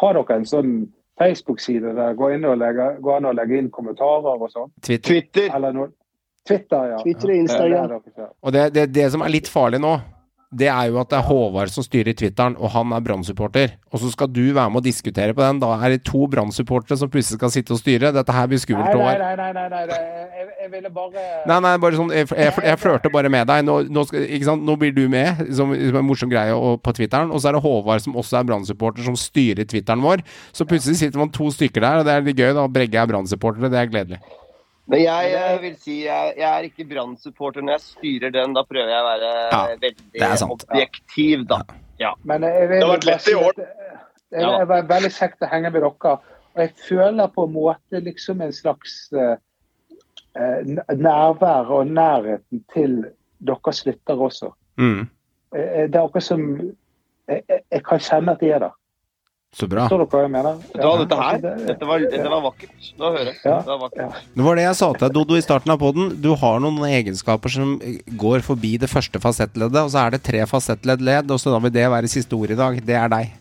Har 0.00 0.14
dere 0.16 0.38
en 0.38 0.46
sånn 0.48 0.72
Facebook-side 1.20 1.92
der 1.96 2.14
går, 2.16 2.36
inn 2.36 2.46
og 2.48 2.56
legger, 2.62 2.96
går 3.02 3.18
an 3.18 3.28
å 3.32 3.34
legge 3.36 3.58
inn 3.58 3.68
kommentarer 3.74 4.38
og 4.38 4.48
sånn? 4.54 4.70
Twitter. 4.80 5.08
Twitter. 5.10 5.50
Eller 5.58 5.76
noe? 5.76 5.90
Twitter, 6.48 6.88
ja. 6.94 7.02
Twitter 7.02 7.34
og 7.34 7.36
Instagram. 7.36 7.92
Ja, 7.92 8.00
det. 8.16 8.30
Og 8.40 8.54
det, 8.54 8.64
det, 8.74 8.86
det 8.94 9.10
som 9.14 9.22
er 9.22 9.30
litt 9.34 9.50
farlig 9.50 9.82
nå, 9.82 9.92
det 10.52 10.68
er 10.68 10.90
jo 10.90 10.98
at 11.00 11.08
det 11.08 11.16
er 11.16 11.24
Håvard 11.24 11.70
som 11.72 11.84
styrer 11.84 12.12
Twitteren, 12.16 12.58
og 12.60 12.74
han 12.74 12.92
er 12.92 13.00
Brann-supporter. 13.04 13.72
Og 13.92 14.02
så 14.02 14.10
skal 14.12 14.28
du 14.28 14.42
være 14.52 14.68
med 14.70 14.82
og 14.82 14.84
diskutere 14.84 15.32
på 15.32 15.40
den. 15.40 15.60
Da 15.62 15.70
er 15.78 15.94
det 15.94 16.02
to 16.04 16.26
Brann-supportere 16.28 16.98
som 17.00 17.08
plutselig 17.12 17.38
skal 17.40 17.52
sitte 17.54 17.72
og 17.72 17.80
styre. 17.80 18.10
Dette 18.12 18.36
her 18.36 18.50
blir 18.50 18.60
skummelt, 18.60 18.92
nei, 18.92 19.14
nei, 19.16 19.32
nei, 19.38 19.48
nei, 19.56 19.64
nei, 19.72 19.82
nei. 19.88 20.00
Jeg, 20.36 20.50
jeg 20.60 20.72
ville 20.74 20.92
bare 20.92 21.24
Nei, 21.48 21.58
nei, 21.64 21.72
bare 21.82 21.98
sånn 21.98 22.12
Jeg, 22.14 22.28
jeg, 22.36 22.52
jeg 22.66 22.80
flørter 22.82 23.12
bare 23.14 23.32
med 23.32 23.48
deg. 23.48 23.64
Nå, 23.64 23.78
nå, 23.88 24.04
skal, 24.10 24.28
ikke 24.28 24.50
sant? 24.50 24.66
nå 24.68 24.76
blir 24.80 24.92
du 24.96 25.06
med 25.12 25.40
som, 25.56 25.72
som 25.72 26.00
en 26.02 26.08
morsom 26.10 26.32
greie 26.32 26.52
og, 26.52 26.82
på 26.84 26.94
Twitteren. 27.00 27.32
Og 27.32 27.40
så 27.40 27.48
er 27.50 27.56
det 27.56 27.64
Håvard 27.64 28.04
som 28.04 28.20
også 28.20 28.42
er 28.42 28.46
Brann-supporter, 28.52 29.08
som 29.08 29.16
styrer 29.16 29.64
Twitteren 29.68 30.04
vår. 30.04 30.20
Så 30.52 30.68
plutselig 30.68 31.00
sitter 31.00 31.22
man 31.22 31.32
to 31.32 31.48
stykker 31.54 31.80
der, 31.80 32.02
og 32.02 32.08
det 32.08 32.14
er 32.14 32.28
litt 32.28 32.44
gøy. 32.44 32.52
da 32.60 32.68
Begge 32.68 33.00
er 33.00 33.08
Brann-supportere. 33.08 33.72
Det 33.72 33.80
er 33.80 33.92
gledelig. 33.92 34.20
Men 34.90 34.98
jeg 35.04 35.32
eh, 35.38 35.60
vil 35.62 35.76
si 35.78 35.96
jeg, 36.04 36.34
jeg 36.40 36.48
er 36.48 36.66
ikke 36.66 36.84
Brann-supporter 36.90 37.62
når 37.62 37.76
jeg 37.76 37.84
styrer 37.86 38.32
den. 38.34 38.54
Da 38.56 38.64
prøver 38.66 38.90
jeg 38.90 39.02
å 39.04 39.06
være 39.06 39.30
Ja, 39.52 39.60
veldig 39.84 40.50
objektiv, 40.50 41.44
da. 41.52 41.60
Ja. 42.02 42.14
Men 42.26 42.42
jeg 42.48 42.68
vil 42.68 42.80
Det 42.80 42.88
har 42.88 42.96
vært 42.96 43.06
lett 43.06 43.28
i 43.30 43.34
år. 43.38 43.52
Det 44.32 44.42
er 44.42 44.64
ve- 44.66 44.82
veldig 44.88 45.12
kjekt 45.14 45.44
å 45.46 45.50
henge 45.52 45.70
med 45.70 45.82
dere. 45.82 46.16
Og 46.52 46.60
jeg 46.64 46.74
føler 46.88 47.28
på 47.32 47.44
en 47.46 47.52
måte 47.54 48.00
liksom 48.04 48.42
en 48.44 48.52
slags 48.52 48.96
eh, 49.12 49.36
eh, 50.34 50.74
nærvær 50.98 51.70
og 51.78 51.86
nærheten 51.86 52.64
til 52.74 53.04
deres 53.40 53.84
lyttere 53.86 54.18
også. 54.28 54.50
Mm. 54.80 55.06
Eh, 55.54 55.86
Det 55.86 55.94
er 55.94 56.08
noe 56.08 56.20
som 56.20 56.42
jeg, 57.28 57.44
jeg, 57.48 57.60
jeg 57.70 57.84
kan 57.86 57.98
kjenne 58.02 58.32
at 58.34 58.40
de 58.42 58.50
er 58.50 58.58
der. 58.66 58.74
Så 59.52 59.66
bra. 59.68 59.82
Forstår 59.84 60.00
dere 60.00 60.08
hva 60.08 60.20
jeg 60.24 60.32
mener? 60.32 60.60
Vet 60.72 60.80
du 60.80 61.02
dette 61.02 61.16
her, 61.18 61.42
dette 61.68 61.88
var, 61.88 62.04
dette 62.08 62.30
var 62.32 62.40
vakkert. 62.46 62.86
Nå 62.96 63.10
hører 63.12 63.28
jeg. 63.28 63.40
Ja. 63.44 63.58
Det 63.60 63.68
var 63.68 63.80
vakkert. 63.82 64.22
Det 64.32 64.46
var 64.46 64.56
det 64.56 64.64
jeg 64.64 64.78
sa 64.78 64.88
til 64.94 65.04
deg, 65.04 65.12
Dodo, 65.18 65.36
i 65.36 65.44
starten 65.44 65.74
av 65.74 65.82
poden. 65.82 66.08
Du 66.24 66.30
har 66.40 66.62
noen 66.64 66.80
egenskaper 66.88 67.52
som 67.52 67.74
går 68.24 68.46
forbi 68.46 68.78
det 68.80 68.88
første 68.88 69.20
fasettleddet, 69.20 69.82
og 69.84 69.92
så 69.92 70.06
er 70.06 70.16
det 70.16 70.22
tre 70.24 70.40
fasettledd-ledd, 70.48 71.28
og 71.28 71.42
så 71.42 71.52
da 71.52 71.60
vil 71.66 71.74
det 71.76 71.84
være 71.92 72.08
siste 72.08 72.38
ord 72.38 72.56
i 72.56 72.60
dag. 72.62 72.80
Det 72.80 72.96
er 72.96 73.12
deg. 73.12 73.36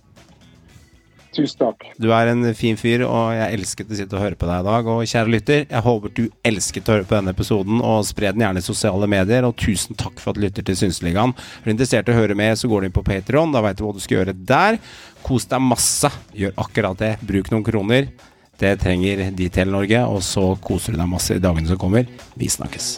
Tusen 1.32 1.62
takk. 1.62 1.86
Du 1.96 2.10
er 2.12 2.28
en 2.28 2.44
fin 2.60 2.76
fyr, 2.76 3.06
og 3.08 3.30
jeg 3.38 3.56
elsket 3.56 3.92
å 3.94 3.96
sitte 3.96 4.18
og 4.18 4.24
høre 4.26 4.36
på 4.40 4.48
deg 4.50 4.64
i 4.64 4.68
dag. 4.68 4.88
Og 4.92 5.06
kjære 5.08 5.32
lytter, 5.32 5.62
jeg 5.64 5.84
håper 5.86 6.12
du 6.18 6.26
elsket 6.48 6.90
å 6.90 6.98
høre 6.98 7.08
på 7.08 7.16
denne 7.16 7.32
episoden, 7.32 7.80
og 7.80 8.04
spre 8.08 8.34
den 8.36 8.44
gjerne 8.44 8.60
i 8.60 8.66
sosiale 8.66 9.08
medier. 9.12 9.48
Og 9.48 9.56
tusen 9.56 9.96
takk 10.00 10.20
for 10.20 10.34
at 10.34 10.40
du 10.40 10.44
lytter 10.44 10.66
til 10.68 10.76
Synseligaen. 10.82 11.32
Er 11.32 11.70
du 11.70 11.72
interessert 11.72 12.12
i 12.12 12.16
å 12.16 12.18
høre 12.20 12.36
mer, 12.36 12.58
så 12.60 12.68
går 12.72 12.84
du 12.84 12.90
inn 12.90 12.98
på 12.98 13.06
Patreon. 13.08 13.56
Da 13.56 13.64
veit 13.64 13.80
du 13.80 13.86
hva 13.86 13.94
du 13.96 14.04
skal 14.04 14.20
gjøre 14.20 14.36
der. 14.36 14.82
Kos 15.24 15.48
deg 15.48 15.64
masse. 15.64 16.12
Gjør 16.36 16.60
akkurat 16.66 17.00
det. 17.00 17.14
Bruk 17.24 17.54
noen 17.56 17.64
kroner. 17.64 18.12
Det 18.62 18.76
trenger 18.84 19.24
de 19.34 19.48
til 19.56 19.72
Norge, 19.72 20.04
og 20.12 20.20
så 20.28 20.50
koser 20.62 20.94
du 20.94 21.00
deg 21.00 21.10
masse 21.16 21.40
i 21.40 21.42
dagene 21.42 21.72
som 21.72 21.80
kommer. 21.82 22.12
Vi 22.36 22.52
snakkes. 22.52 22.92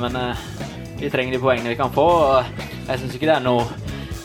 Men 0.00 0.16
eh, 0.16 0.48
vi 0.96 1.12
trenger 1.12 1.36
de 1.36 1.44
poengene 1.44 1.74
vi 1.74 1.78
kan 1.78 1.92
få. 1.92 2.08
og 2.08 2.64
Jeg 2.88 3.04
syns 3.04 3.20
ikke 3.20 3.28
det 3.28 3.36
er 3.36 3.44
noe 3.44 3.68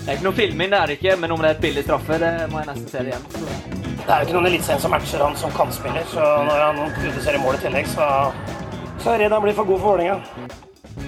Det 0.05 0.11
er 0.11 0.19
ikke 0.19 0.27
noe 0.27 0.37
filming, 0.37 0.69
det 0.69 0.77
er 0.77 0.85
det 0.91 0.95
ikke. 0.99 1.13
Men 1.17 1.31
om 1.33 1.39
det 1.41 1.47
er 1.49 1.55
et 1.55 1.61
billig 1.63 1.81
straffe, 1.81 2.17
det 2.21 2.27
må 2.51 2.59
jeg 2.61 2.67
nesten 2.69 2.89
se 2.91 2.99
det 3.01 3.09
igjen. 3.09 3.23
Så. 3.33 3.39
Det 4.05 4.13
er 4.13 4.19
jo 4.21 4.27
ikke 4.27 4.35
noen 4.35 4.47
eliteserien 4.51 4.83
som 4.83 4.91
matcher 4.93 5.23
han 5.25 5.37
som 5.41 5.53
kantspiller, 5.55 6.05
så 6.11 6.27
når 6.45 6.61
han 6.61 6.77
produserer 6.99 7.41
mål 7.41 7.57
i 7.57 7.61
tillegg, 7.63 7.89
så, 7.89 8.09
så 9.01 9.09
er 9.09 9.15
jeg 9.15 9.23
redd 9.23 9.33
han 9.33 9.41
blir 9.47 9.57
for 9.57 9.65
god 9.65 9.81
for 9.81 9.95
Vålerenga. 9.95 10.21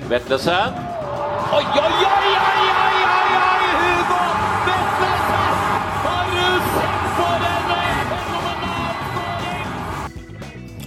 Vetlesen. 0.09 0.81
Oi, 1.53 1.61
oi, 1.61 1.77
oi, 1.77 1.93
oi, 2.09 2.33
oi, 2.41 2.65
oi, 2.81 3.03
oi, 3.13 3.69
Hugo 3.77 4.17
Vetlesen! 4.65 5.45
Har 6.09 6.33
du 6.33 6.43
sett 6.73 7.07
for 7.21 7.47
en 7.53 7.63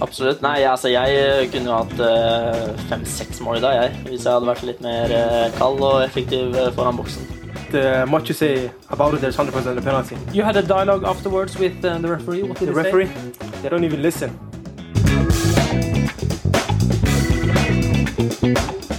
Absolutt. 0.03 0.43
Nei, 0.43 0.59
altså 0.67 0.91
jeg 0.91 1.15
eh, 1.15 1.47
kunne 1.53 1.71
jo 1.71 1.79
hatt 1.79 2.09
eh, 2.11 2.87
fem-seks 2.91 3.39
mål 3.45 3.61
i 3.61 3.69
dag, 3.69 3.85
jeg. 3.85 4.01
Hvis 4.11 4.25
jeg 4.25 4.35
hadde 4.35 4.51
vært 4.51 4.67
litt 4.67 4.83
mer 4.83 5.15
eh, 5.15 5.47
kald 5.55 5.79
og 5.79 6.03
effektiv 6.03 6.59
foran 6.75 6.99
boksen. 6.99 7.40
Uh, 7.73 8.05
much 8.07 8.27
you 8.27 8.33
say 8.33 8.71
about 8.89 9.13
it, 9.13 9.21
there's 9.21 9.37
100% 9.37 9.77
a 9.77 9.81
penalty. 9.81 10.17
You 10.33 10.43
had 10.43 10.57
a 10.57 10.61
dialogue 10.61 11.03
afterwards 11.03 11.57
with 11.57 11.83
uh, 11.85 11.97
the 11.99 12.09
referee. 12.09 12.43
What 12.43 12.59
did 12.59 12.67
The 12.69 12.73
he 12.73 12.77
referee, 12.77 13.09
they 13.61 13.69
don't 13.69 13.83
even 13.83 14.01
listen. 14.01 14.37
say? 18.39 18.90